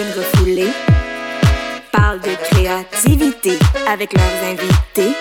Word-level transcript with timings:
queens 0.00 0.16
refoulées 0.16 0.72
parlent 1.92 2.20
de 2.20 2.34
créativité 2.48 3.58
avec 3.86 4.14
leurs 4.14 4.44
invités 4.44 5.14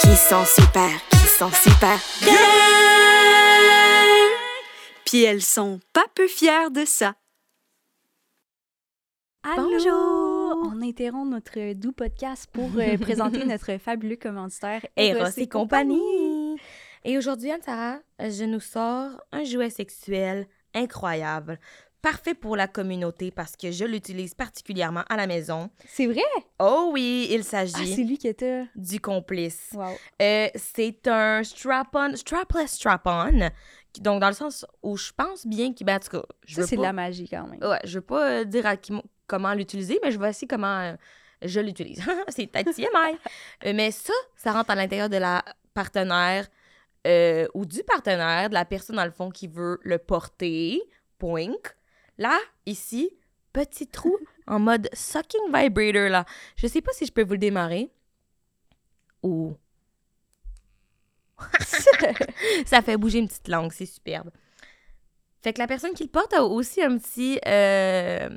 qui 0.00 0.16
sont 0.16 0.44
super, 0.44 0.90
qui 1.10 1.28
sont 1.28 1.50
super 1.50 1.96
bien. 2.20 2.34
Puis 5.04 5.22
elles 5.22 5.42
sont 5.42 5.78
pas 5.92 6.06
peu 6.16 6.26
fières 6.26 6.72
de 6.72 6.84
ça. 6.84 7.14
Allô! 9.44 9.70
Bonjour! 9.70 10.72
On 10.72 10.82
interrompt 10.82 11.30
notre 11.30 11.74
doux 11.74 11.92
podcast 11.92 12.50
pour 12.52 12.70
euh, 12.76 12.98
présenter 13.00 13.44
notre 13.44 13.78
fabuleux 13.78 14.16
commanditaire 14.16 14.84
Eros 14.96 15.30
et 15.36 15.48
compagnie. 15.48 16.56
Et 17.04 17.16
aujourd'hui, 17.16 17.52
Anne-Sarah, 17.52 18.00
je 18.18 18.44
nous 18.44 18.60
sors 18.60 19.10
un 19.30 19.44
jouet 19.44 19.70
sexuel 19.70 20.48
incroyable, 20.74 21.58
parfait 22.02 22.34
pour 22.34 22.56
la 22.56 22.66
communauté 22.68 23.30
parce 23.30 23.56
que 23.56 23.70
je 23.70 23.84
l'utilise 23.84 24.34
particulièrement 24.34 25.02
à 25.08 25.16
la 25.16 25.26
maison. 25.26 25.70
C'est 25.86 26.06
vrai? 26.06 26.22
Oh 26.58 26.90
oui, 26.92 27.28
il 27.30 27.40
Ah, 27.40 27.42
s'agit 27.42 27.94
c'est 27.94 28.02
lui 28.04 28.18
que 28.18 28.32
t'as. 28.32 28.66
du 28.74 29.00
complice. 29.00 29.70
Wow. 29.74 29.88
Euh, 30.22 30.48
c'est 30.54 31.06
un 31.08 31.42
strap-on, 31.44 32.16
strapless 32.16 32.72
strap-on, 32.72 33.50
qui- 33.92 34.00
donc 34.00 34.20
dans 34.20 34.28
le 34.28 34.34
sens 34.34 34.64
où 34.82 34.96
je 34.96 35.12
pense 35.16 35.46
bien 35.46 35.72
qu'il, 35.72 35.86
ben, 35.86 35.96
en 35.96 36.00
tout 36.00 36.10
cas, 36.20 36.22
je 36.46 36.56
Ça, 36.62 36.66
c'est 36.66 36.76
de 36.76 36.82
la 36.82 36.92
magie 36.92 37.28
quand 37.28 37.46
même. 37.46 37.60
Ouais, 37.62 37.80
je 37.84 37.98
veux 37.98 38.04
pas 38.04 38.30
euh, 38.40 38.44
dire 38.44 38.66
à 38.66 38.76
qui 38.76 38.92
comment 39.26 39.52
l'utiliser, 39.54 39.98
mais 40.02 40.10
je 40.10 40.18
vais 40.18 40.30
essayer 40.30 40.48
comment 40.48 40.78
euh, 40.80 40.94
je 41.42 41.60
l'utilise. 41.60 42.02
c'est 42.28 42.46
peut-être 42.46 42.74
TMI. 42.74 43.16
Euh, 43.66 43.72
mais 43.74 43.90
ça, 43.90 44.12
ça 44.36 44.52
rentre 44.52 44.70
à 44.70 44.74
l'intérieur 44.74 45.08
de 45.08 45.16
la 45.18 45.44
partenaire 45.74 46.46
ou 47.54 47.64
du 47.64 47.82
partenaire, 47.84 48.48
de 48.50 48.54
la 48.54 48.64
personne 48.64 48.96
dans 48.96 49.04
le 49.04 49.10
fond 49.10 49.30
qui 49.30 49.48
veut 49.48 49.78
le 49.82 49.98
porter. 49.98 50.80
Point. 51.18 51.52
Là, 52.20 52.38
ici, 52.66 53.10
petit 53.54 53.86
trou 53.86 54.14
en 54.46 54.60
mode 54.60 54.90
sucking 54.92 55.46
vibrator 55.46 56.10
là. 56.10 56.26
Je 56.54 56.66
sais 56.66 56.82
pas 56.82 56.92
si 56.92 57.06
je 57.06 57.12
peux 57.12 57.24
vous 57.24 57.32
le 57.32 57.38
démarrer. 57.38 57.90
Ou 59.22 59.56
ça 62.66 62.82
fait 62.82 62.98
bouger 62.98 63.20
une 63.20 63.26
petite 63.26 63.48
langue, 63.48 63.72
c'est 63.72 63.86
superbe. 63.86 64.30
Fait 65.40 65.54
que 65.54 65.58
la 65.58 65.66
personne 65.66 65.94
qui 65.94 66.02
le 66.02 66.10
porte 66.10 66.34
a 66.34 66.44
aussi 66.44 66.82
un 66.82 66.98
petit, 66.98 67.40
euh, 67.46 68.28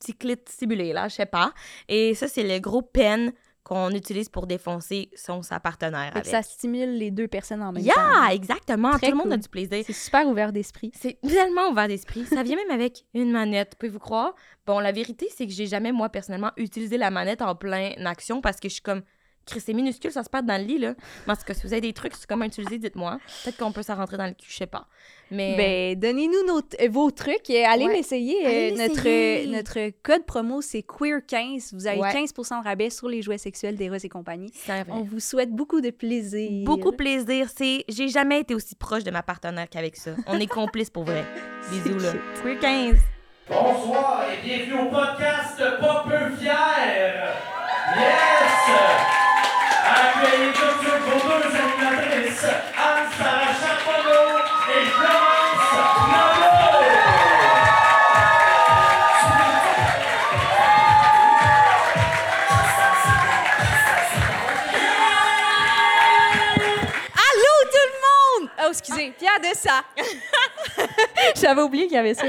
petit 0.00 0.14
clit 0.14 0.36
stimulé, 0.48 0.92
là, 0.92 1.06
je 1.06 1.14
sais 1.14 1.26
pas. 1.26 1.54
Et 1.86 2.14
ça, 2.16 2.26
c'est 2.26 2.42
le 2.42 2.58
gros 2.58 2.82
pen 2.82 3.32
qu'on 3.62 3.90
utilise 3.90 4.28
pour 4.28 4.46
défoncer 4.46 5.10
son 5.14 5.42
sa 5.42 5.60
partenaire 5.60 6.12
avec. 6.14 6.26
ça 6.26 6.42
stimule 6.42 6.96
les 6.96 7.10
deux 7.10 7.28
personnes 7.28 7.62
en 7.62 7.72
même 7.72 7.84
temps. 7.84 7.92
Yeah, 7.94 8.34
exactement. 8.34 8.92
Très 8.92 9.08
Tout 9.08 9.18
le 9.18 9.18
monde 9.18 9.32
a 9.32 9.36
du 9.36 9.48
plaisir. 9.48 9.82
C'est 9.86 9.92
super 9.92 10.26
ouvert 10.26 10.52
d'esprit. 10.52 10.92
C'est 10.94 11.20
tellement 11.20 11.68
ouvert 11.70 11.88
d'esprit. 11.88 12.24
Ça 12.26 12.42
vient 12.42 12.56
même 12.56 12.70
avec 12.70 13.04
une 13.14 13.30
manette, 13.30 13.76
pouvez-vous 13.78 13.98
croire? 13.98 14.34
Bon, 14.66 14.78
la 14.78 14.92
vérité, 14.92 15.28
c'est 15.34 15.46
que 15.46 15.52
j'ai 15.52 15.66
jamais, 15.66 15.92
moi, 15.92 16.08
personnellement, 16.08 16.52
utilisé 16.56 16.96
la 16.96 17.10
manette 17.10 17.42
en 17.42 17.54
plein 17.54 17.92
action 18.06 18.40
parce 18.40 18.60
que 18.60 18.68
je 18.68 18.74
suis 18.74 18.82
comme, 18.82 19.02
c'est 19.58 19.72
minuscule, 19.72 20.12
ça 20.12 20.22
se 20.22 20.28
perd 20.30 20.46
dans 20.46 20.56
le 20.60 20.64
lit, 20.66 20.78
là. 20.78 20.94
Mais 21.26 21.32
en 21.32 21.36
tout 21.36 21.42
cas, 21.44 21.54
si 21.54 21.62
vous 21.66 21.72
avez 21.72 21.80
des 21.80 21.92
trucs 21.92 22.14
sur 22.14 22.26
comment 22.26 22.44
utiliser, 22.44 22.78
dites-moi. 22.78 23.18
Peut-être 23.44 23.56
qu'on 23.56 23.72
peut 23.72 23.82
s'en 23.82 23.96
rentrer 23.96 24.16
dans 24.18 24.26
le 24.26 24.32
cul, 24.34 24.46
je 24.48 24.56
sais 24.56 24.66
pas. 24.66 24.86
Mais. 25.32 25.56
Ben, 25.56 25.98
donnez-nous 25.98 26.46
nos 26.46 26.60
t- 26.60 26.86
vos 26.88 27.10
trucs 27.10 27.48
et 27.50 27.64
allez 27.64 27.86
Ouais. 27.86 27.94
l'essayer. 27.96 28.44
Allez 28.46 28.72
Euh, 28.72 28.76
notre, 28.88 29.04
l'essayer. 29.04 29.46
notre 29.46 29.90
code 30.02 30.24
promo, 30.26 30.60
c'est 30.60 30.80
Queer15. 30.86 31.74
Vous 31.74 31.86
avez 31.86 31.98
Ouais. 32.00 32.12
15 32.12 32.32
de 32.32 32.64
rabais 32.64 32.90
sur 32.90 33.08
les 33.08 33.22
jouets 33.22 33.38
sexuels 33.38 33.76
d'Eros 33.76 33.96
et 34.02 34.08
compagnie. 34.08 34.50
c'est 34.54 34.82
vrai. 34.82 34.92
On 34.92 35.02
vous 35.02 35.20
souhaite 35.20 35.50
beaucoup 35.50 35.80
de 35.80 35.90
plaisir. 35.90 36.64
Beaucoup 36.64 36.90
de 36.90 36.96
plaisir. 36.96 37.48
C'est, 37.56 37.84
j'ai 37.88 38.08
jamais 38.08 38.40
été 38.40 38.54
aussi 38.54 38.74
proche 38.74 39.04
de 39.04 39.10
ma 39.10 39.22
partenaire 39.22 39.68
qu'avec 39.70 39.96
ça. 39.96 40.12
On 40.26 40.38
est 40.38 40.46
complices 40.46 40.90
pour 40.90 41.04
vrai. 41.04 41.24
Bisous 41.70 41.98
là. 41.98 42.12
Queer 42.42 42.58
15. 42.58 42.96
Bonsoir 43.48 44.24
et 44.30 44.46
bienvenue 44.46 44.80
au 44.82 44.90
podcast 44.90 45.58
Pas 45.80 46.04
peu 46.08 46.36
fier. 46.36 47.34
Yes! 47.96 49.19
Accueillez 49.92 50.52
tout 50.52 50.84
de 50.84 50.90
vos 51.04 51.20
deux 51.28 51.56
animatrices, 51.56 52.44
Anne-Sarah 52.44 53.52
Charbonneau 53.60 54.38
et 54.68 54.84
Florence 54.86 55.72
Nadeau. 56.12 57.90
Allô 67.14 67.54
tout 67.70 67.86
le 67.86 68.44
monde! 68.44 68.50
Oh, 68.62 68.68
excusez, 68.70 69.12
fière 69.18 69.40
de 69.40 69.56
ça. 69.56 69.82
J'avais 71.40 71.62
oublié 71.62 71.86
qu'il 71.86 71.96
y 71.96 71.98
avait 71.98 72.14
ça. 72.14 72.24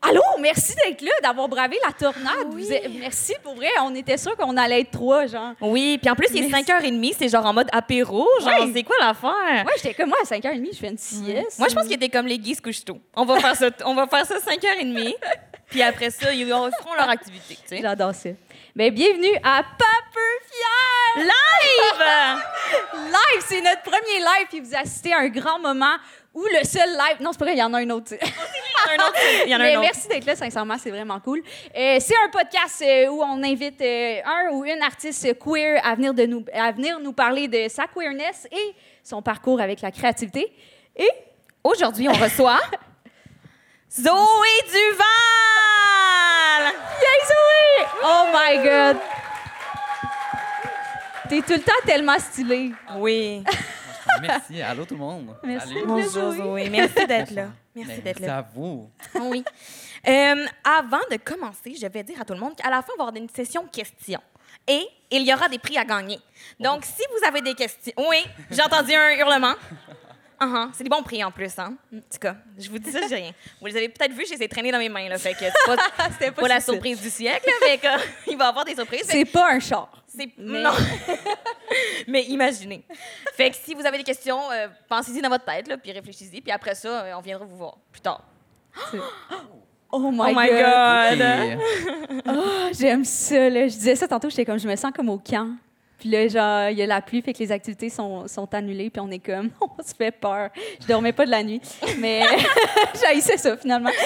Allô, 0.00 0.22
merci 0.40 0.74
d'être 0.76 1.02
là, 1.02 1.10
d'avoir 1.22 1.48
bravé 1.48 1.76
la 1.84 1.92
tornade. 1.92 2.46
Vous 2.50 2.72
êtes- 2.72 2.88
Merci 3.00 3.34
pour 3.42 3.54
vrai. 3.56 3.68
On 3.82 3.92
était 3.96 4.16
sûr 4.16 4.36
qu'on 4.36 4.56
allait 4.56 4.82
être 4.82 4.92
trois, 4.92 5.26
genre. 5.26 5.54
Oui, 5.60 5.98
puis 6.00 6.08
en 6.08 6.14
plus, 6.14 6.28
il 6.32 6.44
est 6.44 6.48
Merci. 6.48 6.64
5h30, 6.66 7.14
c'est 7.18 7.28
genre 7.28 7.44
en 7.44 7.52
mode 7.52 7.68
apéro. 7.72 8.26
Genre, 8.40 8.48
Ouais. 8.48 8.70
c'est 8.72 8.84
quoi 8.84 8.94
l'affaire? 9.00 9.64
Moi, 9.64 9.72
j'étais 9.76 9.94
comme 9.94 10.08
moi 10.10 10.18
à 10.22 10.24
5h30, 10.24 10.72
je 10.72 10.78
fais 10.78 10.88
une 10.88 10.98
sieste. 10.98 11.58
Moi, 11.58 11.66
je 11.68 11.74
pense 11.74 11.84
qu'il 11.84 11.94
était 11.94 12.08
comme 12.08 12.26
les 12.26 12.40
couchent 12.62 12.84
tôt. 12.84 13.00
On 13.16 13.24
va 13.24 13.40
faire 13.40 13.56
ça, 13.56 13.66
on 13.84 13.94
va 13.94 14.06
faire 14.06 14.24
ça 14.24 14.38
5h30. 14.38 15.16
Puis 15.68 15.82
après 15.82 16.10
ça, 16.10 16.32
ils 16.32 16.46
feront 16.46 16.94
leur 16.96 17.10
activité, 17.10 17.56
tu 17.56 17.76
sais. 17.76 17.82
J'adore 17.82 18.14
ça. 18.14 18.30
Mais 18.74 18.90
bienvenue 18.90 19.34
à 19.42 19.62
Pas 19.62 19.98
peu 20.14 20.20
fier! 20.48 21.24
Live! 21.24 22.40
Live, 22.94 23.44
c'est 23.46 23.60
notre 23.60 23.82
premier 23.82 24.18
live, 24.20 24.46
puis 24.48 24.60
vous 24.60 24.74
assistez 24.74 25.12
à 25.12 25.18
un 25.18 25.28
grand 25.28 25.58
moment 25.58 25.96
où 26.38 26.44
le 26.58 26.64
seul 26.64 26.88
live. 26.90 27.16
Non, 27.20 27.32
c'est 27.32 27.38
pas 27.38 27.44
vrai, 27.46 27.54
il 27.54 27.58
y 27.58 27.62
en 27.62 27.72
a 27.74 27.78
un 27.78 27.90
autre. 27.90 28.12
Il 28.12 28.18
y 28.20 28.22
en 28.24 28.90
a 28.90 28.94
un 29.04 29.08
autre. 29.08 29.18
Il 29.44 29.50
y 29.50 29.54
en 29.56 29.60
a 29.60 29.62
Mais 29.64 29.74
un 29.74 29.78
autre. 29.80 29.88
merci 29.92 30.08
d'être 30.08 30.24
là, 30.24 30.36
sincèrement, 30.36 30.76
c'est 30.78 30.90
vraiment 30.90 31.18
cool. 31.20 31.42
Euh, 31.76 31.98
c'est 32.00 32.14
un 32.24 32.28
podcast 32.30 32.82
euh, 32.86 33.08
où 33.08 33.20
on 33.22 33.42
invite 33.42 33.80
euh, 33.80 34.20
un 34.24 34.50
ou 34.52 34.64
une 34.64 34.80
artiste 34.82 35.36
queer 35.38 35.80
à 35.84 35.94
venir, 35.96 36.14
de 36.14 36.24
nous, 36.26 36.44
à 36.54 36.70
venir 36.72 37.00
nous 37.00 37.12
parler 37.12 37.48
de 37.48 37.68
sa 37.68 37.86
queerness 37.88 38.46
et 38.52 38.74
son 39.02 39.20
parcours 39.20 39.60
avec 39.60 39.80
la 39.80 39.90
créativité. 39.90 40.52
Et 40.96 41.08
Aujourd'hui, 41.64 42.08
on 42.08 42.12
reçoit 42.12 42.60
Zoé 43.90 44.62
Duval! 44.66 45.02
Yay, 47.02 47.20
Zoé! 47.26 47.86
Oh 48.04 48.24
my 48.32 48.58
God! 48.62 48.96
T'es 51.28 51.40
tout 51.42 51.52
le 51.54 51.60
temps 51.60 51.72
tellement 51.84 52.18
stylée. 52.18 52.70
Oui. 52.96 53.42
Merci. 54.22 54.62
Allô 54.62 54.84
tout 54.84 54.94
le 54.94 55.00
monde. 55.00 55.36
Merci. 55.42 55.74
Bonjour 55.86 56.32
Zoé, 56.32 56.68
merci 56.70 57.06
d'être 57.06 57.30
là. 57.32 57.48
Merci 57.74 57.92
Ben, 57.96 58.02
d'être 58.02 58.20
Merci 58.20 58.26
là. 58.26 58.38
à 58.38 58.42
vous. 58.42 58.90
Oui. 59.20 59.44
Euh, 60.06 60.46
avant 60.64 61.00
de 61.10 61.16
commencer, 61.16 61.74
je 61.80 61.86
vais 61.86 62.02
dire 62.02 62.20
à 62.20 62.24
tout 62.24 62.34
le 62.34 62.40
monde 62.40 62.56
qu'à 62.56 62.70
la 62.70 62.82
fin, 62.82 62.92
on 62.98 63.02
va 63.02 63.08
avoir 63.08 63.16
une 63.22 63.28
session 63.28 63.66
questions. 63.66 64.20
Et 64.66 64.86
il 65.10 65.26
y 65.26 65.32
aura 65.32 65.48
des 65.48 65.58
prix 65.58 65.78
à 65.78 65.84
gagner. 65.84 66.18
Donc, 66.60 66.84
si 66.84 67.02
vous 67.10 67.26
avez 67.26 67.40
des 67.40 67.54
questions... 67.54 67.92
Oui, 67.96 68.18
j'ai 68.50 68.62
entendu 68.62 68.92
un 68.92 69.12
hurlement. 69.16 69.54
Uh-huh. 70.40 70.68
C'est 70.72 70.84
des 70.84 70.88
bons 70.90 71.02
prix 71.02 71.22
en 71.24 71.30
plus, 71.32 71.58
hein? 71.58 71.74
En 71.92 71.96
tout 71.98 72.18
cas, 72.20 72.36
je 72.56 72.70
vous 72.70 72.78
dis 72.78 72.90
ça, 72.92 73.00
j'ai 73.08 73.16
rien. 73.16 73.32
Vous 73.60 73.66
les 73.66 73.76
avez 73.76 73.88
peut-être 73.88 74.12
vus, 74.12 74.24
je 74.28 74.34
les 74.34 74.42
ai 74.44 74.48
traînés 74.48 74.70
dans 74.70 74.78
mes 74.78 74.88
mains, 74.88 75.08
là. 75.08 75.18
Fait 75.18 75.32
que 75.32 75.40
c'est 75.40 75.52
pas, 75.66 75.76
C'était 76.12 76.30
pas 76.30 76.46
la 76.48 76.60
surprise 76.60 77.00
du 77.00 77.10
siècle, 77.10 77.44
là, 77.48 77.52
mais 77.66 77.78
que, 77.78 77.88
il 78.30 78.36
va 78.36 78.44
y 78.44 78.48
avoir 78.48 78.64
des 78.64 78.74
surprises. 78.76 79.02
Fait 79.06 79.18
C'est 79.18 79.24
pas 79.24 79.50
un 79.52 79.58
char. 79.58 79.90
C'est 80.06 80.28
Mais- 80.38 80.62
non. 80.62 80.70
Mais 82.06 82.22
imaginez. 82.26 82.84
Fait 83.34 83.50
que 83.50 83.56
si 83.56 83.74
vous 83.74 83.84
avez 83.84 83.98
des 83.98 84.04
questions, 84.04 84.40
euh, 84.52 84.68
pensez-y 84.88 85.20
dans 85.20 85.28
votre 85.28 85.44
tête 85.44 85.66
là, 85.68 85.76
puis 85.76 85.90
réfléchissez, 85.92 86.40
puis 86.40 86.50
après 86.52 86.74
ça, 86.74 86.88
euh, 87.04 87.12
on 87.16 87.20
viendra 87.20 87.44
vous 87.44 87.56
voir 87.56 87.76
plus 87.92 88.00
tard. 88.00 88.22
Oh 89.90 90.10
my, 90.12 90.34
God! 90.34 91.20
Et, 91.20 91.58
Ah, 92.26 92.68
J'aime 92.78 93.04
ça, 93.04 93.48
là. 93.50 93.66
Je 93.68 93.74
disais 93.74 93.96
ça 93.96 94.06
tantôt, 94.06 94.28
j'étais 94.30 94.44
comme, 94.44 94.58
je 94.58 94.68
me 94.68 94.76
sens 94.76 94.92
comme 94.94 95.08
au 95.08 95.18
camp. 95.18 95.50
Puis 95.98 96.08
là, 96.10 96.28
genre, 96.28 96.70
il 96.70 96.78
y 96.78 96.82
a 96.82 96.86
la 96.86 97.00
pluie, 97.02 97.20
fait 97.22 97.32
que 97.32 97.38
les 97.40 97.50
activités 97.50 97.90
sont, 97.90 98.28
sont 98.28 98.52
annulées, 98.54 98.88
puis 98.90 99.00
on 99.00 99.10
est 99.10 99.18
comme, 99.18 99.50
on 99.60 99.82
se 99.82 99.94
fait 99.94 100.12
peur. 100.12 100.50
Je 100.80 100.86
dormais 100.86 101.12
pas 101.12 101.26
de 101.26 101.30
la 101.30 101.42
nuit, 101.42 101.60
mais 101.98 102.22
j'haïssais 103.00 103.36
ça, 103.36 103.56
finalement. 103.56 103.90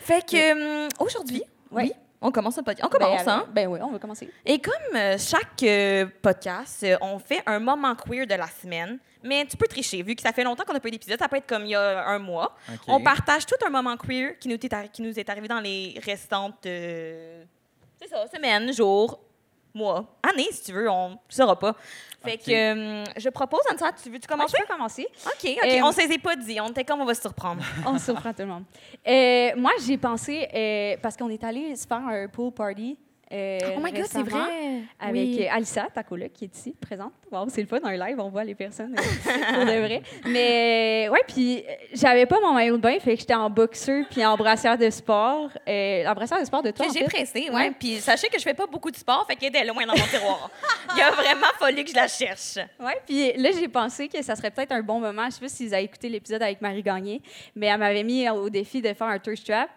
Fait 0.00 0.24
que 0.26 0.84
euh, 0.84 0.88
aujourd'hui, 0.98 1.42
Ouais. 1.70 1.84
oui, 1.84 1.92
on 2.20 2.30
commence 2.32 2.58
un 2.58 2.62
podcast. 2.62 2.84
On 2.86 2.90
commence, 2.90 3.24
ben, 3.24 3.32
hein? 3.32 3.46
Ben 3.52 3.66
oui, 3.68 3.78
on 3.82 3.90
va 3.92 3.98
commencer. 3.98 4.28
Et 4.44 4.58
comme 4.58 4.74
euh, 4.96 5.16
chaque 5.18 5.62
euh, 5.62 6.06
podcast, 6.20 6.82
euh, 6.82 6.96
on 7.00 7.18
fait 7.18 7.42
un 7.46 7.58
moment 7.60 7.94
queer 7.94 8.26
de 8.26 8.34
la 8.34 8.48
semaine. 8.48 8.98
Mais 9.22 9.44
tu 9.46 9.56
peux 9.56 9.66
tricher, 9.66 10.02
vu 10.02 10.14
que 10.16 10.22
ça 10.22 10.32
fait 10.32 10.42
longtemps 10.44 10.64
qu'on 10.66 10.72
n'a 10.72 10.80
pas 10.80 10.88
eu 10.88 10.92
d'épisode, 10.92 11.18
ça 11.18 11.28
peut 11.28 11.36
être 11.36 11.46
comme 11.46 11.64
il 11.64 11.70
y 11.70 11.74
a 11.74 12.06
un 12.08 12.18
mois. 12.18 12.56
On 12.88 13.00
partage 13.02 13.44
tout 13.46 13.54
un 13.66 13.70
moment 13.70 13.96
queer 13.96 14.38
qui 14.38 14.48
nous 14.48 14.54
est, 14.54 14.90
qui 14.92 15.02
nous 15.02 15.18
est 15.18 15.28
arrivé 15.28 15.46
dans 15.46 15.60
les 15.60 16.00
restantes. 16.04 16.64
euh, 16.66 17.44
c'est 18.00 18.08
ça, 18.08 18.24
semaines, 18.34 18.72
jours, 18.72 19.20
mois, 19.74 20.18
années, 20.22 20.48
si 20.50 20.64
tu 20.64 20.72
veux, 20.72 20.88
on 20.90 21.10
ne 21.10 21.16
saura 21.28 21.58
pas. 21.58 21.74
Fait 22.22 22.36
que 22.36 22.50
euh, 22.50 23.04
je 23.16 23.28
propose, 23.30 23.60
Anne-Sarah, 23.70 23.92
tu 23.92 24.10
veux-tu 24.10 24.28
commencer? 24.28 24.56
je 24.58 24.62
peux 24.62 24.72
commencer. 24.72 25.06
OK, 25.26 25.56
OK. 25.56 25.64
Euh, 25.64 25.80
on 25.82 25.88
ne 25.88 25.92
s'est 25.92 26.18
pas 26.18 26.36
dit. 26.36 26.60
On 26.60 26.68
était 26.68 26.84
comme 26.84 27.00
on 27.00 27.06
va 27.06 27.14
se 27.14 27.22
surprendre. 27.22 27.62
On 27.86 27.98
surprend 27.98 28.32
tout 28.32 28.42
le 28.42 28.46
monde. 28.46 28.64
Euh, 29.06 29.52
moi, 29.56 29.72
j'ai 29.86 29.96
pensé, 29.96 30.46
euh, 30.54 30.96
parce 31.02 31.16
qu'on 31.16 31.30
est 31.30 31.42
allé 31.42 31.74
se 31.76 31.86
faire 31.86 32.06
un 32.06 32.28
pool 32.28 32.52
party 32.52 32.98
euh, 33.32 33.58
Oh 33.76 33.80
my 33.82 33.92
God, 33.92 34.06
c'est 34.10 34.22
vrai? 34.22 34.82
Avec 34.98 35.12
Oui. 35.14 35.46
euh, 35.46 35.54
Alissa, 35.54 35.86
ta 35.94 36.02
coloc, 36.02 36.32
qui 36.32 36.44
est 36.46 36.56
ici, 36.56 36.74
présente. 36.80 37.12
Wow, 37.30 37.46
c'est 37.48 37.60
le 37.60 37.66
fun, 37.68 37.78
un 37.84 37.96
live, 37.96 38.18
on 38.18 38.28
voit 38.28 38.44
les 38.44 38.54
personnes 38.54 38.94
euh, 38.98 39.54
pour 39.54 39.64
de 39.64 39.78
vrai. 39.80 40.02
Mais 40.26 41.08
ouais, 41.10 41.22
puis 41.28 41.58
euh, 41.68 41.72
j'avais 41.94 42.26
pas 42.26 42.40
mon 42.40 42.52
maillot 42.52 42.76
de 42.76 42.82
bain, 42.82 42.98
fait 43.00 43.14
que 43.14 43.20
j'étais 43.20 43.34
en 43.34 43.48
boxeur 43.50 44.04
puis 44.10 44.24
en 44.24 44.36
brassière 44.36 44.76
de 44.76 44.90
sport. 44.90 45.48
Euh, 45.68 46.06
en 46.06 46.14
brassière 46.14 46.40
de 46.40 46.44
sport 46.44 46.62
de 46.62 46.70
toi, 46.72 46.86
j'ai 46.92 47.04
pressé, 47.04 47.48
ouais. 47.50 47.54
Ouais. 47.54 47.70
Puis 47.78 47.96
sachez 48.00 48.28
que 48.28 48.38
je 48.38 48.42
fais 48.42 48.54
pas 48.54 48.66
beaucoup 48.66 48.90
de 48.90 48.96
sport, 48.96 49.24
fait 49.28 49.36
qu'elle 49.36 49.50
était 49.50 49.64
loin 49.64 49.86
dans 49.86 49.94
mon 49.96 50.06
tiroir. 50.06 50.50
Il 50.96 51.02
a 51.02 51.10
vraiment 51.12 51.46
fallu 51.58 51.84
que 51.84 51.90
je 51.90 51.94
la 51.96 52.08
cherche. 52.08 52.56
Ouais, 52.80 53.00
puis 53.06 53.32
là, 53.36 53.50
j'ai 53.52 53.68
pensé 53.68 54.08
que 54.08 54.22
ça 54.22 54.34
serait 54.34 54.50
peut-être 54.50 54.72
un 54.72 54.82
bon 54.82 54.98
moment. 55.00 55.26
Je 55.26 55.34
sais 55.34 55.40
pas 55.40 55.48
si 55.48 55.66
vous 55.68 55.74
avez 55.74 55.84
écouté 55.84 56.08
l'épisode 56.08 56.42
avec 56.42 56.60
Marie 56.60 56.82
Gagné, 56.82 57.22
mais 57.54 57.66
elle 57.66 57.78
m'avait 57.78 58.02
mis 58.02 58.28
au 58.28 58.50
défi 58.50 58.82
de 58.82 58.92
faire 58.92 59.06
un 59.06 59.18
thirst 59.18 59.46
trap. 59.46 59.70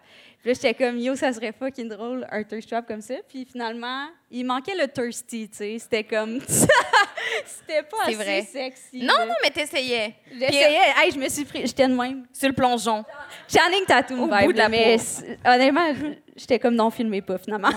Puis 0.44 0.52
là, 0.52 0.60
j'étais 0.60 0.74
comme, 0.74 0.98
yo, 0.98 1.16
ça 1.16 1.32
serait 1.32 1.54
fucking 1.58 1.88
drôle, 1.88 2.26
un 2.30 2.44
thirst 2.44 2.68
trap 2.68 2.86
comme 2.86 3.00
ça. 3.00 3.14
Puis 3.26 3.46
finalement, 3.50 4.08
il 4.30 4.44
manquait 4.44 4.74
le 4.74 4.86
thirsty, 4.86 5.48
tu 5.48 5.56
sais. 5.56 5.78
C'était 5.78 6.04
comme. 6.04 6.38
C'était 7.46 7.82
pas 7.82 7.96
assez 8.02 8.14
vrai. 8.14 8.42
sexy. 8.42 9.00
Non, 9.00 9.14
là. 9.20 9.24
non, 9.24 9.34
mais 9.42 9.48
t'essayais. 9.48 10.14
J'essayais. 10.30 10.92
Hey, 10.98 11.12
je 11.12 11.18
me 11.18 11.30
suis 11.30 11.46
pris. 11.46 11.66
J'étais 11.66 11.88
de 11.88 11.94
même. 11.94 12.26
Sur 12.30 12.48
le 12.48 12.54
plongeon. 12.54 13.06
Channing 13.48 13.86
Tatum 13.86 14.20
Au 14.20 14.26
vibe, 14.26 14.44
bout 14.44 14.52
de 14.52 14.58
la 14.58 14.68
mais 14.68 14.98
honnêtement, 15.46 15.94
j'étais 16.36 16.58
comme 16.58 16.74
non, 16.74 16.90
filmez 16.90 17.22
pas 17.22 17.38
finalement. 17.38 17.70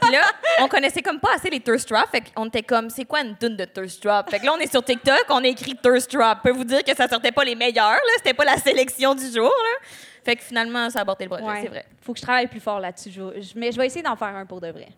Puis 0.00 0.10
là, 0.10 0.22
on 0.60 0.68
connaissait 0.68 1.02
comme 1.02 1.20
pas 1.20 1.34
assez 1.34 1.50
les 1.50 1.60
thirst 1.60 1.86
traps, 1.86 2.10
fait 2.10 2.22
qu'on 2.34 2.46
était 2.46 2.62
comme, 2.62 2.88
c'est 2.88 3.04
quoi 3.04 3.20
une 3.20 3.36
tune 3.36 3.56
de 3.56 3.66
thirst 3.66 4.02
trap? 4.02 4.30
Fait 4.30 4.38
que 4.38 4.46
là, 4.46 4.54
on 4.56 4.58
est 4.58 4.70
sur 4.70 4.82
TikTok, 4.82 5.26
on 5.28 5.44
a 5.44 5.48
écrit 5.48 5.76
thirst 5.76 6.10
trap. 6.10 6.38
Je 6.42 6.50
peux 6.50 6.56
vous 6.56 6.64
dire 6.64 6.82
que 6.82 6.96
ça 6.96 7.08
sortait 7.08 7.32
pas 7.32 7.44
les 7.44 7.54
meilleurs, 7.54 7.90
là. 7.90 8.12
C'était 8.16 8.32
pas 8.32 8.46
la 8.46 8.56
sélection 8.56 9.14
du 9.14 9.30
jour, 9.30 9.52
là. 9.52 9.86
Fait 10.26 10.34
que 10.34 10.42
finalement, 10.42 10.90
ça 10.90 10.98
a 10.98 11.02
aborté 11.02 11.22
le 11.22 11.30
projet, 11.30 11.44
Ouais. 11.44 11.60
c'est 11.62 11.68
vrai. 11.68 11.86
Faut 12.00 12.12
que 12.12 12.18
je 12.18 12.22
travaille 12.24 12.48
plus 12.48 12.58
fort 12.58 12.80
là-dessus. 12.80 13.10
Mais 13.54 13.70
je 13.70 13.76
vais 13.78 13.86
essayer 13.86 14.02
d'en 14.02 14.16
faire 14.16 14.34
un 14.34 14.44
pour 14.44 14.60
de 14.60 14.66
vrai. 14.72 14.88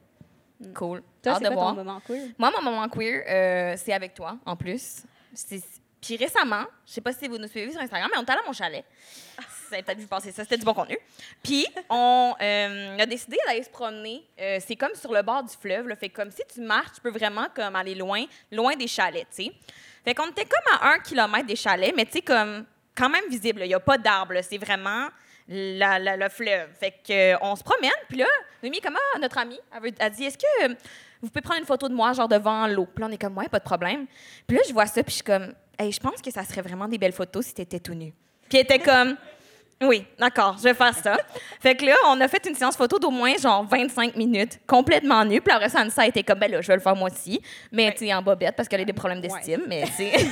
Cool. 0.75 1.03
Toi, 1.23 1.35
c'est 1.35 1.45
quoi 1.45 1.51
voir. 1.55 1.69
ton 1.75 1.85
moment 1.85 2.01
queer? 2.01 2.29
Moi, 2.39 2.51
mon 2.57 2.63
moment 2.71 2.89
queer, 2.89 3.25
euh, 3.29 3.75
c'est 3.77 3.93
avec 3.93 4.15
toi, 4.15 4.39
en 4.47 4.57
plus. 4.57 5.03
C'est- 5.35 5.63
Puis 6.01 6.17
récemment, 6.17 6.65
je 6.87 6.93
sais 6.93 7.01
pas 7.03 7.13
si 7.13 7.29
vous 7.29 7.37
nous 7.37 7.47
suivez 7.47 7.71
sur 7.73 7.81
Instagram, 7.83 8.09
mais 8.11 8.19
on 8.19 8.23
est 8.25 8.31
allé 8.31 8.41
à 8.43 8.47
mon 8.47 8.53
chalet. 8.55 8.85
Vous 9.69 9.75
avez 9.75 9.83
peut-être 9.83 9.99
vu 9.99 10.07
passer 10.07 10.33
ça, 10.33 10.45
c'était 10.45 10.57
du 10.57 10.65
bon 10.65 10.73
contenu. 10.73 10.97
Puis, 11.43 11.67
on 11.91 12.35
euh, 12.41 12.99
a 12.99 13.05
décidé 13.05 13.37
d'aller 13.47 13.63
se 13.65 13.69
promener. 13.69 14.25
Euh, 14.41 14.59
c'est 14.67 14.77
comme 14.77 14.95
sur 14.95 15.13
le 15.13 15.21
bord 15.23 15.43
du 15.43 15.55
fleuve. 15.55 15.89
Là, 15.89 15.97
fait 15.97 16.09
que 16.09 16.17
comme 16.17 16.31
si 16.31 16.43
tu 16.55 16.61
marches, 16.63 16.93
tu 16.95 17.01
peux 17.03 17.11
vraiment 17.11 17.49
comme 17.55 17.77
aller 17.77 17.95
loin, 17.95 18.25
loin 18.51 18.75
des 18.77 18.87
chalets, 18.87 19.27
tu 19.31 19.45
sais. 19.45 19.53
Fait 20.05 20.15
qu'on 20.15 20.29
était 20.31 20.47
comme 20.47 20.79
à 20.81 20.93
un 20.93 20.99
kilomètre 21.01 21.47
des 21.47 21.57
chalets, 21.57 21.93
mais 21.95 22.07
tu 22.07 22.13
sais, 22.13 22.23
comme 22.23 22.65
quand 22.99 23.09
même 23.09 23.25
visible. 23.31 23.61
Il 23.65 23.69
n'y 23.69 23.75
a 23.75 23.81
pas 23.81 23.97
d'arbres, 23.99 24.35
là, 24.35 24.43
c'est 24.43 24.59
vraiment 24.59 25.09
la- 25.49 25.99
la- 25.99 26.17
le 26.17 26.29
fleuve. 26.29 26.69
Fait 26.79 26.91
que, 26.91 27.35
euh, 27.35 27.39
on 27.41 27.57
se 27.57 27.63
promène, 27.63 27.91
puis 28.09 28.19
là, 28.19 28.27
Noémie, 28.63 28.81
comment 28.81 28.99
notre 29.21 29.39
amie, 29.39 29.59
elle, 29.75 29.83
veut- 29.83 29.95
elle 29.99 30.11
dit, 30.13 30.25
est-ce 30.25 30.37
que 30.37 30.65
euh, 30.65 30.75
vous 31.23 31.29
pouvez 31.29 31.41
prendre 31.41 31.61
une 31.61 31.67
photo 31.67 31.89
de 31.89 31.95
moi, 31.95 32.13
genre 32.13 32.29
devant 32.29 32.67
l'eau? 32.67 32.87
Puis 32.87 33.01
là, 33.01 33.07
on 33.09 33.13
est 33.13 33.19
comme, 33.21 33.37
ouais, 33.39 33.49
pas 33.49 33.59
de 33.59 33.65
problème. 33.65 34.07
Puis 34.47 34.57
là, 34.57 34.63
je 34.69 34.73
vois 34.73 34.87
ça, 34.87 35.03
puis 35.03 35.11
je 35.11 35.15
suis 35.17 35.23
comme, 35.25 35.55
hey, 35.79 35.91
je 35.93 36.01
pense 36.01 36.21
que 36.21 36.31
ça 36.31 36.45
serait 36.45 36.61
vraiment 36.63 36.87
des 36.89 36.99
belles 36.99 37.13
photos 37.13 37.47
si 37.47 37.55
t'étais 37.55 37.81
tout 37.81 37.95
nu. 37.95 38.13
Puis 38.49 38.59
elle 38.59 38.65
était 38.65 38.79
comme, 38.79 39.17
oui, 39.81 40.05
d'accord, 40.19 40.57
je 40.59 40.65
vais 40.65 40.75
faire 40.75 40.95
ça. 40.95 41.17
fait 41.61 41.77
que 41.77 41.87
là, 41.87 41.95
on 42.09 42.21
a 42.21 42.27
fait 42.29 42.45
une 42.47 42.55
séance 42.55 42.77
photo 42.77 42.99
d'au 42.99 43.11
moins 43.11 43.37
genre 43.37 43.65
25 43.65 44.17
minutes, 44.17 44.59
complètement 44.67 45.25
nue. 45.25 45.41
Puis 45.41 45.53
après 45.53 45.69
ça, 45.69 45.81
Anissa 45.81 46.07
était 46.07 46.23
comme, 46.25 46.39
ben 46.41 46.51
là, 46.51 46.61
je 46.61 46.67
vais 46.69 46.75
le 46.75 46.81
faire 46.81 46.97
moi 46.97 47.09
aussi. 47.11 47.41
Mais 47.73 47.91
tu 47.93 47.99
sais, 48.07 48.13
en 48.15 48.21
bobette 48.21 48.57
parce 48.57 48.69
qu'elle 48.69 48.81
a 48.81 48.85
des 48.85 48.93
problèmes 48.93 49.21
d'estime, 49.21 49.63
mais 49.69 49.85
tu 49.85 49.93
sais. 49.93 50.13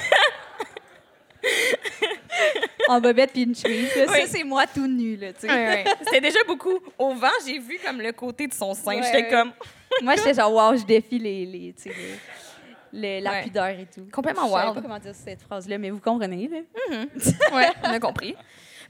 en 2.88 3.00
bobette 3.00 3.32
puis 3.32 3.42
une 3.42 3.54
chemise. 3.54 3.94
là. 3.96 4.04
Oui. 4.08 4.20
Ça, 4.22 4.26
c'est 4.26 4.44
moi 4.44 4.64
tout 4.66 4.86
nu, 4.86 5.16
là, 5.16 5.32
tu 5.32 5.46
sais. 5.48 5.84
C'était 6.04 6.20
déjà 6.20 6.38
beaucoup. 6.46 6.78
Au 6.98 7.14
vent, 7.14 7.28
j'ai 7.46 7.58
vu 7.58 7.78
comme 7.84 8.00
le 8.00 8.12
côté 8.12 8.46
de 8.46 8.54
son 8.54 8.74
sein. 8.74 9.00
J'étais 9.02 9.28
comme 9.28 9.52
Moi, 10.02 10.14
j'étais 10.16 10.34
genre, 10.34 10.52
wow, 10.52 10.76
je 10.76 10.84
défie 10.84 11.18
les, 11.18 11.46
les, 11.46 11.72
tu 11.72 11.82
sais, 11.84 11.90
les- 11.90 12.18
les- 12.92 13.20
la 13.20 13.42
pudeur 13.42 13.68
et 13.68 13.86
tout. 13.92 14.06
Complètement 14.12 14.46
Je 14.46 14.52
savais 14.52 14.62
wild. 14.64 14.74
pas 14.74 14.82
comment 14.82 14.98
dire 14.98 15.14
cette 15.14 15.42
phrase-là, 15.42 15.78
mais 15.78 15.90
vous 15.90 16.00
comprenez, 16.00 16.48
là. 16.48 16.98
Ouais, 17.52 17.68
on 17.82 17.88
a 17.90 18.00
compris. 18.00 18.34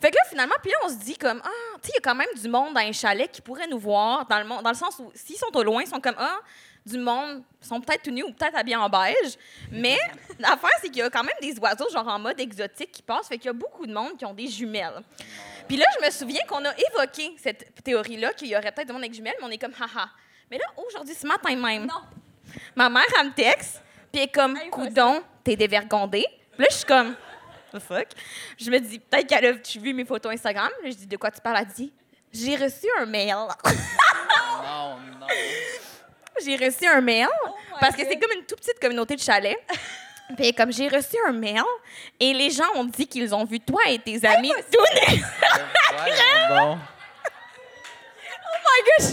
Fait 0.01 0.11
que 0.11 0.17
là, 0.17 0.23
finalement, 0.29 0.55
puis 0.63 0.71
là, 0.71 0.77
on 0.85 0.89
se 0.91 0.97
dit 0.97 1.17
comme, 1.17 1.41
ah, 1.43 1.49
tu 1.83 1.87
sais, 1.89 1.93
il 1.95 1.95
y 1.95 1.99
a 1.99 2.01
quand 2.03 2.15
même 2.15 2.29
du 2.41 2.49
monde 2.49 2.75
dans 2.75 2.81
les 2.81 2.93
chalets 2.93 3.31
qui 3.33 3.41
pourrait 3.41 3.67
nous 3.67 3.79
voir, 3.79 4.27
dans 4.27 4.39
le, 4.39 4.45
monde, 4.45 4.63
dans 4.63 4.71
le 4.71 4.77
sens 4.77 4.99
où, 4.99 5.11
s'ils 5.15 5.37
sont 5.37 5.55
au 5.57 5.63
loin, 5.63 5.83
ils 5.83 5.89
sont 5.89 6.01
comme, 6.01 6.17
ah, 6.19 6.39
du 6.87 6.99
monde, 6.99 7.43
ils 7.61 7.67
sont 7.67 7.81
peut-être 7.81 8.03
tout 8.03 8.11
nus 8.11 8.23
ou 8.23 8.33
peut-être 8.33 8.57
habillés 8.57 8.77
en 8.77 8.89
beige. 8.89 9.37
Mais 9.71 9.99
l'affaire, 10.39 10.71
c'est 10.81 10.89
qu'il 10.89 10.99
y 10.99 11.03
a 11.03 11.11
quand 11.11 11.25
même 11.25 11.35
des 11.41 11.59
oiseaux, 11.59 11.89
genre 11.91 12.07
en 12.07 12.19
mode 12.19 12.39
exotique, 12.41 12.93
qui 12.93 13.03
passent. 13.03 13.29
Fait 13.29 13.39
qu'il 13.39 13.47
y 13.47 13.51
a 13.51 13.53
beaucoup 13.53 13.87
de 13.87 13.93
monde 13.93 14.17
qui 14.17 14.25
ont 14.25 14.35
des 14.35 14.47
jumelles. 14.47 15.03
Puis 15.67 15.77
là, 15.77 15.85
je 15.99 16.07
me 16.07 16.11
souviens 16.11 16.43
qu'on 16.49 16.65
a 16.65 16.73
évoqué 16.73 17.35
cette 17.43 17.83
théorie-là, 17.83 18.33
qu'il 18.35 18.49
y 18.49 18.57
aurait 18.57 18.71
peut-être 18.71 18.87
du 18.87 18.93
monde 18.93 19.03
avec 19.03 19.15
jumelles, 19.15 19.35
mais 19.41 19.47
on 19.47 19.51
est 19.51 19.59
comme, 19.59 19.73
haha. 19.73 20.09
Mais 20.51 20.59
là, 20.59 20.65
aujourd'hui, 20.77 21.15
ce 21.15 21.27
matin 21.27 21.57
même, 21.57 21.89
ma 22.77 22.89
mère, 22.89 23.07
elle 23.21 23.27
me 23.29 23.35
texte, 23.35 23.83
puis 24.13 24.23
elle 24.23 24.29
est 24.29 24.33
comme, 24.33 24.57
coudon, 24.71 25.23
t'es 25.43 25.57
dévergondée. 25.57 26.25
Puis 26.53 26.63
là, 26.63 26.67
je 26.71 26.77
suis 26.77 26.87
comme, 26.87 27.17
the 27.75 27.81
fuck? 27.81 28.07
Je 28.57 28.71
me 28.71 28.79
dis, 28.79 29.01
peut-être 29.01 29.27
qu'elle 29.27 29.45
a 29.47 29.53
vu 29.53 29.93
mes 29.93 30.05
photos 30.05 30.33
Instagram. 30.33 30.71
Là, 30.85 30.91
je 30.91 30.95
dis, 30.95 31.07
de 31.09 31.17
quoi 31.17 31.33
tu 31.33 31.41
parles? 31.41 31.59
Elle 31.61 31.75
dit, 31.75 31.93
j'ai 32.33 32.55
reçu 32.55 32.87
un 33.01 33.07
mail. 33.07 33.35
Non, 34.63 34.97
non. 35.21 35.27
J'ai 36.45 36.57
reçu 36.57 36.87
un 36.87 37.01
mail 37.01 37.29
parce 37.81 37.95
que 37.97 38.03
c'est 38.03 38.19
comme 38.19 38.33
une 38.33 38.45
toute 38.45 38.59
petite 38.59 38.81
communauté 38.81 39.17
de 39.17 39.21
chalets. 39.21 39.59
Puis 40.37 40.53
comme 40.55 40.73
j'ai 40.73 40.89
reçu 40.89 41.17
un 41.29 41.33
mail 41.33 41.63
et 42.19 42.35
les 42.35 42.51
gens 42.51 42.65
ont 42.75 42.85
dit 42.85 43.07
qu'ils 43.07 43.33
ont 43.35 43.45
vu 43.45 43.61
toi 43.61 43.83
et 43.89 43.99
tes 43.99 44.25
amis 44.27 44.53
tout 44.73 45.13
nus. 45.13 45.23
Voyons 45.93 46.67
donc. 46.67 46.79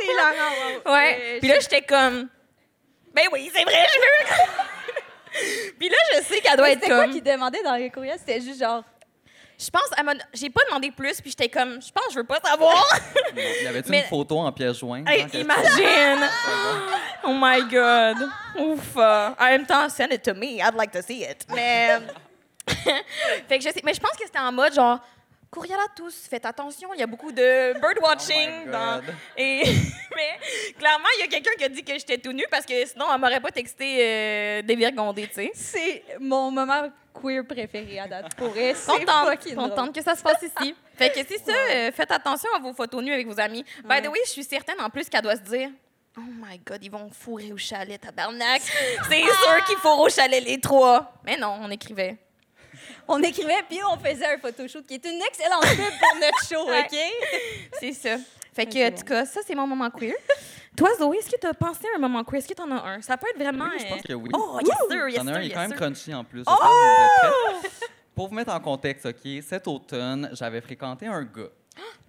C'est 0.00 0.10
hilarant, 0.10 0.82
Ouais. 0.94 1.38
Puis 1.40 1.48
là 1.48 1.60
j'étais 1.60 1.82
comme 1.82 2.28
ben 3.12 3.28
oui, 3.32 3.50
c'est 3.54 3.62
vrai, 3.62 3.86
je 3.94 3.98
veux. 4.00 5.72
Puis 5.78 5.88
là 5.88 5.96
je 6.14 6.22
sais 6.22 6.40
qu'elle 6.40 6.56
doit 6.56 6.70
être 6.70 6.80
C'était 6.80 6.92
quoi 6.92 7.04
comme 7.04 7.12
qui 7.12 7.22
demandait 7.22 7.62
dans 7.62 7.76
les 7.76 7.90
courriels? 7.90 8.18
C'était 8.18 8.40
juste 8.40 8.58
genre, 8.60 8.82
je 9.58 9.70
pense 9.70 9.82
j'ai 10.32 10.50
pas 10.50 10.60
demandé 10.68 10.90
plus 10.90 11.20
puis 11.20 11.30
j'étais 11.30 11.48
comme 11.48 11.80
je 11.80 11.90
pense 11.92 12.04
je 12.12 12.16
veux 12.16 12.24
pas 12.24 12.40
savoir. 12.44 12.74
Non. 13.34 13.42
Y 13.62 13.66
avait-tu 13.66 13.90
Mais- 13.90 14.00
une 14.00 14.06
photo 14.06 14.38
en 14.40 14.52
pièce 14.52 14.78
jointe? 14.78 15.08
Hey, 15.08 15.26
imagine. 15.34 16.28
Oh 17.26 17.32
my 17.32 17.62
god. 17.62 18.16
Ouf. 18.58 18.96
euh, 18.98 19.30
En 19.40 19.44
même 19.46 19.64
temps, 19.66 19.88
send 19.88 20.08
it 20.12 20.22
to 20.22 20.34
me. 20.34 20.58
I'd 20.60 20.74
like 20.76 20.92
to 20.92 21.00
see 21.00 21.22
it. 21.22 21.46
Mais. 21.48 21.98
fait 23.48 23.58
que 23.58 23.64
je 23.64 23.70
sais. 23.70 23.80
Mais 23.82 23.94
je 23.94 24.00
pense 24.00 24.12
que 24.12 24.26
c'était 24.26 24.38
en 24.40 24.52
mode 24.52 24.74
genre. 24.74 24.98
Courriel 25.54 25.78
à 25.78 25.88
tous, 25.94 26.26
faites 26.28 26.46
attention, 26.46 26.92
il 26.94 26.98
y 26.98 27.02
a 27.04 27.06
beaucoup 27.06 27.30
de 27.30 27.78
birdwatching. 27.78 28.64
Oh 28.66 28.70
dans... 28.72 29.00
Et... 29.36 29.62
Mais 30.16 30.72
clairement, 30.76 31.06
il 31.16 31.20
y 31.20 31.22
a 31.22 31.28
quelqu'un 31.28 31.52
qui 31.56 31.62
a 31.62 31.68
dit 31.68 31.84
que 31.84 31.92
j'étais 31.92 32.18
tout 32.18 32.32
nu 32.32 32.42
parce 32.50 32.66
que 32.66 32.84
sinon, 32.84 33.06
elle 33.14 33.20
m'aurait 33.20 33.38
pas 33.38 33.52
texté 33.52 33.98
euh, 34.00 34.62
dévergondée, 34.62 35.28
tu 35.28 35.34
sais. 35.34 35.52
c'est 35.54 36.04
mon 36.18 36.50
moment 36.50 36.90
queer 37.14 37.44
préféré 37.46 38.00
à 38.00 38.08
date. 38.08 38.34
Pour 38.34 38.52
c'est 38.52 38.74
Contente, 38.84 39.54
contente 39.54 39.94
que 39.94 40.02
ça 40.02 40.16
se 40.16 40.24
passe 40.24 40.42
ici. 40.42 40.74
fait 40.96 41.10
que 41.10 41.20
c'est 41.28 41.38
ça, 41.38 41.52
euh, 41.70 41.92
faites 41.92 42.10
attention 42.10 42.48
à 42.56 42.58
vos 42.58 42.74
photos 42.74 43.04
nues 43.04 43.12
avec 43.12 43.28
vos 43.28 43.38
amis. 43.38 43.64
By 43.84 44.02
the 44.02 44.08
way, 44.08 44.18
je 44.26 44.30
suis 44.30 44.44
certaine 44.44 44.80
en 44.80 44.90
plus 44.90 45.08
qu'elle 45.08 45.22
doit 45.22 45.36
se 45.36 45.42
dire 45.42 45.70
Oh 46.18 46.22
my 46.26 46.58
God, 46.66 46.82
ils 46.82 46.90
vont 46.90 47.10
fourrer 47.12 47.52
au 47.52 47.56
chalet, 47.56 48.00
tabarnak. 48.00 48.60
c'est 49.08 49.20
sûr 49.20 49.64
qu'ils 49.68 49.76
fourrent 49.76 50.00
au 50.00 50.08
chalet 50.08 50.42
les 50.44 50.60
trois. 50.60 51.12
Mais 51.24 51.36
non, 51.36 51.60
on 51.62 51.70
écrivait. 51.70 52.18
On 53.08 53.22
écrivait, 53.22 53.62
puis 53.68 53.78
on 53.90 53.96
faisait 53.98 54.34
un 54.34 54.38
photoshoot 54.38 54.86
qui 54.86 54.94
est 54.94 55.04
une 55.04 55.20
excellente 55.22 55.62
pub 55.62 55.76
pour 56.00 56.14
notre 56.20 56.48
show, 56.48 56.68
Ouais. 56.68 56.86
OK? 56.90 56.98
C'est 57.80 57.92
ça. 57.92 58.16
Fait 58.54 58.66
que, 58.66 58.88
en 58.88 58.94
tout 58.96 59.04
cas, 59.04 59.24
ça, 59.26 59.40
c'est 59.44 59.54
mon 59.56 59.66
moment 59.66 59.90
queer. 59.90 60.14
Toi, 60.76 60.88
Zoé, 60.98 61.16
est-ce 61.18 61.28
que 61.30 61.40
tu 61.40 61.46
as 61.46 61.54
pensé 61.54 61.86
à 61.92 61.96
un 61.96 62.00
moment 62.00 62.22
queer? 62.22 62.38
Est-ce 62.38 62.48
que 62.48 62.54
tu 62.54 62.62
en 62.62 62.70
as 62.70 62.82
un? 62.88 63.02
Ça 63.02 63.16
peut 63.16 63.26
être 63.28 63.38
vraiment. 63.38 63.64
Oui, 63.64 63.78
je 63.80 63.86
pense 63.88 63.98
euh, 63.98 64.02
que 64.08 64.12
oui. 64.12 64.30
Oh, 64.32 64.60
yes, 64.64 64.76
sir, 64.88 65.08
yes, 65.08 65.16
J'en 65.18 65.26
ai 65.26 65.30
un, 65.30 65.34
sir, 65.34 65.42
il 65.42 65.50
est 65.50 65.54
quand 65.54 65.60
même 65.60 65.70
sir. 65.70 65.76
crunchy 65.78 66.14
en 66.14 66.22
plus. 66.24 66.44
Oh! 66.46 66.52
Pour 68.14 68.28
vous 68.28 68.34
mettre 68.34 68.52
en 68.54 68.60
contexte, 68.60 69.06
OK, 69.06 69.42
cet 69.42 69.66
automne, 69.66 70.30
j'avais 70.32 70.60
fréquenté 70.60 71.08
un 71.08 71.22
gars 71.22 71.48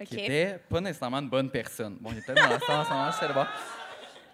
OK. 0.00 0.06
qui 0.06 0.20
était 0.20 0.60
pas 0.70 0.80
nécessairement 0.80 1.18
une 1.18 1.28
bonne 1.28 1.50
personne. 1.50 1.96
Bon, 2.00 2.10
il 2.12 2.18
était 2.18 2.32
dans 2.34 2.46
la 2.48 2.60
salle 2.60 2.78
en 2.80 2.84
ce 2.84 2.90
moment, 2.90 3.10
je 3.10 3.16
sais. 3.18 3.50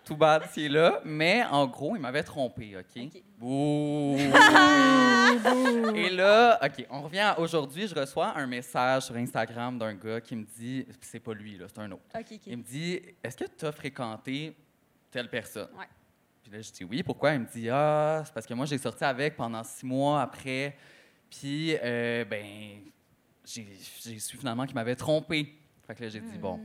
Tout 0.04 0.16
bad 0.16 0.44
s'il 0.50 0.64
est 0.64 0.68
là, 0.68 1.00
mais 1.04 1.44
en 1.44 1.66
gros, 1.66 1.94
il 1.94 2.00
m'avait 2.00 2.25
trompé, 2.25 2.76
OK? 2.76 3.02
Bouh! 3.38 4.16
Et 5.94 6.11
là, 6.11 6.59
OK, 6.62 6.87
on 6.90 7.02
revient 7.02 7.21
à 7.21 7.38
aujourd'hui, 7.38 7.87
je 7.87 7.94
reçois 7.94 8.37
un 8.37 8.47
message 8.47 9.04
sur 9.04 9.14
Instagram 9.16 9.78
d'un 9.78 9.94
gars 9.94 10.21
qui 10.21 10.35
me 10.35 10.44
dit, 10.44 10.87
c'est 11.00 11.21
pas 11.21 11.35
lui, 11.35 11.56
là, 11.56 11.66
c'est 11.68 11.80
un 11.80 11.92
autre. 11.92 12.02
OK, 12.14 12.26
OK. 12.32 12.40
Il 12.47 12.59
me 12.59 12.62
dit 12.62 13.00
Est-ce 13.23 13.37
que 13.37 13.44
tu 13.44 13.64
as 13.64 13.73
fréquenté 13.73 14.56
telle 15.11 15.28
personne? 15.28 15.68
Ouais. 15.78 15.87
Puis 16.42 16.52
là, 16.52 16.61
je 16.61 16.73
dis 16.73 16.85
oui. 16.85 17.02
Pourquoi? 17.02 17.35
Il 17.35 17.40
me 17.40 17.47
dit 17.47 17.71
Ah, 17.71 18.23
c'est 18.25 18.35
parce 18.35 18.47
que 18.47 18.54
moi, 18.54 18.66
j'ai 18.66 18.78
sorti 18.78 19.04
avec 19.04 19.37
pendant 19.37 19.62
six 19.62 19.87
mois 19.87 20.23
après. 20.23 20.76
Puis, 21.30 21.76
euh, 21.82 22.25
ben, 22.25 22.44
j'ai 23.44 24.18
su 24.18 24.37
finalement 24.37 24.66
qu'il 24.66 24.75
m'avait 24.75 24.97
trompé. 24.97 25.54
Fait 25.92 25.99
que 25.99 26.04
là, 26.04 26.08
j'ai 26.08 26.20
dit 26.20 26.38
Bon, 26.38 26.58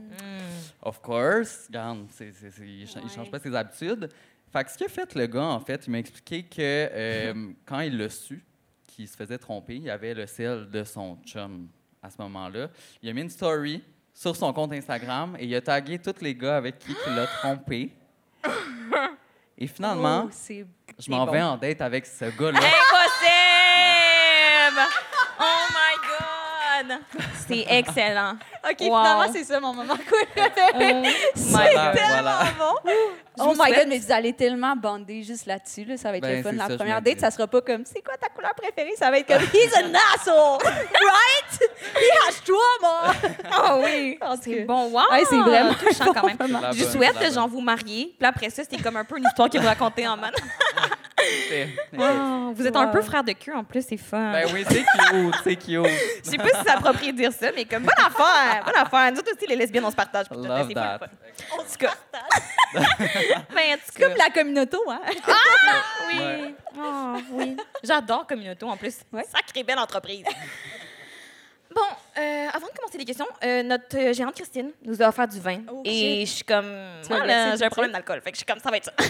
of 0.80 1.02
course, 1.02 1.66
regarde, 1.68 2.06
c'est- 2.10 2.32
c'est- 2.32 2.50
c'est- 2.50 2.66
il, 2.66 2.86
cha- 2.88 2.98
il 3.00 3.04
Ouais. 3.04 3.10
change 3.14 3.30
pas 3.30 3.38
ses 3.38 3.54
habitudes. 3.54 4.08
Fait 4.50 4.64
que 4.64 4.70
ce 4.70 4.78
qu'a 4.78 4.88
fait 4.88 5.14
le 5.14 5.26
gars, 5.26 5.42
en 5.44 5.60
fait, 5.60 5.86
il 5.86 5.90
m'a 5.90 5.98
expliqué 5.98 6.44
que 6.44 6.56
euh, 6.60 7.50
quand 7.66 7.80
il 7.80 7.98
l'a 7.98 8.08
su, 8.08 8.42
qu'il 8.86 9.06
se 9.06 9.14
faisait 9.14 9.36
tromper, 9.36 9.76
il 9.76 9.82
y 9.82 9.90
avait 9.90 10.14
le 10.14 10.26
sel 10.26 10.70
de 10.70 10.82
son 10.82 11.18
chum 11.26 11.68
à 12.02 12.08
ce 12.08 12.16
moment-là. 12.22 12.70
Il 13.02 13.10
a 13.10 13.12
mis 13.12 13.20
une 13.20 13.28
story 13.28 13.84
sur 14.14 14.34
son 14.34 14.50
compte 14.54 14.72
Instagram 14.72 15.36
et 15.38 15.44
il 15.44 15.54
a 15.54 15.60
tagué 15.60 15.98
tous 15.98 16.22
les 16.22 16.34
gars 16.34 16.56
avec 16.56 16.78
qui 16.78 16.94
il 17.06 17.14
l'a 17.14 17.26
trompé. 17.26 17.92
Et 19.60 19.66
finalement, 19.66 20.28
Oh, 20.28 20.30
je 20.98 21.10
m'en 21.10 21.26
bon. 21.26 21.32
vais 21.32 21.42
en 21.42 21.56
date 21.58 21.80
avec 21.82 22.06
ce 22.06 22.26
gars-là. 22.26 22.60
Impossible! 22.60 22.68
Oh 26.90 27.06
my 27.14 27.18
God! 27.18 27.24
C'est 27.48 27.66
excellent. 27.68 28.32
OK, 28.64 28.76
Wow. 28.80 28.86
finalement, 29.02 29.32
c'est 29.32 29.44
ça 29.44 29.60
mon 29.60 29.72
moment 29.74 29.94
cool. 29.96 30.42
My 30.76 31.12
Voilà, 31.36 31.92
God. 31.92 32.00
voilà. 32.22 32.38
oh 32.64 32.78
vous 33.38 33.50
my 33.50 33.56
souhaite- 33.56 33.74
God, 33.76 33.86
mais 33.88 33.98
vous 33.98 34.12
allez 34.12 34.32
tellement 34.32 34.74
bander 34.76 35.22
juste 35.22 35.46
là-dessus. 35.46 35.84
Là. 35.84 35.96
Ça 35.96 36.10
va 36.10 36.16
être 36.18 36.22
Ben, 36.22 36.36
le 36.38 36.42
fun. 36.42 36.50
c'est 36.50 36.56
La 36.56 36.64
ça, 36.66 36.72
je 36.72 36.76
première 36.76 36.96
me 37.00 37.04
date, 37.04 37.14
dis. 37.14 37.20
ça 37.20 37.30
sera 37.30 37.46
pas 37.46 37.60
comme 37.60 37.84
c'est 37.84 38.02
quoi 38.02 38.16
ta 38.16 38.28
couleur 38.28 38.52
préférée? 38.54 38.94
Ça 38.98 39.10
va 39.10 39.18
être 39.18 39.26
comme 39.26 39.42
He's 39.42 39.72
an 39.76 39.92
asshole! 40.14 40.58
right? 40.64 41.70
He 41.96 42.28
has 42.28 42.40
trauma! 42.44 43.14
Ah 43.50 43.78
oui! 43.82 44.18
En 44.20 44.36
tout 44.36 44.42
C'est 44.44 44.60
bon. 44.64 44.88
Wow! 44.90 45.02
Ouais, 45.10 45.24
c'est 45.28 45.38
vraiment 45.38 45.74
touchant 45.74 46.12
quand 46.12 46.24
même. 46.26 46.36
C'est 46.40 46.48
la 46.48 46.58
Je 46.58 46.62
bonne, 46.62 46.74
c'est 46.76 46.84
souhaite 46.92 47.14
la 47.14 47.20
bonne. 47.22 47.32
genre 47.32 47.48
vous 47.48 47.60
marier. 47.60 48.14
Puis 48.18 48.26
après 48.26 48.50
ça, 48.50 48.62
c'était 48.64 48.82
comme 48.82 48.96
un 48.96 49.04
peu 49.04 49.18
une 49.18 49.24
histoire 49.24 49.48
que 49.48 49.58
vous 49.58 49.66
racontez 49.66 50.06
en 50.08 50.16
man. 50.16 50.32
C'est-. 51.48 51.68
Vous 52.54 52.66
êtes 52.66 52.76
un 52.76 52.88
peu 52.88 53.02
frère 53.02 53.24
de 53.24 53.32
cul 53.32 53.52
en 53.52 53.64
plus, 53.64 53.84
c'est 53.86 53.96
fun. 53.96 54.32
Ben 54.32 54.48
oui, 54.52 54.64
c'est 54.68 54.84
cute, 54.84 55.34
c'est 55.44 55.56
cute. 55.56 55.86
Je 56.24 56.30
sais 56.30 56.36
pas 56.36 56.48
si 56.48 56.56
c'est 56.64 56.70
approprié 56.70 57.12
de 57.12 57.16
dire 57.18 57.32
ça, 57.32 57.50
mais 57.54 57.64
comme 57.64 57.82
bonne 57.84 57.92
affaire, 57.98 58.64
bonne 58.64 58.76
affaire. 58.76 59.12
Nous 59.12 59.18
autres 59.18 59.32
aussi, 59.36 59.46
les 59.46 59.56
lesbiennes, 59.56 59.84
on 59.84 59.90
se 59.90 59.96
partage. 59.96 60.26
puis 60.28 60.36
tout, 60.38 60.44
Love 60.44 60.66
c'est 60.68 60.74
that. 60.74 60.98
fun. 60.98 61.06
Tout 61.58 61.78
cas. 61.78 61.94
ben, 62.74 62.80
en 62.80 63.76
tout 63.76 63.98
cas. 63.98 64.08
Comme 64.08 64.16
la 64.16 64.30
communauté, 64.30 64.76
hein? 64.88 65.00
Oui. 66.08 66.18
Ouais. 66.18 66.54
Oh, 66.78 67.16
oui. 67.32 67.56
J'adore 67.82 68.26
Communauto 68.26 68.68
en 68.68 68.76
plus. 68.76 68.98
Ouais. 69.12 69.24
Sacrée 69.24 69.62
belle 69.62 69.78
entreprise. 69.78 70.24
Bon, 71.74 71.82
euh, 72.18 72.48
avant 72.52 72.66
de 72.66 72.72
commencer 72.72 72.96
les 72.98 73.04
questions, 73.04 73.26
euh, 73.44 73.62
notre 73.62 73.96
euh, 73.98 74.12
gérante 74.12 74.34
Christine 74.34 74.70
nous 74.84 75.02
a 75.02 75.08
offert 75.08 75.28
du 75.28 75.38
vin. 75.38 75.60
Oh, 75.70 75.82
et 75.84 76.24
je 76.24 76.30
suis 76.32 76.44
comme. 76.44 76.66
Voilà, 77.08 77.24
blesser 77.24 77.58
j'ai 77.58 77.64
un 77.66 77.70
problème 77.70 77.92
d'alcool. 77.92 78.20
Fait 78.22 78.30
que 78.30 78.36
je 78.36 78.38
suis 78.38 78.46
comme, 78.46 78.58
ça 78.58 78.70
va 78.70 78.78
être 78.78 78.86
ça. 78.86 78.92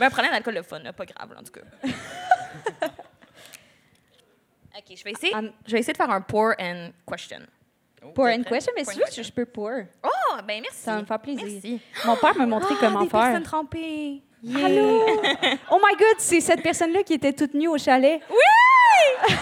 Mais 0.00 0.06
un 0.06 0.10
problème 0.10 0.32
d'alcool, 0.32 0.54
le 0.54 0.62
fun, 0.62 0.78
là, 0.78 0.92
pas 0.92 1.04
grave, 1.04 1.32
là, 1.32 1.40
en 1.40 1.42
tout 1.42 1.52
cas. 1.52 1.62
OK, 4.76 4.96
je 4.96 5.04
vais 5.04 5.12
essayer. 5.12 5.34
Um, 5.34 5.52
je 5.66 5.72
vais 5.72 5.78
essayer 5.80 5.92
de 5.92 5.96
faire 5.98 6.10
un 6.10 6.20
pour 6.20 6.52
and 6.60 6.90
question. 7.08 7.38
Pour 8.14 8.26
T'es 8.26 8.36
une 8.36 8.44
prête? 8.44 8.54
question, 8.54 8.72
mais 8.76 8.84
Pour 8.84 8.92
si 8.92 8.98
veux, 9.00 9.22
je 9.22 9.32
peux 9.32 9.46
pour. 9.46 9.70
Oh, 10.02 10.36
ben 10.46 10.60
merci. 10.60 10.78
Ça 10.82 10.94
va 10.96 11.00
me 11.00 11.06
faire 11.06 11.18
plaisir. 11.20 11.46
Merci. 11.46 11.80
Mon 12.04 12.16
père 12.16 12.36
m'a 12.36 12.46
montré 12.46 12.74
Ah, 12.76 12.80
comment 12.80 13.02
des 13.02 13.08
faire. 13.08 13.20
personnes 13.20 13.42
trempées. 13.44 14.22
Yeah. 14.42 14.66
Allô? 14.66 15.06
oh 15.70 15.80
my 15.82 15.96
God, 15.96 16.16
c'est 16.18 16.40
cette 16.40 16.62
personne-là 16.62 17.02
qui 17.02 17.14
était 17.14 17.32
toute 17.32 17.54
nue 17.54 17.68
au 17.68 17.78
chalet. 17.78 18.20
Oui! 18.28 19.34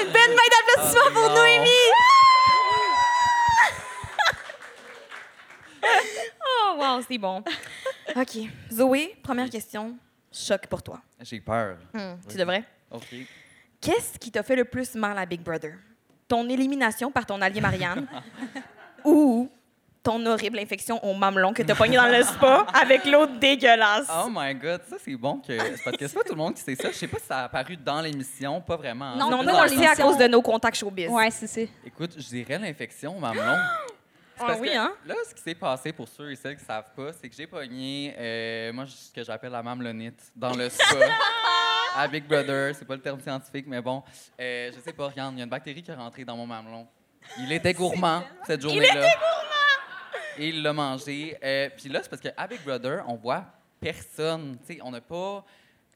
Une 0.00 0.10
belle 0.12 0.30
main 0.30 0.48
d'applaudissement 0.50 1.10
pour 1.12 1.28
non. 1.28 1.34
Noémie! 1.34 1.70
Oh, 6.72 6.76
wow, 6.78 7.02
c'est 7.08 7.18
bon. 7.18 7.42
OK. 8.16 8.38
Zoé, 8.72 9.16
première 9.22 9.50
question. 9.50 9.96
Choc 10.32 10.66
pour 10.66 10.82
toi. 10.82 11.00
J'ai 11.20 11.40
peur. 11.40 11.78
Hmm, 11.92 12.14
tu 12.28 12.36
devrais. 12.36 12.64
OK. 12.90 13.14
Qu'est-ce 13.80 14.18
qui 14.18 14.30
t'a 14.30 14.42
fait 14.42 14.56
le 14.56 14.64
plus 14.64 14.94
mal 14.94 15.18
à 15.18 15.26
Big 15.26 15.40
Brother? 15.40 15.74
Ton 16.28 16.48
élimination 16.48 17.10
par 17.10 17.26
ton 17.26 17.40
allié 17.40 17.60
Marianne 17.60 18.06
ou 19.04 19.50
ton 20.02 20.24
horrible 20.26 20.58
infection 20.58 21.02
au 21.04 21.12
mamelon 21.14 21.52
que 21.52 21.62
t'as 21.62 21.74
pogné 21.74 21.96
dans 21.96 22.06
le 22.06 22.22
spa 22.22 22.66
avec 22.72 23.04
l'eau 23.04 23.26
dégueulasse? 23.26 24.08
Oh 24.10 24.28
my 24.30 24.54
God, 24.54 24.80
ça 24.88 24.96
c'est 25.02 25.14
bon 25.16 25.38
que. 25.40 25.58
c'est 25.58 25.84
Parce 25.84 25.96
que 25.96 26.06
c'est 26.08 26.14
pas 26.16 26.24
tout 26.24 26.32
le 26.32 26.38
monde 26.38 26.54
qui 26.54 26.62
sait 26.62 26.74
ça. 26.74 26.90
Je 26.90 26.96
sais 26.96 27.06
pas 27.08 27.18
si 27.18 27.26
ça 27.26 27.40
a 27.40 27.44
apparu 27.44 27.76
dans 27.76 28.00
l'émission, 28.00 28.60
pas 28.60 28.76
vraiment. 28.76 29.04
hein. 29.12 29.16
Non, 29.16 29.30
non, 29.30 29.42
dans 29.44 29.58
on 29.58 29.64
le 29.64 29.70
le 29.70 29.76
sait 29.76 29.86
à 29.86 29.96
cause 29.96 30.16
de 30.16 30.26
nos 30.26 30.40
contacts 30.42 30.76
showbiz. 30.78 31.08
Ouais, 31.08 31.30
c'est 31.30 31.46
ça. 31.46 31.60
Écoute, 31.84 32.12
je 32.16 32.28
dirais 32.28 32.58
l'infection 32.58 33.16
au 33.16 33.20
mamelon. 33.20 33.42
C'est 34.36 34.44
Ah 34.44 34.48
parce 34.52 34.60
oui, 34.60 34.68
que 34.70 34.76
hein? 34.78 34.92
Là, 35.04 35.14
ce 35.28 35.34
qui 35.34 35.42
s'est 35.42 35.54
passé 35.54 35.92
pour 35.92 36.08
ceux 36.08 36.30
et 36.32 36.34
celles 36.36 36.56
qui 36.56 36.64
savent 36.64 36.94
pas, 36.96 37.12
c'est 37.12 37.28
que 37.28 37.36
j'ai 37.36 37.46
pogné, 37.46 38.14
euh, 38.18 38.72
moi, 38.72 38.86
ce 38.86 39.12
que 39.12 39.22
j'appelle 39.22 39.52
la 39.52 39.62
mamelonite 39.62 40.18
dans 40.34 40.54
le 40.56 40.70
spa. 40.70 40.84
à 41.94 42.08
Big 42.08 42.24
Brother, 42.26 42.74
c'est 42.74 42.86
pas 42.86 42.94
le 42.94 43.02
terme 43.02 43.20
scientifique, 43.20 43.66
mais 43.68 43.82
bon, 43.82 44.02
euh, 44.40 44.70
je 44.74 44.80
sais 44.80 44.94
pas, 44.94 45.08
regarde, 45.08 45.34
il 45.34 45.38
y 45.38 45.40
a 45.42 45.44
une 45.44 45.50
bactérie 45.50 45.82
qui 45.82 45.90
est 45.90 45.94
rentrée 45.94 46.24
dans 46.24 46.36
mon 46.38 46.46
mamelon. 46.46 46.86
Il 47.38 47.52
était 47.52 47.74
gourmand 47.74 48.22
cette 48.46 48.62
journée-là. 48.62 49.08
Et 50.40 50.48
il 50.48 50.62
l'a 50.62 50.72
mangé. 50.72 51.36
Euh, 51.42 51.68
Puis 51.76 51.88
là, 51.88 52.00
c'est 52.02 52.08
parce 52.08 52.22
qu'à 52.22 52.46
Big 52.46 52.62
Brother, 52.64 53.04
on 53.06 53.14
voit 53.16 53.44
personne. 53.80 54.56
Tu 54.66 54.74
sais, 54.74 54.80
on 54.82 54.90
n'a 54.90 55.00
pas 55.00 55.44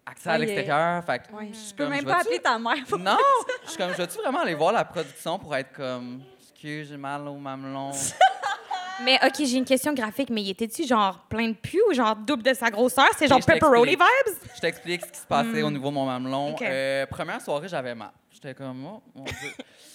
accès 0.07 0.29
à 0.31 0.39
l'extérieur. 0.39 1.03
Fait 1.05 1.19
que 1.21 1.33
Ouais. 1.35 1.51
je 1.53 1.75
peux 1.75 1.85
comme, 1.85 1.93
même 1.93 2.01
je 2.03 2.07
pas 2.07 2.21
appeler 2.21 2.39
ta 2.39 2.59
mère. 2.59 2.85
pour- 2.89 2.99
non! 2.99 3.17
Je 3.65 3.69
suis 3.71 3.79
comme, 3.79 3.93
je 3.93 3.97
vais-tu 3.97 4.19
vraiment 4.19 4.41
aller 4.41 4.55
voir 4.55 4.73
la 4.73 4.85
production 4.85 5.39
pour 5.39 5.55
être 5.57 5.73
comme, 5.73 6.23
excuse, 6.41 6.89
j'ai 6.91 6.97
mal 6.97 7.27
au 7.27 7.37
mamelon? 7.37 7.91
Mais 9.03 9.19
OK, 9.27 9.35
j'ai 9.39 9.57
une 9.57 9.65
question 9.65 9.93
graphique, 9.93 10.31
mais 10.31 10.41
il 10.41 10.51
était-tu 10.51 10.87
genre 10.87 11.19
plein 11.29 11.49
de 11.49 11.55
pu 11.55 11.81
ou 11.91 11.93
genre 11.93 12.15
double 12.15 12.45
de 12.45 12.55
sa 12.55 12.71
grosseur? 12.71 13.09
C'est 13.19 13.27
genre 13.27 13.41
pepperoni 13.45 13.91
vibes? 13.97 14.35
Je 14.55 14.61
t'explique 14.61 15.05
ce 15.05 15.11
qui 15.11 15.19
se 15.19 15.27
passait 15.27 15.63
au 15.63 15.71
niveau 15.71 15.89
de 15.89 15.95
mon 15.95 16.07
mamelon. 16.07 16.55
Euh, 16.63 17.05
première 17.07 17.41
soirée, 17.41 17.67
j'avais 17.67 17.93
mal. 17.97 18.13
J'étais 18.31 18.55
comme, 18.55 18.87
oh 18.87 19.03
mon 19.17 19.25
Dieu. 19.25 19.35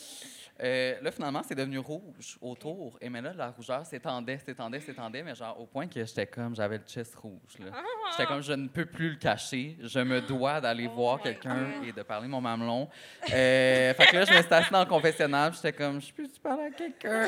Euh, 0.62 0.96
là, 1.02 1.12
finalement, 1.12 1.42
c'est 1.48 1.56
devenu 1.56 1.80
rouge 1.80 2.38
autour. 2.42 2.98
Et 3.00 3.10
mais 3.10 3.22
là, 3.22 3.32
la 3.34 3.50
rougeur 3.50 3.86
s'étendait, 3.86 4.40
s'étendait, 4.40 4.80
s'étendait, 4.82 5.24
mais 5.24 5.34
genre 5.34 5.60
au 5.60 5.66
point 5.66 5.88
que 5.88 6.04
j'étais 6.04 6.28
comme, 6.28 6.56
j'avais 6.56 6.78
le 6.78 6.84
chest 6.86 7.16
rouge. 7.16 7.58
là. 7.60 7.72
J'étais 8.12 8.26
comme, 8.26 8.42
je 8.42 8.54
ne 8.54 8.68
peux 8.68 8.86
plus 8.86 9.12
le 9.12 9.16
cacher. 9.16 9.78
Je 9.82 10.00
me 10.00 10.20
dois 10.22 10.60
d'aller 10.60 10.88
voir 10.88 11.22
quelqu'un 11.22 11.82
et 11.86 11.92
de 11.94 12.02
parler 12.04 12.28
mon 12.28 12.42
mamelon. 12.42 12.90
Euh, 13.32 13.94
fait 13.94 14.06
que 14.08 14.16
là, 14.18 14.26
je 14.26 14.34
me 14.34 14.42
suis 14.42 14.54
assise 14.54 14.72
dans 14.72 14.80
le 14.84 14.90
confessionnal, 14.90 15.54
j'étais 15.54 15.74
comme, 15.74 16.02
je 16.02 16.12
peux-tu 16.14 16.40
parler 16.42 16.66
à 16.66 16.72
quelqu'un? 16.72 17.28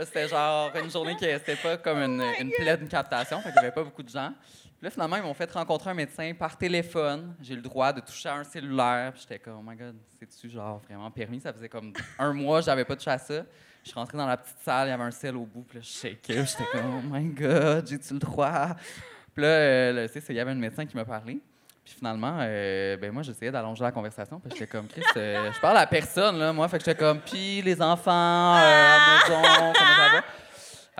C'était 0.00 0.28
genre 0.28 0.70
une 0.76 0.90
journée 0.90 1.16
qui 1.16 1.24
c'était 1.24 1.56
pas 1.56 1.76
comme 1.76 1.98
une, 1.98 2.22
une 2.40 2.50
pleine 2.52 2.86
captation, 2.88 3.40
fait 3.40 3.48
qu'il 3.50 3.56
y 3.56 3.64
avait 3.64 3.72
pas 3.72 3.82
beaucoup 3.82 4.02
de 4.02 4.08
gens. 4.08 4.32
Là, 4.80 4.90
finalement, 4.90 5.16
ils 5.16 5.22
m'ont 5.22 5.34
fait 5.34 5.50
rencontrer 5.50 5.90
un 5.90 5.94
médecin 5.94 6.32
par 6.38 6.56
téléphone. 6.56 7.34
J'ai 7.40 7.56
le 7.56 7.62
droit 7.62 7.92
de 7.92 8.00
toucher 8.00 8.28
à 8.28 8.36
un 8.36 8.44
cellulaire. 8.44 9.12
J'étais 9.16 9.38
comme, 9.40 9.58
oh 9.58 9.70
my 9.70 9.76
God, 9.76 9.96
c'est-tu 10.18 10.48
genre 10.48 10.78
vraiment 10.78 11.10
permis? 11.10 11.40
Ça 11.40 11.52
faisait 11.52 11.68
comme 11.68 11.92
un 12.18 12.32
mois, 12.32 12.60
j'avais 12.60 12.84
pas 12.84 12.94
touché 12.94 13.10
à 13.10 13.18
ça. 13.18 13.44
Je 13.82 13.90
suis 13.90 13.94
rentrée 13.98 14.18
dans 14.18 14.26
la 14.26 14.36
petite 14.36 14.58
salle, 14.60 14.88
il 14.88 14.90
y 14.90 14.94
avait 14.94 15.04
un 15.04 15.10
sel 15.10 15.36
au 15.36 15.46
bout. 15.46 15.62
Puis 15.62 15.78
là, 15.78 15.84
je 15.84 15.90
shakeais. 15.90 16.46
J'étais 16.46 16.64
comme, 16.70 16.96
oh 16.96 17.02
my 17.10 17.24
God, 17.24 17.88
j'ai-tu 17.88 18.14
le 18.14 18.20
droit? 18.20 18.76
Puis 19.34 19.42
là, 19.42 19.48
euh, 19.48 20.08
il 20.28 20.34
y 20.34 20.40
avait 20.40 20.50
un 20.50 20.54
médecin 20.54 20.86
qui 20.86 20.96
m'a 20.96 21.04
parlé. 21.04 21.40
Puis 21.88 21.96
finalement, 21.96 22.36
euh, 22.40 22.98
ben 22.98 23.10
moi, 23.10 23.22
j'essayais 23.22 23.50
d'allonger 23.50 23.82
la 23.82 23.92
conversation. 23.92 24.38
Puis 24.38 24.50
j'étais 24.52 24.66
comme, 24.66 24.86
Chris, 24.88 25.02
euh, 25.16 25.50
je 25.50 25.58
parle 25.58 25.78
à 25.78 25.86
personne, 25.86 26.38
là, 26.38 26.52
moi. 26.52 26.68
Fait 26.68 26.76
que 26.76 26.84
j'étais 26.84 26.98
comme, 26.98 27.18
puis 27.18 27.62
les 27.62 27.80
enfants, 27.80 28.10
euh, 28.10 28.58
à 28.58 28.98
la 28.98 29.38
maison, 29.38 29.42
comment 29.42 29.72
ça 29.72 30.16
va? 30.16 30.24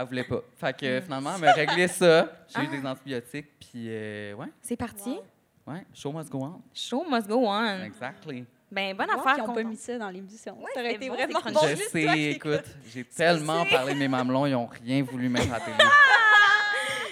Elle 0.00 0.04
voulait 0.06 0.22
pas. 0.22 0.40
Fait 0.56 0.76
que 0.78 0.86
euh, 0.86 1.02
finalement, 1.02 1.32
elle 1.34 1.40
m'a 1.40 1.52
réglé 1.52 1.88
ça. 1.88 2.30
J'ai 2.54 2.62
eu 2.62 2.66
des 2.68 2.86
antibiotiques, 2.86 3.48
puis 3.58 3.86
euh, 3.88 4.32
ouais, 4.34 4.46
C'est 4.62 4.76
parti? 4.76 5.18
ouais, 5.66 5.84
show 5.92 6.12
must 6.12 6.30
go 6.30 6.38
on. 6.44 6.60
Show 6.72 7.04
must 7.10 7.26
go 7.26 7.48
on. 7.48 7.82
Exactly. 7.82 8.44
Ben, 8.70 8.96
bonne 8.96 9.08
Wow, 9.10 9.18
affaire. 9.18 9.34
Ils 9.38 9.46
n'ont 9.48 9.54
pas 9.54 9.62
mis 9.64 9.76
ça 9.76 9.98
dans 9.98 10.10
l'émission. 10.10 10.56
Ouais, 10.62 10.70
ça 10.72 10.80
aurait 10.80 10.94
été 10.94 11.08
bon, 11.08 11.14
vraiment 11.16 11.40
bon. 11.52 11.60
Je 11.68 11.74
sais, 11.74 12.04
toi 12.04 12.16
écoute, 12.16 12.64
j'ai 12.94 13.02
tellement 13.02 13.64
parlé 13.66 13.94
de 13.94 13.98
mes 13.98 14.06
mamelons, 14.08 14.46
ils 14.46 14.54
ont 14.54 14.66
rien 14.84 15.02
voulu 15.02 15.28
mettre 15.28 15.52
à 15.52 15.58
la 15.58 15.64
télé. 15.64 15.76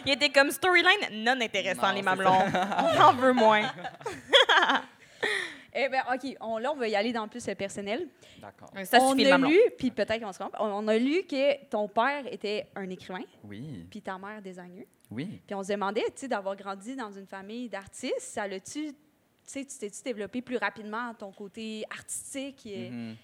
Il 0.06 0.12
était 0.12 0.28
comme 0.30 0.52
storyline 0.52 1.24
non 1.24 1.40
intéressant, 1.40 1.88
Non, 1.88 1.94
les 1.94 2.02
mamelons. 2.02 2.38
On 2.78 3.00
en 3.02 3.12
veut 3.14 3.32
moins. 3.32 3.62
Eh 5.78 5.88
bien, 5.90 6.02
OK, 6.12 6.36
on, 6.40 6.56
là, 6.58 6.72
on 6.72 6.76
va 6.76 6.88
y 6.88 6.96
aller 6.96 7.12
dans 7.12 7.28
plus 7.28 7.46
le 7.46 7.54
personnel. 7.54 8.08
D'accord. 8.40 8.70
Ça 8.84 8.98
on 9.02 9.10
suffit, 9.12 9.26
a 9.30 9.36
lu, 9.36 9.58
puis 9.76 9.90
peut-être 9.90 10.20
qu'on 10.20 10.32
se 10.32 10.38
trompe, 10.38 10.56
on, 10.58 10.64
on 10.66 10.88
a 10.88 10.96
lu 10.96 11.24
que 11.24 11.64
ton 11.66 11.86
père 11.86 12.24
était 12.32 12.66
un 12.74 12.88
écrivain, 12.88 13.20
Oui, 13.44 13.86
puis 13.90 14.00
ta 14.00 14.16
mère 14.18 14.40
designer. 14.40 14.86
oui. 15.10 15.40
Puis 15.46 15.54
on 15.54 15.62
se 15.62 15.72
demandait, 15.72 16.02
tu 16.06 16.12
sais, 16.16 16.28
d'avoir 16.28 16.56
grandi 16.56 16.96
dans 16.96 17.12
une 17.12 17.26
famille 17.26 17.68
d'artistes, 17.68 18.20
ça 18.20 18.48
l'a-tu, 18.48 18.86
tu 18.88 18.94
sais, 19.44 19.64
tu 19.64 19.78
t'es-tu 19.78 20.02
développé 20.02 20.40
plus 20.40 20.56
rapidement 20.56 21.12
ton 21.14 21.30
côté 21.30 21.84
artistique? 21.90 22.64
Et... 22.66 22.88
Mhm. 22.90 23.16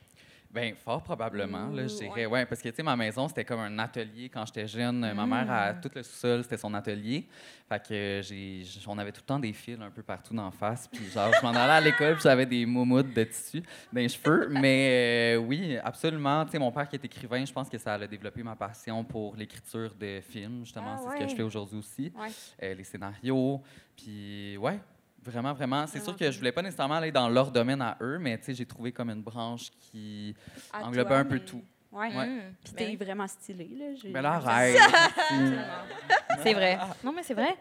Ben, 0.53 0.75
fort 0.75 1.03
probablement, 1.03 1.69
là, 1.69 1.87
je 1.87 1.95
dirais. 1.95 2.27
Ouais, 2.27 2.45
parce 2.45 2.61
que, 2.61 2.69
tu 2.69 2.77
sais, 2.77 2.83
ma 2.83 2.95
maison, 2.95 3.27
c'était 3.27 3.45
comme 3.45 3.61
un 3.61 3.79
atelier 3.79 4.29
quand 4.29 4.45
j'étais 4.45 4.67
jeune. 4.67 4.99
Ma 5.15 5.27
mère, 5.27 5.51
a 5.51 5.73
tout 5.73 5.91
le 5.95 6.03
sous-sol, 6.03 6.43
c'était 6.43 6.59
son 6.59 6.75
atelier. 6.75 7.27
Fait 7.67 7.83
que 7.83 8.21
j'ai, 8.23 8.63
on 8.87 8.99
avait 8.99 9.13
tout 9.13 9.23
le 9.23 9.27
temps 9.27 9.39
des 9.39 9.55
fils 9.55 9.79
un 9.81 9.91
peu 9.91 10.03
partout 10.03 10.35
d'en 10.35 10.51
face. 10.51 10.87
Puis, 10.89 11.11
genre, 11.11 11.33
je 11.35 11.43
m'en 11.43 11.53
allais 11.53 11.73
à 11.73 11.81
l'école, 11.81 12.15
puis 12.15 12.25
j'avais 12.25 12.45
des 12.45 12.67
moumoutes 12.67 13.15
de 13.15 13.25
tissu 13.25 13.63
dans 13.91 14.01
les 14.01 14.11
cheveux. 14.11 14.49
Mais 14.51 15.37
euh, 15.37 15.39
oui, 15.39 15.79
absolument. 15.83 16.45
Tu 16.45 16.51
sais, 16.51 16.59
mon 16.59 16.71
père 16.71 16.87
qui 16.87 16.97
est 16.97 17.05
écrivain, 17.05 17.43
je 17.47 17.53
pense 17.53 17.71
que 17.71 17.79
ça 17.79 17.95
a 17.95 18.07
développé 18.07 18.43
ma 18.43 18.55
passion 18.55 19.03
pour 19.05 19.35
l'écriture 19.35 19.95
de 19.95 20.21
films, 20.21 20.65
justement. 20.65 20.97
Ah, 20.99 21.01
c'est 21.03 21.19
ce 21.19 21.25
que 21.25 21.31
je 21.31 21.37
fais 21.37 21.43
aujourd'hui 21.43 21.79
aussi. 21.79 22.13
Ouais. 22.15 22.29
Euh, 22.63 22.75
les 22.75 22.85
scénarios. 22.85 23.63
Puis, 23.97 24.59
ouais, 24.59 24.79
vraiment, 25.23 25.53
vraiment. 25.53 25.87
C'est 25.87 25.99
sûr 25.99 26.13
Vraiment. 26.13 26.19
que 26.19 26.31
je 26.31 26.39
voulais 26.39 26.53
pas 26.53 26.63
nécessairement 26.63 26.95
aller 26.97 27.13
dans 27.13 27.29
leur 27.29 27.51
domaine 27.51 27.81
à 27.83 27.97
eux, 28.01 28.19
mais 28.19 28.37
tu 28.39 28.45
sais, 28.45 28.55
j'ai 28.55 28.67
trouvé 28.67 28.93
comme 28.93 29.11
une 29.11 29.23
branche 29.23 29.71
qui 29.79 30.35
À 30.73 30.85
englobait 30.85 31.09
toi, 31.09 31.19
un 31.19 31.25
peu 31.25 31.35
mais- 31.35 31.41
tout. 31.45 31.63
Ouais. 31.93 32.09
Ouais. 32.17 32.27
Mm. 32.27 32.41
Puis 32.65 32.73
Ben 32.73 32.77
t'es 32.79 32.87
oui. 32.87 32.97
vraiment 32.97 33.29
stylé, 33.29 33.69
là. 33.79 33.85
j'ai- 33.95 34.09
Mais 34.09 34.23
là, 34.23 34.33
arrête. 34.33 34.79
C'est 36.43 36.55
vrai. 36.55 36.79
Non, 37.05 37.13
mais 37.13 37.23
c'est 37.23 37.35
vrai. 37.35 37.55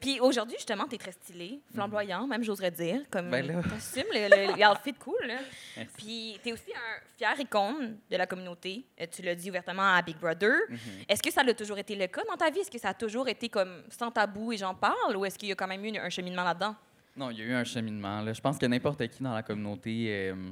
Puis 0.00 0.18
aujourd'hui, 0.20 0.56
justement, 0.56 0.84
t'es 0.88 0.96
très 0.96 1.12
stylé, 1.12 1.60
flamboyant, 1.74 2.26
même 2.26 2.42
j'oserais 2.42 2.70
dire. 2.70 3.02
Comme 3.10 3.30
Ben 3.30 3.46
là. 3.46 3.62
t'assumes 3.70 4.10
le, 4.12 4.28
le, 4.52 4.56
les 4.56 4.64
outfits 4.66 4.94
cool. 4.94 5.14
Là. 5.26 5.34
Merci. 5.76 5.90
Puis 5.96 6.40
t'es 6.42 6.52
aussi 6.52 6.72
un 6.74 7.00
fier 7.16 7.38
icône 7.40 7.98
de 8.10 8.16
la 8.16 8.26
communauté. 8.26 8.84
Euh, 9.00 9.06
Tu 9.10 9.22
l'as 9.22 9.34
dit 9.34 9.50
ouvertement 9.50 9.94
à 9.94 10.00
Big 10.02 10.16
Brother. 10.16 10.56
Mhm. 10.70 10.78
Est-ce 11.08 11.22
que 11.22 11.30
ça 11.30 11.42
a 11.42 11.54
toujours 11.54 11.78
été 11.78 11.94
le 11.94 12.06
cas 12.06 12.22
dans 12.28 12.36
ta 12.36 12.50
vie? 12.50 12.60
Est-ce 12.60 12.70
que 12.70 12.78
ça 12.78 12.88
a 12.88 12.94
toujours 12.94 13.28
été 13.28 13.48
comme 13.50 13.82
sans 13.90 14.10
tabou 14.10 14.52
et 14.52 14.56
j'en 14.56 14.74
parle? 14.74 15.14
Ou 15.16 15.24
est-ce 15.26 15.38
qu'il 15.38 15.50
y 15.50 15.52
a 15.52 15.54
quand 15.54 15.68
même 15.68 15.84
eu 15.84 15.96
un 15.98 16.08
cheminement 16.08 16.44
là-dedans? 16.44 16.74
Non, 17.18 17.30
il 17.30 17.38
y 17.38 17.42
a 17.42 17.44
eu 17.46 17.52
un 17.52 17.64
cheminement. 17.64 18.20
Là. 18.22 18.32
Je 18.32 18.40
pense 18.40 18.56
que 18.58 18.66
n'importe 18.66 19.06
qui 19.08 19.22
dans 19.22 19.34
la 19.34 19.42
communauté 19.42 20.06
euh, 20.08 20.50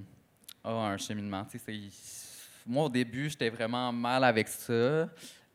a 0.65 0.71
un 0.71 0.97
cheminement. 0.97 1.47
Moi, 2.67 2.85
au 2.85 2.89
début, 2.89 3.31
j'étais 3.31 3.49
vraiment 3.51 3.93
mal 3.93 4.25
avec 4.25 4.49
ça. 4.49 5.09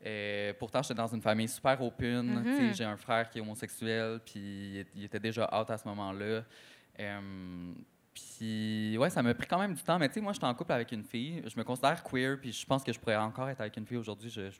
Euh, 0.04 0.52
pourtant, 0.58 0.80
j'étais 0.82 0.94
dans 0.94 1.06
une 1.08 1.20
famille 1.20 1.48
super 1.48 1.80
open. 1.82 2.42
Sais, 2.44 2.74
J'ai 2.74 2.84
un 2.84 2.96
frère 2.96 3.28
qui 3.28 3.38
est 3.38 3.40
homosexuel, 3.42 4.20
puis 4.24 4.84
il 4.94 5.04
était 5.04 5.20
déjà 5.20 5.44
out 5.60 5.68
à 5.70 5.76
ce 5.76 5.86
moment-là. 5.88 6.42
Euh, 6.98 7.72
puis, 8.14 8.96
ouais, 8.98 9.10
ça 9.10 9.22
m'a 9.22 9.34
pris 9.34 9.46
quand 9.46 9.58
même 9.58 9.74
du 9.74 9.82
temps. 9.82 9.98
Mais 9.98 10.08
tu 10.08 10.14
sais, 10.14 10.20
moi, 10.22 10.32
j'étais 10.32 10.46
en 10.46 10.54
couple 10.54 10.72
avec 10.72 10.90
une 10.92 11.04
fille. 11.04 11.42
Je 11.46 11.56
me 11.58 11.62
considère 11.64 12.02
queer, 12.02 12.38
puis 12.40 12.52
je 12.52 12.64
pense 12.66 12.82
que 12.82 12.92
je 12.92 12.98
pourrais 12.98 13.16
encore 13.16 13.48
être 13.50 13.60
avec 13.60 13.76
une 13.76 13.86
fille 13.86 13.98
aujourd'hui. 13.98 14.30
Je, 14.30 14.50
je- 14.50 14.58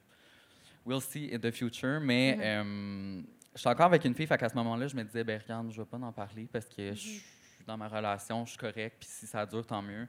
We'll 0.85 1.01
see 1.01 1.31
in 1.33 1.39
the 1.39 1.51
future. 1.53 2.01
Mais 2.03 2.37
euh, 2.41 3.23
j'étais 3.55 3.69
encore 3.69 3.87
avec 3.87 4.05
une 4.05 4.15
fille, 4.15 4.27
fait 4.27 4.39
qu'à 4.39 4.49
ce 4.49 4.55
moment-là, 4.57 4.87
je 4.87 4.97
me 4.97 5.03
disais, 5.05 5.25
ben 5.25 5.41
regarde, 5.41 5.71
je 5.71 5.81
vais 5.81 5.87
pas 5.87 5.97
en 5.99 6.13
parler 6.13 6.49
parce 6.53 6.67
que 6.67 6.93
je 6.93 6.99
suis 7.01 7.23
dans 7.67 7.77
ma 7.77 7.89
relation, 7.89 8.45
je 8.45 8.51
suis 8.51 8.59
correct, 8.59 8.97
puis 9.01 9.09
si 9.11 9.27
ça 9.27 9.45
dure, 9.47 9.67
tant 9.67 9.83
mieux. 9.83 10.07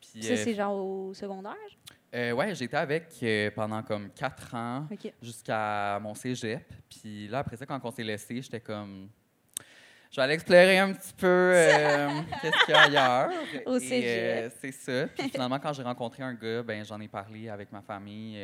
Puis, 0.00 0.22
Ça, 0.22 0.32
euh, 0.32 0.36
c'est 0.36 0.54
genre 0.54 0.76
au 0.76 1.14
secondaire? 1.14 1.54
euh, 2.14 2.32
ouais, 2.32 2.54
j'étais 2.54 2.76
avec 2.76 3.06
euh, 3.22 3.50
pendant 3.50 3.82
comme 3.82 4.10
quatre 4.10 4.54
ans 4.54 4.86
jusqu'à 5.22 5.98
mon 6.00 6.14
cégep. 6.14 6.62
Puis 6.88 7.26
là, 7.28 7.38
après 7.40 7.56
ça, 7.56 7.66
quand 7.66 7.80
on 7.82 7.90
s'est 7.90 8.04
laissé, 8.04 8.40
j'étais 8.42 8.60
comme. 8.60 9.08
Je 10.10 10.16
vais 10.16 10.22
aller 10.22 10.34
explorer 10.34 10.78
un 10.78 10.92
petit 10.92 11.12
peu 11.14 11.26
euh, 11.54 12.08
qu'est-ce 12.40 12.64
qu'il 12.66 12.74
y 12.74 12.76
a 12.76 12.82
ailleurs. 12.82 13.30
Au 13.66 13.78
cégep. 13.80 14.52
c'est 14.60 14.72
ça. 14.72 15.06
Puis 15.08 15.28
finalement, 15.30 15.58
quand 15.58 15.72
j'ai 15.72 15.82
rencontré 15.82 16.22
un 16.22 16.34
gars, 16.34 16.62
ben 16.62 16.84
j'en 16.84 17.00
ai 17.00 17.08
parlé 17.08 17.48
avec 17.48 17.72
ma 17.72 17.82
famille 17.82 18.38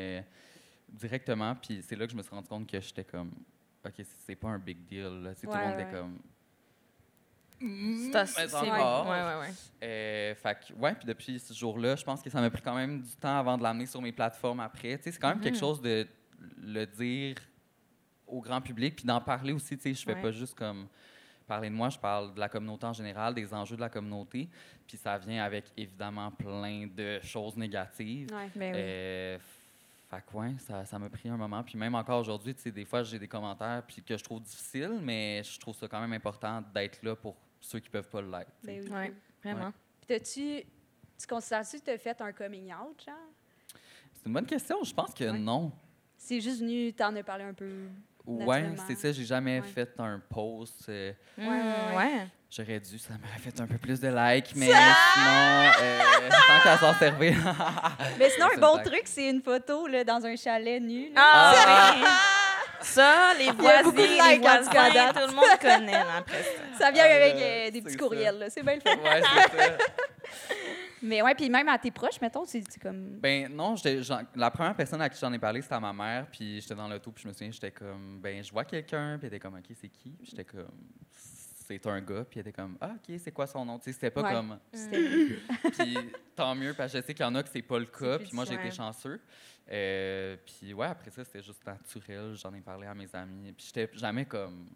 directement. 0.89 1.55
Puis 1.55 1.81
c'est 1.87 1.95
là 1.95 2.07
que 2.07 2.13
je 2.13 2.17
me 2.17 2.23
suis 2.23 2.35
rendu 2.35 2.49
compte 2.49 2.69
que 2.69 2.81
j'étais 2.81 3.05
comme. 3.05 3.31
OK, 3.85 4.05
c'est- 4.27 4.37
pas 4.37 4.49
un 4.49 4.59
big 4.59 4.85
deal. 4.87 5.23
Là. 5.23 5.35
Tout 5.35 5.47
Ouais, 5.49 5.59
le 5.59 5.65
monde 5.67 5.77
ouais. 5.77 5.83
était 5.83 5.91
comme. 5.91 6.19
Mais 7.63 8.27
c'est- 8.27 8.55
encore. 8.55 9.07
Ouais, 9.09 9.21
ouais, 9.21 9.41
ouais. 9.41 9.51
Euh, 9.83 10.35
fait 10.35 10.59
que, 10.69 10.73
ouais, 10.75 10.95
puis 10.95 11.05
depuis 11.07 11.39
ce 11.39 11.53
jour-là, 11.53 11.95
je 11.97 12.05
pense 12.05 12.23
que 12.23 12.31
ça 12.31 12.41
m'a 12.41 12.49
pris 12.51 12.63
quand 12.63 12.75
même 12.75 13.03
du 13.03 13.15
temps 13.17 13.39
avant 13.39 13.59
de 13.59 13.63
l'amener 13.63 13.85
sur 13.87 14.01
mes 14.01 14.13
plateformes 14.13 14.61
après. 14.61 14.97
Tu 14.97 15.05
sais, 15.05 15.13
c'est 15.13 15.19
quand 15.19 15.29
même 15.29 15.41
quelque 15.41 15.55
Mhm. 15.57 15.61
chose 15.61 15.81
de 15.83 16.07
le 16.63 16.87
dire 16.87 17.37
au 18.27 18.41
grand 18.41 18.61
public, 18.63 18.97
puis 18.97 19.05
d'en 19.05 19.21
parler 19.21 19.53
aussi. 19.53 19.77
Tu 19.77 19.83
sais, 19.83 19.95
je 19.95 20.05
fais 20.05 20.15
Ouais. 20.15 20.23
pas 20.23 20.31
juste 20.31 20.55
comme 20.55 20.87
parler 21.47 21.69
de 21.69 21.75
moi, 21.75 21.91
je 21.91 21.99
parle 21.99 22.33
de 22.33 22.41
la 22.41 22.49
communauté 22.49 22.87
en 22.87 22.93
général, 22.95 23.35
des 23.35 23.53
enjeux 23.53 23.77
de 23.77 23.81
la 23.81 23.89
communauté, 23.91 24.49
puis 24.87 24.97
ça 24.97 25.19
vient 25.19 25.43
avec 25.45 25.65
évidemment 25.77 26.31
plein 26.31 26.87
de 26.87 27.19
choses 27.23 27.57
négatives. 27.57 28.29
Ouais. 28.33 28.49
Ben 28.55 28.73
oui. 28.75 28.81
Euh, 28.83 29.39
fait 30.11 30.23
que 30.27 30.37
ouais, 30.37 30.55
ça 30.59 30.85
ça 30.85 30.99
m'a 30.99 31.09
pris 31.09 31.29
un 31.29 31.37
moment. 31.37 31.63
Puis 31.63 31.79
même 31.79 31.95
encore 31.95 32.21
aujourd'hui, 32.21 32.55
tu 32.55 32.63
sais, 32.63 32.71
des 32.71 32.85
fois, 32.85 33.03
j'ai 33.03 33.19
des 33.19 33.29
commentaires 33.29 33.83
puis 33.87 34.03
que 34.03 34.17
je 34.17 34.25
trouve 34.25 34.41
difficiles, 34.43 34.99
mais 35.03 35.43
je 35.45 35.59
trouve 35.59 35.75
ça 35.77 35.87
quand 35.89 36.01
même 36.01 36.13
important 36.13 36.63
d'être 36.75 37.03
là 37.03 37.15
pour 37.17 37.37
ceux 37.61 37.79
qui 37.79 37.89
peuvent 37.89 38.09
pas 38.09 38.21
l'être. 38.23 38.51
tu. 38.61 38.67
Ben 38.67 38.83
oui. 38.85 38.91
Ouais, 38.91 39.13
vraiment. 39.45 39.73
Puis 40.01 40.07
t'as-tu... 40.09 40.65
Tu 41.19 41.27
considères-tu 41.29 41.79
que 41.81 41.85
t'as 41.85 41.99
fait 41.99 42.19
un 42.23 42.33
coming 42.33 42.73
out, 42.73 43.03
genre? 43.07 43.15
C'est 44.15 44.27
une 44.27 44.33
bonne 44.33 44.47
question. 44.47 44.83
Je 44.83 44.95
pense 44.95 45.13
que 45.15 45.25
Ouais. 45.25 45.39
non. 45.39 45.71
C'est 46.17 46.41
juste 46.41 46.61
venu, 46.61 46.93
t'en 46.95 47.15
as 47.17 47.23
parlé 47.23 47.45
un 47.45 47.55
peu. 47.55 47.89
Ouais, 48.27 48.75
c'est 48.87 48.95
ça. 48.97 49.13
J'ai 49.13 49.25
jamais 49.25 49.61
Ouais. 49.61 49.67
fait 49.67 49.99
un 49.99 50.19
post. 50.19 50.89
euh, 50.89 51.13
Mm, 51.39 51.43
ouais, 51.47 51.97
ouais. 51.97 52.27
J'aurais 52.51 52.81
dû, 52.81 52.99
ça 52.99 53.15
m'aurait 53.15 53.39
fait 53.39 53.61
un 53.61 53.67
peu 53.67 53.79
plus 53.79 54.01
de 54.01 54.09
likes, 54.09 54.57
mais 54.57 54.67
sinon, 54.67 55.71
euh, 55.83 56.01
tant 56.49 56.61
qu'à 56.65 56.79
s'en 56.79 56.95
servir. 56.99 57.37
Mais 58.19 58.29
sinon, 58.31 58.47
un 58.57 58.59
bon 58.59 58.83
truc, 58.83 59.03
c'est 59.05 59.31
une 59.31 59.41
photo 59.41 59.87
là, 59.87 60.03
dans 60.03 60.25
un 60.27 60.35
chalet 60.35 60.83
nu. 60.83 61.13
là. 61.15 61.21
Ah, 61.25 61.95
oui. 61.97 62.05
Ça, 62.83 63.35
les 63.39 63.51
voisins, 63.53 63.83
beaucoup 63.85 63.97
de 63.97 64.03
les 64.03 64.09
likes 64.37 64.45
en 64.49 64.65
tout 64.65 64.71
cas 64.71 64.91
voisins, 64.91 65.27
le 65.29 65.33
monde 65.33 65.45
connaît 65.61 65.93
là, 65.93 66.17
après 66.19 66.43
ça. 66.43 66.79
Ça 66.87 66.91
vient 66.91 67.05
Ah, 67.09 67.15
avec 67.15 67.35
euh, 67.37 67.71
des 67.71 67.83
petits 67.83 67.93
ça. 67.93 67.99
courriels, 68.01 68.39
là. 68.39 68.51
C'est 68.51 68.63
bien 68.65 68.75
le 68.75 68.81
fun. 68.81 68.97
ouais, 68.97 69.23
c'est 69.23 69.57
ça. 69.59 69.65
Mais 71.03 71.23
ouais, 71.23 71.35
puis 71.35 71.49
même 71.49 71.69
à 71.69 71.79
tes 71.79 71.91
proches, 71.93 72.21
mettons, 72.21 72.45
c'est 72.45 72.63
c'est 72.69 72.81
comme. 72.83 73.21
Ben 73.21 73.49
non, 73.49 73.75
la 74.35 74.51
première 74.51 74.75
personne 74.75 75.01
à 75.01 75.09
qui 75.09 75.19
j'en 75.21 75.33
ai 75.33 75.39
parlé, 75.39 75.63
c'était 75.63 75.75
à 75.77 75.81
ma 75.81 75.93
mère, 75.95 76.27
puis 76.31 76.61
j'étais 76.61 76.75
dans 76.75 76.89
l'auto, 76.89 77.11
puis 77.13 77.23
je 77.23 77.29
me 77.29 77.33
souviens, 77.33 77.51
j'étais 77.53 77.71
comme, 77.71 78.19
ben 78.21 78.43
je 78.45 78.51
vois 78.53 78.65
quelqu'un, 78.65 79.17
puis 79.19 79.27
elle 79.29 79.35
était 79.35 79.41
comme, 79.41 79.55
ok, 79.55 79.65
c'est 79.81 79.89
qui? 79.89 80.11
Puis 80.11 80.29
j'étais 80.31 80.45
comme, 80.45 80.69
c'est 81.79 81.87
un 81.89 82.01
gars, 82.01 82.25
puis 82.25 82.41
elle 82.41 82.49
était 82.49 82.53
comme, 82.53 82.77
ah 82.81 82.93
ok, 82.97 83.17
c'est 83.19 83.33
quoi 83.33 83.47
son 83.47 83.65
nom? 83.65 83.79
Tu 83.79 83.85
sais, 83.85 83.93
c'était 83.93 84.11
pas 84.11 84.23
Ouais. 84.23 84.33
comme, 84.33 84.59
C'était- 84.73 85.39
puis 85.79 85.97
tant 86.35 86.55
mieux, 86.55 86.75
parce 86.75 86.93
que 86.93 87.01
je 87.01 87.05
sais 87.07 87.15
qu'il 87.15 87.25
y 87.25 87.29
en 87.29 87.35
a 87.35 87.43
que 87.43 87.49
c'est 87.49 87.63
pas 87.63 87.79
le 87.79 87.87
cas, 87.87 88.19
puis 88.19 88.31
moi 88.33 88.45
j'ai 88.45 88.55
été 88.55 88.71
chanceux. 88.71 89.21
Euh, 89.71 90.37
puis 90.45 90.73
ouais, 90.75 90.87
après 90.87 91.11
ça, 91.11 91.25
c'était 91.25 91.43
juste 91.43 91.65
naturel, 91.65 92.35
j'en 92.35 92.53
ai 92.55 92.61
parlé 92.61 92.87
à 92.87 92.95
mes 92.95 93.09
amis, 93.15 93.53
puis 93.53 93.67
j'étais 93.73 93.89
jamais 93.97 94.25
comme, 94.25 94.69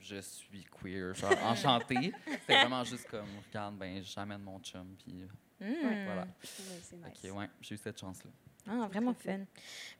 je 0.00 0.16
suis 0.20 0.64
queer, 0.64 1.14
genre 1.14 1.30
enchanté. 1.44 2.12
C'était 2.26 2.54
vraiment 2.60 2.82
juste 2.84 3.06
comme, 3.10 3.26
regarde, 3.48 3.76
ben 3.76 4.02
j'amène 4.02 4.42
mon 4.42 4.58
chum, 4.60 4.94
puis 5.04 5.24
Mm. 5.62 6.04
voilà. 6.06 6.26
Nice. 6.42 6.94
Ok, 7.06 7.36
ouais, 7.36 7.50
j'ai 7.60 7.74
eu 7.74 7.78
cette 7.78 8.00
chance-là. 8.00 8.30
Ah, 8.66 8.86
vraiment 8.88 9.12
fun. 9.12 9.40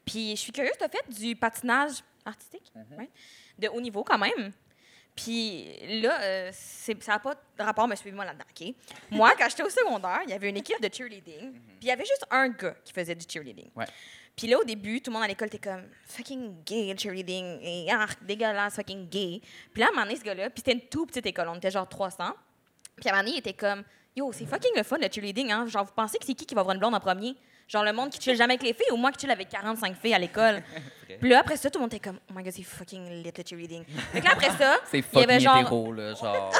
Puis 0.07 0.31
je 0.31 0.37
suis 0.41 0.53
curieuse, 0.53 0.73
tu 0.79 0.85
as 0.85 0.89
fait 0.89 1.07
du 1.11 1.37
patinage 1.37 2.03
artistique? 2.25 2.73
Ouais, 2.97 3.11
de 3.59 3.69
haut 3.69 3.81
niveau 3.83 4.03
quand 4.03 4.17
même. 4.19 4.53
Puis 5.15 5.67
là, 6.01 6.21
euh, 6.23 6.51
ça 6.53 6.95
n'a 7.13 7.19
pas 7.19 7.35
de 7.35 7.63
rapport, 7.63 7.87
mais 7.87 7.97
suivez-moi 7.97 8.25
là-dedans, 8.25 8.45
OK? 8.49 8.75
Moi, 9.11 9.33
quand 9.39 9.49
j'étais 9.49 9.63
au 9.63 9.69
secondaire, 9.69 10.21
il 10.25 10.31
y 10.31 10.33
avait 10.33 10.49
une 10.49 10.57
équipe 10.57 10.81
de 10.81 10.89
cheerleading, 10.93 11.53
puis 11.53 11.79
il 11.83 11.89
y 11.89 11.91
avait 11.91 12.05
juste 12.05 12.25
un 12.31 12.49
gars 12.49 12.75
qui 12.85 12.93
faisait 12.93 13.15
du 13.15 13.27
cheerleading. 13.29 13.71
Ouais. 13.75 13.87
Puis 14.37 14.47
là, 14.47 14.59
au 14.59 14.65
début, 14.65 15.03
tout 15.03 15.11
le 15.11 15.15
monde 15.15 15.25
à 15.25 15.29
l'école 15.29 15.49
était 15.49 15.59
comme 15.59 15.83
fucking 16.07 16.65
gay, 16.65 16.93
le 16.93 16.99
cheerleading, 16.99 17.59
et 17.63 17.89
ah, 17.91 18.07
dégueulasse, 18.23 18.77
fucking 18.77 19.09
gay. 19.09 19.41
Puis 19.73 19.81
là, 19.81 19.87
à 19.87 19.89
un 19.91 19.93
moment 19.93 20.07
donné, 20.07 20.17
ce 20.17 20.25
gars-là, 20.25 20.49
puis 20.49 20.63
c'était 20.65 20.73
une 20.73 20.89
toute 20.89 21.09
petite 21.09 21.27
école, 21.27 21.49
on 21.49 21.57
était 21.57 21.71
genre 21.71 21.89
300. 21.89 22.33
Puis 22.97 23.09
à 23.09 23.13
un 23.13 23.17
moment 23.17 23.25
donné, 23.25 23.37
il 23.37 23.39
était 23.41 23.53
comme 23.53 23.85
Yo, 24.17 24.33
c'est 24.33 24.47
fucking 24.47 24.73
le 24.77 24.83
fun, 24.83 24.99
le 24.99 25.09
cheerleading, 25.11 25.53
hein? 25.53 25.67
Genre, 25.67 25.85
vous 25.85 25.93
pensez 25.93 26.19
que 26.19 26.25
c'est 26.25 26.35
qui 26.35 26.45
qui 26.45 26.55
va 26.55 26.63
avoir 26.63 26.75
une 26.75 26.81
blonde 26.81 26.95
en 26.95 27.01
premier? 27.01 27.37
Genre, 27.71 27.85
le 27.85 27.93
monde 27.93 28.11
qui 28.11 28.21
chill 28.21 28.37
jamais 28.37 28.55
avec 28.55 28.65
les 28.65 28.73
filles 28.73 28.91
ou 28.91 28.97
moi 28.97 29.13
qui 29.13 29.21
chill 29.21 29.31
avec 29.31 29.49
45 29.49 29.97
filles 29.97 30.15
à 30.15 30.19
l'école? 30.19 30.61
Puis 31.21 31.29
là, 31.29 31.41
après 31.41 31.57
ça, 31.57 31.71
tout 31.71 31.79
le 31.79 31.83
monde 31.83 31.95
était 31.95 32.09
comme 32.09 32.19
Oh 32.29 32.33
my 32.35 32.43
god, 32.43 32.53
c'est 32.53 32.63
fucking 32.63 33.23
lit, 33.23 33.33
le 33.37 33.43
cheerleading. 33.45 33.85
Fait 34.13 34.21
que 34.21 34.25
là, 34.25 34.33
après 34.33 34.51
ça, 34.51 34.77
C'est 34.91 35.05
il 35.13 35.19
y 35.19 35.23
avait 35.23 35.41
genre. 35.41 35.57
hétéro, 35.57 35.93
là, 35.93 36.15
genre. 36.21 36.53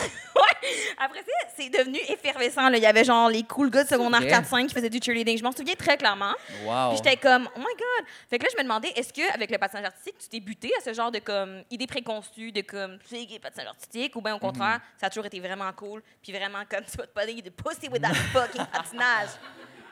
Après 0.99 1.21
ça, 1.21 1.49
c'est 1.57 1.69
devenu 1.69 1.99
effervescent, 2.09 2.69
là. 2.69 2.77
Il 2.77 2.83
y 2.83 2.87
avait 2.87 3.05
genre 3.05 3.29
les 3.29 3.43
cool 3.45 3.71
gars 3.71 3.85
de 3.85 3.89
secondaire 3.89 4.21
vrai? 4.21 4.31
4-5 4.31 4.67
qui 4.67 4.75
faisaient 4.75 4.91
du 4.91 5.01
cheerleading. 5.03 5.39
Je 5.39 5.43
m'en 5.43 5.53
souviens 5.53 5.75
très 5.75 5.97
clairement. 5.97 6.35
Wow. 6.65 6.91
Puis 6.91 6.99
j'étais 6.99 7.17
comme, 7.17 7.49
oh 7.57 7.59
my 7.59 7.65
God! 7.65 8.07
Fait 8.29 8.39
que 8.39 8.45
là, 8.45 8.51
je 8.53 8.59
me 8.59 8.63
demandais, 8.65 8.89
est-ce 8.95 9.13
qu'avec 9.13 9.51
le 9.51 9.59
patinage 9.59 9.87
artistique, 9.87 10.17
tu 10.19 10.29
t'es 10.29 10.41
buté 10.41 10.71
à 10.79 10.83
ce 10.83 10.93
genre 10.93 11.11
de 11.11 11.19
comme 11.21 11.63
idée 11.71 11.87
préconçue 11.87 12.53
de 12.53 12.61
comme, 12.61 12.99
tu 13.09 13.17
sais, 13.17 13.39
patinage 13.41 13.69
artistique, 13.69 14.15
ou 14.17 14.21
bien 14.21 14.35
au 14.35 14.39
contraire, 14.39 14.81
ça 14.99 15.07
a 15.07 15.11
toujours 15.11 15.27
été 15.27 15.41
vraiment 15.41 15.73
cool, 15.73 16.03
puis 16.23 16.33
vraiment 16.33 16.63
comme, 16.69 16.85
tu 16.85 16.97
vas 16.97 17.07
te 17.07 17.13
parler 17.13 17.41
de 17.41 17.51
pussy 17.51 17.89
with 17.89 18.03
that 18.03 18.15
fucking 18.15 18.67
patinage? 18.67 19.31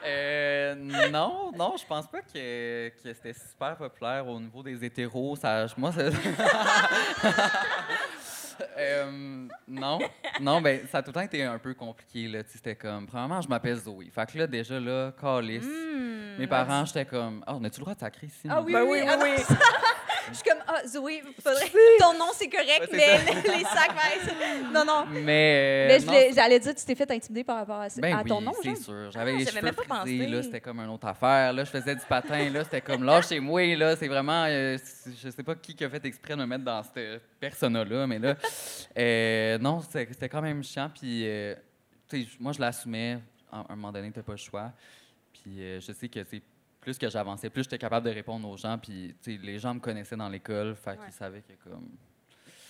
Euh, 0.05 0.75
non, 1.11 1.51
non, 1.57 1.75
je 1.77 1.85
pense 1.87 2.07
pas 2.07 2.21
que, 2.21 2.89
que 2.89 3.13
c'était 3.15 3.33
super 3.33 3.77
populaire 3.77 4.27
au 4.27 4.39
niveau 4.39 4.63
des 4.63 4.85
hétéros. 4.85 5.37
Ça, 5.37 5.67
moi, 5.77 5.93
ça... 5.93 6.03
Euh, 8.77 9.47
non, 9.69 9.99
non, 10.41 10.61
ben 10.61 10.81
ça 10.91 10.99
a 10.99 11.03
tout 11.03 11.11
le 11.11 11.15
temps 11.15 11.21
été 11.21 11.45
un 11.45 11.59
peu 11.59 11.75
compliqué 11.75 12.29
là. 12.29 12.41
C'était 12.47 12.75
comme, 12.75 13.07
premièrement, 13.07 13.41
je 13.41 13.49
m'appelle 13.49 13.77
Zoé. 13.77 14.11
Fait 14.13 14.31
que 14.31 14.39
là, 14.39 14.47
déjà 14.47 14.81
là, 14.81 15.13
calice. 15.21 15.67
Mes 16.39 16.47
parents, 16.47 16.85
j'étais 16.85 17.05
comme, 17.05 17.43
ah, 17.47 17.55
on 17.55 17.65
a-tu 17.65 17.81
le 17.81 17.85
droit 17.85 17.95
de 17.95 18.01
sacrer 18.01 18.27
ici? 18.27 18.49
Ah 18.49 18.61
oui, 18.61 18.73
Ben 18.73 18.83
oui, 18.83 19.01
oui, 19.03 19.09
ah 19.09 19.17
oui, 19.21 19.31
non, 19.51 19.57
Je 20.29 20.35
suis 20.35 20.45
comme, 20.49 20.58
ah, 20.71 20.87
Zoé, 20.87 21.23
faudrait... 21.43 21.71
ton 21.99 22.13
nom 22.19 22.29
c'est 22.35 22.49
correct, 22.49 22.91
mais 22.93 23.19
les 23.57 23.65
sacs, 23.65 23.95
non, 24.73 24.85
non. 24.85 25.07
Mais, 25.11 25.89
euh, 25.91 25.99
mais 26.07 26.33
j'allais 26.35 26.61
dire, 26.61 26.75
tu 26.75 26.85
t'es 26.85 26.95
fait 26.95 27.11
intimider 27.11 27.43
par 27.43 27.57
rapport 27.57 27.81
à, 27.81 27.89
Ben 27.97 28.19
à 28.19 28.23
ton 28.23 28.39
oui, 28.39 28.45
nom, 28.45 28.53
c'est 28.63 28.77
sûr. 28.77 29.11
J'avais 29.11 29.33
Ah, 29.35 29.39
les 29.39 29.47
cheveux 29.47 29.63
même 29.63 29.75
pas 29.75 29.83
frisés, 29.83 30.19
pensé. 30.19 30.31
là, 30.31 30.43
c'était 30.43 30.61
comme 30.61 30.81
une 30.81 30.91
autre 30.91 31.07
affaire. 31.07 31.53
Là, 31.53 31.65
je 31.65 31.71
faisais 31.71 31.95
du 31.95 32.05
patin, 32.07 32.51
là, 32.51 32.65
c'était 32.65 32.83
comme 32.83 33.03
là 33.05 33.23
chez 33.23 33.41
moi, 33.41 33.65
là, 33.77 33.97
c'est 33.97 34.09
vraiment, 34.09 34.45
euh, 34.47 34.77
je 35.07 35.31
sais 35.31 35.43
pas 35.43 35.55
qui 35.55 35.75
qui 35.75 35.85
a 35.85 35.91
fait 35.91 36.05
exprès 36.05 36.35
de 36.35 36.41
me 36.41 36.47
mettre 36.47 36.65
dans 36.65 36.83
cette 36.83 37.23
persona-là, 37.41 38.07
mais 38.07 38.19
là, 38.19 38.35
euh, 38.99 39.59
non, 39.59 39.81
c'était 39.81 40.07
c'était 40.13 40.29
quand 40.29 40.43
même 40.43 40.63
chiant. 40.63 40.91
Puis, 40.95 41.23
euh, 41.27 41.55
tu 42.09 42.23
sais, 42.25 42.29
moi, 42.39 42.53
je 42.53 42.61
l'assumais. 42.61 43.19
À 43.51 43.65
un 43.71 43.77
moment 43.77 43.93
donné, 43.93 44.11
t'as 44.13 44.23
pas 44.23 44.33
le 44.33 44.39
choix. 44.39 44.71
Puis, 45.33 45.63
euh, 45.63 45.81
je 45.81 45.93
sais 45.93 46.09
que 46.09 46.23
c'est 46.25 46.43
plus 46.89 46.97
que 46.97 47.11
j'avançais, 47.11 47.51
plus 47.51 47.65
j'étais 47.65 47.77
capable 47.77 48.07
de 48.07 48.15
répondre 48.15 48.49
aux 48.49 48.57
gens. 48.57 48.79
Puis, 48.79 49.15
tu 49.23 49.37
sais, 49.37 49.43
les 49.43 49.59
gens 49.59 49.75
me 49.75 49.81
connaissaient 49.81 50.17
dans 50.17 50.31
l'école, 50.31 50.75
fait 50.75 50.99
qu'ils 50.99 51.13
savaient 51.13 51.43
que 51.43 51.53
comme 51.69 51.91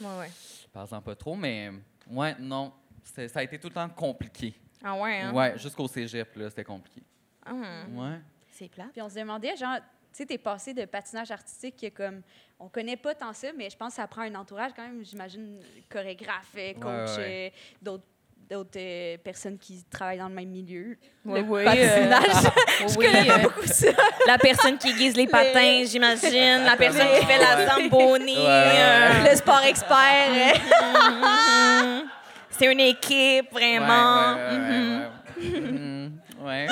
Ouais, 0.01 0.19
ouais. 0.19 0.31
Parle-en 0.73 1.01
pas 1.01 1.15
trop, 1.15 1.37
mais 1.37 1.71
ouais, 2.11 2.35
non. 2.41 2.73
Ça 3.05 3.39
a 3.39 3.43
été 3.45 3.61
tout 3.61 3.69
le 3.69 3.75
temps 3.75 3.89
compliqué. 3.89 4.57
Ah 4.83 4.97
ouais, 4.97 5.21
hein? 5.21 5.33
Ouais, 5.33 5.57
jusqu'au 5.57 5.87
cégep, 5.87 6.35
là, 6.35 6.51
c'était 6.51 6.65
compliqué. 6.65 7.01
Ah, 7.47 7.53
hum. 7.53 7.97
Ouais. 7.97 8.19
C'est 8.51 8.69
plat. 8.69 8.89
Puis 8.93 9.01
on 9.01 9.09
se 9.09 9.15
demandait, 9.15 9.55
genre, 9.57 9.77
tu 9.77 9.85
sais, 10.11 10.27
t'es 10.27 10.39
passé 10.39 10.75
de 10.75 10.85
patinage 10.85 11.31
artistique 11.31 11.77
que 11.77 11.89
comme, 11.91 12.23
on 12.59 12.69
connaît 12.69 12.97
pas 12.97 13.15
tant 13.15 13.33
ça, 13.33 13.53
mais 13.53 13.71
je 13.71 13.77
pense 13.77 13.91
que 13.91 13.97
ça 13.97 14.09
prend 14.09 14.23
un 14.23 14.35
entourage 14.35 14.73
quand 14.75 14.83
même, 14.83 15.05
j'imagine, 15.05 15.61
chorégraphe, 15.89 16.57
coach, 16.81 17.19
ouais. 17.19 17.53
euh, 17.53 17.59
d'autres 17.81 18.05
d'autres 18.51 18.71
euh, 18.79 19.17
personnes 19.23 19.59
qui 19.59 19.85
travaillent 19.91 20.19
dans 20.19 20.29
le 20.29 20.35
même 20.35 20.49
milieu. 20.49 20.97
Oui, 21.25 21.41
le 21.41 21.47
oui, 21.47 21.65
patinage. 21.65 22.45
euh, 22.45 22.87
oui, 22.99 23.07
euh, 23.07 23.93
La 24.27 24.39
personne 24.39 24.79
qui 24.79 24.91
aiguise 24.91 25.17
les 25.17 25.27
patins, 25.27 25.83
j'imagine. 25.85 26.65
La 26.65 26.77
personne 26.77 27.07
qui 27.21 27.27
fait 27.27 27.39
la 27.39 27.67
zamboni. 27.67 28.37
Ouais, 28.37 28.45
ouais, 28.45 29.31
le 29.31 29.37
sport 29.37 29.63
expert. 29.65 30.55
Mhm. 30.83 32.03
C'est 32.51 32.73
une 32.73 32.81
équipe, 32.81 33.53
vraiment. 33.53 34.35
Ouais, 34.35 34.43
ouais, 34.43 34.59
ouais, 34.59 35.61
Mhm. 35.71 36.13
ouais, 36.41 36.67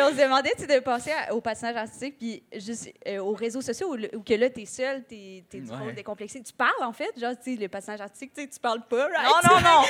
on 0.00 0.10
se 0.10 0.22
demandait, 0.22 0.52
tu 0.56 0.62
sais, 0.64 0.66
de 0.78 0.80
passer 0.82 1.10
à- 1.12 1.34
au 1.34 1.40
patinage 1.40 1.76
artistique, 1.76 2.16
puis 2.18 2.42
juste 2.56 2.92
euh, 3.06 3.18
aux 3.18 3.32
réseaux 3.34 3.60
sociaux, 3.60 3.92
où, 3.92 3.96
le- 3.96 4.14
où 4.16 4.22
que 4.22 4.34
là, 4.34 4.48
t'es 4.50 4.64
seul, 4.66 5.04
t'es 5.04 5.44
es 5.52 5.60
du 5.60 5.70
Ouais. 5.70 5.76
coup 5.78 5.92
décomplexé. 5.92 6.42
Tu 6.42 6.52
parles, 6.52 6.82
en 6.82 6.92
fait, 6.92 7.18
genre, 7.18 7.34
tu 7.42 7.54
sais, 7.54 7.60
le 7.60 7.68
patinage 7.68 8.00
artistique, 8.00 8.32
tu 8.34 8.42
sais, 8.42 8.48
tu 8.48 8.58
parles 8.60 8.86
pas, 8.88 9.06
right? 9.08 9.44
Non, 9.44 9.54
non, 9.56 9.60
non. 9.60 9.82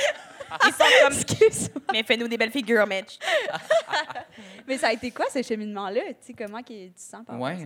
Ils 0.65 0.73
sont 0.73 0.83
comme. 1.03 1.13
Excuse. 1.13 1.69
Mais 1.91 2.03
fais-nous 2.03 2.27
des 2.27 2.37
belles 2.37 2.51
figures, 2.51 2.85
Mitch. 2.87 3.19
Mais 4.67 4.77
ça 4.77 4.87
a 4.87 4.93
été 4.93 5.11
quoi, 5.11 5.25
ce 5.29 5.41
cheminement-là? 5.41 6.01
Tu 6.21 6.27
sais, 6.27 6.33
comment 6.33 6.61
que 6.61 6.67
tu 6.87 6.91
te 6.91 6.99
sens 6.99 7.25
par 7.25 7.35
rapport 7.35 7.47
à 7.47 7.51
Ouais. 7.51 7.59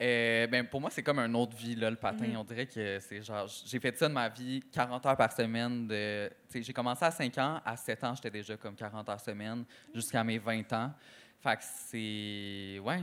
Euh, 0.00 0.46
ben, 0.48 0.66
pour 0.66 0.80
moi, 0.80 0.90
c'est 0.90 1.02
comme 1.02 1.20
une 1.20 1.36
autre 1.36 1.56
vie, 1.56 1.76
là, 1.76 1.88
le 1.88 1.94
patin. 1.96 2.26
Mhm. 2.26 2.36
On 2.36 2.42
dirait 2.44 2.66
que 2.66 2.98
c'est 2.98 3.22
genre. 3.22 3.46
J'ai 3.66 3.78
fait 3.78 3.96
ça 3.96 4.08
de 4.08 4.12
ma 4.14 4.28
vie, 4.28 4.60
40 4.72 5.06
heures 5.06 5.16
par 5.16 5.30
semaine. 5.32 5.86
De, 5.86 6.28
tu 6.50 6.58
sais, 6.58 6.62
j'ai 6.62 6.72
commencé 6.72 7.04
à 7.04 7.10
5 7.12 7.38
ans. 7.38 7.60
À 7.64 7.76
7 7.76 8.02
ans, 8.02 8.12
j'étais 8.16 8.30
déjà 8.30 8.56
comme 8.56 8.74
40 8.74 9.08
heures 9.08 9.20
semaine, 9.20 9.64
jusqu'à 9.94 10.24
mes 10.24 10.38
20 10.38 10.72
ans. 10.72 10.90
Fait 11.42 11.56
que 11.56 11.62
c'est. 11.62 12.78
Ouais, 12.78 13.02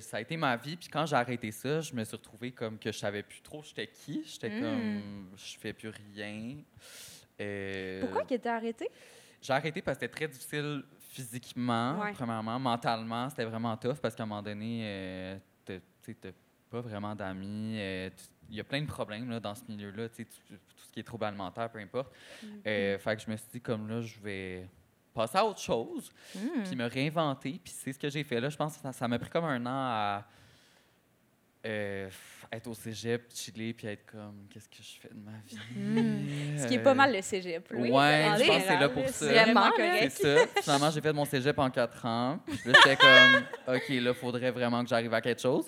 ça 0.00 0.18
a 0.18 0.20
été 0.20 0.36
ma 0.36 0.56
vie. 0.56 0.76
Puis 0.76 0.88
quand 0.88 1.06
j'ai 1.06 1.16
arrêté 1.16 1.50
ça, 1.50 1.80
je 1.80 1.92
me 1.92 2.04
suis 2.04 2.16
retrouvé 2.16 2.52
comme 2.52 2.78
que 2.78 2.92
je 2.92 2.98
savais 2.98 3.22
plus 3.24 3.40
trop 3.40 3.62
j'étais 3.64 3.88
qui. 3.88 4.22
J'étais 4.24 4.48
Mm. 4.50 4.60
comme. 4.60 5.30
Je 5.36 5.58
fais 5.58 5.72
plus 5.72 5.88
rien. 5.88 6.58
Euh, 7.40 8.00
Pourquoi 8.02 8.24
que 8.24 8.36
t'as 8.36 8.56
arrêté? 8.56 8.88
j'ai 9.42 9.52
arrêté 9.52 9.80
parce 9.82 9.96
que 9.98 10.04
c'était 10.04 10.12
très 10.14 10.28
difficile 10.28 10.84
physiquement, 11.00 11.98
Ouais. 11.98 12.12
premièrement. 12.12 12.58
Mentalement, 12.60 13.28
c'était 13.30 13.44
vraiment 13.46 13.76
tough 13.76 13.96
parce 14.00 14.14
qu'à 14.14 14.22
un 14.22 14.26
moment 14.26 14.42
donné, 14.42 14.82
euh, 14.84 15.36
t'as- 15.64 15.80
tu 16.04 16.14
t'as 16.14 16.30
pas 16.70 16.80
vraiment 16.82 17.14
d'amis. 17.16 17.76
euh, 17.78 18.10
Il 18.52 18.56
y 18.56 18.60
a 18.60 18.64
plein 18.64 18.82
de 18.82 18.86
problèmes 18.86 19.30
là, 19.30 19.38
dans 19.40 19.54
ce 19.54 19.62
milieu-là, 19.68 20.08
tout 20.08 20.24
ce 20.76 20.92
qui 20.92 20.98
est 20.98 21.04
trouble 21.04 21.24
alimentaire, 21.24 21.70
peu 21.70 21.78
importe. 21.78 22.12
Euh, 22.66 22.98
fait 22.98 23.16
que 23.16 23.22
je 23.22 23.30
me 23.30 23.36
suis 23.36 23.46
dit, 23.52 23.60
comme 23.60 23.88
là, 23.88 24.00
je 24.00 24.18
vais 24.18 24.68
passer 25.14 25.38
à 25.38 25.44
autre 25.44 25.60
chose, 25.60 26.10
Mm. 26.34 26.62
puis 26.64 26.76
me 26.76 26.86
réinventer. 26.86 27.60
Puis 27.62 27.72
c'est 27.76 27.92
ce 27.92 27.98
que 27.98 28.08
j'ai 28.10 28.24
fait 28.24 28.40
là. 28.40 28.48
Je 28.48 28.56
pense 28.56 28.76
que 28.78 28.92
ça- 28.92 29.08
m'a 29.08 29.18
pris 29.18 29.30
comme 29.30 29.44
un 29.44 29.64
an 29.66 29.68
à 29.68 30.24
euh, 31.66 32.08
être 32.50 32.66
au 32.68 32.74
cégep, 32.74 33.30
chiller, 33.34 33.74
puis 33.74 33.86
être 33.86 34.06
comme, 34.10 34.46
qu'est-ce 34.48 34.66
que 34.66 34.76
je 34.82 34.98
fais 34.98 35.10
de 35.10 35.20
ma 35.20 35.32
vie? 35.46 36.58
Ce 36.58 36.66
qui 36.66 36.74
est 36.74 36.78
Euh, 36.78 36.82
pas 36.82 36.94
mal 36.94 37.12
le 37.14 37.20
cégep. 37.20 37.70
Ouais, 37.70 37.90
en 37.90 38.36
je 38.38 38.44
pense 38.46 38.56
que 38.62 38.62
c'est 38.66 38.78
là 38.80 38.88
pour 38.88 39.06
ça. 39.06 39.12
C'est 39.12 39.32
vraiment 39.44 39.70
correct. 39.70 40.10
C'est 40.16 40.38
ça. 40.38 40.46
Finalement, 40.62 40.90
j'ai 40.90 41.00
fait 41.02 41.12
mon 41.12 41.24
cégep 41.26 41.58
en 41.58 41.68
quatre 41.70 42.02
ans. 42.06 42.40
Puis 42.46 42.58
là, 42.64 42.72
j'étais 42.82 42.96
comme, 42.96 43.44
OK, 43.76 43.88
là, 43.90 44.14
faudrait 44.14 44.50
vraiment 44.50 44.82
que 44.82 44.88
j'arrive 44.88 45.12
à 45.12 45.20
quelque 45.20 45.42
chose. 45.42 45.66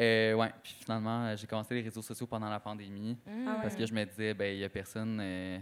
Euh, 0.00 0.32
ouais. 0.32 0.50
Puis 0.62 0.76
finalement, 0.82 1.26
euh, 1.26 1.36
j'ai 1.36 1.46
commencé 1.46 1.74
les 1.74 1.82
réseaux 1.82 2.00
sociaux 2.02 2.26
pendant 2.26 2.48
la 2.48 2.58
pandémie 2.60 3.18
Ah 3.26 3.30
ouais. 3.30 3.56
parce 3.62 3.74
que 3.76 3.84
je 3.84 3.92
me 3.92 4.02
disais, 4.06 4.32
ben 4.32 4.50
il 4.54 4.60
y 4.60 4.64
a 4.64 4.70
personne 4.70 5.18
euh, 5.20 5.58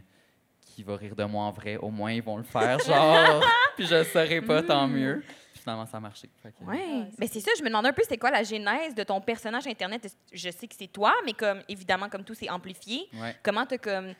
qui 0.75 0.83
va 0.83 0.97
rire 0.97 1.15
de 1.17 1.25
moi 1.25 1.45
en 1.45 1.51
vrai. 1.51 1.77
Au 1.77 1.91
moins, 1.91 2.13
ils 2.13 2.23
vont 2.23 2.37
le 2.37 2.43
faire, 2.45 2.79
genre. 2.81 3.43
puis 3.77 3.87
je 3.87 3.95
le 3.97 4.05
saurais 4.05 4.41
pas, 4.41 4.63
tant 4.63 4.87
mieux. 4.89 5.23
Puis 5.53 5.61
finalement, 5.63 5.87
ça 5.87 5.99
a 5.99 6.01
marché. 6.01 6.29
Que- 6.43 6.65
Ouais. 6.65 7.09
Ben 7.19 7.29
c'est 7.31 7.41
ça, 7.41 7.51
je 7.59 7.63
me 7.63 7.69
demandais 7.69 7.89
un 7.89 7.93
peu 7.93 8.03
c'était 8.03 8.19
quoi 8.19 8.31
la 8.31 8.43
genèse 8.43 8.95
de 8.95 9.03
ton 9.03 9.21
personnage 9.21 9.67
internet? 9.67 10.15
Je 10.33 10.51
sais 10.51 10.67
que 10.67 10.75
c'est 10.79 10.87
toi, 10.93 11.13
mais 11.25 11.33
comme 11.35 11.61
évidemment 11.69 12.09
comme 12.09 12.25
tout 12.25 12.35
c'est 12.35 12.49
amplifié. 12.51 13.09
Ouais. 13.15 13.37
Comment 13.43 13.67
tu 13.67 13.75
as 13.75 13.79
comme 13.79 14.13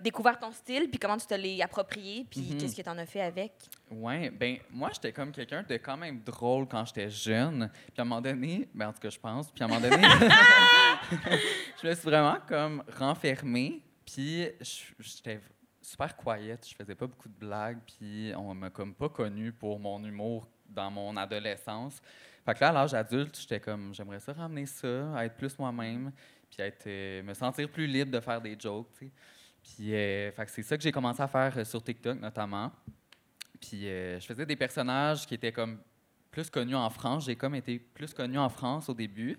découvert 0.00 0.38
ton 0.38 0.52
style 0.52 0.88
puis 0.88 0.98
comment 0.98 1.18
tu 1.18 1.26
te 1.26 1.34
l'es 1.34 1.60
approprié 1.60 2.24
puis 2.30 2.40
Mhm. 2.40 2.58
qu'est-ce 2.58 2.74
que 2.74 2.80
tu 2.80 2.88
en 2.88 2.96
as 2.96 3.04
fait 3.04 3.20
avec? 3.20 3.52
Ouais, 3.90 4.30
ben 4.30 4.56
moi 4.70 4.88
j'étais 4.94 5.12
comme 5.12 5.30
quelqu'un 5.32 5.62
de 5.68 5.76
quand 5.76 5.98
même 5.98 6.22
drôle 6.22 6.66
quand 6.66 6.84
j'étais 6.86 7.10
jeune. 7.10 7.70
Puis 7.92 7.92
à 7.98 8.02
un 8.02 8.04
moment 8.06 8.22
donné, 8.22 8.66
ben 8.74 8.88
en 8.88 8.92
tout 8.94 9.00
cas 9.00 9.10
je 9.10 9.18
pense, 9.18 9.50
puis 9.50 9.62
à 9.62 9.66
un 9.66 9.68
moment 9.68 9.80
donné, 9.82 10.02
je 11.82 11.88
me 11.88 11.94
suis 11.94 12.04
vraiment 12.08 12.38
comme 12.48 12.82
renfermée. 12.98 13.82
Puis 14.06 14.48
j'étais 14.98 15.40
super 15.82 16.16
quiet, 16.16 16.58
je 16.66 16.74
faisais 16.74 16.94
pas 16.94 17.06
beaucoup 17.06 17.28
de 17.28 17.38
blagues, 17.38 17.78
puis 17.86 18.32
on 18.36 18.54
m'a 18.54 18.70
comme 18.70 18.94
pas 18.94 19.10
connu 19.10 19.52
pour 19.52 19.78
mon 19.78 20.02
humour 20.02 20.48
dans 20.66 20.90
mon 20.90 21.14
adolescence. 21.16 22.00
Fait 22.44 22.54
que 22.54 22.60
là, 22.60 22.70
à 22.70 22.72
l'âge 22.72 22.94
adulte, 22.94 23.38
j'étais 23.38 23.60
comme 23.60 23.92
j'aimerais 23.92 24.20
ça 24.20 24.32
ramener 24.32 24.66
ça, 24.66 25.24
être 25.24 25.36
plus 25.36 25.58
moi-même, 25.58 26.12
puis 26.48 26.62
être 26.62 26.86
euh, 26.86 27.22
me 27.22 27.34
sentir 27.34 27.68
plus 27.70 27.86
libre 27.86 28.10
de 28.10 28.20
faire 28.20 28.40
des 28.40 28.56
jokes, 28.58 28.88
tu 28.98 29.06
sais. 29.06 29.12
Puis 29.66 29.94
euh, 29.94 30.30
fait 30.32 30.46
que 30.46 30.50
c'est 30.50 30.62
ça 30.62 30.76
que 30.76 30.82
j'ai 30.82 30.92
commencé 30.92 31.20
à 31.20 31.28
faire 31.28 31.52
euh, 31.56 31.64
sur 31.64 31.82
TikTok 31.82 32.20
notamment. 32.20 32.70
Puis 33.60 33.88
euh, 33.88 34.20
je 34.20 34.26
faisais 34.26 34.46
des 34.46 34.56
personnages 34.56 35.26
qui 35.26 35.34
étaient 35.34 35.52
comme 35.52 35.78
plus 36.30 36.48
connus 36.50 36.76
en 36.76 36.90
France. 36.90 37.24
J'ai 37.26 37.36
comme 37.36 37.54
été 37.54 37.78
plus 37.78 38.12
connu 38.14 38.38
en 38.38 38.48
France 38.48 38.88
au 38.88 38.94
début. 38.94 39.36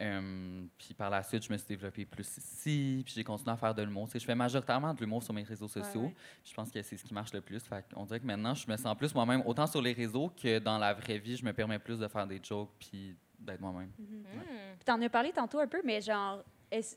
Euh, 0.00 0.64
puis 0.76 0.94
par 0.94 1.10
la 1.10 1.22
suite, 1.22 1.44
je 1.44 1.52
me 1.52 1.56
suis 1.56 1.68
développé 1.68 2.04
plus 2.04 2.36
ici. 2.36 3.02
Puis 3.04 3.14
j'ai 3.14 3.24
continué 3.24 3.52
à 3.52 3.56
faire 3.56 3.74
de 3.74 3.82
l'humour. 3.82 4.06
Tu 4.06 4.12
sais, 4.12 4.18
je 4.18 4.24
fais 4.24 4.34
majoritairement 4.34 4.92
de 4.92 5.00
l'humour 5.00 5.22
sur 5.22 5.32
mes 5.32 5.42
réseaux 5.42 5.68
sociaux. 5.68 6.02
ouais. 6.02 6.14
Je 6.44 6.52
pense 6.52 6.70
que 6.70 6.82
c'est 6.82 6.96
ce 6.96 7.04
qui 7.04 7.14
marche 7.14 7.32
le 7.32 7.40
plus. 7.40 7.60
Fait 7.60 7.84
on 7.94 8.04
dirait 8.04 8.20
que 8.20 8.26
maintenant, 8.26 8.54
je 8.54 8.68
me 8.70 8.76
sens 8.76 8.96
plus 8.96 9.14
moi-même, 9.14 9.42
autant 9.46 9.66
sur 9.66 9.80
les 9.80 9.92
réseaux 9.92 10.30
que 10.30 10.58
dans 10.58 10.78
la 10.78 10.94
vraie 10.94 11.18
vie. 11.18 11.36
Je 11.36 11.44
me 11.44 11.52
permets 11.52 11.78
plus 11.78 11.98
de 11.98 12.08
faire 12.08 12.26
des 12.26 12.40
jokes 12.42 12.70
puis 12.78 13.16
d'être 13.38 13.60
moi-même. 13.60 13.90
Puis 13.96 14.84
T'en 14.84 15.00
as 15.00 15.08
parlé 15.08 15.32
tantôt 15.32 15.60
un 15.60 15.66
peu, 15.66 15.80
mais 15.84 16.00
genre, 16.00 16.42
est-ce 16.70 16.96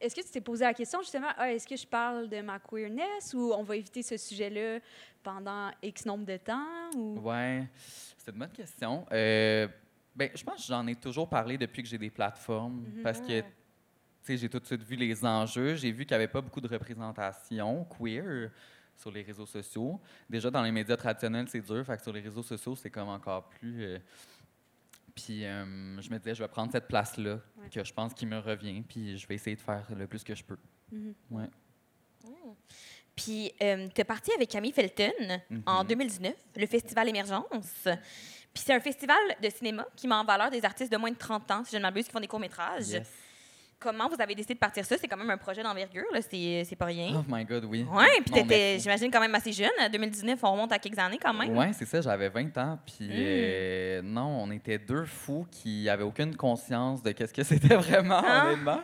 est-ce 0.00 0.14
que 0.14 0.20
tu 0.20 0.30
t'es 0.30 0.40
posé 0.40 0.64
la 0.64 0.74
question 0.74 1.00
justement, 1.00 1.28
ah, 1.36 1.52
est-ce 1.52 1.66
que 1.66 1.76
je 1.76 1.86
parle 1.86 2.28
de 2.28 2.40
ma 2.40 2.58
queerness 2.58 3.34
ou 3.34 3.52
on 3.52 3.62
va 3.62 3.76
éviter 3.76 4.02
ce 4.02 4.16
sujet-là 4.16 4.78
pendant 5.22 5.70
X 5.82 6.06
nombre 6.06 6.24
de 6.24 6.36
temps? 6.36 6.90
Ou... 6.96 7.18
Ouais, 7.20 7.66
c'est 8.18 8.30
une 8.30 8.38
bonne 8.38 8.52
question. 8.52 9.06
Euh, 9.12 9.68
ben, 10.14 10.30
je 10.34 10.44
pense 10.44 10.56
que 10.56 10.62
j'en 10.68 10.86
ai 10.86 10.94
toujours 10.96 11.28
parlé 11.28 11.58
depuis 11.58 11.82
que 11.82 11.88
j'ai 11.88 11.98
des 11.98 12.10
plateformes 12.10 12.84
parce 13.02 13.20
que 13.20 13.40
tu 13.40 13.46
sais, 14.22 14.36
j'ai 14.38 14.48
tout 14.48 14.58
de 14.60 14.64
suite 14.66 14.82
vu 14.82 14.96
les 14.96 15.24
enjeux. 15.24 15.74
J'ai 15.76 15.90
vu 15.92 16.06
qu'il 16.06 16.16
n'y 16.16 16.22
avait 16.22 16.32
pas 16.32 16.40
beaucoup 16.40 16.60
de 16.60 16.68
représentation 16.68 17.84
queer 17.84 18.50
sur 18.96 19.10
les 19.10 19.22
réseaux 19.22 19.44
sociaux. 19.46 20.00
Déjà, 20.30 20.50
dans 20.50 20.62
les 20.62 20.70
médias 20.72 20.96
traditionnels, 20.96 21.46
c'est 21.48 21.60
dur. 21.60 21.84
Fait 21.84 21.96
que 21.96 22.02
sur 22.02 22.12
les 22.12 22.20
réseaux 22.20 22.42
sociaux, 22.42 22.74
c'est 22.76 22.90
comme 22.90 23.08
encore 23.08 23.48
plus. 23.50 23.82
euh, 23.84 23.98
Puis 25.14 25.44
euh, 25.44 26.00
je 26.00 26.08
me 26.10 26.18
disais, 26.18 26.34
je 26.34 26.42
vais 26.42 26.48
prendre 26.48 26.72
cette 26.72 26.88
place-là 26.88 27.38
Ouais. 27.58 27.68
que 27.70 27.84
je 27.84 27.92
pense 27.92 28.14
qui 28.14 28.24
me 28.26 28.38
revient, 28.38 28.82
puis 28.82 29.18
je 29.18 29.26
vais 29.26 29.34
essayer 29.34 29.56
de 29.56 29.60
faire 29.60 29.86
le 29.94 30.06
plus 30.06 30.24
que 30.24 30.34
je 30.34 30.42
peux. 30.44 30.56
Mhm. 30.90 31.14
Ouais. 31.30 31.50
Puis 33.14 33.52
tu 33.58 33.64
es 34.00 34.04
parti 34.04 34.32
avec 34.32 34.48
Camille 34.48 34.72
Felton 34.72 35.12
en 35.66 35.82
Mhm. 35.82 35.88
2019, 35.88 36.34
le 36.56 36.66
festival 36.66 37.08
Émergence. 37.08 37.86
Puis 38.54 38.62
c'est 38.64 38.72
un 38.72 38.80
festival 38.80 39.16
de 39.42 39.50
cinéma 39.50 39.84
qui 39.96 40.06
met 40.06 40.14
en 40.14 40.24
valeur 40.24 40.48
des 40.50 40.64
artistes 40.64 40.90
de 40.92 40.96
moins 40.96 41.10
de 41.10 41.16
30 41.16 41.50
ans, 41.50 41.62
si 41.64 41.72
je 41.72 41.76
ne 41.76 41.82
m'abuse, 41.82 42.04
qui 42.06 42.12
font 42.12 42.20
des 42.20 42.28
courts-métrages. 42.28 42.88
Yes. 42.88 43.08
Comment 43.80 44.08
vous 44.08 44.16
avez 44.18 44.34
décidé 44.34 44.54
de 44.54 44.58
partir 44.60 44.82
ça? 44.84 44.96
C'est 44.96 45.08
quand 45.08 45.16
même 45.16 45.28
un 45.28 45.36
projet 45.36 45.62
d'envergure, 45.62 46.04
là, 46.12 46.20
c'est 46.22 46.62
c'est 46.64 46.76
pas 46.76 46.86
rien. 46.86 47.16
Oh 47.18 47.24
my 47.28 47.44
God, 47.44 47.64
oui. 47.66 47.84
Ouais, 47.92 48.20
puis 48.24 48.30
t'étais, 48.32 48.78
j'imagine, 48.78 49.10
quand 49.10 49.20
même 49.20 49.34
assez 49.34 49.52
jeune. 49.52 49.68
En 49.78 49.90
2019, 49.90 50.38
on 50.42 50.52
remonte 50.52 50.72
à 50.72 50.78
quelques 50.78 50.98
années 50.98 51.18
quand 51.20 51.34
même. 51.34 51.54
Oui, 51.58 51.66
c'est 51.72 51.84
ça, 51.84 52.00
j'avais 52.00 52.28
20 52.30 52.56
ans. 52.56 52.78
Puis 52.86 53.08
Mm. 53.08 53.12
euh, 53.12 54.02
non, 54.02 54.38
on 54.42 54.50
était 54.52 54.78
deux 54.78 55.04
fous 55.04 55.46
qui 55.50 55.84
n'avaient 55.84 56.04
aucune 56.04 56.34
conscience 56.36 57.02
de 57.02 57.10
qu'est-ce 57.10 57.34
que 57.34 57.42
c'était 57.72 57.74
vraiment, 57.76 58.22
Ah. 58.24 58.46
honnêtement. 58.46 58.80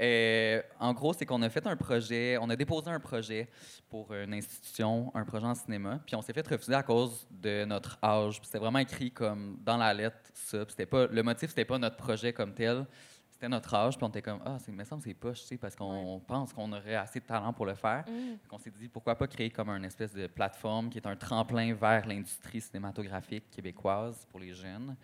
Euh, 0.00 0.62
en 0.78 0.94
gros, 0.94 1.12
c'est 1.12 1.26
qu'on 1.26 1.42
a 1.42 1.50
fait 1.50 1.66
un 1.66 1.76
projet, 1.76 2.38
on 2.40 2.48
a 2.48 2.56
déposé 2.56 2.90
un 2.90 3.00
projet 3.00 3.48
pour 3.88 4.12
une 4.14 4.32
institution, 4.32 5.12
un 5.14 5.24
projet 5.24 5.46
en 5.46 5.54
cinéma, 5.54 6.00
puis 6.06 6.16
on 6.16 6.22
s'est 6.22 6.32
fait 6.32 6.46
refuser 6.46 6.74
à 6.74 6.82
cause 6.82 7.26
de 7.30 7.64
notre 7.66 7.98
âge. 8.02 8.40
C'était 8.42 8.58
vraiment 8.58 8.78
écrit 8.78 9.10
comme 9.10 9.58
dans 9.62 9.76
la 9.76 9.92
lettre, 9.92 10.16
ça. 10.32 10.64
C'était 10.68 10.86
pas, 10.86 11.06
le 11.06 11.22
motif, 11.22 11.50
c'était 11.50 11.66
pas 11.66 11.78
notre 11.78 11.96
projet 11.96 12.32
comme 12.32 12.54
tel, 12.54 12.86
c'était 13.30 13.48
notre 13.48 13.74
âge. 13.74 13.98
Puis 13.98 14.04
on 14.04 14.08
était 14.08 14.22
comme, 14.22 14.40
ah, 14.44 14.56
c'est, 14.58 14.72
me 14.72 14.84
semble 14.84 15.02
que 15.02 15.08
c'est 15.08 15.14
poche, 15.14 15.42
tu 15.42 15.46
sais, 15.48 15.56
parce 15.58 15.76
qu'on 15.76 16.22
pense 16.26 16.54
qu'on 16.54 16.72
aurait 16.72 16.94
assez 16.94 17.20
de 17.20 17.26
talent 17.26 17.52
pour 17.52 17.66
le 17.66 17.74
faire. 17.74 18.04
Mm. 18.08 18.38
On 18.50 18.58
s'est 18.58 18.70
dit 18.70 18.88
pourquoi 18.88 19.16
pas 19.16 19.26
créer 19.26 19.50
comme 19.50 19.68
une 19.68 19.84
espèce 19.84 20.14
de 20.14 20.26
plateforme 20.28 20.88
qui 20.88 20.96
est 20.96 21.06
un 21.06 21.16
tremplin 21.16 21.74
vers 21.74 22.06
l'industrie 22.06 22.62
cinématographique 22.62 23.50
québécoise 23.50 24.26
pour 24.30 24.40
les 24.40 24.54
jeunes. 24.54 24.96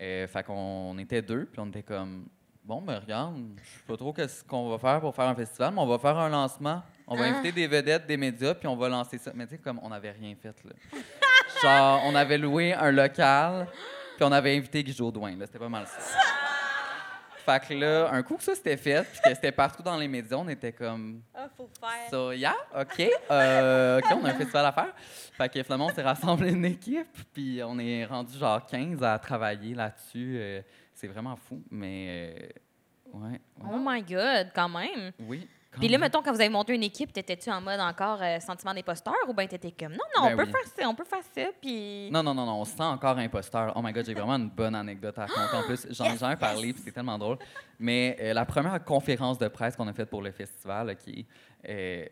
Euh, 0.00 0.28
fait 0.28 0.44
qu'on 0.44 0.96
était 0.98 1.22
deux, 1.22 1.46
puis 1.46 1.60
on 1.60 1.68
était 1.68 1.82
comme 1.82 2.28
bon, 2.64 2.80
ben 2.82 2.98
regarde, 2.98 3.36
je 3.62 3.68
sais 3.68 3.84
pas 3.86 3.96
trop 3.96 4.12
qu'est-ce 4.12 4.42
qu'on 4.44 4.70
va 4.70 4.78
faire 4.78 5.00
pour 5.00 5.14
faire 5.14 5.26
un 5.28 5.34
festival, 5.34 5.72
mais 5.74 5.80
on 5.80 5.86
va 5.86 5.98
faire 5.98 6.16
un 6.18 6.28
lancement. 6.28 6.82
On 7.06 7.16
va 7.16 7.24
Ah. 7.24 7.28
inviter 7.28 7.52
des 7.52 7.66
vedettes, 7.66 8.06
des 8.06 8.16
médias, 8.16 8.54
puis 8.54 8.66
on 8.66 8.76
va 8.76 8.88
lancer 8.88 9.18
ça. 9.18 9.30
Mais 9.34 9.46
tu 9.46 9.52
sais, 9.56 9.58
comme 9.58 9.78
on 9.82 9.90
n'avait 9.90 10.12
rien 10.12 10.34
fait 10.40 10.54
là. 10.64 10.72
Genre, 11.62 12.00
on 12.06 12.14
avait 12.14 12.38
loué 12.38 12.72
un 12.72 12.90
local, 12.90 13.66
puis 14.16 14.24
on 14.24 14.32
avait 14.32 14.56
invité 14.56 14.82
Guy 14.82 14.92
Jodoin. 14.92 15.36
là. 15.36 15.46
C'était 15.46 15.58
pas 15.58 15.68
mal 15.68 15.86
ça. 15.86 15.98
Fait 17.46 17.60
que 17.68 17.74
là, 17.74 18.08
un 18.10 18.22
coup 18.22 18.36
que 18.38 18.42
ça 18.42 18.54
c'était 18.54 18.78
fait, 18.78 19.02
puis 19.02 19.20
que 19.22 19.34
c'était 19.34 19.52
partout 19.52 19.82
dans 19.82 19.98
les 19.98 20.08
médias, 20.08 20.38
on 20.38 20.48
était 20.48 20.72
comme. 20.72 21.20
Ah, 21.34 21.46
faut 21.54 21.68
faire. 21.78 22.08
So, 22.10 22.32
yeah, 22.32 22.54
OK. 22.74 23.06
Euh, 23.30 23.98
OK, 23.98 24.04
on 24.18 24.24
a 24.24 24.30
un 24.30 24.34
festival 24.34 24.64
à 24.64 24.72
faire. 24.72 24.94
Fait 24.96 25.50
que 25.50 25.62
finalement, 25.62 25.86
on 25.86 25.94
s'est 25.94 26.00
rassemblé 26.02 26.52
une 26.52 26.64
équipe, 26.64 27.06
puis 27.34 27.60
on 27.62 27.78
est 27.78 28.06
rendu 28.06 28.38
genre 28.38 28.64
15 28.64 29.02
à 29.02 29.18
travailler 29.18 29.74
là-dessus. 29.74 30.36
Euh, 30.38 30.62
c'est 31.06 31.12
vraiment 31.12 31.36
fou, 31.36 31.62
mais. 31.70 32.34
euh, 32.42 33.18
ouais, 33.18 33.30
ouais. 33.32 33.40
Oh 33.72 33.78
my 33.78 34.02
God, 34.02 34.50
quand 34.54 34.68
même. 34.68 35.12
Oui. 35.20 35.46
quand 35.72 35.78
Puis 35.80 35.88
là, 35.88 35.92
même. 35.98 36.00
mettons, 36.06 36.22
quand 36.22 36.32
vous 36.32 36.40
avez 36.40 36.48
monté 36.50 36.74
une 36.74 36.82
équipe, 36.82 37.12
t'étais-tu 37.12 37.50
en 37.50 37.60
mode 37.60 37.80
encore 37.80 38.20
euh, 38.22 38.40
sentiment 38.40 38.72
d'imposteur 38.72 39.14
ou 39.28 39.34
bien 39.34 39.46
t'étais 39.46 39.72
comme 39.72 39.92
non, 39.92 39.98
non, 40.16 40.22
Ben 40.28 40.32
on 40.32 40.36
peut 40.36 40.44
oui. 40.44 40.50
faire 40.52 40.72
ça, 40.78 40.88
on 40.88 40.94
peut 40.94 41.04
faire 41.04 41.22
ça, 41.34 41.50
puis. 41.60 42.10
Non, 42.10 42.22
non, 42.22 42.32
non, 42.34 42.46
non, 42.46 42.60
on 42.60 42.64
se 42.64 42.72
sent 42.76 42.82
encore 42.82 43.18
imposteur. 43.18 43.72
Oh 43.76 43.82
my 43.82 43.92
God, 43.92 44.06
j'ai 44.06 44.14
vraiment 44.14 44.36
une 44.36 44.48
bonne 44.50 44.74
anecdote 44.74 45.18
à 45.18 45.26
raconter. 45.26 45.56
En 45.56 45.62
plus, 45.66 45.86
j'en 45.90 46.30
ai 46.30 46.36
parlé, 46.36 46.72
puis 46.72 46.82
c'est 46.84 46.92
tellement 46.92 47.18
drôle. 47.18 47.38
Mais 47.78 48.16
euh, 48.20 48.32
la 48.32 48.44
première 48.46 48.82
conférence 48.84 49.38
de 49.38 49.48
presse 49.48 49.76
qu'on 49.76 49.88
a 49.88 49.92
faite 49.92 50.08
pour 50.10 50.22
le 50.22 50.30
festival, 50.32 50.90
OK, 50.90 51.14
euh, 51.68 52.06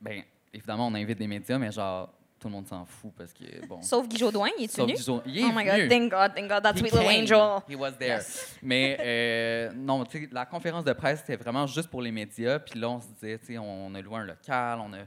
ben, 0.00 0.22
évidemment, 0.52 0.86
on 0.86 0.94
invite 0.94 1.18
des 1.18 1.26
médias, 1.26 1.58
mais 1.58 1.72
genre, 1.72 2.12
tout 2.40 2.48
le 2.48 2.54
monde 2.54 2.66
s'en 2.66 2.84
fout 2.84 3.12
parce 3.16 3.32
que, 3.32 3.66
bon... 3.66 3.80
Sauf 3.82 4.08
Guy 4.08 4.16
Jodoin, 4.16 4.48
il 4.58 4.64
est 4.64 4.68
Sauf 4.68 4.86
venu? 4.86 4.94
Guy 4.96 5.02
Jo- 5.04 5.22
il 5.26 5.38
est 5.38 5.44
Oh 5.44 5.52
my 5.54 5.64
God, 5.64 5.74
venu. 5.74 5.88
thank 5.88 6.10
God, 6.10 6.34
thank 6.34 6.48
God, 6.48 6.62
that 6.62 6.76
sweet 6.76 6.92
little 6.92 7.08
angel. 7.08 7.62
He 7.68 7.76
was 7.76 7.92
there. 7.98 8.20
Mais 8.62 8.96
euh, 9.00 9.72
non, 9.74 10.04
tu 10.04 10.22
sais, 10.22 10.28
la 10.32 10.46
conférence 10.46 10.84
de 10.84 10.92
presse, 10.94 11.20
c'était 11.20 11.36
vraiment 11.36 11.66
juste 11.66 11.88
pour 11.90 12.02
les 12.02 12.10
médias. 12.10 12.58
Puis 12.58 12.80
là, 12.80 12.90
on 12.90 13.00
se 13.00 13.06
disait, 13.08 13.38
tu 13.38 13.46
sais, 13.46 13.58
on 13.58 13.94
a 13.94 14.00
loué 14.00 14.16
un 14.16 14.24
local, 14.24 14.80
on 14.82 14.92
a 14.94 14.98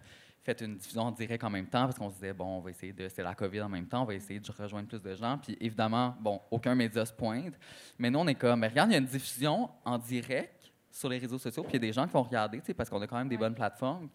fait 0.44 0.62
une 0.62 0.76
diffusion 0.76 1.04
en 1.04 1.12
direct 1.12 1.44
en 1.44 1.50
même 1.50 1.68
temps 1.68 1.86
parce 1.86 1.98
qu'on 1.98 2.10
se 2.10 2.16
disait, 2.16 2.34
bon, 2.34 2.58
on 2.58 2.60
va 2.60 2.70
essayer 2.70 2.94
de. 2.94 3.08
C'est 3.10 3.24
la 3.24 3.34
COVID 3.34 3.62
en 3.62 3.70
même 3.70 3.88
temps, 3.88 4.04
on 4.04 4.06
va 4.06 4.14
essayer 4.14 4.40
de 4.40 4.52
rejoindre 4.52 4.88
plus 4.88 5.02
de 5.02 5.16
gens. 5.16 5.38
Puis 5.42 5.58
évidemment, 5.60 6.16
bon, 6.20 6.40
aucun 6.52 6.76
média 6.76 7.06
se 7.06 7.14
pointe. 7.14 7.54
Mais 7.98 8.10
nous, 8.12 8.20
on 8.20 8.28
est 8.28 8.36
comme, 8.36 8.60
mais 8.60 8.68
regarde, 8.68 8.90
il 8.90 8.94
y 8.94 8.96
a 8.96 9.00
une 9.00 9.06
diffusion 9.06 9.70
en 9.86 9.98
direct 9.98 10.72
sur 10.92 11.10
les 11.10 11.18
réseaux 11.18 11.40
sociaux, 11.40 11.64
puis 11.64 11.72
il 11.72 11.76
y 11.76 11.78
a 11.78 11.88
des 11.88 11.94
gens 11.94 12.06
qui 12.06 12.14
vont 12.14 12.22
regarder, 12.22 12.60
tu 12.60 12.68
sais, 12.68 12.74
parce 12.76 12.88
qu'on 12.88 13.02
a 13.02 13.08
quand 13.08 13.18
même 13.18 13.28
des 13.30 13.38
bonnes 13.38 13.56
plateformes. 13.56 14.10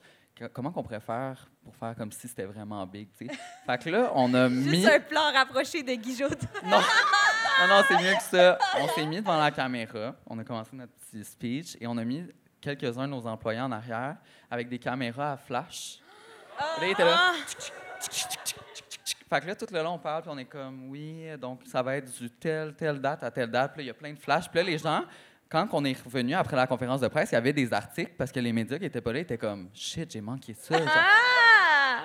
Comment 0.53 0.71
qu'on 0.71 0.83
pourrait 0.83 1.01
faire 1.01 1.49
pour 1.65 1.75
faire 1.77 1.95
comme 1.97 2.13
si 2.13 2.29
c'était 2.29 2.45
vraiment 2.45 2.87
big, 2.87 3.09
tu 3.19 3.27
sais? 3.27 3.35
Fait 3.67 3.79
que 3.79 3.91
là, 3.91 4.13
on 4.15 4.33
a 4.35 4.49
mis. 4.49 4.81
Juste 4.81 4.89
un 4.89 5.01
plan 5.01 5.33
rapproché 5.33 5.83
de 5.83 5.95
Guy. 5.95 6.19
Non, 6.65 6.79
non, 7.67 7.69
non 7.69 7.83
c'est 7.89 7.97
mieux 7.97 8.15
que 8.15 8.23
ça. 8.23 8.59
On 8.79 8.89
s'est 8.89 9.07
mis 9.07 9.21
devant 9.21 9.39
la 9.39 9.51
caméra, 9.51 10.15
on 10.27 10.39
a 10.39 10.45
commencé 10.45 10.77
notre 10.77 10.93
petit 10.93 11.25
speech 11.25 11.77
et 11.81 11.87
on 11.87 11.97
a 11.97 12.05
mis 12.05 12.25
quelques-uns 12.61 13.07
de 13.07 13.13
nos 13.13 13.27
employés 13.27 13.61
en 13.61 13.73
arrière 13.73 14.17
avec 14.51 14.69
des 14.69 14.79
caméras 14.79 15.33
à 15.33 15.37
flash. 15.37 16.01
Là, 16.59 16.87
ils 16.87 16.91
étaient 16.91 17.05
là. 17.05 17.33
Fait 19.29 19.41
que 19.43 19.47
là, 19.47 19.55
tout 19.55 19.67
le 19.71 19.83
long, 19.83 19.95
on 19.95 19.99
parle, 19.99 20.23
puis 20.23 20.31
on 20.33 20.39
est 20.39 20.47
comme, 20.47 20.89
oui, 20.89 21.27
donc 21.39 21.61
ça 21.67 21.83
va 21.83 21.97
être 21.97 22.11
du 22.19 22.31
telle, 22.31 22.75
telle 22.75 22.99
date 23.01 23.23
à 23.23 23.31
telle 23.31 23.51
date. 23.51 23.73
Puis 23.75 23.81
là, 23.81 23.85
il 23.85 23.87
y 23.89 23.91
a 23.91 23.95
plein 23.95 24.13
de 24.13 24.19
flashs. 24.19 24.49
Puis 24.49 24.59
là, 24.59 24.63
les 24.63 24.79
gens, 24.79 25.05
quand 25.49 25.67
on 25.73 25.85
est 25.85 25.99
revenu 26.05 26.35
après 26.35 26.57
la 26.57 26.67
conférence 26.67 27.01
de 27.01 27.09
presse, 27.09 27.31
il 27.33 27.35
y 27.35 27.39
avait 27.39 27.53
des 27.53 27.73
articles 27.73 28.13
parce 28.19 28.31
que 28.33 28.41
les 28.41 28.53
médias 28.53 28.79
qui 28.79 28.85
étaient 28.85 29.01
pas 29.01 29.13
là 29.13 29.21
étaient 29.21 29.39
comme, 29.39 29.69
shit, 29.75 30.11
j'ai 30.11 30.21
manqué 30.21 30.55
ça. 30.55 30.77
genre. 30.79 30.87
Ah! 30.95 32.05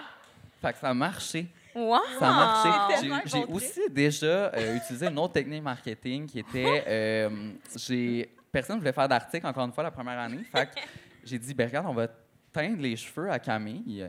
Fait 0.62 0.74
que 0.74 0.80
ça 0.80 0.90
a 0.90 0.94
marché. 0.94 1.48
Wow! 1.76 2.00
Ça 2.20 2.30
a 2.30 2.32
marché. 2.34 2.70
J'ai- 3.02 3.30
J'ai 3.30 3.46
aussi 3.46 3.82
déjà 3.90 4.26
euh, 4.54 4.76
utilisé 4.78 5.08
une 5.08 5.20
autre 5.20 5.34
technique 5.34 5.64
marketing 5.64 6.26
qui 6.28 6.40
était. 6.40 6.84
euh, 6.88 7.52
j'ai 7.76 8.30
Personne 8.52 8.76
ne 8.76 8.82
voulait 8.82 8.94
faire 8.94 9.08
d'article, 9.10 9.48
encore 9.48 9.66
une 9.66 9.74
fois, 9.74 9.84
la 9.84 9.90
première 9.92 10.20
année. 10.20 10.44
Fait 10.52 10.68
que 10.68 10.80
j'ai 11.24 11.40
dit, 11.40 11.56
ben 11.56 11.68
regarde, 11.68 11.88
on 11.88 11.94
va 11.96 12.08
teindre 12.52 12.80
les 12.82 12.96
cheveux 12.96 13.32
à 13.32 13.40
Camille. 13.40 14.08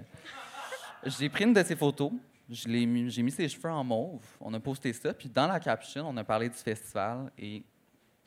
J'ai 1.07 1.29
pris 1.31 1.45
une 1.45 1.55
de 1.55 1.63
ses 1.63 1.75
photos. 1.77 2.13
je 2.51 2.69
l'ai 2.69 2.85
mis- 2.85 3.11
J'ai 3.11 3.23
mis 3.23 3.31
ses 3.31 3.49
cheveux 3.49 3.71
en 3.71 3.83
mauve. 3.83 4.21
On 4.41 4.53
a 4.53 4.61
posté 4.61 4.93
ça. 4.93 5.15
Puis 5.15 5.31
dans 5.31 5.47
la 5.47 5.59
caption, 5.59 6.07
on 6.11 6.17
a 6.19 6.25
parlé 6.25 6.51
du 6.51 6.57
festival. 6.57 7.31
Et 7.39 7.63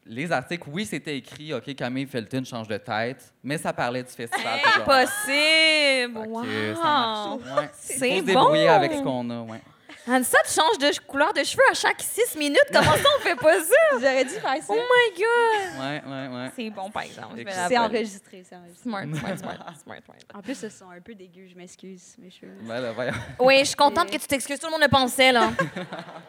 les 0.08 0.32
articles, 0.32 0.68
oui, 0.72 0.86
c'était 0.86 1.18
écrit, 1.18 1.54
OK, 1.54 1.74
Camille 1.76 2.06
Felton 2.06 2.44
change 2.44 2.68
de 2.68 2.78
tête. 2.78 3.34
Mais 3.44 3.58
ça 3.58 3.74
parlait 3.74 4.04
du 4.04 4.10
festival. 4.10 4.60
toujours. 4.62 4.82
Impossible! 4.82 6.20
Fait 6.46 6.74
Wow! 6.74 7.42
C'est 7.74 8.22
bon. 8.22 8.54
avec 8.70 8.94
ce 8.94 9.02
qu'on 9.02 9.30
a. 9.30 9.42
Ouais. 9.42 9.62
Anissa, 10.10 10.38
tu 10.46 10.54
changes 10.54 10.78
de 10.78 11.06
couleur 11.06 11.34
de 11.34 11.44
cheveux 11.44 11.64
à 11.70 11.74
chaque 11.74 12.02
six 12.02 12.38
minutes? 12.38 12.64
Comment 12.72 12.94
ça, 12.94 13.10
on 13.18 13.22
fait 13.22 13.36
pas 13.36 13.60
ça? 13.60 13.76
J'aurais 13.94 14.24
dû 14.24 14.32
faire 14.32 14.64
ça. 14.64 14.64
Oh 14.70 14.76
my 14.76 15.18
God! 15.18 15.82
Ouais, 15.82 16.02
ouais, 16.06 16.36
ouais. 16.36 16.52
C'est 16.56 16.70
bon, 16.70 16.90
par 16.90 17.04
exemple. 17.04 17.36
C'est 17.46 17.78
enregistré, 17.78 18.44
c'est 18.48 18.56
enregistré. 18.56 18.84
Smart, 18.84 19.04
smart, 19.04 19.38
smart, 19.38 19.56
smart, 19.84 19.98
smart. 20.06 20.18
En 20.34 20.42
plus, 20.42 20.56
ce 20.56 20.70
sont 20.70 20.90
un 20.90 21.02
peu 21.02 21.14
dégueux, 21.14 21.48
je 21.50 21.56
m'excuse, 21.56 22.16
mes 22.20 22.32
cheveux. 22.32 22.54
Ben 22.62 22.80
là, 22.80 22.92
voyons. 22.94 23.14
Oui, 23.40 23.60
je 23.60 23.66
suis 23.66 23.76
contente 23.76 24.10
que 24.10 24.18
tu 24.18 24.28
t'excuses. 24.28 24.60
Tout 24.60 24.68
le 24.68 24.72
monde 24.72 24.82
le 24.82 24.88
pensait, 24.88 25.32
là. 25.32 25.52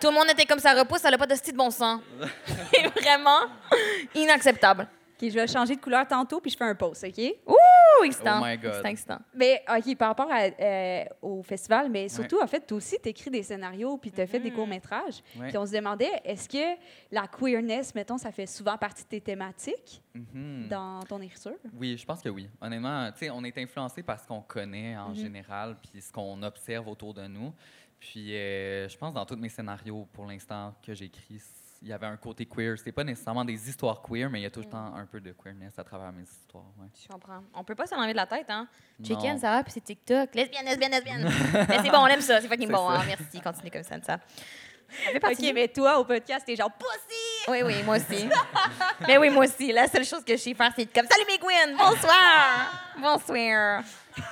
Tout 0.00 0.08
le 0.08 0.14
monde 0.14 0.28
était 0.30 0.44
comme 0.46 0.58
ça 0.58 0.72
repousse, 0.74 1.00
ça 1.00 1.10
n'a 1.10 1.18
pas 1.18 1.26
de 1.26 1.34
style 1.36 1.52
de 1.52 1.58
bon 1.58 1.70
sens. 1.70 2.00
C'est 2.72 2.86
vraiment 3.00 3.42
inacceptable. 4.14 4.88
OK, 5.20 5.28
je 5.30 5.34
vais 5.34 5.46
changer 5.48 5.74
de 5.76 5.80
couleur 5.80 6.06
tantôt, 6.06 6.40
puis 6.40 6.50
je 6.50 6.56
fais 6.56 6.64
un 6.64 6.74
post, 6.74 7.04
OK? 7.04 7.18
Ouh, 7.46 7.54
excitant. 8.04 8.40
Oh 8.40 8.44
my 8.46 8.56
God. 8.58 8.80
C'est 8.82 8.90
excitant. 8.90 9.18
Mais, 9.34 9.62
OK, 9.68 9.96
par 9.96 10.08
rapport 10.08 10.30
à, 10.30 10.42
euh, 10.44 11.04
au 11.22 11.42
festival, 11.42 11.90
mais 11.90 12.08
surtout, 12.08 12.40
en 12.42 12.46
fait, 12.46 12.60
toi 12.66 12.76
aussi, 12.78 12.96
tu 13.02 13.08
écris 13.08 13.30
des 13.30 13.42
scénarios, 13.42 13.96
puis 13.98 14.10
tu 14.10 14.20
as 14.20 14.26
fait 14.26 14.40
des 14.40 14.50
courts-métrages. 14.50 15.22
Ouais. 15.38 15.48
Puis 15.48 15.58
on 15.58 15.66
se 15.66 15.72
demandait, 15.72 16.10
est-ce 16.24 16.48
que 16.48 16.78
la 17.10 17.26
queerness, 17.26 17.94
mettons, 17.94 18.18
ça 18.18 18.30
fait 18.32 18.46
souvent 18.46 18.76
partie 18.78 19.04
de 19.04 19.08
tes 19.08 19.20
thématiques 19.20 20.02
Mhm. 20.14 20.68
dans 20.68 21.00
ton 21.04 21.20
écriture? 21.20 21.56
Oui, 21.74 21.96
je 21.96 22.04
pense 22.04 22.20
que 22.22 22.28
oui. 22.28 22.48
Honnêtement, 22.60 23.10
tu 23.12 23.18
sais, 23.18 23.30
on 23.30 23.42
est 23.44 23.56
influencé 23.58 24.02
par 24.02 24.18
ce 24.20 24.26
qu'on 24.26 24.40
connaît 24.42 24.96
en 24.96 25.14
général, 25.14 25.76
puis 25.82 26.00
ce 26.00 26.12
qu'on 26.12 26.42
observe 26.42 26.88
autour 26.88 27.14
de 27.14 27.26
nous. 27.26 27.52
Puis, 28.00 28.34
euh, 28.36 28.88
je 28.88 28.96
pense 28.96 29.12
dans 29.12 29.26
tous 29.26 29.34
mes 29.36 29.48
scénarios, 29.48 30.06
pour 30.12 30.24
l'instant, 30.26 30.72
que 30.86 30.94
j'écris, 30.94 31.40
il 31.80 31.88
y 31.88 31.92
avait 31.92 32.06
un 32.06 32.16
côté 32.16 32.44
queer. 32.46 32.76
C'est 32.78 32.92
pas 32.92 33.04
nécessairement 33.04 33.44
des 33.44 33.68
histoires 33.68 34.02
queer, 34.02 34.28
mais 34.30 34.40
il 34.40 34.42
y 34.42 34.46
a 34.46 34.50
tout 34.50 34.60
le 34.60 34.68
temps 34.68 34.94
un 34.94 35.06
peu 35.06 35.20
de 35.20 35.32
queerness 35.32 35.78
à 35.78 35.84
travers 35.84 36.12
mes 36.12 36.22
histoires. 36.24 36.64
Ouais. 36.78 36.88
Je 37.00 37.08
comprends. 37.08 37.42
On 37.54 37.62
peut 37.64 37.74
pas 37.74 37.86
s'en 37.86 37.96
enlever 37.96 38.12
de 38.12 38.16
la 38.16 38.26
tête, 38.26 38.46
hein? 38.48 38.66
Chicken, 39.02 39.34
Non. 39.34 39.38
ça 39.38 39.50
va, 39.50 39.62
puis 39.62 39.72
c'est 39.72 39.80
TikTok. 39.84 40.34
Lesbienne, 40.34 40.64
lesbienne, 40.66 40.90
lesbienne. 40.90 41.24
mais 41.68 41.78
c'est 41.82 41.90
bon, 41.90 41.98
on 41.98 42.06
aime 42.06 42.20
ça. 42.20 42.40
C'est 42.40 42.48
fucking 42.48 42.70
bon, 42.70 42.88
hein? 42.88 43.02
Merci. 43.06 43.40
Continue 43.40 43.70
comme 43.70 43.82
ça, 43.84 44.00
ça. 44.02 44.18
OK, 45.16 45.52
mais 45.54 45.68
toi, 45.68 45.98
au 45.98 46.04
podcast, 46.04 46.46
t'es 46.46 46.56
genre 46.56 46.72
«pussy 46.78 47.50
Oui, 47.50 47.62
oui, 47.62 47.82
moi 47.84 47.96
aussi. 47.98 48.26
mais 49.06 49.18
oui, 49.18 49.28
moi 49.28 49.44
aussi. 49.44 49.70
La 49.70 49.86
seule 49.86 50.04
chose 50.04 50.24
que 50.24 50.32
je 50.34 50.40
sais 50.40 50.54
faire, 50.54 50.72
c'est 50.74 50.86
comme 50.86 51.06
Salut 51.06 51.26
mes 51.28 51.38
Gwen! 51.38 51.76
Bonsoir! 51.76 52.94
Bonsoir! 52.98 53.82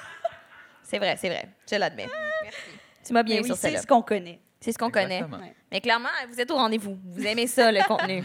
C'est 0.83 0.99
vrai, 0.99 1.17
c'est 1.17 1.29
vrai. 1.29 1.49
Je 1.69 1.75
l'admets. 1.77 2.07
Merci. 2.45 2.59
Tu 3.05 3.13
m'as». 3.13 3.23
bien 3.25 3.35
Mais 3.35 3.41
eu 3.41 3.43
oui, 3.43 3.49
sur 3.49 3.57
c'est 3.57 3.77
ce 3.77 3.87
qu'on 3.87 4.03
connaît. 4.03 4.41
C'est 4.61 4.73
ce 4.73 4.79
qu'on 4.79 4.91
connaît. 4.91 5.23
Ouais. 5.23 5.55
Mais 5.71 5.81
clairement, 5.81 6.09
vous 6.29 6.41
êtes 6.41 6.51
au 6.51 6.57
rendez-vous. 6.57 6.99
Vous 7.05 7.27
aimez 7.27 7.47
ça, 7.47 7.71
le 7.71 7.83
contenu. 7.89 8.25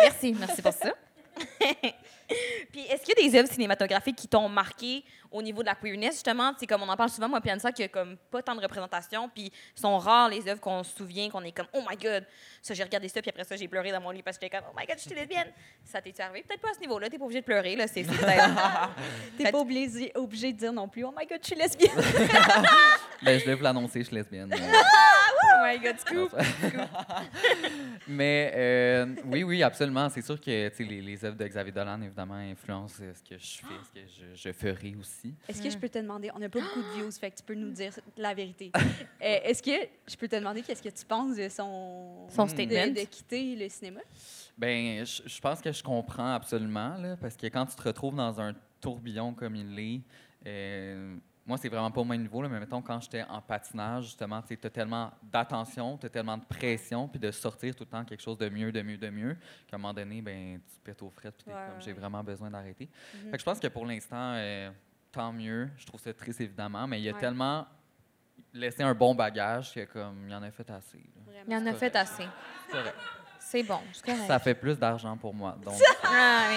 Merci, 0.00 0.34
merci 0.38 0.62
pour 0.62 0.72
ça. 0.72 0.92
Puis, 2.72 2.80
est-ce 2.90 3.02
qu'il 3.04 3.14
y 3.18 3.26
a 3.26 3.30
des 3.30 3.38
œuvres 3.38 3.50
cinématographiques 3.50 4.16
qui 4.16 4.28
t'ont 4.28 4.48
marqué 4.48 5.04
au 5.30 5.42
niveau 5.42 5.62
de 5.62 5.66
la 5.66 5.74
queerness, 5.74 6.14
justement? 6.14 6.52
C'est 6.58 6.66
comme 6.66 6.82
on 6.82 6.88
en 6.88 6.96
parle 6.96 7.10
souvent, 7.10 7.28
moi, 7.28 7.40
qu'il 7.40 7.82
y 7.82 7.84
a 7.84 7.88
comme 7.88 8.16
pas 8.30 8.42
tant 8.42 8.54
de 8.54 8.60
représentation, 8.60 9.28
puis 9.28 9.52
sont 9.74 9.98
rares 9.98 10.28
les 10.28 10.46
œuvres 10.48 10.60
qu'on 10.60 10.82
se 10.82 10.96
souvient, 10.96 11.28
qu'on 11.28 11.42
est 11.42 11.52
comme, 11.52 11.66
oh 11.72 11.82
my 11.88 11.96
god, 11.96 12.24
ça, 12.62 12.74
j'ai 12.74 12.82
regardé 12.82 13.08
ça, 13.08 13.20
puis 13.20 13.30
après 13.30 13.44
ça, 13.44 13.56
j'ai 13.56 13.68
pleuré 13.68 13.92
dans 13.92 14.00
mon 14.00 14.10
lit 14.10 14.22
parce 14.22 14.38
que 14.38 14.46
j'étais 14.46 14.56
comme, 14.56 14.66
oh 14.70 14.76
my 14.78 14.86
god, 14.86 14.96
je 14.98 15.02
suis 15.02 15.14
lesbienne. 15.14 15.48
Ça 15.84 16.00
t'est 16.00 16.18
arrivé? 16.20 16.44
Peut-être 16.46 16.60
pas 16.60 16.70
à 16.70 16.74
ce 16.74 16.80
niveau-là, 16.80 17.08
t'es 17.08 17.18
pas 17.18 17.24
obligé 17.24 17.40
de 17.40 17.46
pleurer, 17.46 17.76
là, 17.76 17.86
c'est 17.86 18.04
T'es 19.38 19.50
pas 19.50 19.58
obligé, 19.58 20.12
obligé 20.14 20.52
de 20.52 20.58
dire 20.58 20.72
non 20.72 20.88
plus 20.88 21.04
«Oh 21.06 21.14
my 21.16 21.26
God, 21.26 21.38
je 21.42 21.46
suis 21.46 21.56
lesbienne 21.56 21.90
Ben, 23.22 23.40
je 23.40 23.46
vais 23.46 23.54
vous 23.54 23.62
l'annoncer, 23.62 24.00
je 24.00 24.06
suis 24.06 24.16
lesbienne. 24.16 24.52
Oh 25.58 25.64
my 25.64 25.78
god, 25.78 25.98
scoop! 25.98 26.34
Mais 28.06 28.52
euh, 28.54 29.06
oui, 29.24 29.42
oui, 29.42 29.62
absolument. 29.62 30.08
C'est 30.08 30.22
sûr 30.22 30.40
que 30.40 30.50
les, 30.82 31.00
les 31.00 31.24
œuvres 31.24 31.36
de 31.36 31.46
Xavier 31.46 31.72
Dolan, 31.72 32.00
évidemment, 32.02 32.34
influencent 32.34 33.02
ce 33.14 33.22
que 33.22 33.38
je 33.38 33.58
fais, 33.58 33.74
ce 33.84 34.00
que 34.00 34.06
je, 34.06 34.48
je 34.48 34.52
ferai 34.52 34.94
aussi.». 34.98 35.15
Est-ce 35.48 35.62
que 35.62 35.70
je 35.70 35.78
peux 35.78 35.88
te 35.88 35.98
demander, 35.98 36.30
on 36.34 36.38
n'a 36.38 36.48
pas 36.48 36.60
beaucoup 36.60 36.82
de 36.82 36.88
views, 36.96 37.10
fait 37.12 37.30
que 37.30 37.36
tu 37.36 37.42
peux 37.42 37.54
nous 37.54 37.70
dire 37.70 37.92
la 38.16 38.34
vérité. 38.34 38.70
Euh, 38.74 38.80
Est-ce 39.20 39.62
que 39.62 39.88
je 40.06 40.16
peux 40.16 40.28
te 40.28 40.36
demander 40.36 40.62
qu'est-ce 40.62 40.82
que 40.82 40.88
tu 40.88 41.04
penses 41.04 41.36
de 41.36 41.48
son, 41.48 42.26
Son 42.30 42.44
de- 42.44 42.50
statement? 42.50 42.88
de, 42.94 43.04
quitter 43.04 43.56
le 43.56 43.68
cinéma? 43.68 44.00
Ben, 44.56 45.04
je, 45.04 45.22
je 45.26 45.40
pense 45.40 45.60
que 45.60 45.72
je 45.72 45.82
comprends 45.82 46.34
absolument, 46.34 46.96
là, 46.96 47.16
parce 47.16 47.36
que 47.36 47.46
quand 47.46 47.66
tu 47.66 47.76
te 47.76 47.82
retrouves 47.82 48.16
dans 48.16 48.40
un 48.40 48.54
tourbillon 48.80 49.34
comme 49.34 49.56
il 49.56 49.74
l'est, 49.74 50.00
euh, 50.46 51.16
moi, 51.44 51.56
c'est 51.56 51.68
vraiment 51.68 51.92
pas 51.92 52.00
au 52.00 52.04
même 52.04 52.22
niveau, 52.22 52.42
là, 52.42 52.48
mais 52.48 52.58
mettons, 52.58 52.82
quand 52.82 53.00
j'étais 53.00 53.22
en 53.22 53.40
patinage, 53.40 54.06
justement, 54.06 54.42
tu 54.42 54.58
as 54.60 54.70
tellement 54.70 55.12
d'attention, 55.22 55.96
tu 55.96 56.06
as 56.06 56.08
tellement 56.08 56.36
de 56.36 56.44
pression, 56.44 57.06
puis 57.06 57.20
de 57.20 57.30
sortir 57.30 57.72
tout 57.76 57.84
le 57.84 57.90
temps 57.90 58.04
quelque 58.04 58.20
chose 58.22 58.36
de 58.36 58.48
mieux, 58.48 58.72
de 58.72 58.82
mieux, 58.82 58.98
de 58.98 59.08
mieux, 59.10 59.36
qu'à 59.68 59.76
un 59.76 59.78
moment 59.78 59.94
donné, 59.94 60.20
ben, 60.22 60.58
tu 60.68 60.80
pètes 60.82 61.00
aux 61.02 61.10
frettes, 61.10 61.36
puis 61.44 61.54
Ouais, 61.54 61.60
comme, 61.68 61.76
ouais. 61.76 61.80
j'ai 61.84 61.92
vraiment 61.92 62.24
besoin 62.24 62.50
d'arrêter. 62.50 62.88
Fait 63.30 63.30
que 63.30 63.38
je 63.38 63.44
pense 63.44 63.60
que 63.60 63.68
pour 63.68 63.86
l'instant, 63.86 64.32
euh, 64.34 64.70
tant 65.12 65.32
mieux. 65.32 65.68
Je 65.76 65.86
trouve 65.86 66.00
ça 66.00 66.12
triste, 66.12 66.40
évidemment, 66.40 66.86
mais 66.86 67.00
il 67.00 67.08
a 67.08 67.12
Ouais. 67.12 67.20
tellement 67.20 67.66
laissé 68.52 68.82
un 68.82 68.94
bon 68.94 69.14
bagage 69.14 69.74
que, 69.74 69.84
comme, 69.84 70.26
il 70.28 70.34
en 70.34 70.42
a 70.42 70.50
fait 70.50 70.68
assez. 70.70 70.98
là. 70.98 71.32
Il 71.46 71.52
y 71.52 71.56
en 71.56 71.66
a 71.66 71.74
fait 71.74 71.94
assez. 71.96 72.26
C'est 72.70 72.80
vrai. 72.80 72.94
C'est 73.38 73.62
bon. 73.62 73.80
Ça 74.26 74.38
fait 74.38 74.54
plus 74.54 74.78
d'argent 74.78 75.16
pour 75.16 75.32
moi, 75.34 75.56
donc 75.62 75.74
Ah 76.04 76.46
oui. 76.50 76.56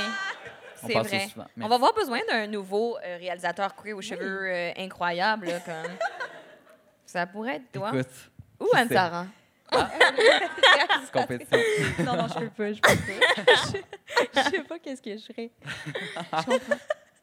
on 0.83 0.87
passe 0.87 1.07
vrai. 1.07 1.27
souvent. 1.27 1.45
On 1.61 1.67
va 1.67 1.75
avoir 1.75 1.93
besoin 1.93 2.19
d'un 2.27 2.47
nouveau 2.47 2.97
euh, 2.97 3.17
réalisateur 3.17 3.75
queer 3.75 3.93
aux 3.93 4.01
cheveux 4.01 4.49
euh, 4.51 4.71
incroyables. 4.77 5.47
là, 5.47 5.59
comme... 5.59 5.75
Ça 7.05 7.25
pourrait 7.27 7.57
être 7.57 7.71
toi. 7.71 7.89
Écoute, 7.93 8.31
Ou 8.59 8.67
Anne? 8.75 8.89
Sarah. 8.89 9.25
C'est 9.71 11.11
compétition. 11.13 11.57
Non, 11.99 12.15
non, 12.15 12.27
je 12.27 12.39
peux 12.39 12.49
pas, 12.49 12.73
je 12.73 12.79
peux 12.81 13.43
pas. 13.43 13.53
je, 13.55 14.41
je 14.41 14.49
sais 14.49 14.63
pas 14.63 14.79
qu'est-ce 14.79 15.01
que 15.01 15.15
je 15.17 15.25
ferais. 15.25 15.51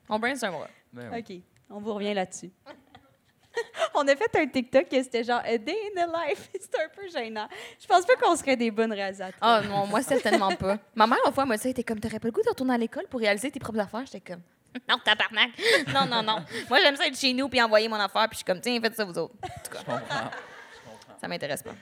On 0.09 0.19
brainstormera. 0.19 0.69
Ben 0.93 1.11
oui. 1.13 1.19
OK, 1.19 1.43
on 1.77 1.81
vous 1.81 1.95
revient 1.95 2.15
là-dessus. 2.15 2.51
on 3.95 4.07
a 4.07 4.15
fait 4.17 4.37
un 4.39 4.47
TikTok 4.47 4.89
que 4.89 5.03
c'était 5.03 5.25
genre 5.25 5.41
A 5.45 5.59
Day 5.59 5.77
in 5.97 6.03
the 6.07 6.09
Life. 6.29 6.49
C'était 6.61 6.83
un 6.83 6.89
peu 6.95 7.09
gênant. 7.09 7.49
Je 7.81 7.87
pense 7.87 8.05
pas 8.05 8.15
qu'on 8.17 8.37
serait 8.37 8.57
des 8.57 8.71
bonnes 8.71 8.93
réalisateurs. 8.93 9.39
Ah 9.41 9.63
non, 9.67 9.87
moi, 9.87 10.03
certainement 10.03 10.55
pas. 10.55 10.79
Ma 10.95 11.07
mère, 11.07 11.19
une 11.27 11.33
fois, 11.33 11.47
m'a 11.47 11.57
dit, 11.57 11.73
t'es 11.75 11.83
comme, 11.83 11.99
t'aurais 12.01 12.21
pas 12.21 12.29
le 12.29 12.33
goût 12.33 12.43
de 12.43 12.49
retourner 12.49 12.75
à 12.75 12.79
l'école 12.79 13.07
pour 13.09 13.21
réaliser 13.21 13.51
tes 13.51 13.59
propres 13.59 13.81
affaires? 13.81 14.05
J'étais 14.05 14.33
comme, 14.33 14.43
non, 14.89 14.97
tabarnak. 15.05 15.51
Non, 15.95 16.07
non, 16.07 16.23
non. 16.23 16.45
Moi, 16.69 16.81
j'aime 16.83 16.97
ça 16.97 17.07
être 17.07 17.19
chez 17.19 17.33
nous 17.33 17.49
puis 17.49 17.61
envoyer 17.63 17.89
mon 17.89 17.97
affaire, 17.97 18.29
puis 18.29 18.33
je 18.33 18.37
suis 18.37 18.45
comme, 18.45 18.61
tiens, 18.61 18.79
faites 18.81 18.95
ça 18.95 19.05
vous 19.05 19.19
autres. 19.19 19.35
En 19.43 19.47
tout 19.47 19.53
Je 19.65 19.71
cas, 19.71 19.79
comprends. 19.85 20.31
ça 21.21 21.29
m'intéresse 21.29 21.63
pas. 21.63 21.75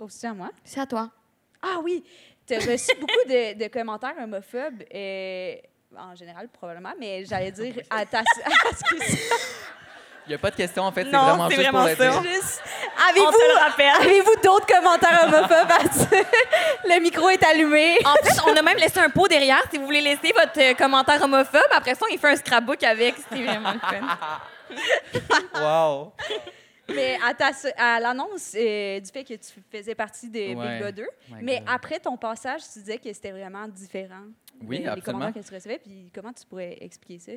Aussi 0.00 0.26
à 0.26 0.34
moi. 0.34 0.50
C'est 0.64 0.80
à 0.80 0.86
toi. 0.86 1.10
Ah 1.62 1.78
oui, 1.82 2.02
tu 2.46 2.54
as 2.54 2.58
reçu 2.58 2.90
beaucoup 2.98 3.28
de, 3.28 3.56
de 3.56 3.68
commentaires 3.68 4.14
homophobes, 4.20 4.82
euh, 4.92 5.54
en 5.98 6.14
général 6.14 6.48
probablement, 6.48 6.92
mais 6.98 7.24
j'allais 7.24 7.50
dire 7.52 7.74
à 7.90 8.04
ta... 8.06 8.18
à 8.20 8.22
ce 8.22 8.82
que 8.94 9.04
c'est- 9.04 9.18
Il 10.26 10.28
n'y 10.30 10.34
a 10.34 10.38
pas 10.38 10.50
de 10.50 10.56
question, 10.56 10.84
en 10.84 10.92
fait. 10.92 11.04
C'est 11.04 11.10
Non, 11.10 11.24
vraiment 11.24 11.48
c'est 11.48 11.56
juste 11.56 11.68
vraiment 11.70 11.86
ça. 11.86 12.12
On 12.12 12.22
avez-vous 14.02 14.36
d'autres 14.42 14.66
commentaires 14.66 15.24
homophobes 15.24 15.72
à 15.72 15.88
dire? 15.88 16.24
Le 16.84 17.00
micro 17.00 17.28
est 17.30 17.42
allumé. 17.44 17.98
En 18.04 18.14
fait, 18.24 18.40
on 18.46 18.56
a 18.56 18.62
même 18.62 18.78
laissé 18.78 19.00
un 19.00 19.10
pot 19.10 19.26
derrière 19.26 19.62
si 19.70 19.78
vous 19.78 19.84
voulez 19.86 20.00
laisser 20.00 20.32
votre 20.32 20.58
euh, 20.60 20.74
commentaire 20.74 21.20
homophobe. 21.22 21.60
Après 21.72 21.94
ça, 21.94 22.06
il 22.10 22.18
fait 22.18 22.28
un 22.30 22.36
scrapbook 22.36 22.82
avec. 22.84 23.16
C'était 23.16 23.42
vraiment 23.44 23.72
le 23.72 23.80
fun. 23.80 24.18
Wow. 25.60 26.12
Mais 26.88 27.16
à, 27.24 27.32
ta- 27.34 27.50
à 27.76 28.00
l'annonce 28.00 28.54
euh, 28.58 28.98
du 29.00 29.10
fait 29.10 29.24
que 29.24 29.34
tu 29.34 29.60
faisais 29.70 29.94
partie 29.94 30.28
de 30.28 30.38
Ouais. 30.38 30.54
Big 30.54 30.80
Brother, 30.82 31.06
mais 31.40 31.58
God. 31.60 31.68
après 31.68 32.00
ton 32.00 32.16
passage, 32.16 32.62
tu 32.72 32.80
disais 32.80 32.98
que 32.98 33.12
c'était 33.12 33.30
vraiment 33.30 33.68
différent. 33.68 34.24
Oui, 34.60 34.78
les, 34.78 34.82
les 34.82 34.88
absolument. 34.88 35.20
commentaires 35.20 35.42
que 35.42 35.48
tu 35.48 35.54
recevais, 35.54 35.78
puis 35.78 36.10
comment 36.14 36.32
tu 36.32 36.44
pourrais 36.46 36.76
expliquer 36.80 37.18
ça? 37.18 37.32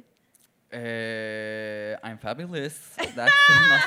Euh, 0.73 1.95
I'm 2.03 2.17
fabulous. 2.17 2.71
That's- 3.15 3.31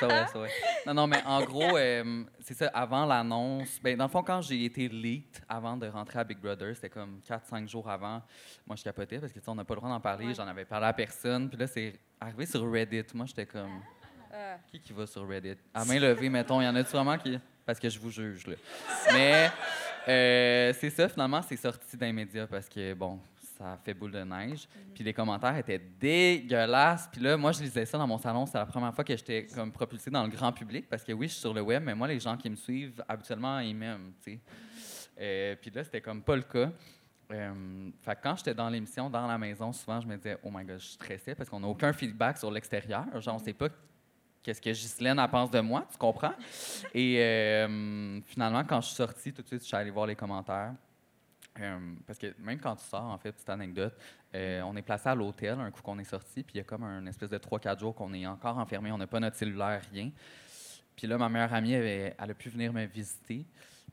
non. 0.03 0.47
Non, 0.87 0.95
non, 0.95 1.07
mais 1.07 1.23
en 1.27 1.43
gros, 1.43 1.77
euh, 1.77 2.25
c'est 2.41 2.55
ça, 2.55 2.69
avant 2.69 3.05
l'annonce, 3.05 3.79
ben, 3.83 3.97
dans 3.97 4.05
le 4.05 4.11
fond, 4.11 4.23
quand 4.23 4.41
j'ai 4.43 4.65
été 4.65 4.89
leaked 4.89 5.43
avant 5.49 5.77
de 5.77 5.87
rentrer 5.89 6.21
à 6.21 6.25
Big 6.25 6.39
Brother, 6.39 6.75
c'était 6.75 6.89
comme 6.89 7.21
4-5 7.29 7.69
jours 7.69 7.89
avant, 7.91 8.23
moi, 8.67 8.77
je 8.77 8.85
capotais 8.85 9.19
parce 9.19 9.33
que, 9.33 9.39
tu 9.39 9.45
sais, 9.45 9.51
on 9.51 9.55
n'a 9.57 9.65
pas 9.65 9.75
le 9.75 9.81
droit 9.81 9.91
d'en 9.91 10.01
parler, 10.01 10.27
Ouais. 10.27 10.35
j'en 10.35 10.47
avais 10.47 10.65
parlé 10.65 10.87
à 10.87 10.93
personne, 10.93 11.49
puis 11.49 11.59
là, 11.59 11.67
c'est 11.67 11.95
arrivé 12.21 12.47
sur 12.47 12.71
Reddit. 12.71 13.05
Moi, 13.15 13.27
j'étais 13.27 13.47
comme, 13.47 13.83
Euh, 14.33 14.57
qui 14.71 14.81
qui 14.81 14.93
va 14.93 15.07
sur 15.07 15.27
Reddit? 15.27 15.57
À 15.73 15.85
main 15.85 15.99
levée, 15.99 16.29
mettons, 16.29 16.61
il 16.61 16.65
y 16.65 16.69
en 16.69 16.75
a-tu 16.77 16.91
vraiment 16.91 17.17
qui... 17.19 17.39
Parce 17.65 17.79
que 17.79 17.89
je 17.89 17.99
vous 17.99 18.11
juge, 18.11 18.47
là. 18.47 18.55
Mais 19.13 19.51
euh, 20.09 20.73
c'est 20.79 20.91
ça, 20.91 21.09
finalement, 21.09 21.43
c'est 21.43 21.57
sorti 21.57 21.97
d'un 21.97 22.13
média 22.13 22.47
parce 22.47 22.69
que, 22.69 22.95
bon, 22.95 23.21
ça 23.59 23.73
a 23.73 23.77
fait 23.77 23.93
boule 23.93 24.13
de 24.13 24.23
neige. 24.23 24.69
Puis 24.95 25.05
les 25.05 25.13
commentaires 25.13 25.57
étaient 25.57 25.79
dégueulasses. 25.79 27.09
Puis 27.13 27.21
là, 27.21 27.37
moi, 27.37 27.53
je 27.53 27.61
lisais 27.61 27.85
ça 27.85 27.99
dans 27.99 28.07
mon 28.07 28.19
salon. 28.19 28.47
C'est 28.47 28.57
la 28.57 28.67
première 28.67 28.95
fois 28.95 29.05
que 29.05 29.17
j'étais 29.17 29.47
comme 29.55 29.73
propulsée 29.73 30.11
dans 30.11 30.23
le 30.23 30.31
grand 30.31 30.53
public 30.53 30.89
parce 30.89 31.03
que 31.03 31.13
oui, 31.13 31.27
je 31.27 31.33
suis 31.33 31.41
sur 31.41 31.53
le 31.53 31.61
web, 31.61 31.83
mais 31.85 31.95
moi, 31.95 32.09
les 32.09 32.21
gens 32.21 32.37
qui 32.37 32.49
me 32.49 32.57
suivent, 32.57 33.03
habituellement, 33.09 33.59
ils 33.59 33.75
m'aiment, 33.75 34.13
tu 34.25 34.33
sais. 34.33 34.41
Euh, 35.21 35.57
puis 35.61 35.71
là, 35.71 35.83
c'était 35.83 36.01
comme 36.01 36.23
pas 36.23 36.37
le 36.37 36.43
cas. 36.43 36.71
Euh, 37.31 37.91
fait 38.01 38.15
que 38.15 38.23
quand 38.23 38.37
j'étais 38.37 38.55
dans 38.55 38.71
l'émission, 38.71 39.11
dans 39.11 39.27
la 39.27 39.37
maison, 39.37 39.73
souvent, 39.73 40.01
je 40.01 40.07
me 40.07 40.17
disais, 40.17 40.39
oh 40.43 40.51
my 40.51 40.65
god, 40.65 40.79
je 40.79 40.87
stressais 40.87 41.35
parce 41.35 41.51
qu'on 41.51 41.61
n'a 41.61 41.67
aucun 41.67 41.93
feedback 41.93 42.39
sur 42.39 42.51
l'extérieur. 42.51 43.05
Genre, 43.21 43.35
on 43.35 43.39
sait 43.39 43.53
pas 43.53 43.69
qu'est-ce 44.49 44.63
que 44.63 44.71
Ghislaine 44.71 45.19
elle 45.19 45.29
pense 45.29 45.51
de 45.51 45.61
moi, 45.61 45.87
tu 45.93 45.99
comprends? 45.99 46.33
Et 46.95 47.19
euh, 47.19 48.19
finalement, 48.23 48.65
quand 48.65 48.81
je 48.81 48.87
suis 48.87 48.97
sortie, 48.97 49.31
tout 49.31 49.43
de 49.43 49.47
suite, 49.47 49.61
je 49.61 49.67
suis 49.67 49.77
allée 49.77 49.91
voir 49.91 50.07
les 50.07 50.17
commentaires. 50.17 50.73
Euh, 51.61 51.79
parce 52.07 52.19
que 52.19 52.35
même 52.39 52.59
quand 52.59 52.77
tu 52.77 52.85
sors, 52.85 53.05
en 53.05 53.19
fait, 53.19 53.33
petite 53.33 53.51
anecdote, 53.51 53.95
euh, 54.35 54.63
on 54.63 54.75
est 54.77 54.83
placé 54.83 55.11
à 55.11 55.15
l'hôtel 55.15 55.61
un 55.61 55.71
coup 55.71 55.83
qu'on 55.83 55.99
est 55.99 56.05
sorti, 56.05 56.43
puis 56.43 56.55
il 56.55 56.59
y 56.59 56.61
a 56.61 56.65
comme 56.65 56.85
un 56.85 57.05
espèce 57.07 57.29
de 57.29 57.37
3-4 57.37 57.79
jours 57.79 57.95
qu'on 57.95 58.15
est 58.15 58.27
encore 58.27 58.57
enfermé, 58.57 58.91
on 58.91 58.97
n'a 58.97 59.07
pas 59.07 59.21
notre 59.21 59.37
cellulaire, 59.37 59.83
rien. 59.93 60.11
Puis 60.97 61.07
là, 61.07 61.19
ma 61.19 61.29
meilleure 61.29 61.53
amie, 61.53 61.73
elle 61.73 62.15
a 62.19 62.35
pu 62.35 62.49
venir 62.49 62.73
me 62.73 62.87
visiter, 62.87 63.45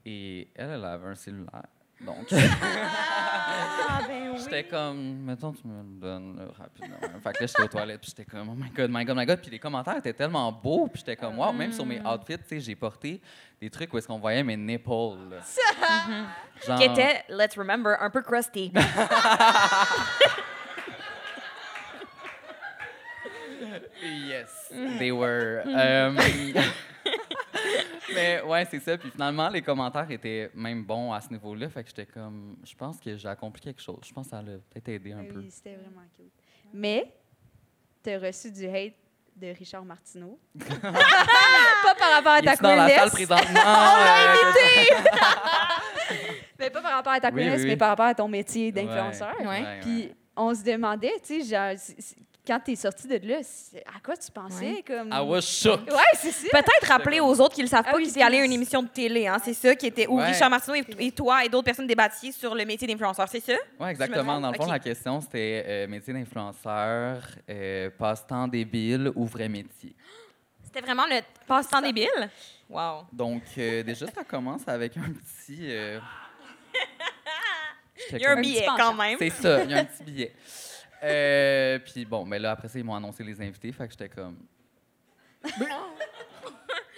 et 0.05 0.47
elle, 0.55 0.69
elle 0.69 0.85
avait 0.85 1.07
un 1.07 1.15
cellulaire. 1.15 1.67
Donc, 2.01 2.27
Ah, 2.33 4.01
ben 4.07 4.35
j'étais 4.37 4.63
comme, 4.65 5.21
mettons, 5.23 5.53
tu 5.53 5.65
me 5.65 5.77
le 5.81 5.99
donnes 6.01 6.35
là, 6.37 6.43
rapidement. 6.57 6.97
fait 7.01 7.33
que 7.33 7.41
là, 7.43 7.47
j'étais 7.47 7.61
aux 7.61 7.67
toilettes, 7.67 8.01
puis 8.01 8.09
j'étais 8.15 8.29
comme, 8.29 8.49
oh 8.49 8.53
my 8.55 8.69
god, 8.69 8.89
my 8.91 9.05
god, 9.05 9.17
my 9.17 9.25
god. 9.25 9.39
Puis 9.41 9.49
les 9.51 9.59
commentaires 9.59 9.95
étaient 9.97 10.13
tellement 10.13 10.51
beaux, 10.51 10.87
puis 10.87 10.99
j'étais 10.99 11.15
comme, 11.15 11.39
wow, 11.39 11.53
même 11.53 11.71
sur 11.71 11.85
mes 11.85 11.99
outfits, 12.01 12.37
tu 12.39 12.43
sais, 12.47 12.59
j'ai 12.59 12.75
porté 12.75 13.21
des 13.61 13.69
trucs 13.69 13.93
où 13.93 13.97
est-ce 13.97 14.07
qu'on 14.07 14.19
voyait 14.19 14.43
mes 14.43 14.57
nipples. 14.57 14.89
là. 15.29 15.37
Genre- 16.67 16.77
Qui 16.79 16.83
était, 16.85 17.23
let's 17.29 17.57
remember, 17.57 17.95
un 18.01 18.09
peu 18.09 18.21
crusty. 18.21 18.71
Yes, 24.01 24.49
they 24.99 25.11
were. 25.11 25.63
Euh, 25.65 26.13
mais 28.13 28.41
ouais, 28.41 28.65
c'est 28.65 28.79
ça. 28.79 28.97
Puis 28.97 29.09
finalement, 29.11 29.49
les 29.49 29.61
commentaires 29.61 30.09
étaient 30.11 30.49
même 30.53 30.83
bons 30.83 31.11
à 31.13 31.21
ce 31.21 31.29
niveau-là. 31.29 31.69
Fait 31.69 31.83
que 31.83 31.89
j'étais 31.89 32.05
comme, 32.05 32.57
je 32.63 32.75
pense 32.75 32.99
que 32.99 33.15
j'ai 33.17 33.27
accompli 33.27 33.61
quelque 33.61 33.81
chose. 33.81 33.99
Je 34.05 34.13
pense 34.13 34.25
que 34.27 34.31
ça 34.31 34.41
l'a 34.41 34.53
peut-être 34.69 34.89
aidé 34.89 35.13
un 35.13 35.23
peu. 35.23 35.39
Oui, 35.39 35.49
c'était 35.49 35.75
vraiment 35.75 36.01
cute. 36.15 36.31
Mais, 36.73 37.11
tu 38.03 38.09
as 38.11 38.19
reçu 38.19 38.51
du 38.51 38.67
hate 38.67 38.93
de 39.35 39.47
Richard 39.47 39.83
Martineau. 39.83 40.39
pas 40.59 41.95
par 41.99 42.11
rapport 42.13 42.31
à 42.33 42.41
ta 42.41 42.53
est 42.53 42.61
dans 42.61 42.75
la 42.75 42.89
salle 42.89 43.11
présentement? 43.11 43.59
euh, 43.59 44.45
mais 46.59 46.69
pas 46.69 46.81
par 46.81 46.91
rapport 46.93 47.13
à 47.13 47.19
ta 47.19 47.29
Oui, 47.31 47.49
oui. 47.49 47.63
mais 47.65 47.77
par 47.77 47.89
rapport 47.89 48.05
à 48.05 48.15
ton 48.15 48.27
métier 48.27 48.71
d'influenceur. 48.71 49.33
ouais, 49.41 49.47
Ouais. 49.47 49.61
ouais. 49.61 49.79
Puis 49.81 50.11
on 50.37 50.53
se 50.53 50.63
demandait, 50.63 51.13
tu 51.25 51.41
sais, 51.41 51.55
genre, 51.55 51.77
quand 52.45 52.59
tu 52.63 52.71
es 52.71 52.75
sorti 52.75 53.07
de 53.07 53.19
là, 53.27 53.37
à 53.95 53.99
quoi 54.03 54.15
tu 54.17 54.31
pensais? 54.31 54.65
Ouais. 54.75 54.83
Comme... 54.85 55.09
I 55.11 55.19
was 55.21 55.41
shook. 55.41 55.81
Ouais, 55.91 56.01
c'est 56.15 56.31
ça. 56.31 56.47
Peut-être 56.51 56.87
rappeler 56.87 57.19
aux 57.19 57.39
autres 57.41 57.55
qui 57.55 57.61
ne 57.61 57.65
le 57.65 57.69
savent 57.69 57.85
Ah 57.87 57.91
pas 57.91 57.97
oui, 57.97 58.07
qu'il 58.07 58.17
est 58.19 58.23
allé 58.23 58.39
à 58.39 58.45
une 58.45 58.51
émission 58.53 58.81
de 58.83 58.87
télé. 58.87 59.27
Hein, 59.27 59.37
c'est 59.43 59.53
ça 59.53 59.75
qui 59.75 59.87
était 59.87 60.07
où 60.07 60.17
Ouais. 60.17 60.31
Richard 60.31 60.49
Martineau 60.49 60.75
et, 60.75 60.85
et 61.07 61.11
toi 61.11 61.43
et 61.43 61.49
d'autres 61.49 61.65
personnes 61.65 61.87
débattiez 61.87 62.31
sur 62.31 62.53
le 62.55 62.65
métier 62.65 62.87
d'influenceur. 62.87 63.27
C'est 63.29 63.39
ça? 63.39 63.53
Oui, 63.79 63.89
exactement. 63.89 64.39
Dans 64.39 64.51
le 64.51 64.57
fond, 64.57 64.65
la 64.67 64.79
question, 64.79 65.21
c'était 65.21 65.63
euh, 65.67 65.87
métier 65.87 66.13
d'influenceur, 66.13 67.21
euh, 67.49 67.89
passe-temps 67.97 68.47
débile 68.47 69.11
ou 69.15 69.25
vrai 69.25 69.49
métier? 69.49 69.95
C'était 70.63 70.81
vraiment 70.81 71.05
le 71.09 71.21
passe-temps 71.47 71.81
débile? 71.81 72.29
Wow. 72.69 73.05
Donc, 73.13 73.43
euh, 73.57 73.83
déjà, 73.83 74.07
ça 74.07 74.23
commence 74.23 74.67
avec 74.67 74.97
un 74.97 75.11
petit. 75.13 75.59
euh, 75.69 75.99
Il 78.11 78.19
y 78.19 78.25
a 78.25 78.31
un 78.31 78.41
billet 78.41 78.65
quand 78.77 78.93
même. 78.93 79.17
C'est 79.19 79.29
ça, 79.29 79.63
il 79.63 79.71
y 79.71 79.73
a 79.73 79.77
un 79.77 79.85
petit 79.85 80.03
billet. 80.03 80.33
Euh, 81.05 81.79
puis 81.79 82.05
bon, 82.05 82.25
mais 82.25 82.39
là, 82.39 82.51
après 82.51 82.67
ça, 82.67 82.79
ils 82.79 82.85
m'ont 82.85 82.95
annoncé 82.95 83.23
les 83.23 83.39
invités, 83.41 83.71
fait 83.71 83.85
que 83.85 83.91
j'étais 83.91 84.09
comme. 84.09 84.37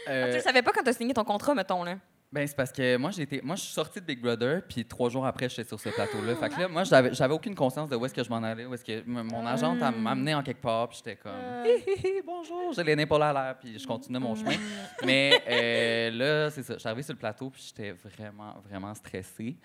Euh, 0.09 0.31
Tu 0.31 0.37
ne 0.37 0.41
savais 0.41 0.61
pas 0.61 0.71
quand 0.71 0.83
tu 0.83 0.89
as 0.89 0.93
signé 0.93 1.13
ton 1.13 1.25
contrat, 1.25 1.53
mettons. 1.53 1.83
Là. 1.83 1.97
ben, 2.31 2.47
c'est 2.47 2.55
parce 2.55 2.71
que 2.71 2.95
moi, 2.95 3.11
j'ai 3.11 3.23
été, 3.23 3.41
moi, 3.41 3.57
je 3.57 3.63
suis 3.63 3.73
sortie 3.73 3.99
de 3.99 4.05
Big 4.05 4.21
Brother, 4.21 4.61
puis 4.67 4.85
trois 4.85 5.09
jours 5.09 5.25
après, 5.25 5.49
j'étais 5.49 5.65
sur 5.67 5.79
ce 5.79 5.89
plateau-là. 5.89 6.35
Fait 6.35 6.47
que 6.47 6.61
là, 6.61 6.67
moi, 6.69 6.85
j'avais, 6.85 7.13
j'avais 7.13 7.33
aucune 7.33 7.55
conscience 7.55 7.89
de 7.89 7.95
où 7.97 8.05
est-ce 8.05 8.13
que 8.13 8.23
je 8.23 8.29
m'en 8.29 8.37
allais, 8.37 8.65
où 8.65 8.73
est-ce 8.73 8.85
que 8.85 9.03
mon 9.05 9.45
agente 9.45 9.79
elle 9.81 9.99
m'a 9.99 10.11
amené 10.11 10.33
en 10.33 10.43
quelque 10.43 10.61
part, 10.61 10.87
puis 10.87 10.97
j'étais 11.03 11.17
comme, 11.17 11.31
Hi, 11.65 11.83
hi, 11.85 12.07
hi, 12.07 12.21
bonjour, 12.25 12.71
j'ai 12.73 12.83
les 12.83 13.01
épaules 13.01 13.23
à 13.23 13.33
l'air, 13.33 13.57
puis 13.59 13.77
je 13.77 13.85
continuais 13.85 14.19
mon 14.19 14.35
chemin. 14.35 14.55
Mais 15.05 15.41
euh, 15.49 16.11
là, 16.11 16.49
c'est 16.51 16.63
ça, 16.63 16.75
je 16.75 16.79
suis 16.79 16.87
arrivée 16.87 17.03
sur 17.03 17.13
le 17.13 17.19
plateau, 17.19 17.49
puis 17.49 17.63
j'étais 17.67 17.91
vraiment, 17.91 18.55
vraiment 18.65 18.93
stressée. 18.93 19.57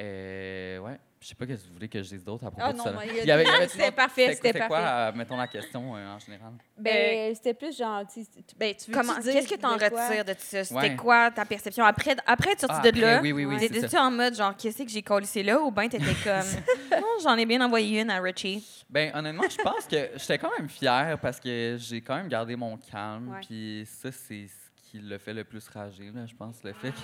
Euh, 0.00 0.78
ouais. 0.78 0.98
Je 1.22 1.28
sais 1.28 1.34
pas 1.36 1.44
ce 1.46 1.50
que 1.52 1.68
vous 1.68 1.74
voulez 1.74 1.88
que 1.88 2.02
je 2.02 2.08
dise 2.08 2.24
d'autre 2.24 2.44
à 2.44 2.50
propos 2.50 2.66
Ah 2.68 2.72
de 2.72 2.78
non, 2.78 2.82
ça. 2.84 2.94
Il 3.06 3.24
y 3.24 3.30
avait- 3.30 3.46
avait- 3.48 3.68
C'était 3.68 3.92
parfait, 3.92 4.34
c'était 4.34 4.48
C'était 4.52 4.66
quoi, 4.66 4.78
euh, 4.80 5.12
mettons 5.14 5.36
la 5.36 5.46
question 5.46 5.94
euh, 5.94 6.14
en 6.16 6.18
général? 6.18 6.52
Ben, 6.76 7.32
c'était 7.32 7.54
plus 7.54 7.78
genre, 7.78 8.02
tu 8.12 8.24
tu- 8.26 8.56
ben, 8.56 8.74
tu 8.74 8.90
veux 8.90 8.96
Comment, 8.98 9.14
qu'est-ce 9.22 9.46
que 9.48 9.54
tu 9.54 9.64
en 9.64 9.74
retires 9.74 10.24
de 10.24 10.34
ça? 10.36 10.64
C'était 10.64 10.74
Ouais. 10.74 10.96
quoi 10.96 11.30
ta 11.30 11.44
perception? 11.44 11.84
Après, 11.84 12.16
après 12.26 12.50
être 12.52 12.60
sorti 12.62 12.74
Ah, 12.88 12.90
de 12.90 13.00
là, 13.00 13.20
oui, 13.22 13.30
oui, 13.32 13.56
t'étais-tu 13.56 13.96
en 13.96 14.10
mode 14.10 14.34
genre, 14.34 14.56
qu'est-ce 14.56 14.82
que 14.82 14.88
j'ai 14.88 15.02
collé 15.02 15.26
là? 15.44 15.60
Ou 15.60 15.70
bien 15.70 15.88
t'étais 15.88 16.04
comme, 16.24 17.00
non, 17.00 17.06
j'en 17.22 17.36
ai 17.36 17.46
bien 17.46 17.60
envoyé 17.64 18.00
une 18.00 18.10
à 18.10 18.20
Richie? 18.20 18.84
Ben 18.90 19.12
honnêtement, 19.14 19.44
je 19.48 19.62
pense 19.62 19.86
que 19.86 20.10
j'étais 20.16 20.38
quand 20.38 20.50
même 20.58 20.68
fier 20.68 21.16
parce 21.22 21.38
que 21.38 21.76
j'ai 21.78 22.00
quand 22.00 22.16
même 22.16 22.26
gardé 22.28 22.56
mon 22.56 22.76
calme. 22.76 23.38
Puis 23.46 23.84
ça, 23.86 24.10
c'est 24.10 24.48
ce 24.48 24.90
qui 24.90 24.98
le 24.98 25.18
fait 25.18 25.32
le 25.34 25.44
plus 25.44 25.66
rager, 25.68 26.10
là, 26.12 26.26
je 26.26 26.34
pense. 26.34 26.64
Le 26.64 26.72
fait 26.72 26.90
que 26.90 26.96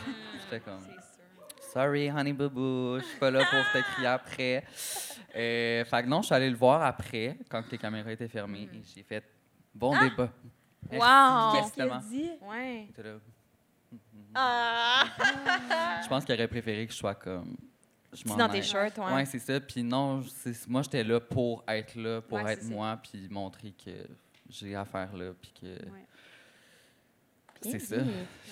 j'étais 0.42 0.59
comme. 0.61 0.85
Sorry, 1.72 2.09
honey 2.11 2.33
boo 2.33 2.48
boo, 2.48 2.98
je 2.98 3.04
suis 3.04 3.18
pas 3.18 3.31
là 3.31 3.40
pour 3.44 3.61
te 3.72 3.92
crier 3.92 4.07
après. 4.09 4.64
Euh, 5.37 5.85
fait 5.85 6.02
que 6.02 6.09
non, 6.09 6.22
je 6.22 6.26
suis 6.26 6.35
allée 6.35 6.50
le 6.50 6.57
voir 6.57 6.83
après, 6.83 7.37
quand 7.48 7.62
les 7.70 7.78
caméras 7.78 8.12
étaient 8.12 8.28
fermées, 8.28 8.68
et 8.72 8.83
j'ai 8.94 9.02
fait 9.02 9.22
bon 9.74 9.90
débat. 9.98 10.31
Merci, 10.90 11.07
Wow! 11.07 11.52
Qu'est-ce 11.52 11.72
qu'il 11.74 11.83
a 11.83 12.00
dit? 12.09 12.31
Ouais. 12.42 12.88
Ah! 14.35 15.04
Je 16.02 16.08
pense 16.08 16.25
qu'il 16.25 16.35
aurait 16.35 16.48
préféré 16.48 16.87
que 16.87 16.92
je 16.92 16.98
sois 16.98 17.14
comme. 17.14 17.56
Je 18.12 18.27
m'en 18.27 18.37
dans 18.37 18.48
tes 18.48 18.62
shirts, 18.62 18.96
ouais. 18.98 19.12
Ouais, 19.14 19.25
c'est 19.27 19.38
ça. 19.38 19.60
Puis 19.60 19.83
non, 19.83 20.23
c'est- 20.23 20.66
moi, 20.69 20.83
j'étais 20.83 21.04
là 21.04 21.21
pour 21.21 21.62
être 21.69 21.94
là, 21.94 22.21
pour 22.23 22.38
Ouais, 22.38 22.52
être 22.54 22.64
moi, 22.64 22.98
puis 23.02 23.29
montrer 23.31 23.73
que 23.73 23.90
j'ai 24.48 24.75
affaire 24.75 25.14
là, 25.16 25.33
puis 25.40 25.52
que. 25.60 25.66
Ouais. 25.66 26.06
C'est 27.63 27.79
ça. 27.81 27.96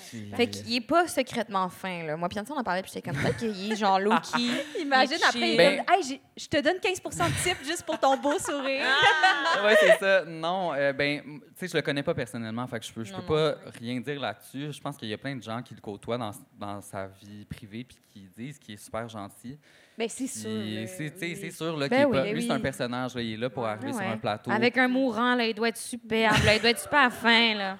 Puis- 0.08 0.30
Fait 0.36 0.46
qu'il 0.46 0.74
est 0.76 0.80
pas 0.80 1.08
secrètement 1.08 1.68
fin, 1.68 2.04
là. 2.04 2.16
Moi, 2.16 2.28
Pianti, 2.28 2.52
on 2.52 2.56
en 2.58 2.62
parlait, 2.62 2.82
puis 2.82 2.92
j'étais 2.94 3.10
comme 3.10 3.20
ça, 3.20 3.32
qu'il 3.32 3.72
est 3.72 3.76
genre 3.76 3.98
low-key. 3.98 4.40
Imagine 4.80 5.18
après, 5.28 5.50
il. 5.52 5.56
Ben- 5.56 5.78
comme, 5.84 5.94
hey, 5.96 6.02
j'ai- 6.04 6.20
je 6.36 6.46
te 6.48 6.60
donne 6.60 6.76
15% 6.78 7.28
de 7.28 7.42
tip 7.42 7.56
juste 7.66 7.82
pour 7.84 7.98
ton 7.98 8.16
beau 8.16 8.38
sourire. 8.38 8.84
ouais, 9.64 9.76
c'est 9.80 9.98
ça. 9.98 10.24
Non, 10.24 10.72
euh, 10.74 10.92
ben, 10.92 11.20
tu 11.24 11.40
sais, 11.56 11.68
je 11.68 11.74
le 11.76 11.82
connais 11.82 12.02
pas 12.04 12.14
personnellement, 12.14 12.66
fait 12.68 12.78
que 12.78 12.86
je 12.86 12.92
peux, 12.92 13.02
je 13.04 13.12
peux 13.12 13.20
non, 13.20 13.26
pas 13.26 13.54
rien 13.80 13.98
dire 14.00 14.20
là-dessus. 14.20 14.72
Je 14.72 14.80
pense 14.80 14.96
qu'il 14.96 15.08
y 15.08 15.12
a 15.14 15.18
plein 15.18 15.34
de 15.34 15.42
gens 15.42 15.60
qui 15.62 15.74
le 15.74 15.80
côtoient 15.80 16.18
dans, 16.18 16.30
dans 16.58 16.80
sa 16.80 17.08
vie 17.08 17.44
privée 17.44 17.84
puis 17.84 17.96
qui 18.12 18.28
disent 18.36 18.58
qu'il 18.58 18.74
est 18.74 18.82
super 18.84 19.08
gentil. 19.08 19.58
Mais 19.98 20.08
c'est 20.08 20.26
sûr. 20.28 20.50
Puis 20.50 20.86
c'est, 20.86 21.12
oui. 21.20 21.52
sûr 21.52 21.76
là, 21.76 21.88
Ben 21.88 21.96
qu'il 21.96 21.98
est 22.02 22.04
oui, 22.04 22.12
pas- 22.16 22.22
ben 22.22 22.34
lui, 22.34 22.42
c'est 22.42 22.50
un 22.52 22.56
oui. 22.56 22.62
personnage, 22.62 23.14
là, 23.14 23.22
il 23.22 23.32
est 23.32 23.36
là 23.38 23.50
pour 23.50 23.66
arriver 23.66 23.92
sur 23.92 24.00
Ouais. 24.02 24.06
un 24.08 24.18
plateau. 24.18 24.50
Avec 24.50 24.76
un 24.78 24.88
mourant, 24.88 25.34
là, 25.34 25.46
il 25.46 25.54
doit 25.54 25.68
être 25.70 25.76
superbe, 25.78 26.44
là, 26.44 26.54
il 26.54 26.60
doit 26.60 26.70
être 26.70 26.80
super 26.80 27.12
fin, 27.12 27.54
là. 27.54 27.78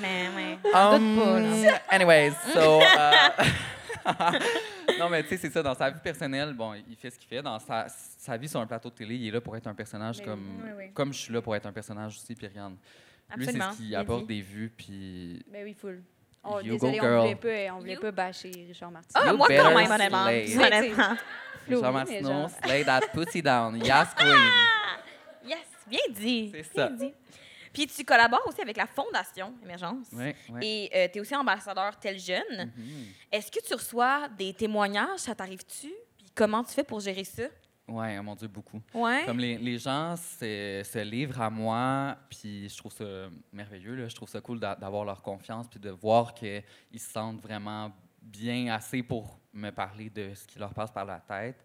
Mais, 0.00 0.28
ouais. 0.36 0.58
Um, 0.74 1.16
pas, 1.16 1.80
anyways, 1.94 2.32
so. 2.52 2.80
euh, 2.80 2.82
non, 4.98 5.08
mais 5.10 5.22
tu 5.22 5.30
sais, 5.30 5.36
c'est 5.36 5.50
ça. 5.50 5.62
Dans 5.62 5.74
sa 5.74 5.90
vie 5.90 6.00
personnelle, 6.02 6.52
bon, 6.54 6.74
il 6.74 6.96
fait 6.96 7.10
ce 7.10 7.18
qu'il 7.18 7.28
fait. 7.28 7.42
Dans 7.42 7.58
sa, 7.58 7.86
sa 7.88 8.36
vie 8.36 8.48
sur 8.48 8.60
un 8.60 8.66
plateau 8.66 8.90
de 8.90 8.94
télé, 8.94 9.14
il 9.16 9.28
est 9.28 9.30
là 9.30 9.40
pour 9.40 9.56
être 9.56 9.66
un 9.66 9.74
personnage 9.74 10.18
Mais 10.18 10.24
comme, 10.24 10.60
oui, 10.64 10.70
oui. 10.76 10.84
comme 10.94 11.12
je 11.12 11.18
suis 11.18 11.32
là 11.32 11.42
pour 11.42 11.54
être 11.56 11.66
un 11.66 11.72
personnage 11.72 12.16
aussi. 12.16 12.34
Puis 12.34 12.46
regarde, 12.46 12.74
lui, 13.36 13.44
c'est 13.46 13.52
ce 13.52 13.76
qui 13.76 13.88
bien 13.88 14.00
apporte 14.00 14.26
dit. 14.26 14.36
des 14.36 14.42
vues. 14.42 14.72
Puis. 14.76 15.42
Ben 15.52 15.64
oui, 15.64 15.74
full. 15.78 16.02
Oh, 16.44 16.60
You 16.62 16.74
désolé, 16.74 16.98
go, 16.98 17.04
on 17.04 17.08
girl. 17.08 17.20
voulait 17.20 17.66
pas, 17.68 17.74
on 17.74 17.78
voulait 17.80 17.94
You- 17.94 18.00
pas 18.00 18.12
bâcher 18.12 18.50
Richard 18.68 18.90
Martin. 18.92 19.08
Ah, 19.22 19.32
moi, 19.32 19.48
better 19.48 19.62
quand 19.62 19.74
même, 19.76 19.90
honnêtement. 19.90 20.24
Honnêtement. 20.24 21.92
Martineau, 21.92 22.28
genre- 22.28 22.50
slay 22.64 22.84
that 22.84 23.00
pussy 23.12 23.42
down. 23.42 23.76
Yes, 23.76 24.08
queen. 24.16 24.34
Yes, 25.46 25.58
bien 25.86 25.98
dit. 26.10 26.50
C'est 26.54 26.74
bien 26.74 26.86
ça. 26.86 26.90
dit. 26.90 27.12
Puis 27.72 27.86
tu 27.86 28.04
collabores 28.04 28.46
aussi 28.46 28.60
avec 28.60 28.76
la 28.76 28.86
Fondation 28.86 29.54
Émergence. 29.62 30.06
Oui, 30.12 30.32
oui. 30.50 30.60
Et 30.92 31.10
tu 31.12 31.18
es 31.18 31.20
aussi 31.20 31.34
ambassadeur 31.36 31.98
tel 31.98 32.18
jeune. 32.18 32.72
Mhm. 32.76 33.06
Est-ce 33.32 33.50
que 33.50 33.64
tu 33.64 33.74
reçois 33.74 34.28
des 34.28 34.52
témoignages? 34.54 35.20
Ça 35.20 35.34
t'arrive-tu? 35.34 35.92
Puis 36.16 36.26
comment 36.34 36.62
tu 36.64 36.72
fais 36.72 36.84
pour 36.84 37.00
gérer 37.00 37.24
ça? 37.24 37.44
Ouais, 37.86 38.18
oh 38.18 38.22
mon 38.22 38.34
Dieu, 38.34 38.48
beaucoup. 38.48 38.82
Ouais. 38.92 39.22
Comme 39.24 39.38
les, 39.38 39.56
les 39.56 39.78
gens 39.78 40.14
se, 40.16 41.02
livrent 41.02 41.40
à 41.40 41.48
moi, 41.48 42.18
puis 42.28 42.68
je 42.68 42.76
trouve 42.76 42.92
ça 42.92 43.04
merveilleux. 43.50 43.94
Là. 43.94 44.08
Je 44.08 44.14
trouve 44.14 44.28
ça 44.28 44.42
cool 44.42 44.60
d'a- 44.60 44.76
d'avoir 44.76 45.06
leur 45.06 45.22
confiance, 45.22 45.66
puis 45.68 45.80
de 45.80 45.88
voir 45.88 46.34
qu'ils 46.34 46.62
se 46.98 47.10
sentent 47.10 47.40
vraiment 47.40 47.90
bien 48.20 48.74
assez 48.74 49.02
pour 49.02 49.40
me 49.54 49.70
parler 49.70 50.10
de 50.10 50.34
ce 50.34 50.46
qui 50.46 50.58
leur 50.58 50.74
passe 50.74 50.90
par 50.90 51.06
la 51.06 51.18
tête, 51.18 51.56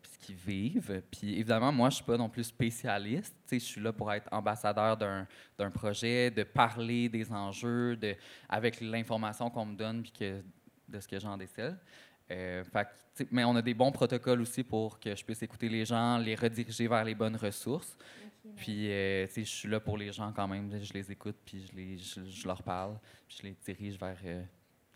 puis 0.00 0.10
ce 0.12 0.18
qu'ils 0.18 0.36
vivent. 0.36 1.02
Puis 1.10 1.34
évidemment, 1.34 1.72
moi, 1.72 1.90
je 1.90 1.96
suis 1.96 2.04
pas 2.04 2.16
non 2.16 2.28
plus 2.28 2.44
spécialiste. 2.44 3.34
Je 3.50 3.58
suis 3.58 3.80
là 3.80 3.92
pour 3.92 4.12
être 4.12 4.28
ambassadeur 4.32 4.96
d'un 4.96 5.70
projet, 5.70 6.30
de 6.30 6.42
parler 6.42 7.08
des 7.08 7.30
enjeux, 7.32 7.96
de, 7.96 8.14
avec 8.48 8.80
l'information 8.80 9.50
qu'on 9.50 9.66
me 9.66 9.76
donne, 9.76 10.02
puis 10.02 10.12
que, 10.12 10.42
de 10.88 11.00
ce 11.00 11.08
que 11.08 11.18
j'en 11.18 11.36
décèle. 11.36 11.78
Euh, 12.30 12.64
fait 12.64 12.88
mais 13.30 13.44
on 13.44 13.54
a 13.56 13.62
des 13.62 13.74
bons 13.74 13.92
protocoles 13.92 14.40
aussi 14.40 14.62
pour 14.62 14.98
que 14.98 15.14
je 15.14 15.24
puisse 15.24 15.42
écouter 15.42 15.68
les 15.68 15.84
gens, 15.84 16.16
les 16.16 16.34
rediriger 16.34 16.88
vers 16.88 17.04
les 17.04 17.14
bonnes 17.14 17.36
ressources. 17.36 17.96
Puis, 18.56 18.90
euh, 18.90 19.26
je 19.26 19.42
suis 19.42 19.68
là 19.68 19.80
pour 19.80 19.96
les 19.96 20.10
gens 20.12 20.32
quand 20.32 20.48
même. 20.48 20.70
Je 20.82 20.92
les 20.92 21.12
écoute, 21.12 21.36
puis 21.44 21.66
je, 21.66 21.76
les, 21.76 21.98
je, 21.98 22.24
je 22.24 22.46
leur 22.46 22.62
parle, 22.62 22.98
puis 23.28 23.38
je 23.40 23.46
les 23.46 23.56
dirige 23.64 23.98
vers 23.98 24.18
euh, 24.24 24.42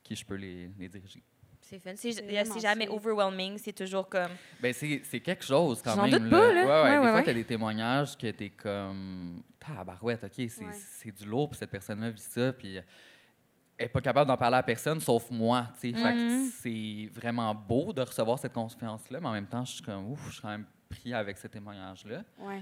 qui 0.03 0.17
je 0.17 0.25
peux 0.25 0.35
les, 0.35 0.69
les 0.79 0.89
diriger. 0.89 1.23
C'est 1.69 1.81
fun. 1.81 1.93
C'est 1.97 2.61
jamais 2.61 2.89
overwhelming. 2.89 3.59
C'est 3.59 3.73
toujours 3.73 4.09
comme. 4.09 4.31
Ben 4.61 4.73
c'est 4.73 5.01
c'est 5.05 5.19
quelque 5.21 5.45
chose 5.45 5.83
quand 5.83 5.97
J'en 5.97 6.07
même. 6.07 6.21
doute 6.21 6.31
pas, 6.31 6.53
là. 6.53 6.64
Ouais, 6.64 6.67
ouais, 6.67 6.83
Ouais, 6.83 6.91
des 6.93 6.99
ouais, 6.99 7.03
fois, 7.09 7.14
ouais. 7.17 7.25
tu 7.25 7.31
as 7.31 7.35
des 7.35 7.45
témoignages 7.45 8.17
que 8.17 8.31
tu 8.31 8.45
es 8.45 8.51
comme. 8.51 9.43
Tabarouette, 9.59 10.23
OK, 10.23 10.49
c'est 10.49 11.11
du 11.11 11.25
lourd, 11.27 11.51
puis 11.51 11.59
cette 11.59 11.71
personne-là 11.71 12.11
vit 12.11 12.21
ça, 12.21 12.53
puis 12.53 12.77
elle 12.77 12.85
n'est 13.81 13.89
pas 13.89 14.01
capable 14.01 14.29
d'en 14.29 14.37
parler 14.37 14.59
à 14.59 14.62
personne, 14.62 15.01
sauf 15.01 15.29
moi. 15.31 15.67
tu 15.81 15.93
sais. 15.93 16.14
Mhm. 16.14 16.51
c'est 16.62 17.11
vraiment 17.12 17.53
beau 17.53 17.93
de 17.93 18.01
recevoir 18.01 18.39
cette 18.39 18.53
confiance-là, 18.53 19.19
mais 19.21 19.27
en 19.27 19.33
même 19.33 19.49
temps, 19.49 19.64
je 19.64 19.73
suis 19.73 19.83
comme, 19.83 20.12
ouf, 20.12 20.21
je 20.29 20.33
suis 20.35 20.43
quand 20.43 20.51
même 20.51 20.67
pris 20.89 21.12
avec 21.12 21.37
ce 21.37 21.49
témoignage-là. 21.49 22.23
Ouais. 22.39 22.61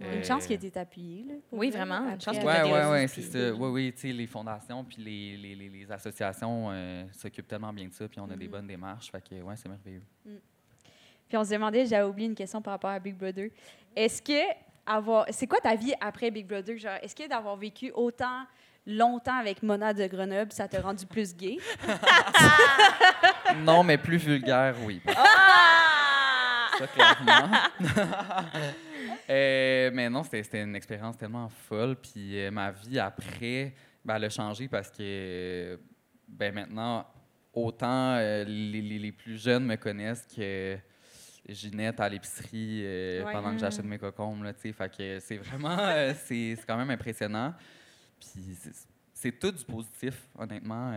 Euh, 0.00 0.16
Une 0.18 0.24
chance 0.24 0.46
qu'il 0.46 0.52
ait 0.52 0.66
été 0.68 0.78
appuyé. 0.78 1.24
Là, 1.28 1.34
Oui, 1.50 1.70
vrai, 1.70 1.78
vraiment, 1.80 2.08
une 2.10 2.20
chance 2.20 2.36
ressources, 2.38 2.88
ouais, 2.90 3.06
puis- 3.08 3.22
c'est 3.22 3.48
ça. 3.48 3.52
Oui, 3.54 3.68
oui, 3.70 3.92
tu 3.92 4.00
sais, 4.02 4.12
les 4.12 4.26
fondations 4.28 4.84
puis 4.84 4.96
les, 5.02 5.36
les, 5.36 5.54
les, 5.56 5.68
les 5.68 5.90
associations 5.92 6.68
euh, 6.70 7.04
s'occupent 7.12 7.48
tellement 7.48 7.72
bien 7.72 7.88
de 7.88 7.92
ça, 7.92 8.06
puis 8.06 8.20
on 8.20 8.30
a 8.30 8.36
des 8.36 8.44
Mhm. 8.46 8.50
bonnes 8.52 8.66
démarches. 8.68 9.10
Fait 9.10 9.20
que, 9.28 9.34
ouais, 9.42 9.56
c'est 9.56 9.68
merveilleux. 9.68 10.02
Puis 11.28 11.36
on 11.36 11.42
se 11.44 11.50
demandait, 11.50 11.84
j'avais 11.84 12.06
oublié 12.08 12.28
une 12.28 12.34
question 12.36 12.62
par 12.62 12.74
rapport 12.74 12.90
à 12.90 12.98
Big 13.00 13.16
Brother. 13.16 13.50
Est-ce 13.96 14.22
que 14.22 14.40
avoir. 14.86 15.26
C'est 15.30 15.46
quoi 15.48 15.58
ta 15.60 15.74
vie 15.74 15.92
après 16.00 16.30
Big 16.30 16.46
Brother? 16.46 16.78
Genre, 16.78 16.94
est-ce 17.02 17.14
que 17.16 17.28
d'avoir 17.28 17.56
vécu 17.56 17.90
autant 17.94 18.44
longtemps 18.86 19.36
avec 19.38 19.62
Mona 19.64 19.92
de 19.92 20.06
Grenoble, 20.06 20.52
ça 20.52 20.68
t'a 20.68 20.80
rendu 20.80 21.04
plus 21.06 21.34
gay? 21.36 21.58
non, 23.58 23.82
mais 23.82 23.98
plus 23.98 24.16
vulgaire, 24.18 24.76
oui. 24.84 25.02
Ah! 25.08 26.68
Ça, 26.78 26.86
clairement. 26.86 27.50
Euh, 29.30 29.90
mais 29.92 30.08
non, 30.08 30.22
c'était 30.22 30.62
une 30.62 30.74
expérience 30.76 31.16
tellement 31.18 31.48
folle. 31.48 31.96
Puis 31.96 32.38
euh, 32.40 32.50
ma 32.50 32.70
vie 32.70 32.98
après, 32.98 33.74
ben, 34.04 34.16
elle 34.16 34.24
a 34.24 34.30
changé 34.30 34.68
parce 34.68 34.90
que 34.90 35.78
ben, 36.26 36.54
maintenant, 36.54 37.06
autant 37.52 38.14
euh, 38.16 38.44
les, 38.44 38.80
les- 38.80 38.98
les 38.98 39.12
plus 39.12 39.36
jeunes 39.36 39.66
me 39.66 39.76
connaissent 39.76 40.26
que 40.34 40.78
Ginette 41.48 42.00
à 42.00 42.08
l'épicerie 42.08 42.82
Ouais. 42.84 43.32
pendant 43.32 43.52
que 43.52 43.58
j'achète 43.58 43.84
mes 43.84 43.98
cocombes. 43.98 44.42
Là, 44.44 44.52
fait 44.54 44.72
que 44.96 45.18
c'est 45.20 45.36
vraiment, 45.38 45.76
c'est 46.26 46.56
quand 46.66 46.76
même 46.76 46.90
impressionnant. 46.90 47.54
Puis 48.20 48.56
c'est- 49.12 49.32
tout 49.38 49.50
du 49.50 49.64
positif, 49.64 50.28
honnêtement. 50.38 50.92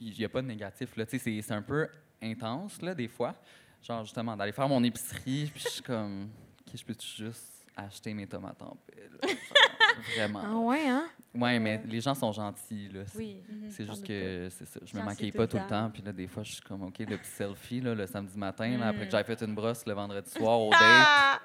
Il 0.00 0.12
n'y 0.18 0.24
a 0.24 0.28
pas 0.28 0.42
de 0.42 0.46
négatif. 0.48 0.90
c'est 1.08 1.52
un 1.52 1.62
peu 1.62 1.86
intense, 2.22 2.82
là, 2.82 2.94
des 2.94 3.08
fois. 3.08 3.34
Genre, 3.82 4.04
justement, 4.04 4.36
d'aller 4.36 4.52
faire 4.52 4.68
mon 4.68 4.82
épicerie, 4.84 5.50
puis 5.54 5.62
je 5.64 5.68
suis 5.68 5.82
comme, 5.82 6.28
OK, 6.66 6.76
je 6.76 6.84
peux 6.84 6.94
juste 7.16 7.59
acheter 7.76 8.12
mes 8.14 8.26
tomates 8.26 8.60
en? 8.62 8.66
Genre, 8.66 8.76
Vraiment. 10.16 10.42
Ah 10.44 10.56
ouais, 10.58 10.88
hein? 10.88 11.04
Ouais, 11.34 11.58
mais 11.58 11.82
les 11.86 12.00
gens 12.00 12.14
sont 12.14 12.32
gentils, 12.32 12.88
là. 12.88 13.02
C'est- 13.06 13.18
Oui. 13.18 13.42
C'est 13.70 13.84
J'en 13.86 13.92
juste 13.94 14.06
que, 14.06 14.48
c'est 14.50 14.64
ça, 14.66 14.80
je 14.84 14.96
me 14.96 15.02
maquille 15.02 15.32
pas 15.32 15.46
tout 15.46 15.56
le 15.58 15.66
temps. 15.66 15.90
puis 15.90 16.02
là, 16.02 16.12
des 16.12 16.26
fois, 16.26 16.42
je 16.42 16.52
suis 16.52 16.62
comme, 16.62 16.82
OK, 16.84 16.98
le 17.00 17.16
petit 17.18 17.30
selfie, 17.30 17.80
là, 17.80 17.94
le 17.94 18.06
samedi 18.06 18.36
matin, 18.38 18.76
là, 18.78 18.88
après 18.88 19.04
que 19.06 19.10
j'avais 19.10 19.24
fait 19.36 19.44
une 19.44 19.54
brosse 19.54 19.84
le 19.86 19.92
vendredi 19.92 20.30
soir 20.30 20.60
au 20.60 20.70
date. 20.70 20.80
Ah! 20.80 21.40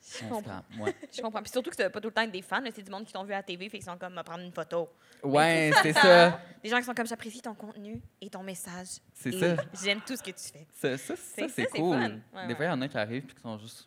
se 0.00 0.24
comprends. 0.24 0.62
ouais. 0.80 0.94
Je 1.12 1.20
comprends. 1.20 1.42
Puis 1.42 1.50
surtout 1.52 1.68
que 1.70 1.76
c'est 1.76 1.90
pas 1.90 2.00
tout 2.00 2.08
le 2.08 2.14
temps 2.14 2.26
des 2.26 2.40
fans. 2.42 2.62
C'est 2.74 2.82
du 2.82 2.90
monde 2.90 3.04
qui 3.04 3.12
t'ont 3.12 3.24
vu 3.24 3.32
à 3.34 3.36
la 3.36 3.42
TV, 3.42 3.68
fait 3.68 3.78
qu'ils 3.78 3.84
sont 3.86 3.98
comme, 3.98 4.14
me 4.14 4.22
prendre 4.22 4.42
une 4.42 4.52
photo. 4.52 4.88
Ouais, 5.22 5.70
c'est 5.82 5.92
ça. 5.92 6.40
Des 6.62 6.68
gens 6.70 6.78
qui 6.78 6.84
sont 6.84 6.94
comme, 6.94 7.06
j'apprécie 7.06 7.42
ton 7.42 7.54
contenu 7.54 8.00
et 8.20 8.30
ton 8.30 8.42
message. 8.42 8.88
C'est 9.12 9.34
Et 9.34 9.38
ça. 9.38 9.56
J'aime 9.82 10.00
tout 10.06 10.16
ce 10.16 10.22
que 10.22 10.30
tu 10.30 10.50
fais. 10.52 10.66
Ça, 10.72 10.96
ça, 10.96 11.14
ça, 11.14 11.22
C'est- 11.22 11.42
ça, 11.42 11.48
c'est 11.54 11.68
c'est 11.70 11.78
cool. 11.78 12.20
Ouais, 12.34 12.46
des 12.48 12.54
fois, 12.54 12.64
il 12.64 12.68
y 12.68 12.70
en 12.72 12.80
a 12.80 12.88
qui 12.88 12.96
arrivent 12.96 13.24
puis 13.26 13.34
qui 13.36 13.42
sont 13.42 13.58
juste. 13.58 13.86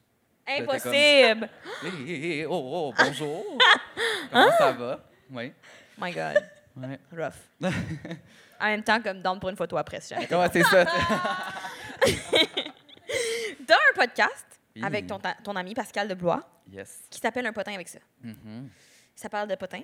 Comme- 0.57 0.69
Impossible! 0.69 1.49
Oh, 2.49 2.91
oh, 2.91 2.93
bonjour. 2.97 3.45
Comment 4.31 4.51
ça 4.57 4.71
va? 4.71 4.99
Oui. 5.29 5.53
My 5.97 6.11
God. 6.11 6.43
Ouais. 6.77 6.99
Rough. 7.11 7.33
en 8.59 8.65
même 8.65 8.83
temps, 8.83 9.01
comme 9.01 9.21
down 9.21 9.39
pour 9.39 9.49
une 9.49 9.55
photo 9.55 9.77
après, 9.77 10.01
si 10.01 10.13
jamais. 10.13 10.33
Ouais, 10.33 10.47
c'est 10.51 10.63
ça. 10.63 10.85
T'as 13.67 13.75
un 13.75 13.93
podcast 13.95 14.45
Oui. 14.75 14.81
avec 14.83 15.07
ton, 15.07 15.19
ton 15.43 15.55
ami 15.55 15.73
Pascal 15.73 16.07
de 16.07 16.13
Blois 16.13 16.41
Yes. 16.71 17.01
qui 17.09 17.19
s'appelle 17.19 17.45
Un 17.45 17.53
potin 17.53 17.73
avec 17.73 17.87
ça. 17.89 17.99
Mhm. 18.23 18.69
Ça 19.15 19.29
parle 19.29 19.47
de 19.47 19.55
potin. 19.55 19.81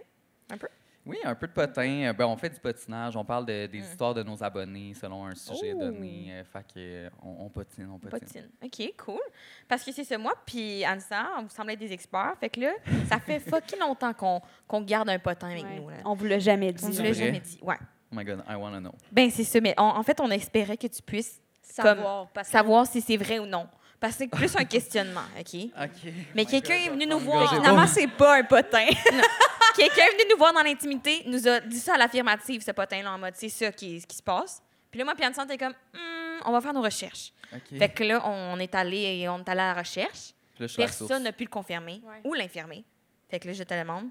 Oui, 1.07 1.17
un 1.23 1.35
peu 1.35 1.47
de 1.47 1.51
potin. 1.53 2.03
Euh, 2.09 2.13
Ben, 2.13 2.25
on 2.25 2.35
fait 2.37 2.49
du 2.49 2.59
patinage. 2.59 3.15
On 3.15 3.23
parle 3.25 3.45
de- 3.45 3.65
des 3.67 3.79
Mm. 3.79 3.83
histoires 3.83 4.13
de 4.13 4.23
nos 4.23 4.43
abonnés 4.43 4.93
selon 4.93 5.25
un 5.25 5.35
sujet 5.35 5.73
Oh. 5.75 5.79
donné. 5.79 6.27
Euh, 6.31 6.43
Fait 6.43 6.59
que, 6.63 6.73
euh, 6.77 7.09
on, 7.23 7.45
on 7.45 7.49
patine, 7.49 7.89
on 7.93 7.97
patine. 7.99 8.19
Potine. 8.19 8.49
OK, 8.63 8.93
cool. 9.05 9.21
Parce 9.67 9.83
que 9.83 9.91
c'est 9.91 10.03
ça, 10.03 10.17
moi, 10.17 10.33
puis 10.45 10.83
Anissa, 10.85 11.27
on 11.39 11.43
vous 11.43 11.49
semble 11.49 11.71
être 11.71 11.79
des 11.79 11.93
experts. 11.93 12.33
Fait 12.39 12.49
que 12.49 12.59
là, 12.59 12.71
ça 13.09 13.19
fait 13.19 13.39
fucking 13.39 13.79
longtemps 13.79 14.13
qu'on 14.13 14.41
qu'on 14.67 14.81
garde 14.81 15.09
un 15.09 15.19
potin 15.19 15.49
avec 15.49 15.63
Ouais. 15.63 15.79
nous. 15.79 15.89
Là. 15.89 15.95
On 16.05 16.13
vous 16.13 16.25
l'a 16.25 16.39
jamais 16.39 16.73
dit. 16.73 16.83
On 16.83 16.89
ne 16.89 16.93
C'est 16.93 17.03
l'a 17.03 17.13
jamais 17.13 17.39
dit. 17.39 17.57
Ouais. 17.61 17.77
Oh 18.11 18.15
my 18.15 18.23
God, 18.23 18.43
I 18.49 18.55
wanna 18.55 18.79
know. 18.79 18.93
Ben, 19.11 19.29
c'est 19.29 19.43
ça. 19.43 19.59
Mais 19.61 19.73
on- 19.77 19.81
en 19.83 20.03
fait, 20.03 20.19
on 20.21 20.29
espérait 20.31 20.77
que 20.77 20.87
tu 20.87 21.01
puisses 21.01 21.41
Savoir. 21.61 22.27
Parce 22.29 22.47
que 22.47 22.51
savoir 22.53 22.87
si 22.87 23.01
c'est 23.01 23.17
vrai 23.17 23.37
ou 23.39 23.45
non. 23.45 23.67
Parce 23.99 24.13
que 24.15 24.19
c'est 24.23 24.27
plus 24.29 24.55
un 24.55 24.63
questionnement, 24.65 25.21
OK? 25.39 25.55
OK. 25.77 26.13
Mais 26.33 26.45
quelqu'un 26.45 26.75
est 26.75 26.89
venu 26.89 27.05
nous 27.05 27.17
Oh 27.17 27.19
my 27.19 27.25
voir. 27.25 27.53
Finalement, 27.55 27.85
c'est 27.87 28.07
pas 28.07 28.37
un 28.39 28.43
potin. 28.43 28.85
quelqu'un 29.77 30.03
est 30.05 30.11
venu 30.17 30.23
nous 30.31 30.37
voir 30.37 30.53
dans 30.53 30.63
l'intimité, 30.63 31.23
nous 31.25 31.47
a 31.47 31.59
dit 31.61 31.79
ça 31.79 31.93
à 31.95 31.97
l'affirmative, 31.97 32.61
ce 32.63 32.71
potin-là, 32.71 33.11
en 33.13 33.17
mode 33.17 33.33
c'est 33.35 33.49
ça 33.49 33.71
qui, 33.71 34.01
qui 34.05 34.15
se 34.17 34.23
passe. 34.23 34.61
Puis 34.91 34.97
là, 34.99 35.05
moi, 35.05 35.15
puis 35.15 35.23
Anne 35.25 35.33
était 35.45 35.57
comme, 35.57 35.73
Hmm, 35.93 36.39
on 36.45 36.51
va 36.51 36.61
faire 36.61 36.73
nos 36.73 36.81
recherches. 36.81 37.31
Fait 37.77 37.89
que 37.89 38.03
là, 38.03 38.21
on 38.27 38.59
est 38.59 38.73
allé 38.75 38.97
et 39.21 39.29
on 39.29 39.39
est 39.39 39.49
allé 39.49 39.61
à 39.61 39.73
la 39.73 39.79
recherche. 39.79 40.33
Puis 40.55 40.63
là, 40.63 40.67
je 40.67 40.73
suis 40.73 40.81
la 40.81 40.87
Personne 40.87 41.23
n'a 41.23 41.31
pu 41.31 41.43
le 41.45 41.49
confirmer 41.49 42.01
Ouais. 42.03 42.21
ou 42.25 42.33
l'infirmer. 42.33 42.83
Fait 43.29 43.39
que 43.39 43.47
là, 43.47 43.53
je 43.53 43.63
te 43.63 43.73
demande, 43.73 44.09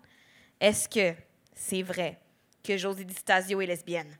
est-ce 0.60 0.88
que 0.88 1.14
c'est 1.54 1.82
vrai 1.82 2.18
que 2.64 2.76
Josie 2.76 3.04
Di 3.04 3.14
Stasio 3.14 3.60
est 3.60 3.66
lesbienne? 3.66 4.16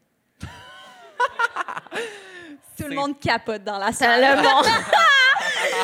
tout 2.78 2.88
le 2.88 2.94
monde 2.94 3.18
capote 3.18 3.64
dans 3.64 3.78
la 3.78 3.92
salle. 3.92 4.20
le 4.20 4.42
monde. 4.42 4.66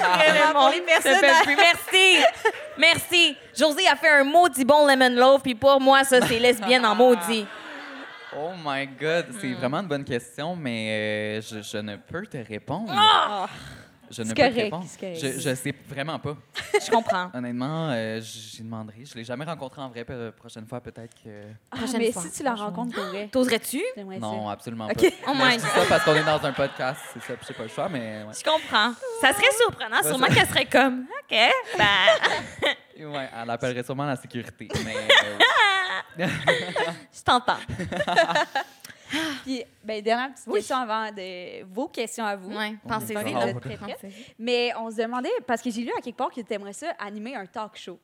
Vraiment, 0.01 0.61
pour 0.61 0.69
les. 0.71 0.81
Merci. 0.83 2.25
Merci. 2.79 3.37
Josie 3.57 3.87
a 3.87 3.97
fait 3.97 4.09
un 4.09 4.25
maudit 4.25 4.65
bon 4.65 4.87
lemon 4.87 5.11
loaf, 5.15 5.43
puis 5.43 5.55
pour 5.55 5.81
moi, 5.81 6.05
ça, 6.05 6.21
c'est 6.27 6.39
lesbienne 6.41 6.85
en 6.87 6.95
maudit. 6.95 7.47
Oh 8.37 8.51
my 8.65 8.87
God, 8.87 9.27
c'est 9.41 9.53
vraiment 9.53 9.81
une 9.81 9.89
bonne 9.89 10.05
question, 10.05 10.57
mais 10.57 11.39
euh, 11.39 11.41
je, 11.43 11.61
je 11.63 11.77
ne 11.79 11.97
peux 11.97 12.25
te 12.27 12.39
répondre. 12.39 12.91
Ah! 12.97 13.47
Je 14.11 14.23
ne 14.23 14.29
peux 14.29 14.35
te 14.35 14.43
répondre. 14.55 14.85
Je, 15.01 15.39
je 15.41 15.55
sais 15.55 15.75
vraiment 15.89 16.19
pas. 16.19 16.37
Je 16.75 16.91
comprends. 16.91 17.31
Honnêtement, 17.35 17.89
euh, 17.93 18.21
j'y 18.21 18.63
demanderai. 18.63 19.05
Je 19.07 19.15
l'ai 19.15 19.25
jamais 19.25 19.47
rencontré 19.47 19.81
en 19.81 19.89
vrai. 19.89 20.05
Pe- 20.05 20.31
prochaine 20.33 20.67
fois, 20.67 20.83
peut-être 20.83 21.15
que. 21.15 21.31
Ah, 21.71 21.77
Prochaine 21.79 21.97
mais 21.99 22.13
fois. 22.13 22.21
si 22.23 22.31
tu 22.31 22.43
la 22.43 22.55
rencontres 22.55 22.95
pour 22.95 23.05
vrai, 23.05 23.29
T'oserais-tu? 23.33 23.83
Non, 24.21 24.51
absolument 24.51 24.89
pas. 24.89 24.95
Oh 25.29 25.33
Mais 25.35 25.45
my 25.47 25.53
je 25.53 25.57
dis 25.61 25.63
ça 25.67 25.81
parce 25.89 26.05
qu'on 26.05 26.15
est 26.15 26.25
dans 26.25 26.45
un 26.45 26.53
podcast, 26.53 27.01
c'est 27.15 27.23
ça, 27.23 27.35
puis 27.35 27.47
j'ai 27.49 27.55
pas 27.55 27.63
le 27.63 27.69
choix, 27.71 27.89
mais 27.89 28.23
ouais. 28.25 28.33
Je 28.39 28.45
comprends. 28.45 28.93
Ça 29.23 29.33
serait 29.33 29.53
surprenant. 29.59 30.03
Sûrement 30.03 30.27
ça- 30.27 30.35
qu'elle 30.35 30.49
serait 30.49 30.67
comme, 30.67 31.07
OK, 31.23 31.39
ben, 31.79 31.85
Ouais, 33.05 33.29
elle 33.43 33.51
appellerait 33.51 33.83
sûrement 33.83 34.05
la 34.07 34.17
sécurité. 34.17 34.69
Mais 34.85 34.97
euh, 34.97 36.27
je 37.13 37.23
t'entends. 37.23 37.57
Puis, 39.45 39.63
ben, 39.85 40.03
dernière 40.03 40.33
petite 40.33 40.47
Oui. 40.47 40.55
question 40.61 40.77
avant 40.77 41.11
de 41.11 41.65
vos 41.65 41.89
questions 41.89 42.25
à 42.25 42.35
vous. 42.37 42.51
Ouais, 42.57 42.75
pensez-y. 42.89 44.15
Mais 44.39 44.73
on 44.79 44.91
se 44.91 44.97
demandait, 44.97 45.31
parce 45.47 45.61
que 45.61 45.71
j'ai 45.71 45.83
lu 45.83 45.91
à 45.97 46.01
quelque 46.01 46.17
part 46.17 46.31
que 46.31 46.41
tu 46.41 46.53
aimerais 46.53 46.73
ça 46.73 46.93
animer 46.99 47.35
un 47.35 47.45
talk 47.47 47.77
show. 47.77 47.99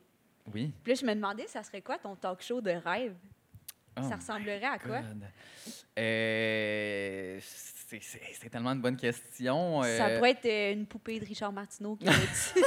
oui. 0.53 0.71
Puis 0.83 0.93
là, 0.93 0.99
je 1.01 1.05
me 1.05 1.15
demandais, 1.15 1.47
ça 1.47 1.63
serait 1.63 1.81
quoi 1.81 1.97
ton 1.97 2.15
talk 2.15 2.41
show 2.43 2.61
de 2.61 2.71
rêve? 2.71 3.15
Oh 3.99 4.03
ça 4.07 4.15
ressemblerait 4.17 4.63
à 4.63 4.77
quoi? 4.77 5.01
Euh, 5.97 7.39
c'est- 7.89 8.49
tellement 8.49 8.71
une 8.71 8.81
bonne 8.81 8.97
question. 8.97 9.81
Ça 9.81 10.07
euh, 10.07 10.17
pourrait 10.17 10.31
être 10.31 10.45
euh, 10.45 10.73
une 10.73 10.85
poupée 10.85 11.19
de 11.19 11.25
Richard 11.25 11.51
Martineau 11.51 11.95
qui 11.95 12.05
va 12.05 12.11
dit. 12.11 12.17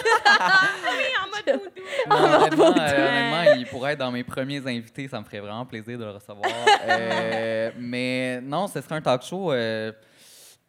en 1.23 1.27
mode 1.29 1.61
voodoo. 1.61 1.81
Non, 2.09 2.41
honnêtement, 2.41 2.75
euh, 2.79 3.55
il 3.57 3.67
pourrait 3.67 3.93
être 3.93 3.99
dans 4.01 4.11
mes 4.11 4.25
premiers 4.25 4.67
invités. 4.67 5.09
Ça 5.09 5.21
me 5.21 5.25
ferait 5.25 5.41
vraiment 5.41 5.67
plaisir 5.67 5.99
de 5.99 6.05
le 6.05 6.11
recevoir. 6.11 6.51
Euh, 6.89 7.71
mais 7.79 8.41
non, 8.41 8.67
ce 8.67 8.81
serait 8.81 8.97
un 8.97 9.01
talk 9.01 9.23
show 9.23 9.53
euh, 9.53 9.93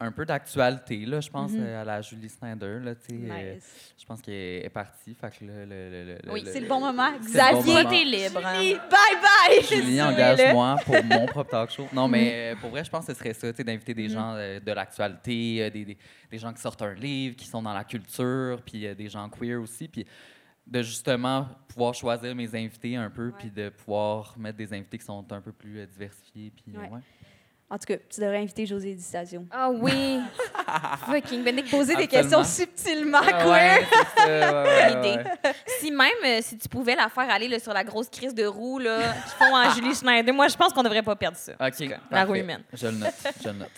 un 0.04 0.12
peu 0.12 0.24
d'actualité, 0.24 1.04
là, 1.06 1.20
je 1.20 1.28
pense, 1.30 1.52
Mhm. 1.52 1.60
euh, 1.62 1.82
à 1.82 1.84
la 1.84 2.00
Julie 2.02 2.28
Snyder. 2.28 2.78
Là, 2.82 2.94
tu 2.94 3.02
sais, 3.06 3.30
euh, 3.30 3.56
je 3.98 4.04
pense 4.04 4.20
qu'elle 4.20 4.34
est 4.64 4.70
partie. 4.72 5.14
Fait 5.14 5.30
que 5.30 5.44
le, 5.44 5.64
le- 5.64 6.18
le- 6.24 6.32
Oui, 6.32 6.42
C'est 6.46 6.60
le 6.60 6.68
bon 6.68 6.80
moment. 6.80 7.10
Xavier, 7.18 7.84
t'es 7.88 8.04
libre. 8.04 8.40
Julie, 8.54 8.74
bye 8.74 9.20
bye! 9.22 9.62
Julie, 9.68 10.02
engage-moi 10.02 10.76
pour 10.84 11.02
mon 11.04 11.26
propre 11.26 11.50
talk 11.50 11.70
show. 11.70 11.88
Non, 11.92 12.08
mais 12.08 12.24
Mm-hmm. 12.24 12.56
euh, 12.56 12.56
pour 12.60 12.70
vrai, 12.70 12.84
je 12.84 12.90
pense 12.90 13.06
que 13.06 13.12
ce 13.12 13.18
serait 13.18 13.34
ça, 13.34 13.50
tu 13.52 13.56
sais, 13.56 13.64
d'inviter 13.64 13.94
des 13.94 14.08
gens 14.08 14.34
euh, 14.34 14.60
de 14.60 14.72
l'actualité, 14.72 15.62
euh, 15.64 15.70
des, 15.70 15.84
des- 15.84 15.98
des 16.30 16.38
gens 16.38 16.52
qui 16.52 16.60
sortent 16.60 16.82
un 16.82 16.94
livre, 16.94 17.36
qui 17.36 17.46
sont 17.46 17.62
dans 17.62 17.72
la 17.74 17.84
culture, 17.84 18.60
puis 18.64 18.86
euh, 18.86 18.94
des 18.94 19.08
gens 19.08 19.28
queer 19.28 19.56
aussi, 19.60 19.88
puis 19.88 20.06
de 20.66 20.82
justement 20.82 21.46
pouvoir 21.68 21.92
choisir 21.94 22.34
mes 22.34 22.48
invités 22.54 22.96
un 22.96 23.10
peu, 23.10 23.32
puis 23.38 23.50
de 23.50 23.68
pouvoir 23.68 24.34
mettre 24.38 24.56
des 24.56 24.72
invités 24.72 24.96
qui 24.98 25.04
sont 25.04 25.24
un 25.30 25.40
peu 25.40 25.52
plus 25.52 25.78
euh, 25.80 25.86
diversifiés, 25.86 26.50
puis 26.56 26.76
Ouais. 26.76 26.88
ouais. 26.88 27.00
En 27.70 27.78
tout 27.78 27.86
cas, 27.88 27.96
tu 28.08 28.20
devrais 28.20 28.38
inviter 28.38 28.66
José 28.66 28.94
Di 28.94 29.02
Stasio. 29.02 29.42
Ah 29.50 29.70
oui. 29.70 30.20
Fucking 31.06 31.42
Benedict. 31.42 31.70
Poser 31.70 31.96
des 31.96 32.06
questions 32.06 32.44
subtilement 32.44 33.18
Ah 33.22 33.32
queer. 33.32 33.48
ouais, 33.50 33.86
c'est 34.16 34.40
ça, 34.40 34.62
ouais, 34.62 34.92
idée. 34.92 35.22
ouais. 35.24 35.52
Si 35.80 35.90
même, 35.90 36.08
euh, 36.24 36.38
si 36.42 36.58
tu 36.58 36.68
pouvais 36.68 36.94
la 36.94 37.08
faire 37.08 37.28
aller 37.30 37.48
là, 37.48 37.58
sur 37.58 37.72
la 37.72 37.82
grosse 37.82 38.08
crise 38.10 38.34
de 38.34 38.44
roue 38.44 38.78
là, 38.78 38.98
qu'ils 38.98 39.46
font 39.46 39.54
en 39.56 39.70
Julie 39.74 39.94
Schneider, 39.94 40.32
moi, 40.34 40.46
je 40.48 40.56
pense 40.56 40.72
qu'on 40.72 40.82
devrait 40.82 41.02
pas 41.02 41.16
perdre 41.16 41.38
ça. 41.38 41.52
OK, 41.58 41.88
La 42.10 42.24
roue 42.24 42.34
humaine. 42.36 42.62
Je 42.72 42.86
le 42.86 42.92
note, 42.92 43.14
je 43.42 43.48
le 43.48 43.54
note. 43.54 43.70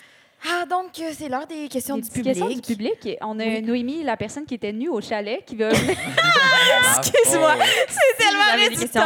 Ah, 0.47 0.65
donc, 0.69 0.99
euh, 0.99 1.11
c'est 1.17 1.29
l'heure 1.29 1.47
des 1.47 1.67
questions 1.67 1.95
Des 1.95 2.03
du 2.03 2.09
public. 2.09 2.25
questions 2.35 2.49
du 2.49 2.61
public. 2.61 3.17
On 3.21 3.39
a 3.39 3.43
Oui. 3.43 3.61
Noémie, 3.63 4.03
la 4.03 4.17
personne 4.17 4.45
qui 4.45 4.53
était 4.53 4.71
nue 4.73 4.89
au 4.89 5.01
chalet, 5.01 5.43
qui 5.43 5.55
va. 5.55 5.69
Excuse-moi. 6.99 7.55
C'est 7.87 8.25
vous 8.35 8.53
avez 8.53 8.69
des 8.69 8.75
questions. 8.75 9.01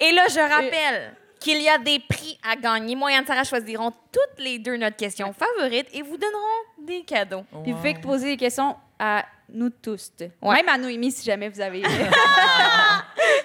Et 0.00 0.12
là, 0.12 0.22
je 0.28 0.38
rappelle 0.38 1.14
qu'il 1.40 1.60
y 1.62 1.68
a 1.68 1.78
des 1.78 1.98
prix 2.00 2.38
à 2.42 2.56
gagner. 2.56 2.94
Moi 2.94 3.12
et 3.12 3.16
Anne-Sara 3.16 3.44
choisiront 3.44 3.90
toutes 4.12 4.38
les 4.38 4.58
deux 4.58 4.76
notre 4.76 4.96
question 4.96 5.32
favorite 5.32 5.88
et 5.92 6.02
vous 6.02 6.16
donneront 6.16 6.86
des 6.86 7.02
cadeaux. 7.02 7.44
Puis 7.62 7.72
vous 7.72 7.78
pouvez 7.78 7.94
poser 7.94 8.26
des 8.30 8.36
questions 8.36 8.76
à 8.98 9.24
nous 9.48 9.70
tous. 9.70 10.12
Ouais. 10.42 10.56
Même 10.56 10.68
à 10.68 10.78
Noémie, 10.78 11.12
si 11.12 11.24
jamais 11.24 11.48
vous 11.48 11.60
avez. 11.60 11.82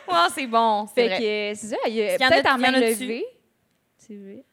Wow, 0.08 0.30
c'est 0.34 0.48
bon. 0.48 0.88
C'est 0.88 0.94
fait 0.94 1.08
vrai. 1.08 1.18
que 1.18 1.24
euh, 1.24 1.54
c'est 1.56 1.68
ça. 1.68 1.76
Il 1.88 1.94
y 1.96 2.04
a 2.04 2.18
peut-être 2.18 2.52
en 2.54 2.58
main 2.58 2.72
levée. 2.72 3.26
C'est 3.98 4.16
vrai. 4.16 4.44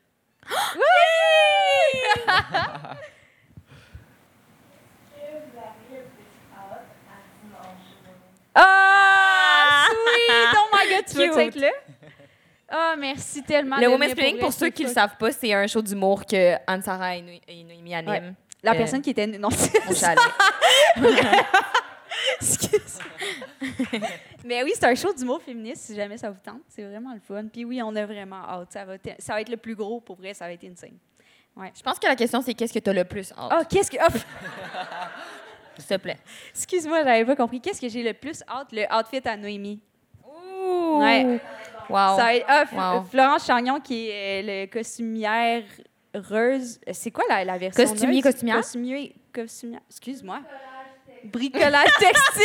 Ah, 8.55 9.87
sweet! 9.89 10.57
Oh 10.57 10.67
my 10.73 10.95
god, 10.95 11.05
tu 11.07 11.17
veux 11.17 11.39
être 11.39 11.55
là? 11.57 11.71
Ah, 12.71 12.95
merci 12.99 13.43
tellement. 13.43 13.77
Le 13.79 13.89
Women's 13.89 14.15
Planning, 14.15 14.39
pour 14.39 14.53
ceux 14.53 14.67
c'est 14.67 14.73
qui 14.73 14.83
ne 14.85 14.89
le 14.89 14.95
savent 14.95 15.17
pas, 15.17 15.33
c'est 15.33 15.53
un 15.53 15.67
show 15.67 15.83
d'humour 15.83 16.25
que 16.25 16.55
Anne-Sara 16.67 17.17
et, 17.17 17.23
Noé- 17.23 17.41
et 17.49 17.65
Noémie 17.65 17.95
animent 17.95 18.35
La 18.63 18.73
Euh, 18.73 18.77
personne 18.77 19.03
qui 19.03 19.11
était. 19.11 19.27
Non, 19.27 19.51
c'est 19.51 19.89
au 19.89 19.95
chalet. 19.95 20.19
Excuse. 22.41 22.99
Mais 24.45 24.63
oui, 24.63 24.73
c'est 24.75 24.85
un 24.85 24.95
show 24.95 25.13
d'humour 25.13 25.41
féministe, 25.43 25.83
si 25.87 25.95
jamais 25.95 26.17
ça 26.19 26.31
vous 26.31 26.39
tente. 26.43 26.61
C'est 26.69 26.83
vraiment 26.85 27.13
le 27.15 27.21
fun. 27.21 27.45
Puis 27.53 27.65
oui, 27.65 27.81
on 27.83 27.95
a 27.97 28.05
vraiment 28.07 28.43
hâte. 28.49 28.73
Ça 28.73 28.85
va, 28.85 28.95
être- 28.95 29.15
ça 29.21 29.35
va 29.35 29.41
être 29.41 29.49
le 29.49 29.57
plus 29.57 29.75
gros, 29.75 30.01
pour 30.01 30.17
vrai, 30.17 30.35
ça 30.35 30.47
va 30.47 30.53
être 30.53 30.65
insane. 30.65 30.97
Je 31.75 31.83
pense 31.83 31.99
que 31.99 32.07
la 32.07 32.17
question, 32.17 32.41
c'est 32.41 32.55
qu'est-ce 32.55 32.73
que 32.73 32.79
tu 32.79 32.89
as 32.91 32.93
le 32.93 33.05
plus 33.05 33.33
hâte, 33.33 33.51
Ah, 33.51 33.63
qu'est-ce 33.69 33.91
que... 33.91 33.97
oh, 34.01 34.19
s'il 35.79 35.87
te 35.87 35.97
plaît. 35.97 36.17
excuse-moi, 36.55 37.03
j'avais 37.05 37.25
pas 37.25 37.37
compris. 37.37 37.61
Qu'est-ce 37.61 37.81
que 37.81 37.89
j'ai 37.89 38.03
le 38.03 38.15
plus 38.15 38.43
hâte? 38.49 38.69
Le 38.73 38.85
outfit 38.95 39.21
à 39.29 39.37
Noémie. 39.37 39.81
Ouh! 40.27 41.01
Ouais. 41.03 41.39
Wow. 41.91 42.17
Ça 42.17 42.23
va 42.25 42.35
être- 42.35 42.47
ah, 42.49 42.65
Wow. 42.97 43.05
Florence 43.11 43.47
Chagnon, 43.47 43.81
qui 43.81 44.09
est 44.11 44.43
le 44.43 44.67
costumière 44.73 45.63
heureuse. 46.15 46.81
C'est 46.93 47.11
quoi 47.11 47.25
la, 47.29 47.45
la 47.45 47.59
version 47.59 47.85
Costumier, 47.85 48.23
costumière? 48.23 48.57
Costumier, 48.57 49.15
costumière. 49.35 49.81
Excuse-moi. 49.89 50.41
Bricolage 51.25 51.91
textile. 51.99 52.45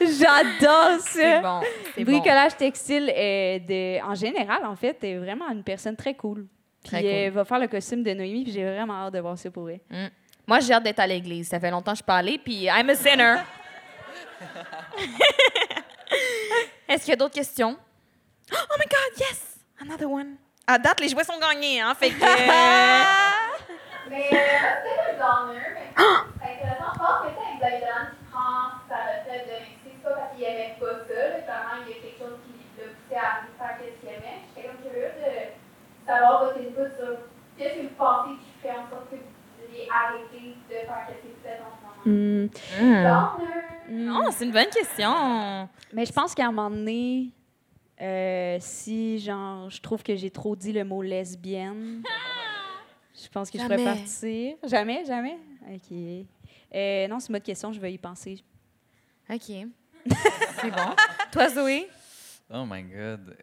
J'adore 0.00 1.00
ça. 1.00 1.02
C'est 1.10 1.40
bon. 1.40 1.60
Bricolage 2.04 2.56
textile 2.56 3.10
est 3.14 3.60
de, 3.60 4.00
en 4.04 4.14
général, 4.14 4.64
en 4.64 4.76
fait, 4.76 5.02
est 5.02 5.16
vraiment 5.18 5.48
une 5.50 5.64
personne 5.64 5.96
très 5.96 6.14
cool. 6.14 6.46
Puis 6.84 6.90
cool. 6.96 7.04
elle 7.06 7.32
va 7.32 7.44
faire 7.44 7.58
le 7.58 7.66
costume 7.66 8.02
de 8.02 8.12
Noémie, 8.12 8.44
puis 8.44 8.52
j'ai 8.52 8.64
vraiment 8.64 9.06
hâte 9.06 9.14
de 9.14 9.18
voir 9.18 9.36
ça 9.38 9.50
pour 9.50 9.68
elle. 9.70 9.80
Moi, 10.46 10.60
j'ai 10.60 10.72
hâte 10.74 10.84
d'être 10.84 11.00
à 11.00 11.06
l'église. 11.06 11.48
Ça 11.48 11.58
fait 11.58 11.70
longtemps 11.70 11.92
que 11.92 11.98
je 11.98 12.04
parlais, 12.04 12.38
puis 12.38 12.64
I'm 12.66 12.88
a 12.90 12.94
sinner. 12.94 13.36
Est-ce 16.88 17.04
qu'il 17.04 17.10
y 17.10 17.12
a 17.12 17.16
d'autres 17.16 17.34
questions? 17.34 17.76
Oh 18.52 18.76
my 18.78 18.84
God, 18.84 19.18
yes! 19.18 19.58
Another 19.80 20.10
one. 20.10 20.36
À 20.66 20.78
date, 20.78 21.00
les 21.00 21.08
jouets 21.08 21.24
sont 21.24 21.38
gagnés, 21.38 21.80
hein? 21.80 21.94
Fait 21.94 22.10
que... 22.10 22.20
Mais 24.10 24.28
c'est 24.28 24.36
le 24.36 25.16
mais 25.48 25.80
c'est 25.90 26.60
intéressant. 26.60 26.92
Je 26.94 26.98
pense 26.98 27.20
que 27.22 27.28
c'est 27.36 27.58
Xavier 27.58 27.88
qui 28.10 28.24
prend 28.30 28.76
sa 28.88 28.96
retraite 28.96 29.46
de 29.48 29.56
lycée. 29.64 29.96
C'est 29.96 30.02
pas 30.02 30.10
parce 30.10 30.34
qu'il 30.34 30.44
aimait 30.44 30.76
pas 30.78 30.92
ça. 31.08 31.20
Clairement, 31.44 31.76
il 31.84 31.88
y 31.88 31.92
a 31.92 32.00
quelque 32.00 32.18
chose 32.18 32.38
qui 32.44 32.52
l'a 32.78 32.84
poussé 32.92 33.16
à 33.16 33.44
faire 33.58 33.78
ce 33.80 34.00
qu'il 34.00 34.08
aimait. 34.08 34.40
J'étais 34.54 34.68
comme 34.68 34.80
curieuse 34.84 35.18
de 35.18 36.06
savoir 36.06 36.44
votre 36.44 36.58
input 36.60 36.90
sur 36.96 37.16
qu'est-ce 37.56 37.74
que 37.74 37.82
vous 37.88 37.96
pensez 37.96 38.36
qui 38.40 38.50
fait 38.62 38.76
en 38.76 38.84
sorte 38.92 39.08
que 39.10 39.16
vous 39.16 39.33
arrêté 39.90 40.54
de 40.68 40.74
faire 40.74 41.06
ce 41.08 41.14
que 41.14 41.28
vous 41.28 41.42
faites 41.42 41.60
en 41.60 42.04
ce 42.04 42.08
moment. 42.08 42.14
Hmm. 42.16 42.48
Downer! 43.02 43.74
Non, 43.88 44.30
c'est 44.30 44.44
une 44.44 44.52
bonne 44.52 44.70
question. 44.70 45.68
Mais 45.92 46.06
je 46.06 46.12
pense 46.12 46.34
qu'à 46.34 46.46
un 46.46 46.52
moment 46.52 46.70
donné, 46.70 47.32
euh, 48.00 48.56
si 48.60 49.18
genre, 49.18 49.70
je 49.70 49.80
trouve 49.80 50.02
que 50.02 50.16
j'ai 50.16 50.30
trop 50.30 50.56
dit 50.56 50.72
le 50.72 50.84
mot 50.84 51.02
lesbienne, 51.02 52.02
je 53.14 53.28
pense 53.28 53.50
que 53.50 53.58
je 53.58 53.62
pourrais 53.62 53.84
partir. 53.84 54.56
Jamais, 54.64 55.04
jamais? 55.04 55.38
OK. 55.72 56.26
Euh, 56.74 57.08
non, 57.08 57.20
c'est 57.20 57.28
une 57.28 57.34
bonne 57.34 57.42
question, 57.42 57.72
je 57.72 57.80
vais 57.80 57.92
y 57.92 57.98
penser. 57.98 58.42
OK. 59.30 59.38
c'est 60.60 60.70
bon. 60.70 60.96
Toi, 61.32 61.48
Zoé? 61.48 61.88
Oh 62.52 62.64
my 62.66 62.82
God. 62.82 63.36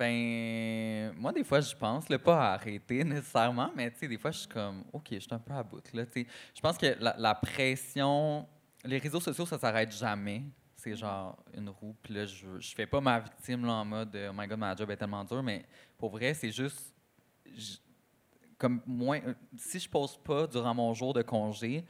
Ben, 0.00 1.12
moi, 1.18 1.30
des 1.30 1.44
fois, 1.44 1.60
je 1.60 1.74
pense, 1.76 2.08
là, 2.08 2.18
pas 2.18 2.50
à 2.50 2.54
arrêter 2.54 3.04
nécessairement, 3.04 3.70
mais 3.76 3.90
tu 3.90 3.98
sais, 3.98 4.08
des 4.08 4.16
fois, 4.16 4.30
je 4.30 4.38
suis 4.40 4.48
comme, 4.48 4.82
OK, 4.94 5.08
je 5.12 5.18
suis 5.18 5.34
un 5.34 5.38
peu 5.38 5.52
à 5.52 5.62
bout. 5.62 5.82
Là, 5.92 6.04
je 6.14 6.60
pense 6.62 6.78
que 6.78 6.96
la, 6.98 7.14
la 7.18 7.34
pression, 7.34 8.46
les 8.82 8.96
réseaux 8.96 9.20
sociaux, 9.20 9.44
ça 9.44 9.58
s'arrête 9.58 9.92
jamais. 9.94 10.42
C'est 10.74 10.96
genre 10.96 11.36
une 11.54 11.68
roue. 11.68 11.94
Puis 12.02 12.14
là, 12.14 12.24
je, 12.24 12.58
je 12.58 12.74
fais 12.74 12.86
pas 12.86 13.02
ma 13.02 13.20
victime 13.20 13.66
là, 13.66 13.74
en 13.74 13.84
mode, 13.84 14.16
oh 14.30 14.32
my 14.34 14.46
God, 14.46 14.58
ma 14.58 14.74
job 14.74 14.90
est 14.90 14.96
tellement 14.96 15.22
dur, 15.24 15.42
mais 15.42 15.66
pour 15.98 16.10
vrai, 16.10 16.32
c'est 16.32 16.50
juste. 16.50 16.94
je- 17.54 17.76
comme 18.58 18.80
moins, 18.86 19.20
euh, 19.26 19.34
si 19.56 19.78
je 19.78 19.88
pose 19.88 20.16
pas 20.18 20.46
durant 20.46 20.74
mon 20.74 20.92
jour 20.94 21.14
de 21.14 21.22
congé, 21.22 21.84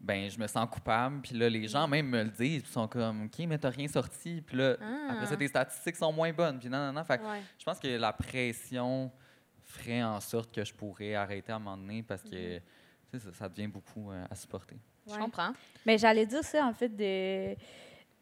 ben 0.00 0.30
je 0.30 0.38
me 0.38 0.46
sens 0.46 0.66
coupable. 0.70 1.20
Puis 1.20 1.36
là, 1.36 1.48
les 1.48 1.68
gens 1.68 1.86
même 1.86 2.06
me 2.08 2.22
le 2.24 2.30
disent, 2.30 2.62
puis 2.62 2.70
ils 2.70 2.72
sont 2.72 2.88
comme, 2.88 3.24
OK, 3.26 3.38
mais 3.46 3.58
t'as 3.58 3.70
rien 3.70 3.86
sorti. 3.88 4.40
Puis 4.40 4.56
là, 4.56 4.76
Ah. 4.80 5.12
après 5.12 5.26
ça, 5.26 5.36
tes 5.36 5.48
statistiques 5.48 5.96
sont 5.96 6.12
moins 6.12 6.32
bonnes. 6.32 6.58
Puis 6.58 6.68
non, 6.68 6.78
non, 6.86 6.92
non. 6.94 7.04
Fait 7.04 7.18
que 7.18 7.24
je 7.58 7.64
pense 7.64 7.78
que 7.78 7.88
la 7.88 8.12
pression 8.12 9.10
ferait 9.64 10.02
en 10.02 10.18
sorte 10.20 10.52
que 10.54 10.64
je 10.64 10.72
pourrais 10.74 11.14
arrêter 11.14 11.52
à 11.52 11.56
un 11.56 11.58
moment 11.58 11.76
donné 11.76 12.02
parce 12.02 12.22
que 12.22 12.30
sais, 13.12 13.18
ça, 13.18 13.32
ça 13.32 13.48
devient 13.48 13.68
beaucoup 13.68 14.10
euh, 14.10 14.24
à 14.30 14.34
supporter. 14.34 14.76
Je 15.06 15.16
comprends. 15.16 15.52
Mais 15.86 15.98
j'allais 15.98 16.26
dire 16.26 16.44
ça, 16.44 16.64
en 16.64 16.72
fait, 16.72 16.88
de, 16.88 17.56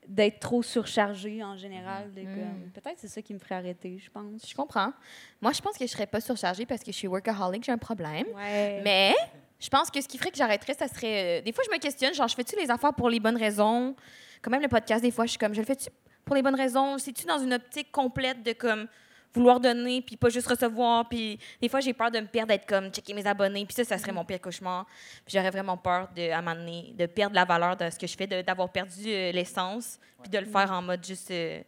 d'être 0.07 0.41
trop 0.41 0.63
surchargé 0.63 1.43
en 1.45 1.57
général. 1.57 2.13
de 2.15 2.23
Mm. 2.23 2.25
comme- 2.25 2.71
Peut-être 2.73 2.99
c'est 2.99 3.09
ça 3.09 3.21
qui 3.23 3.35
me 3.35 3.39
ferait 3.39 3.57
arrêter, 3.57 3.99
je 3.99 4.11
pense. 4.11 4.49
Je 4.49 4.55
comprends. 4.55 4.93
Moi, 5.41 5.53
je 5.53 5.61
pense 5.61 5.77
que 5.77 5.87
je 5.87 5.91
serais 5.91 6.07
pas 6.07 6.21
surchargée 6.21 6.65
parce 6.67 6.83
que 6.83 6.91
je 6.93 6.97
suis 6.97 7.07
workaholic, 7.09 7.63
j'ai 7.65 7.73
un 7.73 7.79
problème. 7.79 8.27
Ouais. 8.35 8.81
Mais 8.83 9.15
je 9.61 9.69
pense 9.69 9.91
que 9.91 10.01
ce 10.01 10.07
qui 10.07 10.19
ferait 10.19 10.31
que 10.31 10.37
j'arrêterais, 10.37 10.75
ça 10.75 10.89
serait. 10.89 11.41
euh, 11.41 11.43
des 11.43 11.53
fois, 11.53 11.65
je 11.67 11.75
me 11.75 11.79
questionne, 11.81 12.15
genre, 12.15 12.29
je 12.29 12.35
fais-tu 12.35 12.57
les 12.57 12.71
affaires 12.71 12.95
pour 12.95 13.11
les 13.11 13.21
bonnes 13.21 13.37
raisons? 13.37 13.95
Quand 14.41 14.51
même, 14.51 14.63
le 14.63 14.69
podcast, 14.69 15.03
des 15.03 15.11
fois, 15.11 15.27
je 15.27 15.31
suis 15.31 15.39
comme, 15.39 15.55
je 15.55 15.61
le 15.61 15.67
fais-tu 15.67 15.89
pour 16.25 16.37
les 16.37 16.43
bonnes 16.43 16.55
raisons? 16.55 16.99
C'est-tu 16.99 17.27
dans 17.27 17.39
une 17.39 17.55
optique 17.55 17.91
complète 17.91 18.43
de 18.43 18.53
comme 18.53 18.87
vouloir 19.35 19.59
donner 19.59 20.01
puis 20.03 20.17
pas 20.17 20.29
juste 20.29 20.47
recevoir? 20.47 21.09
Puis 21.09 21.39
des 21.61 21.69
fois, 21.69 21.81
j'ai 21.81 21.93
peur 21.93 22.11
de 22.11 22.21
me 22.21 22.27
perdre, 22.27 22.49
d'être 22.49 22.67
comme 22.67 22.91
checker 22.91 23.15
mes 23.15 23.27
abonnés. 23.27 23.67
Puis 23.67 23.75
ça, 23.75 23.85
ça 23.85 23.99
serait 23.99 24.13
mon 24.13 24.25
pire 24.25 24.41
cauchemar. 24.41 24.87
Puis 25.25 25.35
j'aurais 25.35 25.51
vraiment 25.51 25.77
peur 25.77 26.09
de, 26.15 26.31
à 26.31 26.39
un 26.39 26.43
moment 26.43 26.55
donné, 26.55 26.95
de 26.97 27.07
perdre 27.07 27.35
la 27.35 27.45
valeur 27.45 27.77
de 27.77 27.91
ce 27.91 27.99
que 27.99 28.07
je 28.07 28.17
fais, 28.17 28.27
d'avoir 28.27 28.71
perdu 28.71 29.07
euh, 29.07 29.33
l'essence, 29.33 29.99
puis 30.23 30.31
de 30.31 30.39
le 30.39 30.47
faire 30.47 30.71
en 30.71 30.83
mode 30.83 31.05
juste 31.05 31.31
euh, 31.33 31.61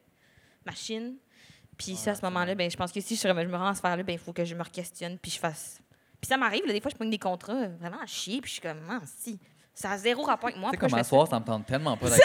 machine. 0.65 1.17
Puis 1.77 1.97
ça, 1.97 2.13
à 2.13 2.15
ce 2.15 2.23
moment-là, 2.23 2.55
ben, 2.55 2.71
je 2.71 2.77
pense 2.77 2.93
que 2.93 3.01
si 3.01 3.17
je, 3.17 3.27
me 3.27 3.57
rends 3.57 3.69
à 3.69 3.75
ce 3.75 3.81
faire-là, 3.81 4.03
ben, 4.03 4.13
il 4.13 4.19
faut 4.19 4.33
que 4.33 4.45
je 4.45 4.55
me 4.55 4.63
questionne 4.65 5.19
puis 5.19 5.33
je 5.33 5.39
fasse. 5.39 5.81
Puis 6.21 6.29
ça 6.29 6.37
m'arrive, 6.37 6.67
là, 6.67 6.73
des 6.73 6.81
fois, 6.81 6.91
je 6.91 6.97
prends 6.97 7.05
des 7.09 7.19
contrats 7.19 7.53
euh, 7.55 7.69
vraiment 7.81 8.01
à 8.03 8.07
chier, 8.07 8.41
puis 8.41 8.49
je 8.49 8.55
suis 8.55 8.63
comme, 8.63 8.81
ah, 8.91 9.01
si. 9.19 9.39
Ça 9.75 9.93
a 9.93 9.99
zéro 9.99 10.23
rapport 10.25 10.49
avec 10.49 10.59
moi. 10.61 10.71
Tu 10.71 10.77
sais, 10.77 10.81
comme 10.89 10.99
à 10.99 11.05
soir, 11.05 11.27
ça 11.29 11.41
me 11.41 11.45
tente 11.45 11.65
tellement 11.67 11.97
pas 11.97 12.09
ça? 12.09 12.17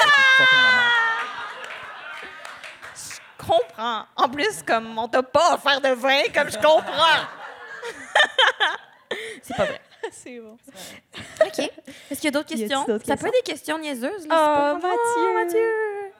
Je 2.95 3.47
comprends. 3.47 4.03
En 4.15 4.27
plus, 4.29 4.63
comme 4.63 4.97
on 4.97 5.07
t'a 5.07 5.23
pas 5.23 5.53
offert 5.55 5.79
de 5.79 5.89
vin, 5.89 6.23
comme 6.33 6.49
je 6.49 6.57
comprends. 6.57 7.25
c'est 9.41 9.55
pas 9.55 9.65
vrai. 9.65 9.81
c'est 10.11 10.39
bon. 10.39 10.57
OK. 11.45 11.59
Est-ce 11.59 12.19
qu'il 12.19 12.25
y 12.25 12.27
a 12.27 12.31
d'autres 12.31 12.49
questions? 12.49 12.83
d'autres 12.85 13.05
ça 13.05 13.15
peut 13.15 13.27
être 13.27 13.33
des 13.45 13.51
questions 13.51 13.77
niaiseuses. 13.77 14.27
Là, 14.27 14.35
Ah, 14.35 14.73
c'est 14.75 14.81
pas 14.81 14.89
comme- 14.91 15.33
Mathieu. 15.35 16.11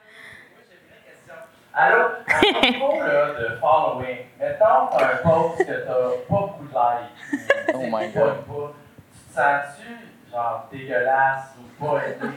Allô? 1.78 2.04
À 2.26 2.72
propos 2.78 3.00
là, 3.02 3.34
de 3.34 3.56
following, 3.60 4.18
mettons 4.38 4.88
un 4.98 5.16
post 5.22 5.58
que 5.58 5.64
t'as 5.64 5.92
pas 5.92 6.10
beaucoup 6.30 6.64
de 6.64 6.68
likes. 6.70 7.35
Oh 7.82 7.86
my 7.90 8.06
Tu 8.12 8.18
God. 8.18 8.44
pas. 8.46 8.72
Tu 8.74 9.34
te 9.34 9.34
sens-tu 9.34 10.30
genre 10.32 10.68
dégueulasse 10.72 11.44
ou 11.58 11.84
pas 11.84 11.98
aimé? 12.06 12.34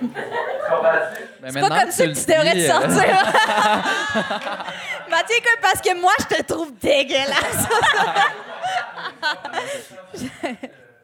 Mais 1.41 1.51
C'est 1.51 1.59
pas 1.61 1.69
comme 1.81 1.91
ça 1.91 2.05
que 2.05 2.11
tu 2.13 2.25
devrais 2.25 2.53
dis, 2.53 2.67
te 2.67 2.71
euh, 2.71 2.79
sortir. 2.81 3.15
Mathieu, 5.09 5.35
comme 5.43 5.61
parce 5.61 5.81
que 5.81 5.99
moi, 5.99 6.11
je 6.19 6.35
te 6.35 6.41
trouve 6.43 6.71
dégueulasse. 6.79 7.67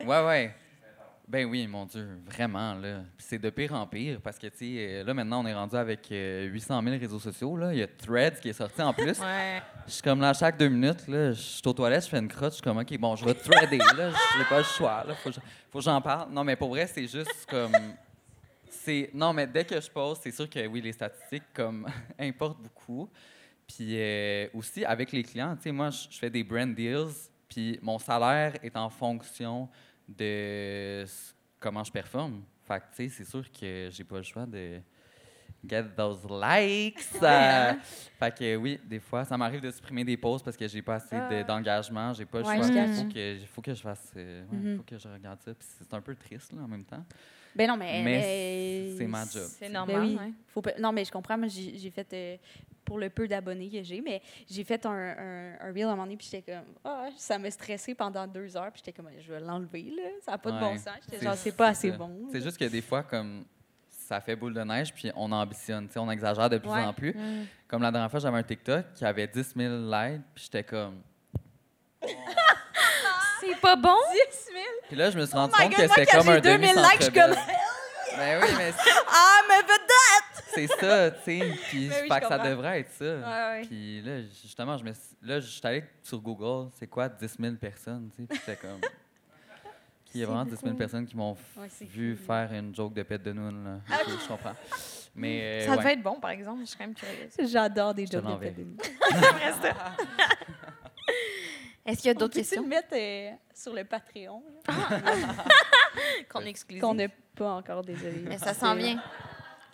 Ouais, 0.06 0.24
ouais. 0.26 0.56
Ben 1.28 1.46
oui, 1.50 1.66
mon 1.66 1.86
Dieu, 1.86 2.08
vraiment, 2.24 2.76
là. 2.76 3.00
Puis 3.18 3.26
c'est 3.28 3.40
de 3.40 3.50
pire 3.50 3.74
en 3.74 3.88
pire 3.88 4.22
parce 4.22 4.38
que, 4.38 4.46
tu 4.46 4.58
sais, 4.58 4.66
euh, 4.78 5.04
là, 5.04 5.12
maintenant, 5.16 5.44
on 5.44 5.48
est 5.48 5.54
rendu 5.56 5.76
avec 5.76 6.12
euh, 6.12 6.46
800 6.46 6.84
000 6.84 6.98
réseaux 7.00 7.18
sociaux, 7.20 7.58
là. 7.58 7.74
Il 7.74 7.80
y 7.80 7.82
a 7.82 7.88
Threads 7.88 8.40
qui 8.40 8.50
est 8.50 8.54
sorti 8.54 8.80
en 8.82 8.94
plus. 8.94 9.20
Ouais. 9.20 9.60
Je 9.88 9.92
suis 9.94 10.02
comme 10.04 10.22
là, 10.22 10.34
chaque 10.34 10.58
deux 10.58 10.70
minutes, 10.70 11.08
là, 11.08 11.32
je 11.32 11.42
suis 11.42 11.62
aux 11.66 11.74
toilettes, 11.74 12.04
je 12.06 12.10
fais 12.10 12.20
une 12.20 12.28
crotte, 12.28 12.52
je 12.52 12.56
suis 12.58 12.62
comme, 12.64 12.78
OK, 12.78 12.96
bon, 13.00 13.16
je 13.16 13.26
vais 13.26 13.34
threader, 13.34 13.80
là. 13.98 14.12
J'ai 14.38 14.44
pas 14.46 14.60
le 14.60 14.64
choix, 14.64 15.04
là. 15.08 15.16
Faut, 15.16 15.30
que 15.30 15.36
je- 15.36 15.42
faut 15.72 15.80
que 15.80 15.84
j'en 15.86 16.00
parle. 16.00 16.32
Non, 16.32 16.44
mais 16.44 16.56
pour 16.56 16.70
vrai, 16.70 16.86
c'est 16.86 17.08
juste 17.08 17.46
comme. 17.50 17.72
C'est... 18.70 19.10
Non, 19.14 19.34
mais 19.34 19.48
dès 19.48 19.66
que 19.66 19.82
je 19.82 19.90
pose, 19.90 20.20
c'est 20.22 20.32
sûr 20.32 20.48
que 20.48 20.68
oui, 20.68 20.80
les 20.82 20.92
statistiques, 20.92 21.52
comme, 21.56 21.88
importent 22.20 22.62
beaucoup. 22.62 23.10
Puis 23.68 24.00
euh, 24.00 24.48
aussi, 24.54 24.86
avec 24.86 25.12
les 25.12 25.24
clients, 25.24 25.56
tu 25.56 25.64
sais, 25.64 25.72
moi, 25.72 25.90
je 25.90 26.08
je 26.12 26.20
fais 26.20 26.30
des 26.30 26.44
brand 26.44 26.72
deals, 26.76 27.08
puis 27.50 27.80
mon 27.82 27.98
salaire 27.98 28.54
est 28.62 28.78
en 28.78 28.90
fonction 28.92 29.68
de 30.08 31.06
comment 31.60 31.84
je 31.84 31.92
performe. 31.92 32.44
Fait 32.68 32.80
que, 32.80 32.96
tu 32.96 33.10
sais, 33.10 33.10
c'est 33.10 33.30
sûr 33.30 33.44
que 33.52 33.90
j'ai 33.92 34.04
pas 34.04 34.18
le 34.18 34.24
choix 34.24 34.46
de 34.46 34.80
get 35.68 35.84
those 35.96 36.24
likes. 36.30 37.00
Euh, 37.24 37.74
fait 38.20 38.38
que 38.38 38.56
oui, 38.56 38.80
des 38.84 39.00
fois, 39.00 39.24
ça 39.26 39.38
m'arrive 39.38 39.62
de 39.62 39.72
supprimer 39.72 40.04
des 40.04 40.18
posts 40.18 40.44
parce 40.46 40.58
que 40.58 40.68
j'ai 40.68 40.82
pas 40.82 40.96
assez 40.96 41.16
de- 41.16 41.44
d'engagement, 41.44 42.14
j'ai 42.14 42.26
pas 42.26 42.40
le 42.40 42.46
Ouais, 42.46 42.58
choix. 42.58 42.68
je 42.68 42.72
Il 42.74 42.96
faut 42.96 43.10
que, 43.14 43.46
faut 43.56 43.62
que 43.62 43.74
je 43.74 43.82
fasse, 43.82 44.12
euh, 44.16 44.44
ouais, 44.52 44.58
Mhm. 44.58 44.78
faut 44.78 44.84
que 44.84 44.98
je 44.98 45.08
regarde 45.08 45.40
ça. 45.42 45.54
Puis 45.54 45.68
c'est 45.80 45.94
un 45.94 46.02
peu 46.02 46.16
triste, 46.16 46.54
là, 46.54 46.62
en 46.64 46.68
même 46.68 46.86
temps. 46.86 47.04
Ben 47.56 47.68
non, 47.68 47.78
mais. 47.78 48.04
Mais 48.04 48.94
c'est 48.98 49.08
ma 49.08 49.24
job. 49.26 49.44
C'est 49.48 49.68
Ben 49.68 49.74
normal. 49.74 50.02
oui. 50.02 50.16
ouais. 50.20 50.32
Faut 50.48 50.62
pas- 50.62 50.78
Non, 50.80 50.92
mais 50.92 51.06
je 51.06 51.12
comprends. 51.12 51.38
Moi, 51.38 51.48
j'ai 51.48 51.78
j'ai 51.78 51.90
fait, 51.90 52.08
euh, 52.14 52.38
pour 52.86 53.00
le 53.00 53.10
peu 53.10 53.28
d'abonnés 53.28 53.70
que 53.70 53.82
j'ai, 53.84 54.00
mais 54.02 54.22
j'ai 54.50 54.64
fait 54.64 54.86
un, 54.86 54.92
un, 54.92 55.54
un 55.60 55.74
reel 55.74 55.84
à 55.84 55.88
un 55.88 55.92
moment 55.92 56.04
donné, 56.04 56.18
puis 56.18 56.28
j'étais 56.32 56.54
comme, 56.54 56.66
ah, 56.84 57.08
ça 57.18 57.38
m'a 57.40 57.50
stressé 57.52 57.96
pendant 57.96 58.26
deux 58.28 58.56
heures, 58.56 58.72
puis 58.72 58.82
j'étais 58.86 58.94
comme, 58.94 59.10
je 59.20 59.34
vais 59.34 59.40
l'enlever, 59.40 59.92
là. 59.96 60.04
Ça 60.24 60.32
n'a 60.32 60.38
pas 60.38 60.52
de 60.52 60.60
bon 60.60 60.78
sens. 60.78 60.90
J'étais 61.04 61.18
C'est- 61.18 61.26
genre, 61.26 61.36
c'est 61.36 61.52
pas 61.56 61.68
assez 61.70 61.92
ça. 61.92 61.98
bon. 61.98 62.28
C'est 62.32 62.42
juste 62.42 62.58
que 62.58 62.66
des 62.66 62.82
fois, 62.82 63.04
comme 63.04 63.46
ça 63.90 64.22
fait 64.22 64.36
boule 64.36 64.54
de 64.54 64.62
neige, 64.62 64.94
puis 64.94 65.12
on 65.16 65.32
ambitionne, 65.32 65.88
tu 65.88 65.94
sais, 65.94 66.00
on 66.00 66.12
exagère 66.12 66.50
de 66.50 66.60
plus 66.60 66.70
Ouais. 66.70 66.84
en 66.84 66.94
plus. 66.94 67.16
Comme 67.68 67.82
la 67.82 67.92
dernière 67.92 68.12
fois, 68.12 68.20
j'avais 68.20 68.38
un 68.38 68.44
TikTok 68.44 68.94
qui 68.94 69.04
avait 69.04 69.28
10 69.28 69.54
000 69.56 69.74
likes, 69.92 70.22
puis 70.36 70.44
j'étais 70.44 70.64
comme. 70.64 71.02
C'est 73.42 73.60
pas 73.60 73.76
bon? 73.76 73.96
10 74.12 74.52
000! 74.54 74.58
Puis 74.88 74.96
là, 74.96 75.10
je 75.12 75.18
me 75.20 75.26
suis 75.26 75.36
rendu 75.36 75.54
Oh 75.56 75.58
my 75.62 75.66
compte 75.70 75.78
God, 75.78 75.88
que 75.88 75.94
c'était 75.94 76.18
comme 76.18 76.30
un 76.30 76.40
2000 76.40 76.62
demi 76.76 76.82
likes, 76.82 76.98
je 77.00 77.04
suis 77.06 77.14
comme, 77.14 77.32
Ben 78.18 78.42
oui, 78.42 78.48
mais 78.58 78.72
c'est- 78.72 78.92
Ah, 79.08 79.42
mais 79.50 79.62
peut-être! 79.64 80.35
C'est 80.54 80.68
ça, 80.68 81.12
tu 81.12 81.22
sais. 81.24 81.40
Puis 81.70 81.88
Ben 81.88 81.96
oui, 82.04 82.10
je 82.10 82.20
que 82.20 82.28
ça 82.28 82.40
devrait 82.40 82.80
être 82.82 82.92
ça. 82.92 83.06
Ouais, 83.06 83.60
ouais. 83.60 83.66
Puis 83.68 84.02
là, 84.02 84.22
justement, 84.22 84.78
je 84.78 84.84
me 84.84 84.94
suis- 84.94 85.16
là, 85.22 85.40
je 85.40 85.48
suis 85.48 85.66
allé 85.68 85.84
sur 86.04 86.20
Google, 86.20 86.70
c'est 86.78 86.88
quoi 86.88 87.08
10 87.10 87.38
000 87.40 87.56
personnes, 87.56 88.10
tu 88.16 88.26
sais. 88.26 88.28
Puis 88.28 88.40
comme. 88.62 88.82
Il 90.14 90.22
y 90.22 90.24
a 90.24 90.28
vraiment 90.28 90.46
10 90.46 90.52
000 90.52 90.62
beaucoup. 90.64 90.78
personnes 90.78 91.06
qui 91.06 91.18
m'ont 91.18 91.36
Ouais, 91.58 91.68
vu 91.82 92.16
cool. 92.16 92.26
faire 92.26 92.54
une 92.54 92.74
joke 92.74 92.94
de 92.94 93.04
pète 93.04 93.22
de 93.24 93.34
noun, 93.34 93.66
là. 93.66 93.80
Ok, 94.00 94.08
je 94.24 94.28
comprends. 94.30 94.56
Mais. 95.14 95.42
euh, 95.42 95.66
Ça 95.66 95.72
ouais. 95.72 95.78
devait 95.78 95.94
être 95.94 96.04
bon, 96.04 96.20
par 96.22 96.32
exemple. 96.32 96.62
Je 96.62 96.66
suis 96.68 96.78
quand 96.78 96.86
même 96.86 96.96
curieuse. 96.96 97.34
J'adore 97.52 97.94
des 97.94 98.06
jokes 98.06 98.24
de 98.24 98.30
l'enverrai. 98.30 98.54
pédélie. 98.54 98.78
Est-ce 101.86 102.02
qu'il 102.02 102.08
y 102.08 102.10
a 102.10 102.14
On 102.16 102.20
d'autres 102.20 102.34
questions? 102.34 102.64
le 102.64 102.68
mettre 102.68 102.88
euh, 102.94 103.32
sur 103.54 103.74
le 103.74 103.84
Patreon, 103.84 104.42
là? 104.68 104.74
qu'on 106.30 106.42
exclusives? 106.42 106.82
qu'on 106.82 106.96
n'a 106.96 107.08
pas 107.36 107.52
encore, 107.52 107.84
désolé. 107.84 108.24
Mais 108.26 108.38
ça 108.40 108.54
s'en 108.54 108.76
vient. 108.76 109.02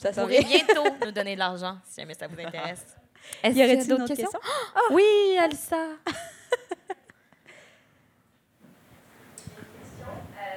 Ça 0.02 0.10
Vous 0.12 0.22
pourrez 0.22 0.44
bientôt 0.44 0.84
nous 1.06 1.12
donner 1.12 1.36
de 1.36 1.40
l'argent, 1.40 1.78
si 1.86 2.02
jamais 2.02 2.16
ça 2.16 2.28
vous 2.28 2.40
intéresse. 2.40 2.98
Est-ce 3.44 3.56
Y 3.56 3.64
aurait-il 3.64 3.88
d'autres 3.88 4.08
questions? 4.08 4.40
Oui, 4.92 5.38
Alissa. 5.40 5.78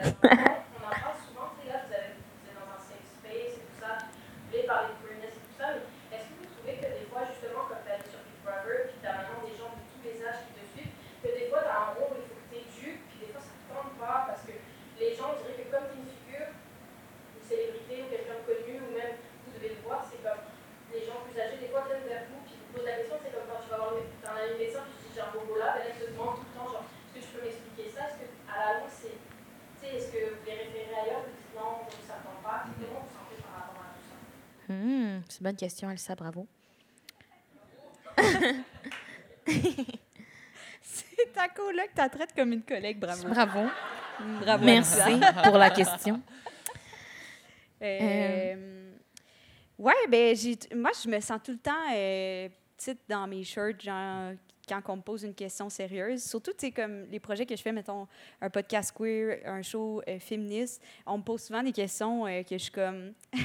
Euh, 0.04 0.10
on 0.12 0.84
en 0.84 0.90
parle 0.90 1.16
souvent, 1.24 1.48
tu 1.56 1.64
sais, 1.64 1.72
là, 1.72 1.80
vous, 1.86 1.94
avez, 1.94 2.12
vous 2.12 2.44
êtes 2.50 2.58
dans 2.60 2.68
un 2.76 2.82
safe 2.82 3.08
space 3.08 3.56
et 3.56 3.64
tout 3.64 3.78
ça, 3.80 3.96
vous 4.04 4.50
voulez 4.52 4.66
parler 4.68 4.92
de 4.92 4.98
queerness 5.00 5.32
et 5.32 5.44
tout 5.48 5.56
ça, 5.56 5.66
mais 5.72 5.80
est-ce 6.12 6.28
que 6.28 6.34
vous 6.44 6.48
trouvez 6.52 6.76
que 6.76 6.88
des 6.92 7.06
fois, 7.08 7.22
justement, 7.32 7.64
comme 7.72 7.80
tu 7.80 7.88
as 7.94 8.04
sur 8.04 8.20
Big 8.20 8.36
Brother, 8.44 8.78
puis 8.90 8.96
tu 9.00 9.06
as 9.08 9.14
maintenant 9.16 9.40
des 9.48 9.56
gens 9.56 9.72
de 9.72 9.80
tous 9.88 10.02
les 10.04 10.18
âges 10.20 10.44
qui 10.44 10.52
te 10.60 10.64
suivent, 10.76 10.96
que 11.24 11.28
des 11.32 11.46
fois, 11.48 11.60
tu 11.64 11.70
as 11.72 11.78
un 11.80 11.90
rôle 11.96 12.12
où 12.12 12.20
il 12.20 12.28
faut 12.28 12.36
que 12.36 12.48
tu 12.52 12.56
éduques, 12.60 13.04
puis 13.08 13.16
des 13.24 13.30
fois, 13.32 13.40
ça 13.40 13.52
ne 13.54 13.64
tente 13.72 13.94
pas, 13.96 14.18
parce 14.28 14.44
que 14.44 14.54
les 15.00 15.10
gens, 15.16 15.32
on 15.32 15.36
dirait 15.40 15.56
que 15.56 15.68
comme 15.72 15.86
tu 15.88 15.94
es 15.96 16.00
une 16.04 16.12
figure, 16.20 16.50
une 16.52 17.44
célébrité 17.48 17.94
ou 18.04 18.06
quelqu'un 18.12 18.36
de 18.40 18.44
connu, 18.44 18.74
ou 18.84 18.90
même 18.92 19.14
vous 19.16 19.52
devez 19.56 19.72
le 19.72 19.80
voir, 19.86 20.04
c'est 20.04 20.20
comme 20.20 20.42
les 20.92 21.00
gens 21.08 21.24
plus 21.24 21.32
âgés, 21.38 21.56
des 21.64 21.70
fois, 21.72 21.88
viennent 21.88 22.04
vers 22.04 22.28
vous, 22.28 22.44
puis 22.44 22.60
vous 22.60 22.68
posent 22.76 22.84
la 22.84 23.00
question, 23.00 23.16
c'est 23.24 23.32
comme 23.32 23.48
quand 23.48 23.62
tu 23.64 23.70
vas 23.72 23.80
voir 23.80 23.96
le 23.96 24.04
dans 24.20 24.36
un 24.36 24.52
médecin, 24.58 24.84
puis 24.84 24.92
tu 25.00 25.06
dis 25.08 25.12
j'ai 25.16 25.24
un 25.24 25.32
bobo 25.32 25.54
là, 25.56 25.80
ben 25.80 25.86
là, 25.86 25.88
ils 25.94 25.96
te 25.96 26.04
demandent 26.12 26.42
tout 26.42 26.48
le 26.50 26.52
temps, 26.52 26.68
genre, 26.68 26.84
est-ce 26.84 27.14
que 27.14 27.20
tu 27.24 27.30
peux 27.32 27.42
m'expliquer 27.46 27.88
ça 27.94 28.10
Est-ce 28.12 28.18
que, 28.20 28.28
à 28.50 28.54
la 28.58 28.68
longue, 28.84 28.92
c'est. 28.92 29.16
Tu 29.84 29.90
sais, 29.90 29.96
est-ce 29.96 30.12
que 30.12 30.16
vous 30.32 30.40
les 30.46 30.54
référez 30.54 30.94
ailleurs 30.96 31.20
Vous 31.28 31.34
dites 31.36 31.52
non, 31.54 31.84
ça 32.08 32.16
ne 32.16 32.22
tente 32.24 32.40
pas 32.42 32.64
Comment 32.64 33.04
vous 33.04 33.04
vous 33.04 33.12
sentez 33.12 33.36
par 33.44 33.68
rapport 33.68 33.84
à 33.84 33.92
tout 33.92 34.06
ça 34.08 34.16
Hmm, 34.72 35.20
c'est 35.28 35.33
une 35.33 35.33
bonne 35.44 35.56
question, 35.56 35.88
Alissa. 35.88 36.14
Bravo. 36.14 36.46
C'est 40.82 41.32
ta 41.32 41.48
coloc, 41.48 41.90
tu 41.94 41.98
la 41.98 42.08
traites 42.08 42.34
comme 42.34 42.52
une 42.52 42.62
collègue, 42.62 42.98
bravo. 42.98 43.28
Bravo. 43.28 43.68
Bravo. 44.40 44.64
Merci 44.64 45.20
pour 45.44 45.58
la 45.58 45.70
question. 45.70 46.20
Euh, 47.82 48.74
Ouais, 49.78 49.92
ben 50.08 50.36
j'ai, 50.36 50.56
moi, 50.74 50.90
je 51.02 51.08
me 51.08 51.18
sens 51.20 51.40
tout 51.42 51.50
le 51.50 51.58
temps 51.58 51.72
euh, 51.92 52.48
petite 52.76 53.00
dans 53.08 53.26
mes 53.26 53.42
shirts, 53.42 53.82
genre, 53.82 54.32
quand 54.68 54.80
on 54.88 54.96
me 54.96 55.02
pose 55.02 55.24
une 55.24 55.34
question 55.34 55.68
sérieuse. 55.68 56.22
Surtout, 56.22 56.52
tu 56.52 56.66
sais, 56.66 56.70
comme 56.70 57.06
les 57.10 57.18
projets 57.18 57.44
que 57.44 57.56
je 57.56 57.60
fais, 57.60 57.72
mettons, 57.72 58.06
un 58.40 58.50
podcast 58.50 58.94
queer, 58.96 59.40
un 59.44 59.62
show 59.62 60.00
euh, 60.08 60.18
féministe, 60.20 60.80
on 61.06 61.18
me 61.18 61.22
pose 61.22 61.42
souvent 61.42 61.62
des 61.62 61.72
questions 61.72 62.24
euh, 62.26 62.42
que 62.42 62.56
je 62.56 62.62
suis 62.62 62.72
comme... 62.72 63.14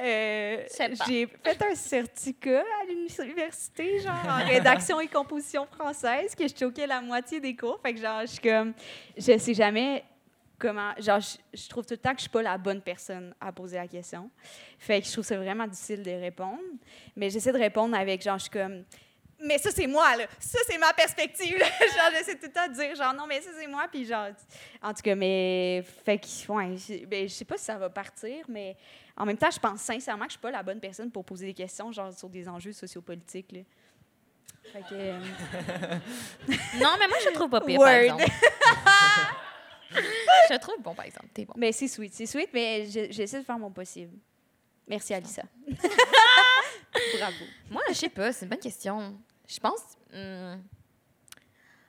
Euh, 0.00 0.64
j'ai 1.08 1.26
fait 1.26 1.62
un 1.62 1.74
certificat 1.74 2.60
à 2.60 2.84
l'université, 2.86 3.98
genre 3.98 4.14
en 4.28 4.46
rédaction 4.46 5.00
et 5.00 5.08
composition 5.08 5.66
française, 5.66 6.36
que 6.36 6.46
je 6.46 6.54
choquais 6.54 6.86
la 6.86 7.00
moitié 7.00 7.40
des 7.40 7.56
cours. 7.56 7.80
Fait 7.82 7.94
que 7.94 8.00
genre, 8.00 8.20
je 8.20 8.26
suis 8.26 8.40
comme, 8.40 8.74
je 9.16 9.38
sais 9.38 9.54
jamais 9.54 10.04
comment, 10.56 10.92
genre, 10.98 11.18
je, 11.20 11.38
je 11.52 11.68
trouve 11.68 11.84
tout 11.84 11.94
le 11.94 11.98
temps 11.98 12.10
que 12.10 12.18
je 12.18 12.22
suis 12.22 12.30
pas 12.30 12.42
la 12.42 12.56
bonne 12.58 12.80
personne 12.80 13.34
à 13.40 13.50
poser 13.50 13.76
la 13.76 13.88
question. 13.88 14.30
Fait 14.78 15.00
que 15.00 15.06
je 15.08 15.12
trouve 15.12 15.24
ça 15.24 15.36
vraiment 15.36 15.66
difficile 15.66 16.02
de 16.02 16.12
répondre. 16.12 16.62
Mais 17.16 17.28
j'essaie 17.28 17.52
de 17.52 17.58
répondre 17.58 17.96
avec, 17.96 18.22
genre, 18.22 18.38
je 18.38 18.42
suis 18.42 18.50
comme, 18.50 18.84
mais 19.40 19.58
ça, 19.58 19.70
c'est 19.70 19.86
moi, 19.86 20.16
là. 20.16 20.26
Ça, 20.40 20.58
c'est 20.68 20.78
ma 20.78 20.92
perspective. 20.92 21.58
là. 21.58 21.66
genre, 21.80 22.10
j'essaie 22.12 22.34
tout 22.36 22.46
le 22.46 22.52
temps 22.52 22.68
de 22.68 22.74
dire, 22.74 22.94
genre, 22.94 23.14
non, 23.14 23.26
mais 23.26 23.40
ça, 23.40 23.50
c'est 23.58 23.66
moi. 23.66 23.86
Puis, 23.90 24.04
genre, 24.04 24.28
en 24.82 24.92
tout 24.94 25.02
cas, 25.02 25.14
mais, 25.14 25.82
fait 26.04 26.18
que, 26.18 26.52
ouais, 26.52 26.76
je 26.76 27.04
ben, 27.06 27.28
je 27.28 27.34
sais 27.34 27.44
pas 27.44 27.56
si 27.58 27.64
ça 27.64 27.78
va 27.78 27.88
partir, 27.90 28.44
mais 28.48 28.76
en 29.16 29.24
même 29.26 29.36
temps, 29.38 29.50
je 29.50 29.58
pense 29.58 29.80
sincèrement 29.80 30.24
que 30.24 30.30
je 30.30 30.34
suis 30.34 30.40
pas 30.40 30.50
la 30.50 30.62
bonne 30.62 30.80
personne 30.80 31.10
pour 31.10 31.24
poser 31.24 31.46
des 31.46 31.54
questions, 31.54 31.90
genre, 31.92 32.12
sur 32.12 32.28
des 32.28 32.48
enjeux 32.48 32.72
sociopolitiques, 32.72 33.52
là. 33.52 33.60
Fait 34.72 34.80
que. 34.80 34.86
euh, 34.92 35.18
Non, 36.80 36.96
mais 36.98 37.08
moi, 37.08 37.16
je 37.24 37.30
trouve 37.32 37.50
pas 37.50 37.60
pire, 37.60 37.78
Word. 37.80 37.88
par 37.88 37.96
exemple. 37.96 38.24
je 40.50 40.56
trouve 40.58 40.82
bon, 40.82 40.94
par 40.94 41.04
exemple. 41.06 41.28
T'es 41.32 41.44
bon. 41.44 41.54
mais 41.56 41.72
c'est 41.72 41.88
sweet, 41.88 42.12
c'est 42.12 42.26
sweet, 42.26 42.50
mais 42.52 42.86
je- 42.86 43.10
j'essaie 43.10 43.40
de 43.40 43.44
faire 43.44 43.58
mon 43.58 43.70
possible. 43.70 44.12
Merci, 44.86 45.14
Alissa. 45.14 45.42
Bravo. 47.18 47.44
Moi, 47.70 47.82
je 47.88 47.94
sais 47.94 48.08
pas, 48.08 48.32
c'est 48.32 48.44
une 48.46 48.50
bonne 48.50 48.58
question. 48.58 49.18
Je 49.48 49.58
pense. 49.58 49.80
hmm, 50.12 50.60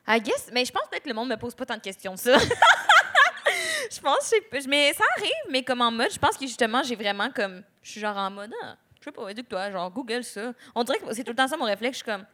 I 0.08 0.20
guess, 0.22 0.50
mais 0.52 0.66
je 0.66 0.72
pense 0.72 0.88
peut-être 0.90 1.04
que 1.04 1.10
le 1.10 1.14
monde 1.14 1.30
me 1.30 1.36
pose 1.36 1.54
pas 1.54 1.66
tant 1.66 1.76
de 1.76 1.82
questions, 1.82 2.16
ça. 2.16 2.38
je 3.92 4.00
pense, 4.00 4.34
je. 4.52 4.68
Mais 4.68 4.94
ça 4.94 5.04
arrive, 5.18 5.52
mais 5.52 5.64
comme 5.64 5.82
en 5.82 5.92
mode, 5.92 6.12
je 6.12 6.18
pense 6.18 6.38
que 6.38 6.48
justement, 6.48 6.82
j'ai 6.82 6.96
vraiment 6.96 7.30
comme. 7.30 7.64
Je 7.84 7.92
suis 7.92 8.00
genre 8.00 8.18
en 8.18 8.32
mode, 8.32 8.52
ah, 8.64 8.76
je 9.00 9.04
sais 9.04 9.12
pas, 9.12 9.30
éduque-toi, 9.30 9.72
genre, 9.72 9.92
Google 9.92 10.24
ça. 10.24 10.54
On 10.74 10.84
dirait 10.84 11.00
que 11.00 11.14
c'est 11.14 11.24
tout 11.24 11.32
le 11.32 11.36
temps 11.36 11.48
ça 11.48 11.58
mon 11.58 11.66
réflexe. 11.66 12.00
Je 12.00 12.04
suis 12.04 12.12
comme, 12.12 12.26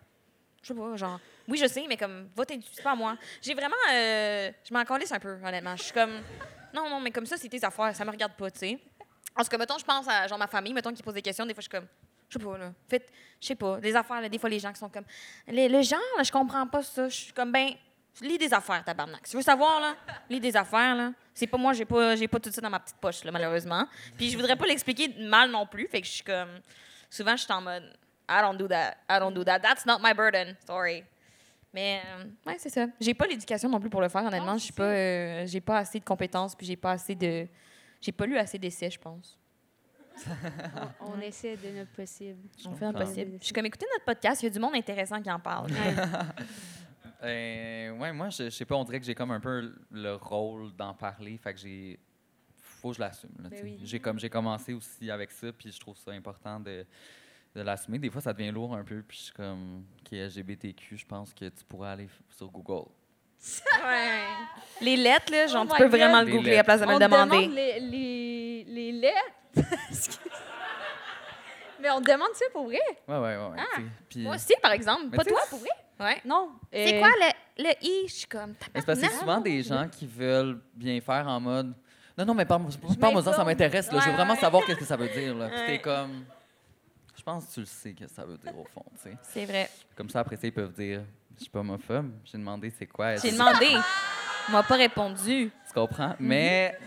je 0.62 0.68
sais 0.68 0.74
pas, 0.74 0.96
genre, 0.96 1.20
oui, 1.48 1.58
je 1.58 1.68
sais, 1.68 1.86
mais 1.90 1.98
comme, 1.98 2.30
va 2.36 2.46
t'éduquer, 2.46 2.70
c'est 2.74 2.84
pas 2.84 2.96
moi. 2.96 3.18
J'ai 3.42 3.54
vraiment. 3.54 3.76
euh, 3.94 4.52
je 4.64 4.74
m'en 4.74 4.86
calisse 4.86 5.12
un 5.12 5.20
peu, 5.20 5.38
honnêtement. 5.44 5.76
Je 5.76 5.84
suis 5.84 5.94
comme, 5.94 6.22
non, 6.74 6.90
non, 6.90 7.00
mais 7.00 7.12
comme 7.12 7.26
ça, 7.26 7.36
c'est 7.36 7.50
tes 7.50 7.64
affaires, 7.66 7.96
ça 7.96 8.06
me 8.06 8.12
regarde 8.12 8.34
pas, 8.34 8.50
tu 8.52 8.60
sais. 8.60 8.80
Parce 9.36 9.50
que, 9.50 9.58
mettons, 9.58 9.78
je 9.78 9.84
pense 9.84 10.08
à 10.08 10.28
genre 10.28 10.38
ma 10.38 10.48
famille, 10.48 10.74
mettons, 10.74 10.94
qui 10.94 11.04
pose 11.04 11.14
des 11.14 11.22
questions, 11.22 11.46
des 11.46 11.54
fois, 11.54 11.62
je 11.62 11.70
suis 11.70 11.70
comme, 11.70 11.88
je 12.36 12.40
sais 12.40 12.46
pas, 12.46 12.58
là. 12.58 12.74
Faites, 12.88 13.12
je 13.42 13.48
sais 13.48 13.56
pas, 13.56 13.80
des 13.80 13.96
affaires, 13.96 14.22
là, 14.22 14.30
des 14.30 14.40
fois, 14.40 14.50
les 14.50 14.60
gens 14.60 14.72
qui 14.72 14.80
sont 14.80 14.90
comme, 14.90 15.06
les, 15.48 15.70
le 15.70 15.82
genre, 15.82 16.00
là, 16.18 16.24
je 16.24 16.32
comprends 16.32 16.68
pas 16.68 16.84
ça. 16.84 17.08
Je 17.08 17.16
suis 17.16 17.34
comme, 17.34 17.52
ben, 17.52 17.72
lis 18.22 18.38
des 18.38 18.54
affaires, 18.54 18.84
tabarnak. 18.84 19.22
Si 19.24 19.32
tu 19.32 19.38
veux 19.38 19.44
savoir, 19.44 19.80
là, 19.80 19.96
lis 20.30 20.40
des 20.40 20.56
affaires, 20.56 20.96
là. 20.96 21.12
C'est 21.34 21.48
pas 21.48 21.58
moi, 21.58 21.74
j'ai 21.74 21.86
pas, 21.86 22.16
j'ai 22.16 22.28
pas 22.28 22.40
tout 22.40 22.52
ça 22.52 22.62
dans 22.62 22.70
ma 22.70 22.80
petite 22.80 22.98
poche, 22.98 23.24
là, 23.24 23.32
malheureusement. 23.32 23.88
Puis 24.18 24.30
je 24.30 24.38
voudrais 24.38 24.56
pas 24.56 24.66
l'expliquer 24.66 25.14
mal 25.20 25.52
non 25.52 25.66
plus, 25.66 25.88
fait 25.88 26.02
que 26.02 26.08
je 26.08 26.14
suis 26.14 26.24
comme, 26.24 26.62
souvent, 27.10 27.36
je 27.36 27.44
suis 27.44 27.54
en 27.54 27.62
mode, 27.62 27.94
I 28.30 28.42
don't 28.42 28.58
do 28.58 28.68
that, 28.68 28.96
I 29.10 29.20
don't 29.20 29.34
do 29.34 29.44
that, 29.44 29.60
that's 29.60 29.86
not 29.86 30.00
my 30.02 30.14
burden, 30.14 30.56
sorry. 30.66 31.04
Mais, 31.74 32.02
euh, 32.06 32.24
ouais, 32.50 32.56
c'est 32.58 32.70
ça. 32.70 32.88
J'ai 33.02 33.14
pas 33.14 33.28
l'éducation 33.28 33.68
non 33.68 33.82
plus 33.82 33.90
pour 33.90 34.00
le 34.00 34.08
faire, 34.08 34.24
honnêtement. 34.24 34.58
Je 34.58 34.64
suis 34.64 34.74
pas, 34.74 34.84
euh, 34.84 35.46
j'ai 35.46 35.60
pas 35.60 35.80
assez 35.80 36.00
de 36.00 36.06
compétences, 36.06 36.56
puis 36.56 36.66
j'ai 36.66 36.78
pas 36.78 36.92
assez 36.92 37.16
de, 37.16 37.48
j'ai 38.00 38.14
pas 38.14 38.26
lu 38.26 38.38
assez 38.38 38.58
d'essais, 38.58 38.90
je 38.90 39.00
pense. 39.00 39.38
On 41.02 41.20
essaie 41.20 41.58
de 41.58 41.78
notre 41.78 41.92
possible. 41.92 42.40
On 42.66 42.74
fait 42.74 42.86
un 42.86 42.94
possible. 42.94 43.38
Je 43.40 43.46
suis 43.46 43.54
comme, 43.54 43.66
écoutez 43.66 43.86
notre 43.94 44.06
podcast, 44.06 44.42
il 44.42 44.46
y 44.46 44.50
a 44.50 44.52
du 44.52 44.60
monde 44.60 44.76
intéressant 44.76 45.22
qui 45.22 45.32
en 45.32 45.40
parle. 45.40 45.70
Euh, 47.24 47.92
ouais, 47.98 48.14
moi, 48.14 48.30
je, 48.30 48.44
je 48.44 48.50
sais 48.50 48.66
pas, 48.66 48.76
on 48.76 48.84
dirait 48.84 49.00
que 49.00 49.06
j'ai 49.06 49.16
comme 49.16 49.32
un 49.32 49.40
peu 49.40 49.74
le 49.90 50.14
rôle 50.16 50.76
d'en 50.76 50.94
parler. 50.94 51.38
Fait 51.38 51.54
que 51.54 51.60
j'ai. 51.60 51.98
Faut 52.58 52.90
que 52.90 52.98
je 52.98 53.00
l'assume. 53.00 53.32
Ben 53.40 53.52
oui. 53.64 53.80
J'ai 53.84 54.00
comme 54.00 54.20
j'ai 54.20 54.30
commencé 54.30 54.74
aussi 54.74 55.10
avec 55.10 55.32
ça, 55.32 55.52
puis 55.52 55.72
je 55.72 55.80
trouve 55.80 55.98
ça 55.98 56.12
important 56.12 56.60
de, 56.60 56.86
de 57.56 57.62
l'assumer. 57.62 57.98
Des 57.98 58.12
fois, 58.12 58.22
ça 58.22 58.34
devient 58.34 58.52
lourd 58.52 58.76
un 58.76 58.84
peu, 58.84 59.02
puis 59.02 59.18
je 59.18 59.24
suis 59.24 59.34
comme, 59.34 59.86
qui 60.04 60.18
est 60.18 60.28
LGBTQ, 60.28 60.98
je 60.98 61.06
pense 61.06 61.34
que 61.34 61.46
tu 61.46 61.64
pourrais 61.64 61.90
aller 61.90 62.10
sur 62.30 62.52
Google. 62.52 62.90
Les 64.82 64.98
lettres, 64.98 65.32
là, 65.32 65.48
genre, 65.48 65.66
Oh 65.68 65.72
tu 65.72 65.78
peux 65.78 65.90
God. 65.90 66.00
vraiment 66.00 66.20
le 66.22 66.26
Les 66.28 66.32
googler 66.34 66.50
lettres. 66.52 66.62
à 66.62 66.64
place 66.64 66.82
de 66.82 66.86
me 66.86 66.92
on 66.92 67.00
le 67.00 67.06
demander. 67.06 67.48
les, 67.48 67.80
les, 67.80 68.64
les 68.68 68.92
lettres. 68.92 69.32
Mais 71.82 71.90
on 71.92 72.02
te 72.02 72.12
demande 72.12 72.34
ça 72.34 72.46
pour 72.52 72.66
vrai? 72.66 72.80
Ouais, 73.08 73.16
ouais, 73.18 73.22
ouais. 73.22 73.38
ouais, 73.52 73.58
Ah, 73.60 73.80
Moi 74.18 74.36
aussi, 74.36 74.54
par 74.62 74.72
exemple. 74.72 75.04
Mais 75.12 75.18
Pas 75.18 75.24
toi, 75.24 75.40
pour 75.50 75.60
vrai? 75.60 75.70
Ouais. 76.00 76.22
Non. 76.26 76.52
C'est 76.74 76.96
Euh, 76.96 77.00
quoi 77.00 77.10
le, 77.10 77.64
le 77.64 77.70
i? 77.82 78.08
Je 78.08 78.14
suis 78.14 78.28
comme. 78.28 78.54
C'est 78.60 78.86
parce 78.86 79.00
que 79.00 79.06
c'est 79.08 79.14
souvent 79.14 79.40
des 79.40 79.62
gens 79.62 79.88
qui 79.90 80.08
veulent 80.08 80.60
bien 80.74 81.00
faire 81.02 81.28
en 81.28 81.40
mode. 81.40 81.74
Non, 82.18 82.26
non, 82.26 82.34
mais 82.34 82.46
parle-moi 82.46 82.72
parle 83.00 83.24
ça, 83.24 83.44
m'intéresse. 83.44 83.92
là. 83.92 84.00
Je 84.00 84.06
veux 84.06 84.10
Ouais, 84.12 84.16
vraiment 84.16 84.34
ouais. 84.34 84.40
savoir 84.40 84.66
qu'est-ce 84.66 84.80
que 84.80 84.86
ça 84.86 84.96
veut 84.98 85.10
dire. 85.10 85.36
Là. 85.36 85.50
Puis 85.50 85.60
Ouais. 85.60 85.68
t'es 85.68 85.80
comme. 85.80 86.26
Je 87.18 87.24
pense 87.24 87.46
que 87.46 87.54
tu 87.54 87.60
le 87.62 87.66
sais 87.66 87.94
qu'est-ce 87.94 88.10
que 88.10 88.16
ça 88.16 88.26
veut 88.26 88.38
dire 88.38 88.58
au 88.58 88.66
fond. 88.66 88.84
tu 89.02 89.10
sais. 89.10 89.18
C'est 89.22 89.46
vrai. 89.46 89.70
Comme 89.96 90.10
ça, 90.10 90.20
après 90.22 90.36
ça, 90.38 90.48
ils 90.48 90.54
peuvent 90.54 90.74
dire 90.74 91.02
Je 91.38 91.42
suis 91.44 91.50
pas 91.50 91.60
homophobe. 91.60 92.12
J'ai 92.24 92.38
demandé 92.38 92.70
c'est 92.70 92.88
quoi. 92.88 93.16
J'ai 93.16 93.32
demandé. 93.32 93.68
M'a 94.52 94.64
pas 94.64 94.76
répondu. 94.76 95.50
Tu 95.68 95.74
comprends? 95.74 96.16
Mais, 96.20 96.78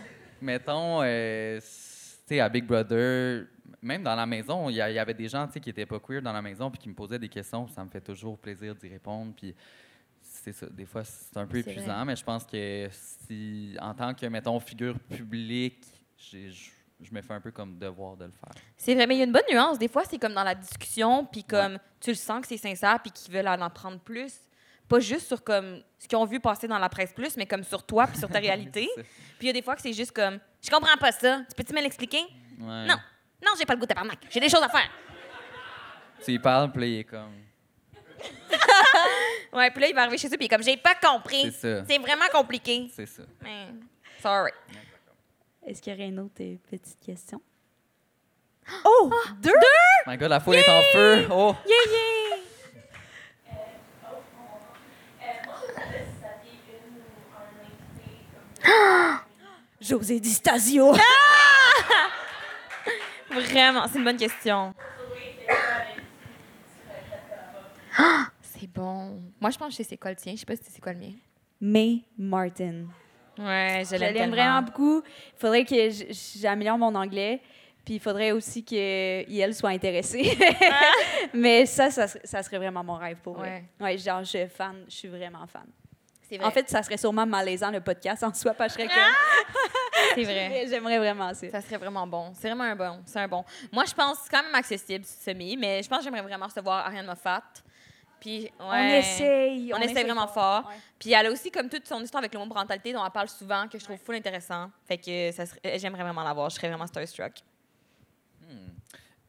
mettons, 0.41 1.01
euh, 1.03 1.59
tu 1.59 1.65
sais, 1.65 2.39
à 2.39 2.47
Big 2.47 2.65
Brother, 2.65 3.47
même 3.81 4.01
dans 4.03 4.15
la 4.15 4.25
maison, 4.25 4.69
il 4.69 4.75
y, 4.75 4.81
avait 4.81 5.13
des 5.13 5.27
gens 5.27 5.45
tu 5.47 5.53
sais, 5.53 5.59
qui 5.59 5.69
étaient 5.69 5.85
pas 5.85 5.99
queer 5.99 6.21
dans 6.21 6.31
la 6.33 6.41
maison 6.41 6.71
puis 6.71 6.79
qui 6.79 6.89
me 6.89 6.93
posaient 6.93 7.19
des 7.19 7.27
questions. 7.29 7.67
Ça 7.67 7.83
me 7.83 7.89
fait 7.89 8.01
toujours 8.01 8.37
plaisir 8.37 8.75
d'y 8.75 8.87
répondre. 8.87 9.33
Puis 9.35 9.53
c'est 10.21 10.53
ça. 10.53 10.67
Des 10.67 10.85
fois, 10.85 11.03
c'est 11.03 11.35
un 11.37 11.45
peu 11.45 11.57
épuisant, 11.57 12.05
mais 12.05 12.15
je 12.15 12.23
pense 12.23 12.45
que 12.45 12.87
si, 12.91 13.75
en 13.81 13.93
tant 13.93 14.13
que, 14.13 14.25
mettons, 14.27 14.59
figure 14.59 14.97
publique, 14.99 15.85
j'ai- 16.17 16.51
je 17.01 17.13
me 17.13 17.21
fais 17.21 17.33
un 17.33 17.41
peu 17.41 17.51
comme 17.51 17.77
devoir 17.77 18.17
de 18.17 18.25
le 18.25 18.31
faire. 18.31 18.51
C'est 18.77 18.93
vrai, 18.93 19.07
mais 19.07 19.15
il 19.15 19.19
y 19.19 19.21
a 19.21 19.25
une 19.25 19.31
bonne 19.31 19.43
nuance. 19.51 19.79
Des 19.79 19.87
fois, 19.87 20.03
c'est 20.09 20.17
comme 20.17 20.33
dans 20.33 20.43
la 20.43 20.55
discussion, 20.55 21.25
puis 21.25 21.43
comme 21.43 21.79
tu 21.99 22.09
le 22.11 22.15
sens 22.15 22.41
que 22.41 22.47
c'est 22.47 22.57
sincère, 22.57 22.99
puis 23.01 23.11
qu'ils 23.11 23.33
veulent 23.33 23.47
en 23.47 23.61
apprendre 23.61 23.99
plus. 23.99 24.33
Pas 24.87 24.99
juste 24.99 25.27
sur 25.27 25.43
comme 25.43 25.83
ce 25.99 26.07
qu'ils 26.07 26.17
ont 26.17 26.25
vu 26.25 26.39
passer 26.39 26.67
dans 26.67 26.79
la 26.79 26.89
presse 26.89 27.13
plus, 27.13 27.37
mais 27.37 27.45
comme 27.45 27.63
sur 27.63 27.83
toi 27.85 28.07
puis 28.07 28.17
sur 28.17 28.27
ta 28.27 28.39
réalité. 28.47 28.89
Puis 28.95 29.05
il 29.41 29.47
y 29.47 29.49
a 29.49 29.53
des 29.53 29.61
fois 29.61 29.75
que 29.75 29.81
c'est 29.81 29.93
juste 29.93 30.11
comme 30.11 30.39
je 30.61 30.69
comprends 30.69 30.97
pas 30.97 31.11
ça. 31.11 31.41
Tu 31.47 31.55
peux-tu 31.55 31.73
me 31.73 31.81
l'expliquer? 31.81 32.21
Ouais. 32.59 32.85
Non. 32.87 32.97
Non, 33.45 33.51
j'ai 33.57 33.65
pas 33.65 33.73
le 33.73 33.79
goût 33.79 33.85
de 33.85 33.89
tabarnak. 33.89 34.17
J'ai 34.29 34.39
des 34.39 34.49
choses 34.49 34.63
à 34.63 34.69
faire. 34.69 34.89
Tu 36.25 36.33
y 36.33 36.39
parles, 36.39 36.71
puis 36.71 36.95
il 36.95 36.99
est 36.99 37.03
comme. 37.03 37.33
Ouais, 39.53 39.71
puis 39.71 39.81
là, 39.81 39.87
il 39.87 39.95
va 39.95 40.01
arriver 40.01 40.17
chez 40.17 40.27
eux, 40.27 40.37
puis 40.37 40.41
il 40.41 40.45
est 40.45 40.49
comme 40.49 40.61
j'ai 40.63 40.77
pas 40.77 40.95
compris. 40.95 41.51
C'est 41.51 41.79
ça. 41.79 41.85
C'est 41.87 41.97
vraiment 41.97 42.27
compliqué. 42.31 42.87
C'est 42.93 43.07
ça. 43.07 43.23
Mais, 43.41 43.67
sorry. 44.21 44.51
Est-ce 45.69 45.83
qu'il 45.83 45.93
y 45.93 45.95
aurait 45.95 46.07
une 46.07 46.19
autre 46.19 46.41
euh, 46.41 46.55
petite 46.71 46.97
question? 46.99 47.39
Oh! 48.83 49.11
Deux? 49.39 49.51
My 50.07 50.17
God, 50.17 50.29
la 50.29 50.39
foule 50.39 50.55
est 50.55 50.67
en 50.67 50.81
feu. 50.91 51.27
Oh! 51.29 51.55
Yeah, 51.67 51.75
yeah! 58.65 59.19
José 59.79 60.19
Di 60.19 60.31
Stasio. 60.31 60.91
Vraiment, 63.29 63.87
c'est 63.87 63.99
une 63.99 64.05
bonne 64.05 64.17
question. 64.17 64.73
C'est 68.41 68.65
bon. 68.73 69.21
Moi, 69.39 69.51
je 69.51 69.57
pense 69.59 69.77
que 69.77 69.83
c'est 69.83 69.97
quoi 69.97 70.09
le 70.09 70.17
tien. 70.17 70.33
Je 70.33 70.39
sais 70.39 70.45
pas 70.47 70.55
si 70.55 70.63
c'est 70.67 70.81
quoi 70.81 70.93
le 70.93 70.99
mien. 70.99 71.13
May 71.61 72.01
Martin. 72.17 72.87
Ouais, 73.39 73.83
je 73.85 73.95
Je 73.95 73.95
l'aime 73.95 74.13
l'aime 74.13 74.31
vraiment 74.31 74.61
beaucoup. 74.61 75.01
Il 75.05 75.39
faudrait 75.39 75.65
que 75.65 75.75
j'améliore 76.39 76.77
mon 76.77 76.93
anglais. 76.95 77.41
Puis 77.85 77.95
il 77.95 77.99
faudrait 77.99 78.31
aussi 78.33 78.63
qu'elle 78.63 79.55
soit 79.55 79.69
intéressée. 79.69 80.37
Mais 81.33 81.65
ça, 81.65 81.89
ça, 81.89 82.07
serait- 82.07 82.21
ça 82.23 82.43
serait 82.43 82.57
vraiment 82.57 82.83
mon 82.83 82.95
rêve 82.95 83.17
pour 83.23 83.35
vrai. 83.35 83.63
Ouais, 83.79 83.97
genre, 83.97 84.19
je, 84.19 84.29
suis 84.29 84.47
fan, 84.47 84.83
je 84.87 84.93
suis 84.93 85.07
vraiment 85.07 85.47
fan. 85.47 85.65
C'est 86.29 86.37
vrai. 86.37 86.45
En 86.45 86.51
fait, 86.51 86.69
ça 86.69 86.83
serait 86.83 86.97
sûrement 86.97 87.25
malaisant 87.25 87.71
le 87.71 87.81
podcast 87.81 88.23
en 88.23 88.33
soi, 88.33 88.53
que 88.53 88.63
je 88.65 88.69
serais 88.73 88.87
comme. 88.87 88.95
c'est 90.13 90.23
vrai. 90.23 90.65
J'aimerais 90.69 90.99
vraiment 90.99 91.33
ça. 91.33 91.49
Ça 91.49 91.61
serait 91.61 91.77
vraiment 91.77 92.05
bon. 92.05 92.31
C'est 92.35 92.49
vraiment 92.49 92.65
un 92.65 92.75
bon. 92.75 92.99
C'est 93.05 93.19
un 93.19 93.27
bon. 93.27 93.43
Moi, 93.71 93.85
je 93.85 93.93
pense 93.95 94.17
que 94.19 94.23
c'est 94.25 94.29
quand 94.37 94.43
même 94.43 94.53
accessible, 94.55 95.05
semi, 95.05 95.57
mais 95.57 95.81
je 95.81 95.89
pense 95.89 95.99
que 95.99 96.03
j'aimerais 96.03 96.21
vraiment 96.21 96.45
recevoir 96.45 96.85
Ariane 96.85 97.07
Moffat. 97.07 97.41
Puis, 98.19 98.43
ouais. 98.43 98.49
On 98.59 98.73
essaye. 98.73 99.73
On, 99.73 99.77
essaie 99.79 100.03
vraiment 100.03 100.27
fort. 100.27 100.67
Ouais. 100.67 100.75
Puis 100.99 101.13
elle 101.13 101.27
a 101.27 101.31
aussi 101.31 101.49
comme 101.51 101.69
toute 101.69 101.87
son 101.87 102.01
histoire 102.01 102.21
avec 102.21 102.33
le 102.33 102.39
mot 102.39 102.47
parentalité 102.47 102.93
dont 102.93 103.03
elle 103.03 103.11
parle 103.11 103.29
souvent, 103.29 103.67
que 103.67 103.79
je 103.79 103.83
trouve 103.83 103.97
full 103.97 104.15
intéressant. 104.15 104.69
Fait 104.85 104.97
que 104.97 105.31
ça 105.31 105.45
serait- 105.45 105.79
j'aimerais 105.79 106.03
vraiment 106.03 106.23
l'avoir. 106.23 106.49
Je 106.49 106.55
serais 106.55 106.67
vraiment 106.67 106.87
starstruck. 106.87 107.33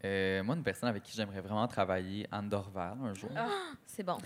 Euh, 0.03 0.43
moi, 0.43 0.57
une 0.57 0.62
personne 0.62 0.88
avec 0.88 1.03
qui 1.03 1.14
j'aimerais 1.14 1.41
vraiment 1.41 1.68
travailler, 1.68 2.26
Anne 2.32 2.49
Dorval, 2.49 2.97
un 3.05 3.14
jour. 3.14 3.30
C'est 3.86 4.03
bon. 4.03 4.16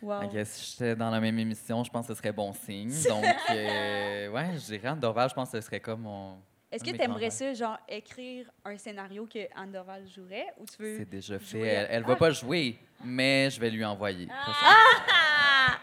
Wow. 0.00 0.22
I 0.22 0.28
guess 0.28 0.50
si 0.52 0.72
j'étais 0.72 0.94
dans 0.94 1.10
la 1.10 1.20
même 1.20 1.38
émission, 1.38 1.82
je 1.82 1.90
pense 1.90 2.06
que 2.06 2.14
ce 2.14 2.18
serait 2.18 2.32
bon 2.32 2.52
signe. 2.52 2.92
Donc, 3.08 3.24
euh, 3.50 4.28
ouais, 4.28 4.50
je 4.54 4.64
dirais 4.66 4.88
Anne 4.88 5.00
Dorval, 5.00 5.28
je 5.28 5.34
pense 5.34 5.50
que 5.50 5.60
ce 5.60 5.66
serait 5.66 5.80
comme 5.80 6.02
mon. 6.02 6.38
Est-ce 6.76 6.84
que 6.84 6.96
tu 6.96 7.02
aimerais 7.02 7.30
ça, 7.30 7.52
genre, 7.54 7.78
écrire 7.88 8.50
un 8.64 8.76
scénario 8.76 9.26
que 9.26 9.38
Anne 9.54 9.72
Dorval 9.72 10.06
jouerait 10.08 10.46
ou 10.58 10.64
tu 10.66 10.82
veux. 10.82 10.98
C'est 10.98 11.08
déjà 11.10 11.38
fait. 11.38 11.58
Elle, 11.60 11.86
elle 11.90 12.02
va 12.04 12.16
pas 12.16 12.30
jouer, 12.30 12.78
mais 13.04 13.50
je 13.50 13.60
vais 13.60 13.70
lui 13.70 13.84
envoyer. 13.84 14.28
Ah! 14.30 15.78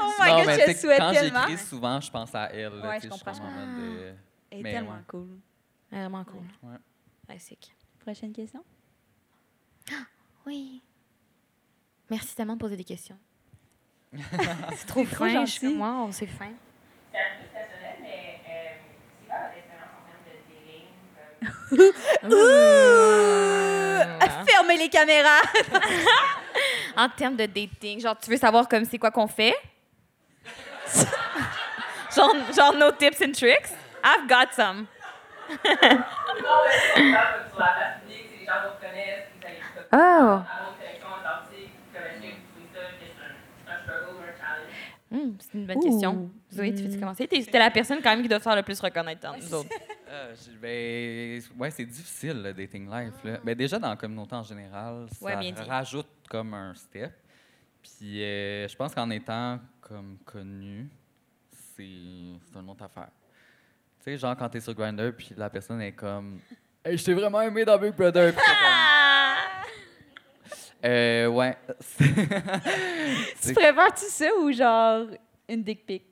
Oh 0.00 0.12
my 0.18 0.30
Non, 0.30 0.36
god, 0.38 0.46
mais 0.46 0.60
je 0.60 0.66
le 0.68 0.74
souhaite 0.74 0.98
quand 0.98 1.12
tellement. 1.12 1.40
j'écris 1.48 1.58
souvent, 1.58 2.00
je 2.00 2.10
pense 2.10 2.34
à 2.34 2.50
elle. 2.52 2.72
Ouais, 2.72 3.00
je 3.00 3.08
comprends, 3.08 3.32
en 3.32 3.50
mode 3.50 3.76
de- 3.98 4.14
Elle 4.50 4.58
est 4.58 4.62
mais 4.62 4.72
tellement 4.72 4.92
ouais. 4.92 4.98
cool. 5.06 5.28
Vraiment 5.92 6.24
cool. 6.24 6.42
Ouais. 6.62 6.76
Ouais, 7.28 7.38
sick. 7.38 7.74
Prochaine 8.00 8.32
question? 8.32 8.64
Oui. 10.46 10.82
Merci 12.08 12.34
tellement 12.34 12.54
de 12.54 12.58
poser 12.60 12.76
des 12.76 12.84
questions. 12.84 13.18
c'est 14.12 14.86
trop 14.86 15.04
trop 15.04 15.04
fin. 15.04 15.44
Je 15.44 15.50
suis 15.50 15.60
gentil. 15.68 15.78
comme, 15.78 15.82
wow, 16.06 16.10
c'est 16.12 16.26
fin. 16.26 16.50
C'est 17.12 17.18
un 17.18 17.42
peu 17.42 17.48
personnel, 17.52 17.96
mais 18.00 18.40
euh, 18.48 18.72
c'est 19.20 19.26
quoi 19.28 19.36
votre 19.44 19.58
expérience 19.58 19.90
en 20.00 20.06
termes 20.08 20.24
de 20.24 20.32
dating? 20.48 20.86
Comme... 21.14 21.29
Fermez 24.46 24.76
les 24.78 24.88
caméras! 24.88 25.42
en 26.96 27.08
termes 27.08 27.36
de 27.36 27.46
dating? 27.46 28.00
Genre, 28.00 28.16
tu 28.18 28.30
veux 28.30 28.36
savoir 28.36 28.68
comme 28.68 28.84
c'est 28.84 28.98
quoi 28.98 29.10
qu'on 29.10 29.26
fait? 29.26 29.54
genre, 32.14 32.34
genre, 32.54 32.74
no 32.74 32.90
tips 32.92 33.22
and 33.22 33.32
tricks? 33.32 33.72
I've 34.02 34.28
got 34.28 34.52
some. 34.54 34.86
Non, 35.50 35.56
mais 35.64 35.90
c'est 36.94 37.12
ça, 37.12 37.22
sur 37.50 37.58
la 37.58 37.72
place 37.72 38.00
publique, 38.00 38.26
c'est 38.30 38.38
les 38.40 38.46
gens 38.46 38.60
qu'on 38.62 38.86
connaissent, 38.86 39.26
qui 39.34 39.40
s'allient 39.42 39.62
pas. 39.74 39.82
Oh. 39.92 39.96
À 39.96 40.64
votre 40.64 40.78
connexion 40.78 41.08
authentique, 41.08 41.74
comme 41.92 42.02
est-ce 42.02 42.20
que 42.20 42.26
vous 42.30 42.46
trouvez 42.54 42.68
ça, 42.72 42.80
que 42.86 43.02
c'est 43.02 43.18
un, 43.20 43.74
un 43.74 43.78
struggle 43.82 44.16
ou 44.16 44.22
un 44.22 44.34
Hmm, 45.10 45.32
c'est 45.40 45.58
une 45.58 45.66
bonne 45.66 45.80
question. 45.80 46.30
Zoé, 46.52 46.74
tu 46.74 46.84
veux 46.84 46.98
commencer? 46.98 47.26
T'es 47.26 47.58
la 47.58 47.70
personne 47.70 47.98
quand 48.02 48.10
même 48.10 48.22
qui 48.22 48.28
doit 48.28 48.38
se 48.38 48.44
faire 48.44 48.54
le 48.56 48.62
plus 48.62 48.78
reconnaître 48.80 49.20
dans 49.20 49.36
nous 49.36 49.54
autres. 49.54 49.68
Euh, 50.08 50.34
ben, 50.60 51.40
ouais, 51.58 51.70
c'est 51.70 51.84
difficile 51.84 52.42
le 52.42 52.52
dating 52.52 52.90
life. 52.90 53.14
Là. 53.24 53.38
Ben, 53.44 53.54
déjà, 53.54 53.78
dans 53.78 53.90
la 53.90 53.96
communauté 53.96 54.34
en 54.34 54.42
général, 54.42 55.06
ça 55.10 55.24
Ouais, 55.24 55.52
rajoute 55.66 56.08
comme 56.28 56.54
un 56.54 56.74
step. 56.74 57.12
Puis 57.82 58.22
euh, 58.22 58.68
je 58.68 58.76
pense 58.76 58.94
qu'en 58.94 59.08
étant 59.10 59.58
comme 59.80 60.18
connu, 60.24 60.88
c'est 61.50 61.86
c'est 62.52 62.58
une 62.58 62.68
autre 62.70 62.84
affaire. 62.84 63.10
Tu 63.98 64.04
sais, 64.04 64.18
genre 64.18 64.36
quand 64.36 64.48
t'es 64.48 64.60
sur 64.60 64.74
Grindr, 64.74 65.12
puis 65.16 65.32
la 65.36 65.48
personne 65.50 65.80
est 65.80 65.92
comme 65.92 66.40
Hey, 66.84 66.96
je 66.96 67.04
t'ai 67.04 67.14
vraiment 67.14 67.40
aimé 67.42 67.64
dans 67.64 67.78
Big 67.78 67.94
Brother. 67.94 68.32
Euh, 70.84 71.26
ouais. 71.26 71.56
Tu 73.42 73.52
préfères-tu 73.52 74.04
ça 74.06 74.26
ou 74.40 74.52
genre 74.52 75.06
une 75.48 75.62
dick 75.62 75.84
pic? 75.84 76.04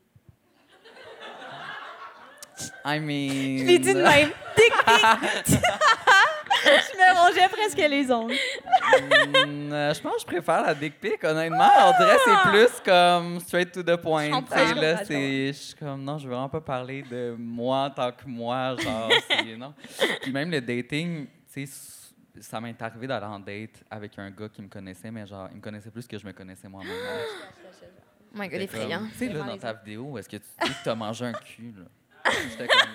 I 2.84 2.98
mean. 2.98 3.58
Je 3.58 3.64
l'ai 3.64 3.78
dit 3.78 3.94
de 3.94 4.02
même. 4.02 4.30
Dick 4.56 4.72
pic! 4.84 5.58
je 6.64 6.96
me 6.98 7.16
rongeais 7.16 7.48
presque 7.48 7.78
les 7.78 8.10
ongles. 8.10 8.34
Mm, 9.46 9.72
euh, 9.72 9.94
je 9.94 10.00
pense 10.00 10.14
que 10.14 10.20
je 10.20 10.26
préfère 10.26 10.62
la 10.62 10.74
dick 10.74 11.00
pic, 11.00 11.22
honnêtement. 11.22 11.68
On 11.86 12.02
dirait 12.02 12.16
que 12.16 12.22
c'est 12.24 12.50
plus 12.50 12.80
comme 12.84 13.40
straight 13.40 13.72
to 13.72 13.82
the 13.82 13.96
point. 13.96 14.30
Je 14.30 14.30
je 14.30 14.74
là, 14.74 14.96
je 14.96 15.04
c'est, 15.04 15.46
je 15.48 15.52
suis 15.52 15.74
comme, 15.74 16.02
non, 16.02 16.18
je 16.18 16.24
veux 16.24 16.34
vraiment 16.34 16.48
pas 16.48 16.60
parler 16.60 17.02
de 17.02 17.36
moi 17.38 17.84
en 17.84 17.90
tant 17.90 18.10
que 18.10 18.26
moi, 18.26 18.74
genre, 18.76 19.08
non. 19.58 19.72
Puis 20.22 20.32
même 20.32 20.50
le 20.50 20.60
dating, 20.60 21.26
tu 21.52 21.66
sais, 21.66 21.97
ça 22.40 22.60
m'est 22.60 22.80
arrivé 22.80 23.06
d'aller 23.06 23.26
en 23.26 23.38
date 23.38 23.82
avec 23.90 24.18
un 24.18 24.30
gars 24.30 24.48
qui 24.48 24.62
me 24.62 24.68
connaissait, 24.68 25.10
mais 25.10 25.26
genre, 25.26 25.48
il 25.50 25.56
me 25.56 25.62
connaissait 25.62 25.90
plus 25.90 26.06
que 26.06 26.18
je 26.18 26.26
me 26.26 26.32
connaissais 26.32 26.68
moi-même. 26.68 26.92
Oh 28.34 28.38
my 28.38 28.48
god, 28.48 28.60
C'était 28.60 28.64
effrayant. 28.64 29.06
Tu 29.12 29.18
sais, 29.18 29.28
là, 29.28 29.38
dans 29.40 29.52
les 29.52 29.58
ta 29.58 29.72
vidéo, 29.72 30.18
est-ce 30.18 30.28
que 30.28 30.36
tu 30.36 30.42
dis 30.62 30.70
que 30.70 30.84
t'as 30.84 30.94
mangé 30.94 31.24
un 31.26 31.32
cul, 31.32 31.74
là? 31.76 32.32
J'étais 32.50 32.68
comme, 32.68 32.90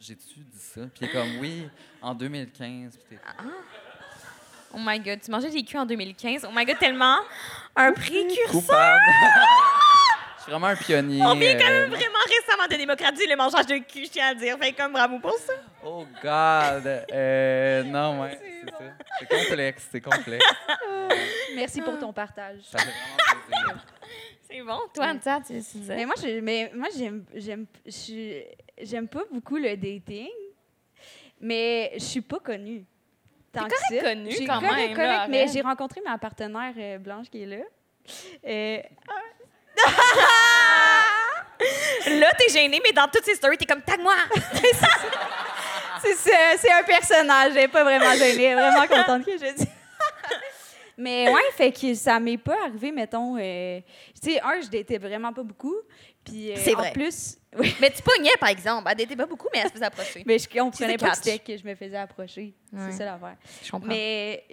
j'ai-tu 0.00 0.40
dit 0.40 0.58
ça? 0.58 0.80
Puis 0.82 1.02
il 1.02 1.08
est 1.08 1.12
comme, 1.12 1.38
oui, 1.40 1.68
en 2.02 2.14
2015. 2.14 2.96
Puis 2.96 3.16
t'es 3.16 3.22
Oh 4.74 4.78
my 4.78 4.98
god, 5.00 5.20
tu 5.20 5.30
mangeais 5.30 5.50
des 5.50 5.62
culs 5.62 5.78
en 5.78 5.86
2015. 5.86 6.46
Oh 6.48 6.52
my 6.54 6.64
god, 6.66 6.78
tellement 6.78 7.18
un 7.76 7.92
précurseur. 7.92 8.50
coupable. 8.50 9.00
Suis 10.46 10.52
vraiment 10.52 10.68
un 10.68 10.76
pionnier. 10.76 11.20
On 11.24 11.34
vient 11.34 11.54
quand 11.58 11.68
même 11.68 11.92
euh, 11.92 11.96
vraiment 11.96 12.18
récemment 12.24 12.68
de 12.70 12.76
démocratiser 12.76 13.26
le 13.26 13.34
mangeage 13.34 13.66
de 13.66 13.78
cul, 13.78 14.04
je 14.04 14.10
tiens 14.10 14.28
à 14.28 14.34
dire. 14.34 14.56
Fait 14.58 14.70
comme 14.72 14.92
bravo 14.92 15.18
pour 15.18 15.36
ça. 15.38 15.54
Oh 15.84 16.06
God! 16.22 17.04
Euh, 17.12 17.82
non, 17.82 18.20
ouais, 18.22 18.38
c'est 18.40 18.70
ça. 18.70 18.78
C'est 19.18 19.28
complexe, 19.28 19.88
c'est 19.90 20.00
complexe. 20.00 20.46
Merci 21.56 21.80
pour 21.82 21.98
ton 21.98 22.12
partage. 22.12 22.60
Ça 22.62 22.78
fait 22.78 22.84
vraiment 22.84 23.42
plaisir. 23.48 23.86
C'est 24.48 24.60
bon. 24.62 24.78
Toi, 24.94 25.14
tu, 25.44 25.54
tu 25.62 25.78
disais? 25.78 25.96
Mais 25.96 26.06
moi, 26.06 26.14
je, 26.22 26.38
mais 26.38 26.70
moi 26.76 26.88
j'aime, 26.96 27.24
j'aime, 27.34 27.66
j'aime 28.80 29.08
pas 29.08 29.24
beaucoup 29.32 29.56
le 29.56 29.76
dating, 29.76 30.30
mais 31.40 31.90
je 31.94 32.04
suis 32.04 32.20
pas 32.20 32.38
connue. 32.38 32.84
Tant 33.52 33.64
T'es 33.64 33.74
que 33.74 33.80
correct 33.80 34.00
ça. 34.04 34.08
connue 34.10 34.30
J'ai 34.30 34.46
quand 34.46 34.60
correct, 34.60 34.76
même, 34.76 34.94
correct, 34.94 35.08
là, 35.08 35.26
mais 35.28 35.40
arrête. 35.42 35.52
j'ai 35.52 35.60
rencontré 35.60 36.00
ma 36.06 36.16
partenaire 36.18 36.72
euh, 36.78 36.98
Blanche 36.98 37.30
qui 37.30 37.42
est 37.42 37.46
là. 37.46 37.56
Euh, 38.46 38.78
Là, 42.06 42.30
t'es 42.38 42.52
gênée, 42.52 42.80
mais 42.84 42.92
dans 42.92 43.08
toutes 43.08 43.24
ces 43.24 43.34
stories, 43.34 43.58
t'es 43.58 43.66
comme 43.66 43.82
tag-moi. 43.82 44.14
c'est, 46.04 46.72
un 46.72 46.82
personnage, 46.82 47.56
est 47.56 47.68
pas 47.68 47.84
vraiment 47.84 48.14
gênée, 48.14 48.54
vraiment 48.54 48.86
contente 48.86 49.24
que 49.24 49.32
je 49.32 49.54
dise. 49.54 49.66
Mais 50.98 51.28
ouais, 51.28 51.42
fait 51.52 51.72
que 51.72 51.94
ça 51.94 52.18
m'est 52.18 52.38
pas 52.38 52.56
arrivé, 52.64 52.90
mettons. 52.90 53.36
euh, 53.36 53.80
tu 54.22 54.32
sais, 54.32 54.40
un, 54.40 54.62
je 54.62 54.68
datais 54.68 54.96
vraiment 54.96 55.30
pas 55.30 55.42
beaucoup. 55.42 55.74
Puis 56.24 56.52
euh, 56.52 56.54
C'est 56.56 56.74
en 56.74 56.78
vrai. 56.78 56.92
plus, 56.92 57.36
oui, 57.58 57.74
mais 57.80 57.90
tu 57.90 58.02
pognais, 58.02 58.32
par 58.40 58.48
exemple. 58.48 58.88
Elle 58.90 58.96
n'était 58.96 59.14
pas 59.14 59.26
beaucoup, 59.26 59.48
mais 59.52 59.60
elle 59.60 59.68
se 59.68 59.74
faisait 59.74 59.84
approcher. 59.84 60.24
mais 60.26 60.38
je 60.38 60.48
comprenais 60.48 60.96
pas 60.96 61.14
que 61.14 61.38
que 61.38 61.56
je 61.56 61.64
me 61.64 61.74
faisais 61.74 61.98
approcher. 61.98 62.54
Ouais. 62.72 62.80
C'est 62.90 62.98
ça 62.98 63.04
l'affaire. 63.04 63.36
Je 63.62 63.70
comprends. 63.70 63.88
Mais, 63.88 64.44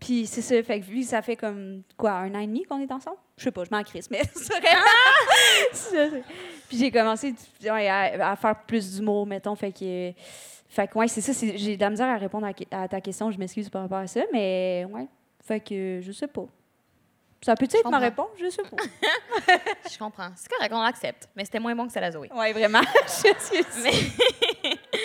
puis 0.00 0.26
c'est 0.26 0.42
ça, 0.42 0.60
fait 0.62 0.80
que 0.80 0.86
vu 0.86 1.02
ça 1.02 1.22
fait 1.22 1.36
comme, 1.36 1.82
quoi, 1.96 2.12
un 2.12 2.34
an 2.34 2.40
et 2.40 2.46
demi 2.46 2.64
qu'on 2.64 2.80
est 2.80 2.90
ensemble? 2.90 3.18
Je 3.40 3.44
sais 3.44 3.50
pas, 3.50 3.64
je 3.64 3.70
m'en 3.70 3.82
crisse, 3.82 4.10
mais. 4.10 4.20
Puis 6.68 6.76
j'ai 6.78 6.90
commencé 6.90 7.34
ouais, 7.62 7.88
à, 7.88 8.32
à 8.32 8.36
faire 8.36 8.54
plus 8.66 8.96
d'humour, 8.96 9.26
mettons, 9.26 9.56
fait 9.56 9.72
que... 9.72 10.12
Fait 10.68 10.86
que, 10.86 10.98
ouais, 10.98 11.08
c'est 11.08 11.22
ça, 11.22 11.32
j'ai 11.56 11.76
de 11.76 11.80
la 11.80 11.90
misère 11.90 12.06
à 12.06 12.16
répondre 12.16 12.46
à, 12.46 12.82
à 12.82 12.86
ta 12.86 13.00
question, 13.00 13.30
je 13.30 13.38
m'excuse 13.38 13.70
par 13.70 13.82
rapport 13.82 13.98
à 13.98 14.06
ça, 14.06 14.20
mais, 14.30 14.86
ouais, 14.90 15.08
fait 15.42 15.60
que, 15.60 16.00
je 16.02 16.12
sais 16.12 16.28
pas. 16.28 16.44
Ça 17.42 17.54
peut 17.54 17.64
être 17.64 17.90
ma 17.90 17.98
réponse? 17.98 18.28
Je 18.38 18.50
sais 18.50 18.62
pas. 18.62 18.76
Je 19.90 19.98
comprends. 19.98 20.28
C'est 20.36 20.50
correct, 20.50 20.70
on 20.74 20.82
l'accepte. 20.82 21.26
Mais 21.34 21.46
c'était 21.46 21.58
moins 21.58 21.74
bon 21.74 21.86
que 21.86 21.92
c'est 21.92 22.00
la 22.00 22.10
Zoé. 22.10 22.28
ouais, 22.34 22.52
vraiment. 22.52 22.82
je 23.06 23.10
suis 23.10 23.30
Mais 23.82 23.92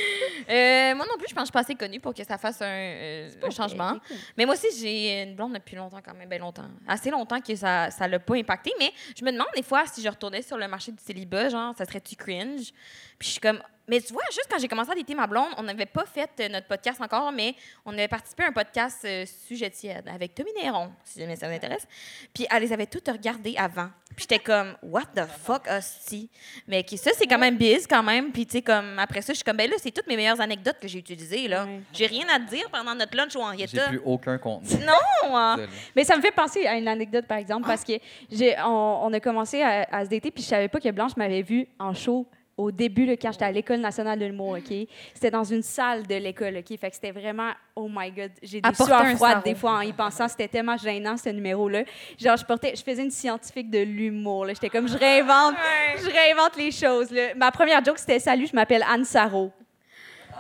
Euh, 0.48 0.94
moi 0.94 1.08
non 1.10 1.18
plus, 1.18 1.26
je 1.28 1.34
pense 1.34 1.42
que 1.42 1.42
je 1.42 1.46
suis 1.46 1.52
pas 1.54 1.60
assez 1.62 1.74
connue 1.76 2.00
pour 2.00 2.14
que 2.14 2.24
ça 2.24 2.38
fasse 2.38 2.62
un, 2.62 2.68
euh, 2.68 3.30
un 3.42 3.50
changement. 3.50 3.98
Mais 4.38 4.46
moi 4.46 4.54
aussi, 4.54 4.68
j'ai 4.80 5.24
une 5.24 5.36
blonde 5.36 5.54
depuis 5.54 5.76
longtemps, 5.76 6.02
quand 6.06 6.14
même, 6.14 6.30
bien 6.30 6.38
longtemps. 6.38 6.68
Assez 6.88 7.10
longtemps 7.10 7.42
que 7.42 7.56
ça 7.56 7.90
ça 7.90 8.08
l'a 8.08 8.20
pas 8.20 8.36
impacté. 8.36 8.72
Mais 8.78 8.92
je 9.18 9.26
me 9.26 9.32
demande 9.32 9.48
des 9.56 9.64
fois 9.64 9.88
si 9.88 10.04
je 10.04 10.10
retournais 10.10 10.44
sur 10.44 10.58
le 10.58 10.68
marché 10.68 10.92
du 10.92 11.02
célibat, 11.04 11.50
genre, 11.50 11.74
ça 11.76 11.86
serait-tu 11.86 12.16
cringe? 12.16 12.72
Puis 13.18 13.28
je 13.28 13.32
suis 13.32 13.40
comme. 13.40 13.60
Mais 13.88 14.02
tu 14.02 14.14
vois, 14.14 14.24
juste 14.32 14.48
quand 14.50 14.58
j'ai 14.60 14.68
commencé 14.68 14.92
à 14.92 14.96
dater 14.96 15.14
ma 15.16 15.28
blonde, 15.28 15.50
on 15.58 15.64
n'avait 15.64 15.86
pas 15.86 16.06
fait 16.06 16.30
euh, 16.40 16.50
notre 16.50 16.68
podcast 16.68 17.00
encore, 17.02 17.32
mais 17.32 17.54
on 17.86 17.94
avait 17.94 18.08
participé 18.08 18.44
à 18.44 18.48
un 18.48 18.52
podcast 18.52 19.04
euh, 19.06 19.26
sujet 19.48 19.70
tiède 19.70 20.08
avec 20.08 20.34
Tommy 20.34 20.52
Néron, 20.60 20.92
si 21.04 21.20
jamais 21.20 21.36
ça 21.36 21.48
vous 21.48 21.54
intéresse. 21.56 21.88
Puis 22.34 22.48
elle 22.50 22.64
les 22.64 22.74
avait 22.74 22.88
toutes 22.88 23.08
regardées 23.08 23.56
avant. 23.58 23.90
Puis 24.16 24.26
j'étais 24.30 24.40
comme, 24.40 24.76
what 24.82 25.04
the 25.16 25.26
fuck, 25.44 25.68
hostie? 25.70 26.30
Mais 26.68 26.84
qui- 26.84 26.98
ça, 26.98 27.12
c'est 27.16 27.28
quand 27.28 27.38
même 27.38 27.58
biz, 27.58 27.86
quand 27.86 28.02
même. 28.02 28.32
Puis 28.32 28.46
tu 28.46 28.54
sais, 28.54 28.62
comme, 28.62 28.98
après 28.98 29.22
ça, 29.22 29.34
je 29.34 29.38
suis 29.38 29.44
comme, 29.44 29.58
ben 29.58 29.70
là, 29.70 29.76
c'est 29.80 29.92
toutes 29.92 30.08
mes 30.08 30.16
meilleures 30.16 30.40
anecdotes 30.42 30.78
que 30.82 30.88
j'ai 30.88 31.00
utilisées, 31.00 31.48
là. 31.48 31.68
J'ai 31.94 32.06
rien 32.08 32.26
à 32.34 32.40
te 32.40 32.50
dire 32.50 32.70
pendant 32.72 32.96
notre 32.96 33.16
lunch 33.16 33.36
au 33.36 33.40
J'ai 33.40 33.46
Henrietta. 33.46 33.88
plus 33.90 34.02
aucun 34.06 34.38
contenu. 34.38 34.80
Non! 34.86 35.36
hein. 35.36 35.58
Mais 35.96 36.04
ça 36.06 36.16
me 36.16 36.22
fait 36.22 36.32
penser 36.32 36.66
à 36.66 36.76
une 36.78 36.88
anecdote, 36.88 37.26
par 37.28 37.38
exemple, 37.38 37.68
parce 37.68 37.84
que 37.84 37.94
j'ai, 38.32 38.56
on, 38.62 39.00
on 39.04 39.14
a 39.14 39.20
commencé 39.20 39.62
à, 39.62 39.86
à 39.92 40.06
se 40.06 40.10
dater, 40.10 40.32
puis 40.32 40.42
je 40.44 40.48
savais 40.48 40.70
pas 40.70 40.80
que 40.80 40.90
Blanche 40.92 41.16
m'avait 41.18 41.42
vue 41.42 41.68
en 41.78 41.94
show 41.94 42.26
au 42.58 42.72
début, 42.72 43.06
là, 43.06 43.18
quand 43.18 43.32
j'étais 43.34 43.46
à 43.46 43.52
l'École 43.52 43.80
nationale 43.80 44.18
de 44.18 44.26
l'humour, 44.26 44.58
OK? 44.58 44.88
C'était 45.14 45.32
dans 45.32 45.44
une 45.44 45.62
salle 45.62 46.08
de 46.08 46.16
l'école, 46.16 46.58
OK? 46.58 46.80
Fait 46.80 46.90
que 46.90 46.96
c'était 46.96 47.12
vraiment, 47.12 47.52
oh 47.76 47.90
my 47.92 48.10
God, 48.12 48.32
j'ai 48.42 48.62
des 48.62 48.70
Apporter 48.70 48.94
sueurs 48.94 49.16
froides 49.18 49.44
des 49.44 49.56
fois 49.56 49.72
en 49.72 49.82
y 49.82 49.92
pensant. 49.92 50.28
C'était 50.30 50.48
tellement 50.48 50.78
gênant, 50.78 51.18
ce 51.18 51.30
numéro-là. 51.30 51.84
Genre, 52.18 52.38
je 52.38 52.46
portais, 52.46 52.74
je 52.76 52.82
faisais 52.82 53.04
une 53.04 53.12
scientifique 53.12 53.70
de 53.70 53.80
l'humour, 53.80 54.46
là. 54.46 54.54
J'étais 54.54 54.70
comme, 54.70 54.88
je 54.88 54.98
réinvente, 54.98 55.56
je 55.98 56.10
réinvente 56.10 56.56
les 56.56 56.72
choses, 56.72 57.12
là. 57.12 57.36
Ma 57.36 57.52
première 57.52 57.84
joke, 57.84 58.00
c'était 58.00 58.20
«Salut, 58.22 58.48
je 58.48 58.56
m'appelle 58.56 58.86
Anne 58.90 59.04
Sarro». 59.04 59.52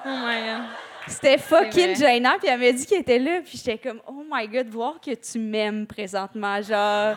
Oh 0.05 0.09
my 0.09 0.39
God. 0.39 0.63
C'était 1.07 1.37
fucking 1.37 1.95
gênant, 1.97 2.37
puis 2.39 2.47
elle 2.47 2.59
m'a 2.59 2.71
dit 2.71 2.85
qu'elle 2.85 3.01
était 3.01 3.19
là, 3.19 3.41
puis 3.43 3.61
j'étais 3.63 3.77
comme, 3.77 4.01
oh 4.07 4.23
my 4.31 4.47
god, 4.47 4.67
voir 4.69 4.99
que 4.99 5.11
tu 5.13 5.37
m'aimes 5.37 5.85
présentement, 5.85 6.61
genre. 6.61 7.15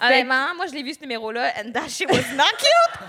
Honnêtement, 0.00 0.54
moi, 0.54 0.66
je 0.66 0.72
l'ai 0.72 0.82
vu 0.82 0.94
ce 0.94 1.00
numéro-là, 1.00 1.52
and 1.58 1.72
that 1.72 1.88
shit 1.88 2.08
was 2.10 2.34
not 2.34 2.44
cute! 2.58 3.00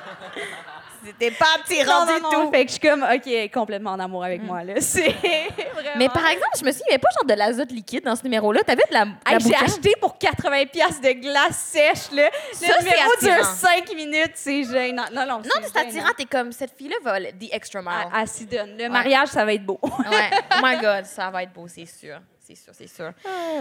C'était 1.08 1.32
pas 1.32 1.46
attirant 1.60 2.06
Non, 2.06 2.14
du 2.16 2.22
non, 2.22 2.32
non. 2.32 2.46
tout. 2.46 2.52
Fait 2.52 2.66
que 2.66 2.72
je 2.72 2.78
suis 2.80 2.88
comme, 2.90 3.04
OK, 3.04 3.52
complètement 3.54 3.92
en 3.92 4.00
amour 4.00 4.24
avec 4.24 4.44
moi, 4.44 4.64
là. 4.64 4.74
C'est 4.80 5.10
vraiment. 5.14 5.98
Mais 5.98 6.10
par 6.10 6.28
exemple, 6.28 6.52
je 6.60 6.66
me 6.66 6.72
suis 6.72 6.80
dit, 6.80 6.84
il 6.88 6.92
n'y 6.92 6.96
avait 6.96 7.00
pas 7.02 7.10
genre 7.16 7.26
de 7.26 7.34
l'azote 7.34 7.72
liquide 7.72 8.04
dans 8.04 8.16
ce 8.16 8.24
numéro-là? 8.24 8.62
T'avais 8.66 8.84
de 8.90 8.94
la, 8.94 9.06
de 9.06 9.12
la 9.26 9.32
Hey, 9.34 9.40
j'ai 9.40 9.56
acheté 9.56 9.94
pour 10.02 10.18
80 10.18 10.66
pièces 10.66 11.02
de 11.02 11.12
glace 11.14 11.58
sèche, 11.58 12.12
là. 12.12 12.30
Ça, 12.54 12.68
Le 12.68 12.84
numéro 12.84 13.10
dure 13.22 13.32
attirant. 13.32 13.54
5 13.88 13.96
minutes, 13.96 14.32
c'est 14.36 14.64
gênant. 14.64 15.06
Non, 15.14 15.22
non, 15.26 15.38
Non, 15.38 15.42
mais 15.62 15.68
c'est 15.74 15.80
attirant. 15.80 16.10
T'es 16.18 16.26
comme, 16.26 16.52
cette 16.52 16.76
fille-là 16.78 16.96
va 17.04 17.14
aller 17.14 17.32
the 17.34 17.48
extra 17.54 17.82
mile. 17.82 17.92
Elle, 18.14 18.22
elle 18.22 18.28
s'y 18.28 18.46
donne. 18.46 18.76
Le 18.78 18.90
mariage, 18.90 19.30
ça 19.30 19.46
va 19.46 19.54
être 19.54 19.66
beau. 19.66 19.80
Ouais. 19.84 20.30
Oh 20.52 20.56
my 20.64 20.78
God, 20.82 21.06
ça 21.06 21.30
va 21.30 21.44
être 21.44 21.54
beau, 21.54 21.68
c'est 21.68 21.86
sûr. 21.86 22.20
C'est 22.48 22.56
sûr, 22.56 22.72
c'est 22.74 22.88
sûr. 22.88 23.12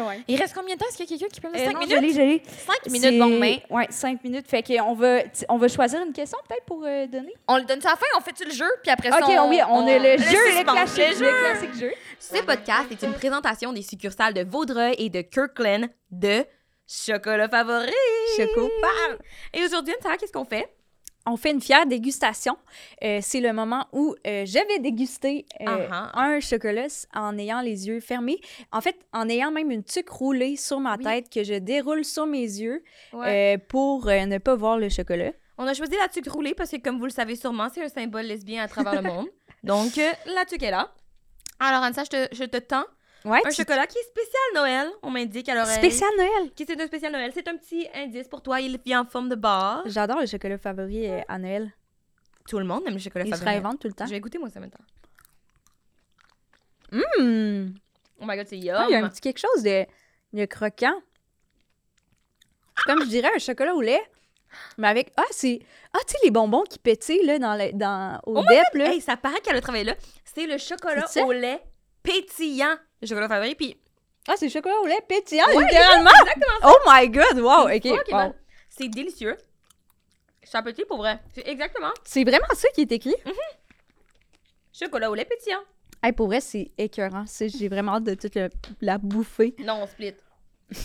ouais. 0.07 0.21
Il 0.29 0.39
reste 0.39 0.55
combien 0.55 0.77
de 0.77 0.79
temps? 0.81 0.87
Est-ce 0.89 0.97
qu'il 0.99 1.11
y 1.11 1.15
a 1.15 1.19
quelqu'un 1.19 1.35
qui 1.35 1.41
peut 1.41 1.49
me 1.49 1.55
Euh, 1.55 1.59
dire 1.59 1.67
5 1.67 1.73
non, 1.75 1.81
minutes? 2.01 2.15
je 2.15 2.21
l'ai. 2.21 2.43
5 2.47 2.87
minutes, 2.93 3.19
bon 3.19 3.39
main. 3.41 3.57
Oui, 3.69 3.83
5 3.91 4.23
minutes. 4.23 4.47
Fait 4.47 4.63
qu'on 4.63 4.95
va, 4.95 5.19
on 5.49 5.57
va 5.57 5.67
choisir 5.67 6.01
une 6.07 6.13
question, 6.13 6.39
peut-être, 6.49 6.65
pour 6.67 6.85
euh, 6.85 7.07
donner? 7.09 7.35
On 7.49 7.57
le 7.57 7.65
donne 7.65 7.81
ça 7.81 7.89
à 7.89 7.93
la 7.93 7.97
fin, 7.97 8.07
on 8.17 8.21
fait-tu 8.21 8.45
le 8.45 8.53
jeu? 8.53 8.69
Puis 8.85 8.93
après 8.93 9.11
ça, 9.11 9.19
OK, 9.19 9.25
on, 9.29 9.49
oui, 9.51 9.59
on, 9.69 9.85
a 9.89 9.99
le, 9.99 10.17
jeu, 10.19 10.37
le, 10.59 10.63
classique, 10.63 11.19
Le 11.21 11.41
classique 11.41 11.81
jeu. 11.81 11.93
Ce 12.21 12.41
podcast 12.45 12.87
est 12.93 13.03
une 13.05 13.15
présentation 13.15 13.73
des 13.73 13.83
succursales 13.83 14.35
de 14.35 14.45
Vaudreuil 14.45 14.95
et 14.99 15.11
de 15.11 15.23
Kirkland 15.23 15.89
de 16.13 16.45
Chocolat 16.87 17.49
Favori. 17.49 17.91
Choco 18.37 18.71
parle. 18.81 19.19
Et 19.53 19.65
aujourd'hui, 19.65 19.95
Sarah, 20.01 20.17
qu'est-ce 20.17 20.33
qu'on 20.33 20.45
fait? 20.45 20.69
On 21.27 21.37
fait 21.37 21.51
une 21.51 21.61
fière 21.61 21.87
dégustation. 21.87 22.57
Euh, 23.05 23.19
c'est 23.23 23.41
le 23.41 23.53
moment 23.53 23.87
où 23.93 24.15
euh, 24.27 24.47
je 24.47 24.55
vais 24.69 24.79
déguster 24.79 25.45
euh, 25.61 25.89
Ah 25.91 26.13
un 26.15 26.41
chocolat 26.41 26.87
en 27.15 27.37
ayant 27.39 27.61
les 27.61 27.89
yeux 27.89 28.01
fermés. 28.01 28.41
En 28.73 28.81
fait, 28.81 28.97
en 29.13 29.29
ayant 29.29 29.51
même 29.51 29.71
une 29.71 29.85
tuque 29.85 30.09
roulée 30.09 30.57
sur 30.57 30.81
ma 30.81 30.97
Oui. 30.97 31.05
tête 31.05 31.29
que 31.31 31.43
je 31.45 31.55
déroule 31.55 32.05
sur 32.05 32.27
mes 32.27 32.41
yeux 32.43 32.83
Ouais. 33.13 33.57
euh, 33.57 33.59
pour 33.69 34.07
ne 34.07 34.39
pas 34.39 34.55
voir 34.55 34.79
le 34.79 34.89
chocolat. 34.89 35.33
On 35.59 35.67
a 35.67 35.75
choisi 35.75 35.95
la 36.01 36.09
tuque 36.09 36.29
roulée 36.31 36.55
parce 36.55 36.71
que, 36.71 36.77
comme 36.77 36.99
vous 36.99 37.07
le 37.07 37.11
savez 37.11 37.35
sûrement, 37.35 37.69
c'est 37.73 37.83
un 37.83 37.89
symbole 37.89 38.27
lesbien 38.27 38.63
à 38.63 38.69
travers 38.69 39.01
le 39.03 39.09
monde. 39.09 39.27
Donc, 39.65 39.97
la 40.27 40.45
tuque 40.45 40.63
est 40.63 40.71
là. 40.71 40.93
Alors, 41.59 41.83
Anissa, 41.83 42.05
je 42.05 42.11
te, 42.11 42.35
je 42.35 42.45
te 42.45 42.59
tends 42.59 42.85
Ouais, 43.27 43.41
un 43.45 43.49
tu- 43.51 43.57
chocolat 43.57 43.87
qui 43.87 43.99
est 43.99 44.03
spécial 44.05 44.43
Noël. 44.55 44.89
On 45.03 45.11
m'indique 45.11 45.49
à 45.49 45.55
l'oreille. 45.55 45.77
spécial 45.77 46.09
Noël. 46.17 46.53
Qui 46.55 46.65
c'est 46.65 46.81
un 46.81 46.87
spécial 46.87 47.13
Noël? 47.13 47.31
C'est 47.35 47.49
un 47.49 47.57
petit 47.57 47.87
indice 47.95 48.29
pour 48.29 48.41
toi. 48.43 48.61
Il 48.61 48.79
vient 48.85 49.03
en 49.03 49.05
forme 49.05 49.29
de 49.29 49.35
barre. 49.35 49.83
J'adore 49.87 50.21
le 50.21 50.27
chocolat 50.27 50.59
favori 50.59 51.09
euh, 51.09 51.21
à 51.29 51.39
Noël. 51.39 51.73
Tout 52.49 52.59
le 52.61 52.65
monde 52.65 52.83
aime 52.87 52.95
le 52.95 53.01
chocolat 53.01 53.25
Il 53.25 53.33
se 53.35 53.39
favori. 53.39 53.51
réinvente 53.57 53.81
tout 53.81 53.89
le 53.89 53.95
temps. 53.95 54.07
Je 54.07 54.13
vais 54.13 54.21
goûter 54.21 54.39
moi 54.39 54.49
ça 54.49 54.61
maintenant. 54.61 54.85
Hum! 56.93 57.75
Oh 58.21 58.25
my 58.27 58.37
god, 58.37 58.47
c'est 58.47 58.57
Ah, 58.57 58.59
il 58.59 58.65
y 58.65 58.71
a 58.71 58.79
un 58.99 59.01
yum. 59.01 59.11
petit 59.11 59.21
quelque 59.21 59.39
chose 59.41 59.63
de, 59.63 59.85
de 60.33 60.45
croquant. 60.47 60.95
Comme 62.87 63.01
je 63.03 63.09
dirais 63.09 63.31
un 63.35 63.39
chocolat 63.39 63.75
au 63.75 63.81
lait, 63.81 64.01
mais 64.79 64.89
avec. 64.89 65.13
Ah, 65.17 65.25
c'est. 65.31 65.59
Ah, 65.93 65.99
tu 66.07 66.13
sais, 66.13 66.19
les 66.25 66.31
bonbons 66.31 66.63
qui 66.63 66.79
pétillent 66.79 67.25
là, 67.27 67.39
dans 67.39 67.55
le, 67.57 67.73
dans, 67.73 68.21
au 68.25 68.39
Oh 68.39 68.45
DEP. 68.49 68.75
Là. 68.75 68.93
Hey, 68.93 69.01
ça 69.01 69.17
paraît 69.17 69.41
qu'elle 69.41 69.57
a 69.57 69.61
travaillé 69.61 69.85
là. 69.85 69.97
C'est 70.25 70.47
le 70.47 70.59
chocolat 70.59 71.05
au 71.25 71.33
lait 71.33 71.61
pétillant. 72.03 72.77
Le 73.03 73.07
chocolat 73.07 73.29
favori. 73.29 73.55
Puis, 73.55 73.77
Ah, 74.29 74.35
c'est 74.37 74.47
le 74.47 74.51
chocolat 74.53 74.75
au 74.83 74.87
lait 74.87 75.01
pétillant, 75.09 75.45
Ouais, 75.55 75.65
littéralement. 75.65 76.11
Oh 76.65 76.75
my 76.87 77.09
god, 77.09 77.39
wow, 77.39 77.69
ok. 77.75 77.85
wow. 78.13 78.35
c'est 78.69 78.89
délicieux. 78.89 79.37
Petit 80.65 80.85
pour 80.87 80.97
vrai. 80.99 81.21
C'est 81.35 81.47
exactement 81.47 81.91
C'est 82.05 82.25
vraiment 82.25 82.47
ça 82.55 82.69
qui 82.75 82.81
est 82.83 82.93
écrit. 82.93 83.15
chocolat 84.73 85.11
au 85.11 85.15
lait 85.15 85.25
pétillant. 85.25 85.61
Hey, 86.03 86.13
pour 86.13 86.27
vrai, 86.29 86.41
c'est 86.41 86.71
écœurant. 86.79 87.25
J'ai 87.41 87.69
vraiment 87.69 87.97
hâte 87.97 88.05
de 88.05 88.15
toute 88.15 88.35
le- 88.37 88.49
la 88.81 88.97
bouffer. 88.99 89.55
Non, 89.59 89.81
on 89.83 89.87
split. 89.87 90.15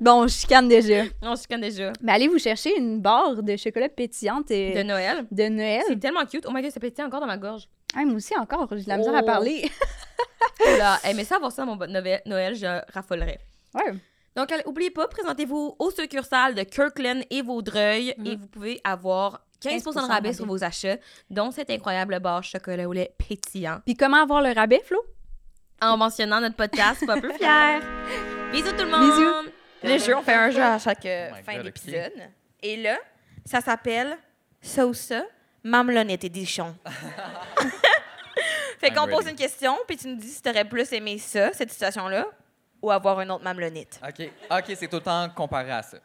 Bon, 0.00 0.28
je 0.28 0.32
chicane 0.32 0.68
déjà. 0.68 1.02
On 1.22 1.34
connaît 1.48 1.70
déjà. 1.70 1.92
Mais 2.02 2.12
allez 2.12 2.28
vous 2.28 2.38
chercher 2.38 2.76
une 2.78 3.00
barre 3.00 3.42
de 3.42 3.56
chocolat 3.56 3.88
pétillante 3.88 4.48
euh, 4.52 4.74
De 4.76 4.82
Noël. 4.84 5.26
de 5.28 5.48
Noël. 5.48 5.82
C'est 5.88 5.98
tellement 5.98 6.24
cute. 6.24 6.46
Oh 6.46 6.52
my 6.54 6.62
god, 6.62 6.70
c'est 6.70 6.78
pétillant 6.78 7.08
encore 7.08 7.18
dans 7.20 7.26
ma 7.26 7.36
gorge. 7.36 7.68
Hey, 7.96 8.04
moi 8.04 8.16
aussi, 8.16 8.36
encore, 8.36 8.68
j'ai 8.72 8.84
de 8.84 8.88
la 8.88 8.96
misère 8.98 9.14
à 9.14 9.20
Oh. 9.22 9.26
parler. 9.26 9.70
Là, 10.78 10.98
hey, 11.04 11.14
mais 11.14 11.24
ça, 11.24 11.36
avoir 11.36 11.52
ça 11.52 11.64
mon 11.64 11.76
Noël, 11.76 12.20
Noël, 12.26 12.54
je 12.54 12.80
raffolerais. 12.92 13.38
ouais. 13.74 13.94
Donc, 14.36 14.52
allez, 14.52 14.62
oubliez 14.66 14.90
pas, 14.90 15.08
présentez-vous 15.08 15.74
au 15.80 15.90
succursale 15.90 16.54
de 16.54 16.62
Kirkland 16.62 17.24
et 17.28 17.42
Vaudreuil 17.42 18.14
et 18.24 18.36
vous 18.36 18.46
pouvez 18.46 18.80
avoir 18.84 19.40
15 19.60 19.82
de 19.82 19.90
15% 19.90 19.94
rabais 19.94 20.12
rabais. 20.12 20.32
sur 20.32 20.46
vos 20.46 20.62
achats, 20.62 20.96
dont 21.28 21.50
cette 21.50 21.70
incroyable 21.70 22.20
barre 22.20 22.44
chocolat 22.44 22.88
au 22.88 22.92
lait 22.92 23.12
pétillant. 23.18 23.80
Puis 23.84 23.96
comment 23.96 24.18
avoir 24.22 24.40
le 24.42 24.52
rabais, 24.52 24.80
Flo? 24.84 25.02
En 25.82 25.96
mentionnant 25.96 26.40
notre 26.40 26.54
podcast, 26.54 27.04
pas 27.04 27.20
peu 27.20 27.32
fier. 27.32 27.80
Bisous 28.52 28.70
tout 28.76 28.84
le 28.84 28.90
monde! 28.90 29.10
Bisous. 29.10 29.52
Le 29.82 29.98
jeu, 29.98 30.16
on 30.16 30.22
fait 30.22 30.34
un 30.34 30.50
jeu 30.50 30.62
à 30.62 30.78
chaque 30.78 31.04
euh, 31.06 31.30
Oh 31.32 31.36
fin 31.44 31.60
d'épisode. 31.62 32.12
Et 32.62 32.76
là, 32.76 32.96
ça 33.44 33.60
s'appelle 33.60 34.16
Ça 34.60 34.86
ou 35.64 35.68
ça, 35.68 35.76
Mamelonnette 35.76 36.24
Edition. 36.24 36.76
fait 38.78 38.90
qu'on 38.90 39.06
pose 39.08 39.26
une 39.28 39.36
question, 39.36 39.76
puis 39.86 39.96
tu 39.96 40.08
nous 40.08 40.16
dis 40.16 40.28
si 40.28 40.42
t'aurais 40.42 40.64
plus 40.64 40.92
aimé 40.92 41.18
ça, 41.18 41.52
cette 41.52 41.70
situation-là, 41.70 42.26
ou 42.80 42.90
avoir 42.90 43.18
un 43.18 43.28
autre 43.30 43.44
mamelonnette. 43.44 44.00
OK. 44.06 44.30
OK, 44.50 44.76
c'est 44.76 44.88
tout 44.88 44.96
le 44.96 45.02
temps 45.02 45.28
comparé 45.30 45.72
à 45.72 45.82
ça. 45.82 45.98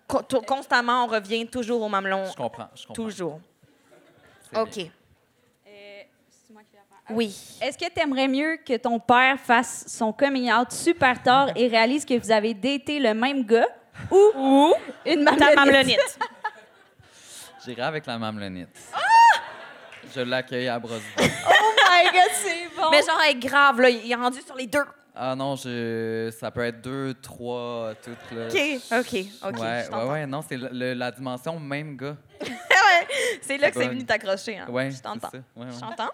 Constamment, 0.47 1.06
on 1.06 1.08
revient 1.08 1.47
toujours 1.47 1.82
au 1.82 1.89
mamelon. 1.89 2.26
Je 2.26 2.36
comprends. 2.36 2.70
Je 2.76 2.88
comprends. 2.88 2.93
Toujours. 3.04 3.39
C'est 4.51 4.60
OK. 4.60 4.76
bien. 4.76 4.89
Oui. 7.10 7.36
Est-ce 7.62 7.78
que 7.78 7.91
tu 7.91 7.99
aimerais 7.99 8.30
mieux 8.30 8.58
que 8.66 8.78
ton 8.78 8.97
père 8.97 9.38
fasse 9.38 9.86
son 9.88 10.14
coming 10.14 10.51
out 10.51 10.72
super 10.72 11.22
tard 11.22 11.49
et 11.56 11.68
réalise 11.68 12.06
que 12.06 12.18
vous 12.18 12.32
avez 12.32 12.54
daté 12.54 12.97
le 12.99 13.14
même 13.14 13.43
gars 13.45 13.68
ou, 14.10 14.74
une 15.06 15.26
Ta 15.26 15.32
mamelonnette? 15.32 15.56
mamelonnette. 15.56 16.20
J'irai 17.66 17.82
avec 17.82 18.06
la 18.06 18.18
mamelonnite. 18.18 18.70
Ah! 18.93 18.99
Je 20.16 20.22
l'accueille 20.22 20.68
à 20.68 20.80
bras. 20.80 20.95
Oh 21.20 21.95
my 22.05 22.05
god, 22.11 22.32
c'est 22.34 22.68
bon! 22.76 22.89
Mais 22.91 23.01
genre, 23.01 23.20
elle 23.24 23.38
est 23.38 23.39
grave, 23.39 23.80
là. 23.82 23.89
Il 23.89 24.11
est 24.11 24.16
rendu 24.16 24.41
sur 24.41 24.55
les 24.55 24.66
deux. 24.68 24.84
Ah 25.16 25.36
non, 25.36 25.55
je... 25.55 26.34
ça 26.39 26.49
peut 26.49 26.64
être 26.66 26.82
deux, 26.82 27.14
trois, 27.22 27.93
toutes 28.03 28.32
là. 28.32 28.47
OK, 28.47 28.82
OK, 28.91 29.26
OK. 29.53 29.61
ouais, 29.61 29.86
je 29.86 29.95
ouais, 29.95 30.09
ouais, 30.09 30.26
non, 30.26 30.41
c'est 30.47 30.57
le- 30.57 30.70
le- 30.72 30.93
la 30.93 31.11
dimension 31.11 31.59
même 31.59 31.95
gars. 31.97 32.18
Ouais, 32.49 33.07
C'est 33.41 33.57
là 33.57 33.72
que 33.72 33.80
c'est 33.80 33.88
venu 33.88 34.05
t'accrocher. 34.05 34.57
Hein. 34.57 34.66
Ouais, 34.70 34.89
je 34.91 34.95
c'est 34.95 35.01
t'entends. 35.03 35.30
ça. 35.30 35.38
Ouais, 35.55 35.66
ouais. 35.66 35.72
Je 35.72 35.80
t'entends? 35.80 36.11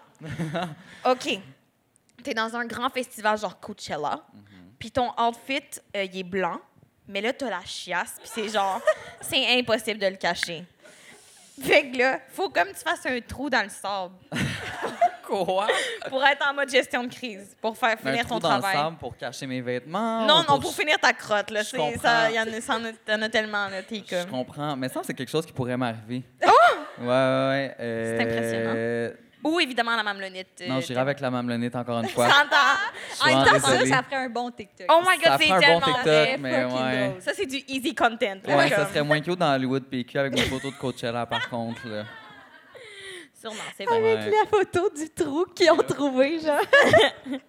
OK. 1.10 1.38
T'es 2.22 2.34
dans 2.34 2.54
un 2.54 2.64
grand 2.66 2.88
festival 2.90 3.38
genre 3.38 3.58
Coachella, 3.58 4.20
Mhm. 4.32 4.42
puis 4.78 4.90
ton 4.90 5.10
outfit, 5.18 5.62
euh, 5.96 6.04
il 6.04 6.18
est 6.18 6.22
blanc, 6.24 6.60
mais 7.08 7.20
là, 7.20 7.32
t'as 7.32 7.50
la 7.50 7.64
chiasse, 7.64 8.16
puis 8.20 8.30
c'est 8.32 8.48
genre, 8.48 8.80
c'est 9.20 9.58
impossible 9.58 9.98
de 9.98 10.06
le 10.06 10.16
cacher. 10.16 10.64
Fait 11.60 11.90
que 11.90 11.98
là, 11.98 12.20
faut 12.28 12.48
comme 12.48 12.68
tu 12.68 12.82
fasses 12.82 13.04
un 13.06 13.20
trou 13.20 13.50
dans 13.50 13.62
le 13.62 13.68
sable 13.68 14.14
Quoi? 15.26 15.66
pour 16.08 16.24
être 16.24 16.48
en 16.48 16.54
mode 16.54 16.68
gestion 16.70 17.04
de 17.04 17.12
crise, 17.14 17.56
pour 17.60 17.76
faire 17.76 17.96
Un 18.02 18.10
finir 18.10 18.24
trou 18.26 18.34
ton 18.40 18.48
dans 18.48 18.56
le 18.56 18.60
travail. 18.62 18.76
sable 18.78 18.96
pour 18.96 19.16
cacher 19.16 19.46
mes 19.46 19.60
vêtements? 19.60 20.26
Non, 20.26 20.42
non, 20.48 20.58
pour 20.58 20.74
finir 20.74 20.98
ta 20.98 21.12
crotte, 21.12 21.50
là. 21.50 21.62
Je 21.62 21.68
C'est- 21.68 21.76
comprends. 21.76 22.00
ça, 22.02 22.30
y 22.30 22.40
en 22.40 22.42
a, 22.46 23.24
en 23.26 23.28
tellement, 23.28 23.68
là. 23.68 23.82
Je 23.90 24.26
comprends. 24.26 24.76
Mais 24.76 24.88
ça, 24.88 25.02
c'est 25.04 25.14
quelque 25.14 25.30
chose 25.30 25.46
qui 25.46 25.52
pourrait 25.52 25.76
m'arriver. 25.76 26.22
Ouais, 26.42 27.06
ouais, 27.06 27.06
ouais. 27.06 27.76
euh, 27.78 28.18
C'est 28.18 28.24
impressionnant. 28.24 28.74
Ou 29.42 29.58
évidemment 29.60 29.96
la 29.96 30.02
mamelonnette. 30.02 30.62
Non, 30.68 30.80
j'irai 30.80 31.00
avec 31.00 31.20
la 31.20 31.30
mamelonnette 31.30 31.74
encore 31.76 32.00
une 32.00 32.08
fois. 32.10 32.28
J'entends. 32.28 33.22
En 33.22 33.26
même 33.26 33.46
temps, 33.46 33.58
ça, 33.66 33.86
ça 33.86 34.02
ferait 34.02 34.16
un 34.16 34.28
bon 34.28 34.50
TikTok. 34.50 34.86
Oh 34.90 35.00
my 35.00 35.16
god, 35.22 35.38
c'est 35.40 35.46
ferait 35.46 35.64
un 35.66 35.78
bon 35.78 35.80
tellement. 35.80 35.96
TikTok, 35.96 36.40
mais 36.40 36.64
ouais. 36.64 37.16
Ça, 37.20 37.32
c'est 37.34 37.46
du 37.46 37.56
easy 37.68 37.94
content. 37.94 38.36
là, 38.44 38.56
Ouais, 38.56 38.68
ça 38.68 38.86
serait 38.88 39.02
moins 39.02 39.20
cute 39.20 39.38
dans 39.38 39.54
Hollywood 39.54 39.84
PQ 39.84 40.18
avec 40.18 40.34
mes 40.34 40.42
photos 40.42 40.72
de 40.72 40.78
Coachella, 40.78 41.24
par 41.26 41.48
contre. 41.50 41.88
Là. 41.88 42.04
Sûrement, 43.40 43.56
c'est 43.76 43.84
vrai. 43.84 44.00
Ouais. 44.02 44.30
La 44.30 44.46
photo 44.50 44.90
du 44.90 45.08
trou 45.10 45.46
qu'ils 45.54 45.70
ont 45.70 45.76
trouvé, 45.78 46.38
genre. 46.40 46.60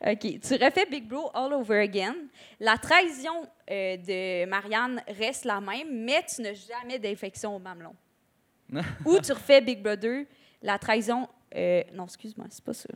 OK. 0.00 0.40
Tu 0.40 0.54
refais 0.54 0.86
Big 0.90 1.06
Bro 1.06 1.30
all 1.34 1.52
over 1.52 1.80
again. 1.80 2.14
La 2.60 2.78
trahison 2.78 3.46
euh, 3.70 3.96
de 3.96 4.46
Marianne 4.46 5.02
reste 5.18 5.44
la 5.44 5.60
même, 5.60 5.88
mais 6.04 6.24
tu 6.34 6.40
n'as 6.40 6.54
jamais 6.54 6.98
d'infection 6.98 7.54
au 7.56 7.58
mamelon. 7.58 7.94
Ou 9.04 9.18
tu 9.20 9.32
refais 9.32 9.60
Big 9.60 9.82
Brother, 9.82 10.24
la 10.62 10.78
trahison... 10.78 11.28
euh, 11.54 11.82
non, 11.94 12.04
excuse-moi, 12.04 12.46
c'est 12.50 12.64
pas 12.64 12.72
ça. 12.74 12.88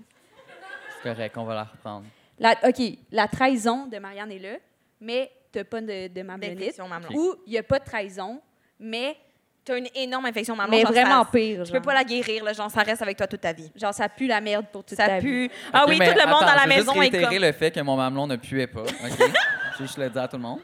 C'est 1.03 1.09
correct, 1.15 1.37
on 1.37 1.45
va 1.45 1.55
la 1.55 1.65
reprendre. 1.65 2.07
La, 2.39 2.57
OK, 2.69 2.83
la 3.11 3.29
trahison 3.29 3.87
de 3.87 3.99
Marianne 3.99 4.33
est 4.33 4.39
là, 4.39 4.57
mais 5.01 5.31
tu 5.53 5.59
n'as 5.59 5.65
pas 5.65 5.81
de, 5.81 6.09
de 6.09 6.23
mamelonite. 6.23 6.81
Ou 7.15 7.35
il 7.47 7.53
n'y 7.53 7.59
a 7.59 7.63
pas 7.63 7.79
de 7.79 7.85
trahison, 7.85 8.41
mais, 8.79 9.17
T'as 9.65 9.79
une 9.79 9.87
énorme 9.95 10.27
infection 10.27 10.57
mamelon. 10.57 10.77
mais 10.77 10.83
genre, 10.83 10.91
vraiment 10.91 11.23
ça- 11.25 11.31
pire. 11.33 11.63
Tu 11.63 11.71
peux 11.71 11.77
genre. 11.77 11.85
pas 11.87 11.95
la 11.95 12.03
guérir, 12.03 12.43
là, 12.43 12.53
genre, 12.53 12.69
ça 12.69 12.83
reste 12.83 13.01
avec 13.01 13.17
toi 13.17 13.29
toute 13.29 13.43
ta 13.43 13.53
vie. 13.53 13.71
Genre, 13.77 13.95
ça 13.95 14.09
pue 14.09 14.27
la 14.27 14.41
merde 14.41 14.67
pour 14.73 14.83
toute 14.83 14.97
Ça 14.97 15.07
ta 15.07 15.19
vie. 15.21 15.25
pue. 15.49 15.51
Ah 15.73 15.85
Ok, 15.85 15.91
oui, 15.91 15.99
tout 15.99 16.05
le 16.05 16.27
monde 16.27 16.43
attends, 16.43 16.47
dans 16.47 16.55
la 16.57 16.63
je 16.65 16.69
maison 16.69 16.93
juste 17.01 17.15
est 17.15 17.23
comme. 17.23 17.35
le 17.37 17.53
fait 17.53 17.71
que 17.71 17.79
mon 17.79 17.95
mamelon 17.97 18.27
ne 18.27 18.35
puait 18.35 18.67
pas. 18.67 18.81
OK? 18.83 18.89
je 18.99 19.79
veux 19.79 19.87
juste 19.87 19.99
le 19.99 20.11
dire 20.11 20.23
à 20.23 20.27
tout 20.27 20.35
le 20.37 20.43
monde. 20.43 20.59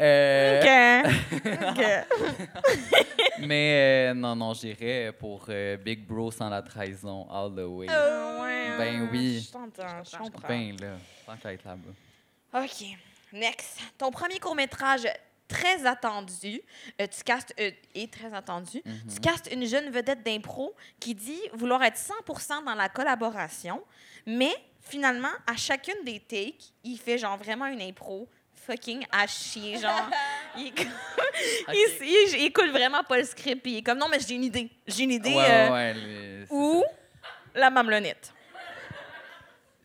Euh, 0.00 1.02
Ok. 1.02 1.12
Ok. 1.68 1.84
Mais 3.40 4.10
euh, 4.10 4.14
non, 4.14 4.36
non, 4.36 4.54
j'irais 4.54 5.12
pour 5.18 5.46
euh, 5.48 5.76
Big 5.76 6.06
Bro 6.06 6.30
sans 6.30 6.48
la 6.48 6.62
trahison, 6.62 7.28
all 7.30 7.50
the 7.54 7.66
way. 7.66 7.88
Ouais, 7.88 8.76
Ben 8.78 9.08
oui. 9.10 9.40
Je 9.46 9.52
t'entends, 9.52 10.02
je 10.04 10.16
comprends. 10.16 10.48
Ben 10.48 10.76
là, 10.80 10.96
tant 11.26 11.36
qu'à 11.36 11.52
être 11.52 11.64
là-bas. 11.64 12.62
OK. 12.62 12.84
Next. 13.32 13.78
Ton 13.98 14.10
premier 14.10 14.38
court-métrage 14.38 15.06
très 15.48 15.84
attendu, 15.86 16.60
euh, 17.00 17.06
tu 17.06 17.22
castes, 17.24 17.54
est 17.58 18.12
très 18.12 18.32
attendu, 18.32 18.80
Mhm. 18.84 19.12
tu 19.14 19.20
castes 19.20 19.50
une 19.52 19.66
jeune 19.66 19.90
vedette 19.90 20.22
d'impro 20.22 20.74
qui 21.00 21.14
dit 21.14 21.40
vouloir 21.54 21.82
être 21.82 21.98
100% 21.98 22.62
dans 22.64 22.74
la 22.74 22.88
collaboration, 22.88 23.82
mais 24.26 24.52
finalement, 24.80 25.32
à 25.46 25.56
chacune 25.56 26.04
des 26.04 26.20
takes, 26.20 26.72
il 26.84 26.96
fait 26.98 27.18
genre 27.18 27.36
vraiment 27.36 27.66
une 27.66 27.82
impro 27.82 28.28
fucking 28.66 29.04
à 29.12 29.26
chier, 29.26 29.78
genre. 29.78 30.08
il, 30.56 30.72
comme- 30.74 30.86
il- 31.72 31.96
il- 32.02 32.36
il 32.40 32.44
écoute 32.46 32.70
vraiment 32.70 33.02
pas 33.02 33.18
le 33.18 33.24
script, 33.24 33.62
puis 33.62 33.72
il 33.72 33.78
est 33.78 33.82
comme 33.82 33.98
non, 33.98 34.06
mais 34.10 34.18
j'ai 34.20 34.34
une 34.34 34.44
idée. 34.44 34.70
J'ai 34.86 35.04
une 35.04 35.12
idée. 35.12 35.34
Ouais, 35.34 35.44
euh, 35.50 35.66
ouais, 35.68 35.72
ouais, 35.72 35.94
les- 35.94 36.46
c'est 36.46 36.54
Ou 36.54 36.84
la 37.54 37.70
mamelonnette. 37.70 38.32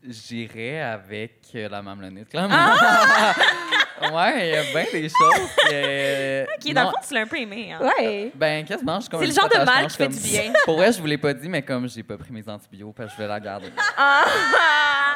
J'irais 0.08 0.80
avec 0.80 1.40
euh, 1.56 1.68
la 1.68 1.82
mamelonnette, 1.82 2.28
clairement. 2.28 2.54
ouais, 4.14 4.48
il 4.48 4.54
y 4.54 4.56
a 4.56 4.62
bien 4.62 4.92
des 4.92 5.08
choses. 5.08 5.50
que- 5.68 6.58
Qui, 6.60 6.72
dans 6.72 6.84
non, 6.84 6.90
le 6.90 6.92
fond, 6.94 7.08
tu 7.08 7.14
l'as 7.14 7.20
un 7.22 7.26
peu 7.26 7.36
aimé. 7.36 7.72
Hein? 7.72 7.80
Ouais. 7.98 8.30
Ben, 8.32 8.64
quasiment, 8.64 9.00
je 9.00 9.10
comme 9.10 9.20
C'est 9.20 9.26
le 9.26 9.32
genre 9.34 9.48
de 9.48 9.64
mal 9.64 9.88
qui 9.88 9.96
fait 9.96 10.06
du 10.08 10.20
bien. 10.20 10.52
Pour 10.64 10.76
vrai, 10.76 10.92
je 10.92 11.00
vous 11.00 11.06
l'ai 11.06 11.18
pas 11.18 11.34
dit, 11.34 11.48
mais 11.48 11.62
comme 11.62 11.88
j'ai 11.88 12.04
pas 12.04 12.16
pris 12.16 12.30
mes 12.32 12.48
antibiotiques, 12.48 13.08
je 13.12 13.20
vais 13.22 13.26
la 13.28 13.40
garder. 13.40 13.72
Ah! 13.96 14.24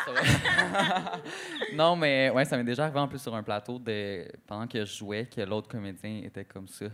Ça 0.05 0.13
va. 0.13 1.21
non, 1.75 1.97
mais 1.97 2.31
ouais, 2.31 2.45
ça 2.45 2.57
m'est 2.57 2.65
déjà 2.65 2.85
arrivé 2.85 2.99
en 2.99 3.09
plus 3.09 3.21
sur 3.21 3.35
un 3.35 3.43
plateau 3.43 3.79
de, 3.79 4.27
pendant 4.47 4.67
que 4.67 4.85
je 4.85 4.97
jouais 4.97 5.27
que 5.27 5.41
l'autre 5.41 5.69
comédien 5.69 6.23
était 6.25 6.45
comme 6.45 6.69
ça. 6.69 6.87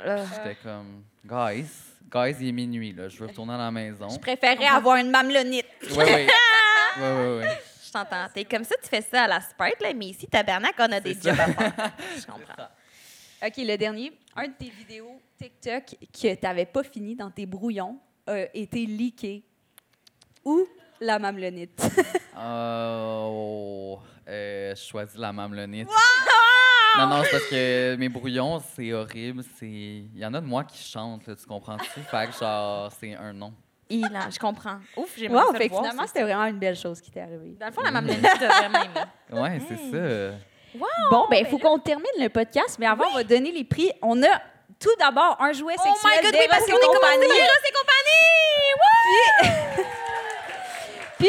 Euh, 0.00 0.24
J'étais 0.34 0.56
comme, 0.62 1.04
guys, 1.24 1.70
guys, 2.10 2.36
il 2.40 2.48
est 2.48 2.52
minuit, 2.52 2.92
là. 2.92 3.08
Je 3.08 3.18
veux 3.18 3.26
retourner 3.26 3.54
à 3.54 3.58
la 3.58 3.70
maison. 3.70 4.08
Je 4.08 4.18
préférerais 4.18 4.66
avoir 4.66 4.96
une 4.96 5.10
mamelonite. 5.10 5.66
Ouais, 6.98 7.02
ouais, 7.02 7.38
ouais. 7.40 7.58
je 7.84 7.92
t'entends. 7.92 8.26
T'es 8.32 8.46
comme 8.46 8.64
ça, 8.64 8.74
tu 8.82 8.88
fais 8.88 9.02
ça 9.02 9.24
à 9.24 9.28
la 9.28 9.38
Sprite, 9.42 9.78
là, 9.82 9.92
mais 9.94 10.06
ici, 10.06 10.26
tabarnak, 10.26 10.74
on 10.78 10.90
a 10.90 10.98
des 10.98 11.12
jobs 11.12 11.38
à 11.38 11.52
faire. 11.52 11.92
Je 12.18 12.24
comprends. 12.24 12.68
OK, 13.46 13.52
le 13.58 13.76
dernier. 13.76 14.18
Un 14.34 14.48
de 14.48 14.54
tes 14.54 14.70
vidéos 14.70 15.20
TikTok 15.38 15.84
que 16.10 16.34
tu 16.34 16.38
n'avais 16.42 16.64
pas 16.64 16.82
fini 16.82 17.14
dans 17.14 17.30
tes 17.30 17.44
brouillons 17.44 17.98
a 18.26 18.44
été 18.54 18.86
leaké. 18.86 19.44
Où 20.42 20.66
la 21.00 21.18
mamelonite? 21.18 21.80
Oh, 22.38 23.98
euh, 24.28 24.74
je 24.74 24.80
choisis 24.82 25.16
la 25.16 25.32
mamelonite. 25.32 25.88
Non, 26.98 27.06
non, 27.06 27.22
c'est 27.24 27.30
parce 27.30 27.44
que 27.44 27.96
mes 27.96 28.08
brouillons, 28.10 28.62
c'est 28.74 28.92
horrible. 28.92 29.42
C'est... 29.58 29.66
Il 29.66 30.18
y 30.18 30.24
en 30.26 30.34
a 30.34 30.40
de 30.40 30.46
moi 30.46 30.64
qui 30.64 30.78
chantent, 30.82 31.26
là, 31.26 31.34
tu 31.34 31.46
comprends-tu? 31.46 31.88
Fait 32.10 32.26
que, 32.30 32.38
genre, 32.38 32.90
c'est 33.00 33.14
un 33.14 33.32
nom. 33.32 33.54
Il, 33.88 34.02
là, 34.02 34.28
je 34.30 34.38
comprends. 34.38 34.78
Ouf, 34.96 35.14
j'ai 35.16 35.28
Wow, 35.28 35.52
fait 35.54 35.68
voir, 35.68 35.82
finalement, 35.82 36.06
c'était 36.06 36.22
vraiment 36.24 36.44
une 36.44 36.58
belle 36.58 36.76
chose 36.76 37.00
qui 37.00 37.10
t'est 37.10 37.20
arrivée. 37.20 37.56
Dans 37.58 37.66
le 37.66 37.72
fond, 37.72 37.82
la 37.82 37.90
mamelonite, 37.90 38.22
t'as 38.38 38.48
vraiment 38.48 38.82
aimé. 38.82 39.00
Ouais, 39.32 39.60
c'est 39.66 39.76
ça. 39.90 40.36
Bon, 41.10 41.26
ben, 41.30 41.38
il 41.40 41.46
faut 41.46 41.58
qu'on 41.58 41.78
termine 41.78 42.04
le 42.18 42.28
podcast, 42.28 42.76
mais 42.78 42.86
avant, 42.86 43.04
on 43.12 43.14
va 43.14 43.24
donner 43.24 43.50
les 43.52 43.64
prix. 43.64 43.90
On 44.02 44.22
a 44.22 44.40
tout 44.78 44.94
d'abord 44.98 45.36
un 45.40 45.52
jouet 45.52 45.74
Oh 45.78 45.82
sexuel 45.82 46.12
my 46.22 46.22
God, 46.30 46.38
oui, 46.38 46.46
parce 46.50 46.64
qu'on 46.66 46.76
est 46.76 46.80
compagnie. 46.80 47.00
commandé 47.00 47.26
Eros 47.26 47.66
et 47.66 47.72
compagnie! 47.72 48.74
Wouh! 48.76 49.76
Puis 49.76 49.84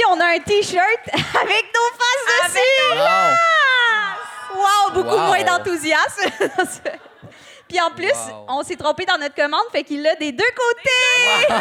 on 0.10 0.20
a 0.20 0.26
un 0.36 0.40
T-shirt 0.40 1.02
avec 1.14 1.66
nos 1.74 1.90
faces 1.98 2.54
dessus. 2.54 3.00
Wow! 3.00 4.58
Wow, 4.58 4.92
beaucoup 4.94 5.16
Wow. 5.16 5.28
moins 5.28 5.44
d'enthousiasme. 5.44 6.30
Puis 7.68 7.80
en 7.82 7.92
plus, 7.92 8.14
Wow. 8.30 8.46
on 8.50 8.64
s'est 8.64 8.76
trompé 8.78 9.06
dans 9.06 9.18
notre 9.18 9.36
commande, 9.36 9.66
fait 9.72 9.84
qu'il 9.84 10.02
l'a 10.02 10.16
des 10.16 10.32
deux 10.32 10.44
côtés. 10.56 11.54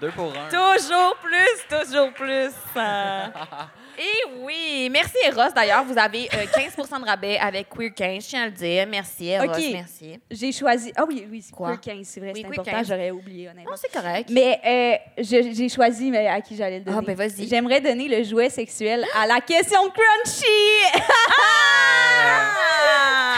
Deux 0.00 0.10
pour 0.10 0.32
un. 0.32 0.48
Toujours 0.48 1.16
plus, 1.22 1.78
toujours 1.78 2.12
plus. 2.12 2.50
Euh, 2.76 3.26
Et 3.98 4.24
oui, 4.40 4.88
merci 4.90 5.14
Eros 5.26 5.52
d'ailleurs. 5.54 5.84
Vous 5.84 5.96
avez 5.98 6.28
euh, 6.34 6.44
15 6.52 6.76
de 6.76 7.04
rabais 7.06 7.38
avec 7.38 7.68
Queer 7.68 7.92
15, 7.94 8.22
je 8.24 8.28
tiens 8.28 8.42
à 8.42 8.46
le 8.46 8.52
dire. 8.52 8.86
Merci 8.88 9.28
Eros, 9.28 9.44
OK. 9.46 9.62
merci. 9.72 10.18
J'ai 10.30 10.52
choisi. 10.52 10.92
Ah 10.96 11.04
oui, 11.06 11.26
oui, 11.30 11.42
c'est 11.42 11.52
Quoi? 11.54 11.76
Queer 11.76 11.96
15, 11.96 12.06
c'est 12.06 12.20
vrai, 12.20 12.32
Oui, 12.34 12.40
c'est 12.42 12.48
Queer 12.48 12.60
important, 12.60 12.78
15. 12.78 12.88
j'aurais 12.88 13.10
oublié, 13.10 13.48
honnêtement. 13.48 13.70
Non, 13.70 13.76
c'est 13.80 13.92
correct. 13.92 14.28
Mais 14.32 14.60
euh, 14.64 15.22
je- 15.22 15.52
j'ai 15.54 15.68
choisi 15.68 16.10
mais 16.10 16.26
à 16.26 16.40
qui 16.40 16.56
j'allais 16.56 16.78
le 16.78 16.84
donner. 16.84 16.98
Ah, 17.00 17.02
ben, 17.06 17.14
vas-y. 17.16 17.46
J'aimerais 17.48 17.80
donner 17.80 18.08
le 18.08 18.22
jouet 18.24 18.50
sexuel 18.50 19.04
à 19.16 19.26
la 19.26 19.40
question 19.40 19.80
crunchy. 19.90 21.02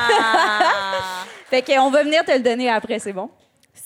Ah! 0.09 1.25
fait 1.51 1.63
qu'on 1.63 1.91
va 1.91 2.03
venir 2.03 2.25
te 2.25 2.33
le 2.33 2.41
donner 2.41 2.69
après, 2.71 2.99
c'est 2.99 3.13
bon? 3.13 3.31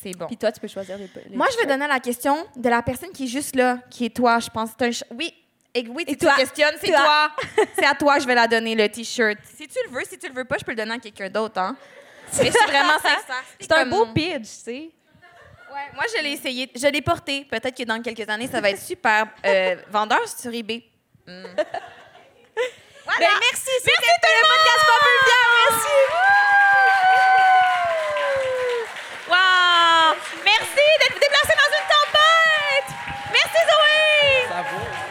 c'est 0.03 0.17
bon. 0.17 0.27
Puis 0.27 0.37
toi, 0.39 0.51
tu 0.51 0.61
peux 0.61 0.69
choisir 0.69 0.97
les, 0.97 1.11
les 1.29 1.37
Moi, 1.37 1.47
je 1.53 1.59
vais 1.59 1.67
donner 1.67 1.87
la 1.87 2.01
question 2.01 2.37
de 2.57 2.69
la 2.71 2.81
personne 2.81 3.11
qui 3.11 3.25
est 3.25 3.29
juste 3.29 3.55
là, 3.55 3.79
qui 3.91 4.07
est 4.07 4.17
toi, 4.17 4.39
je 4.39 4.49
pense. 4.49 4.71
C'est 4.79 4.87
un 4.87 4.93
ch- 4.93 5.05
Oui, 5.15 5.35
et 5.73 5.87
oui, 5.89 6.05
si 6.09 6.17
tu 6.17 6.27
questionnes, 6.37 6.75
c'est 6.81 6.89
toi. 6.89 7.31
c'est 7.79 7.87
à 7.87 7.95
toi 7.95 8.17
que 8.17 8.23
je 8.23 8.27
vais 8.27 8.35
la 8.35 8.49
donner, 8.49 8.75
le 8.75 8.89
T-shirt. 8.89 9.39
Si 9.57 9.69
tu 9.69 9.79
le 9.87 9.91
veux, 9.91 10.05
si 10.05 10.19
tu 10.19 10.29
le 10.29 10.35
veux 10.35 10.45
pas, 10.45 10.57
je 10.59 10.65
peux 10.65 10.73
le 10.73 10.77
donner 10.77 10.95
à 10.95 10.99
quelqu'un 10.99 11.29
d'autre. 11.29 11.61
Hein? 11.61 11.77
Mais 12.39 12.51
c'est 12.51 12.67
vraiment 12.67 12.95
sincère. 12.95 13.45
C'est 13.59 13.73
un 13.73 13.87
beau 13.87 14.07
pitch, 14.07 14.43
tu 14.43 14.47
sais. 14.47 14.91
Ouais, 15.73 15.87
moi, 15.95 16.05
je 16.17 16.23
l'ai 16.23 16.33
essayé. 16.33 16.71
Je 16.75 16.87
l'ai 16.89 17.03
porté. 17.03 17.45
Peut-être 17.45 17.77
que 17.77 17.85
dans 17.85 18.03
quelques 18.03 18.29
années, 18.29 18.49
ça 18.49 18.61
va 18.61 18.71
être 18.71 18.81
super. 18.81 19.29
Euh, 19.47 19.77
vendeur 19.91 20.27
sur 20.27 20.53
eBay. 20.53 20.83
Mm. 21.27 21.45
Voilà. 23.05 23.21
Ben, 23.21 23.39
merci. 23.41 23.71
C'était 23.81 23.91
le 24.25 24.43
podcast 24.49 24.83
Pas 24.87 24.99
Merci. 25.71 25.95
Wow. 29.29 30.17
Merci 30.45 30.85
d'être 30.99 31.21
déplacé 31.21 31.53
dans 31.55 31.71
une 31.79 31.87
tempête. 31.95 32.89
Merci, 33.31 33.59
Zoé. 33.71 34.49
Ça 34.49 34.63
vaut. 34.63 35.10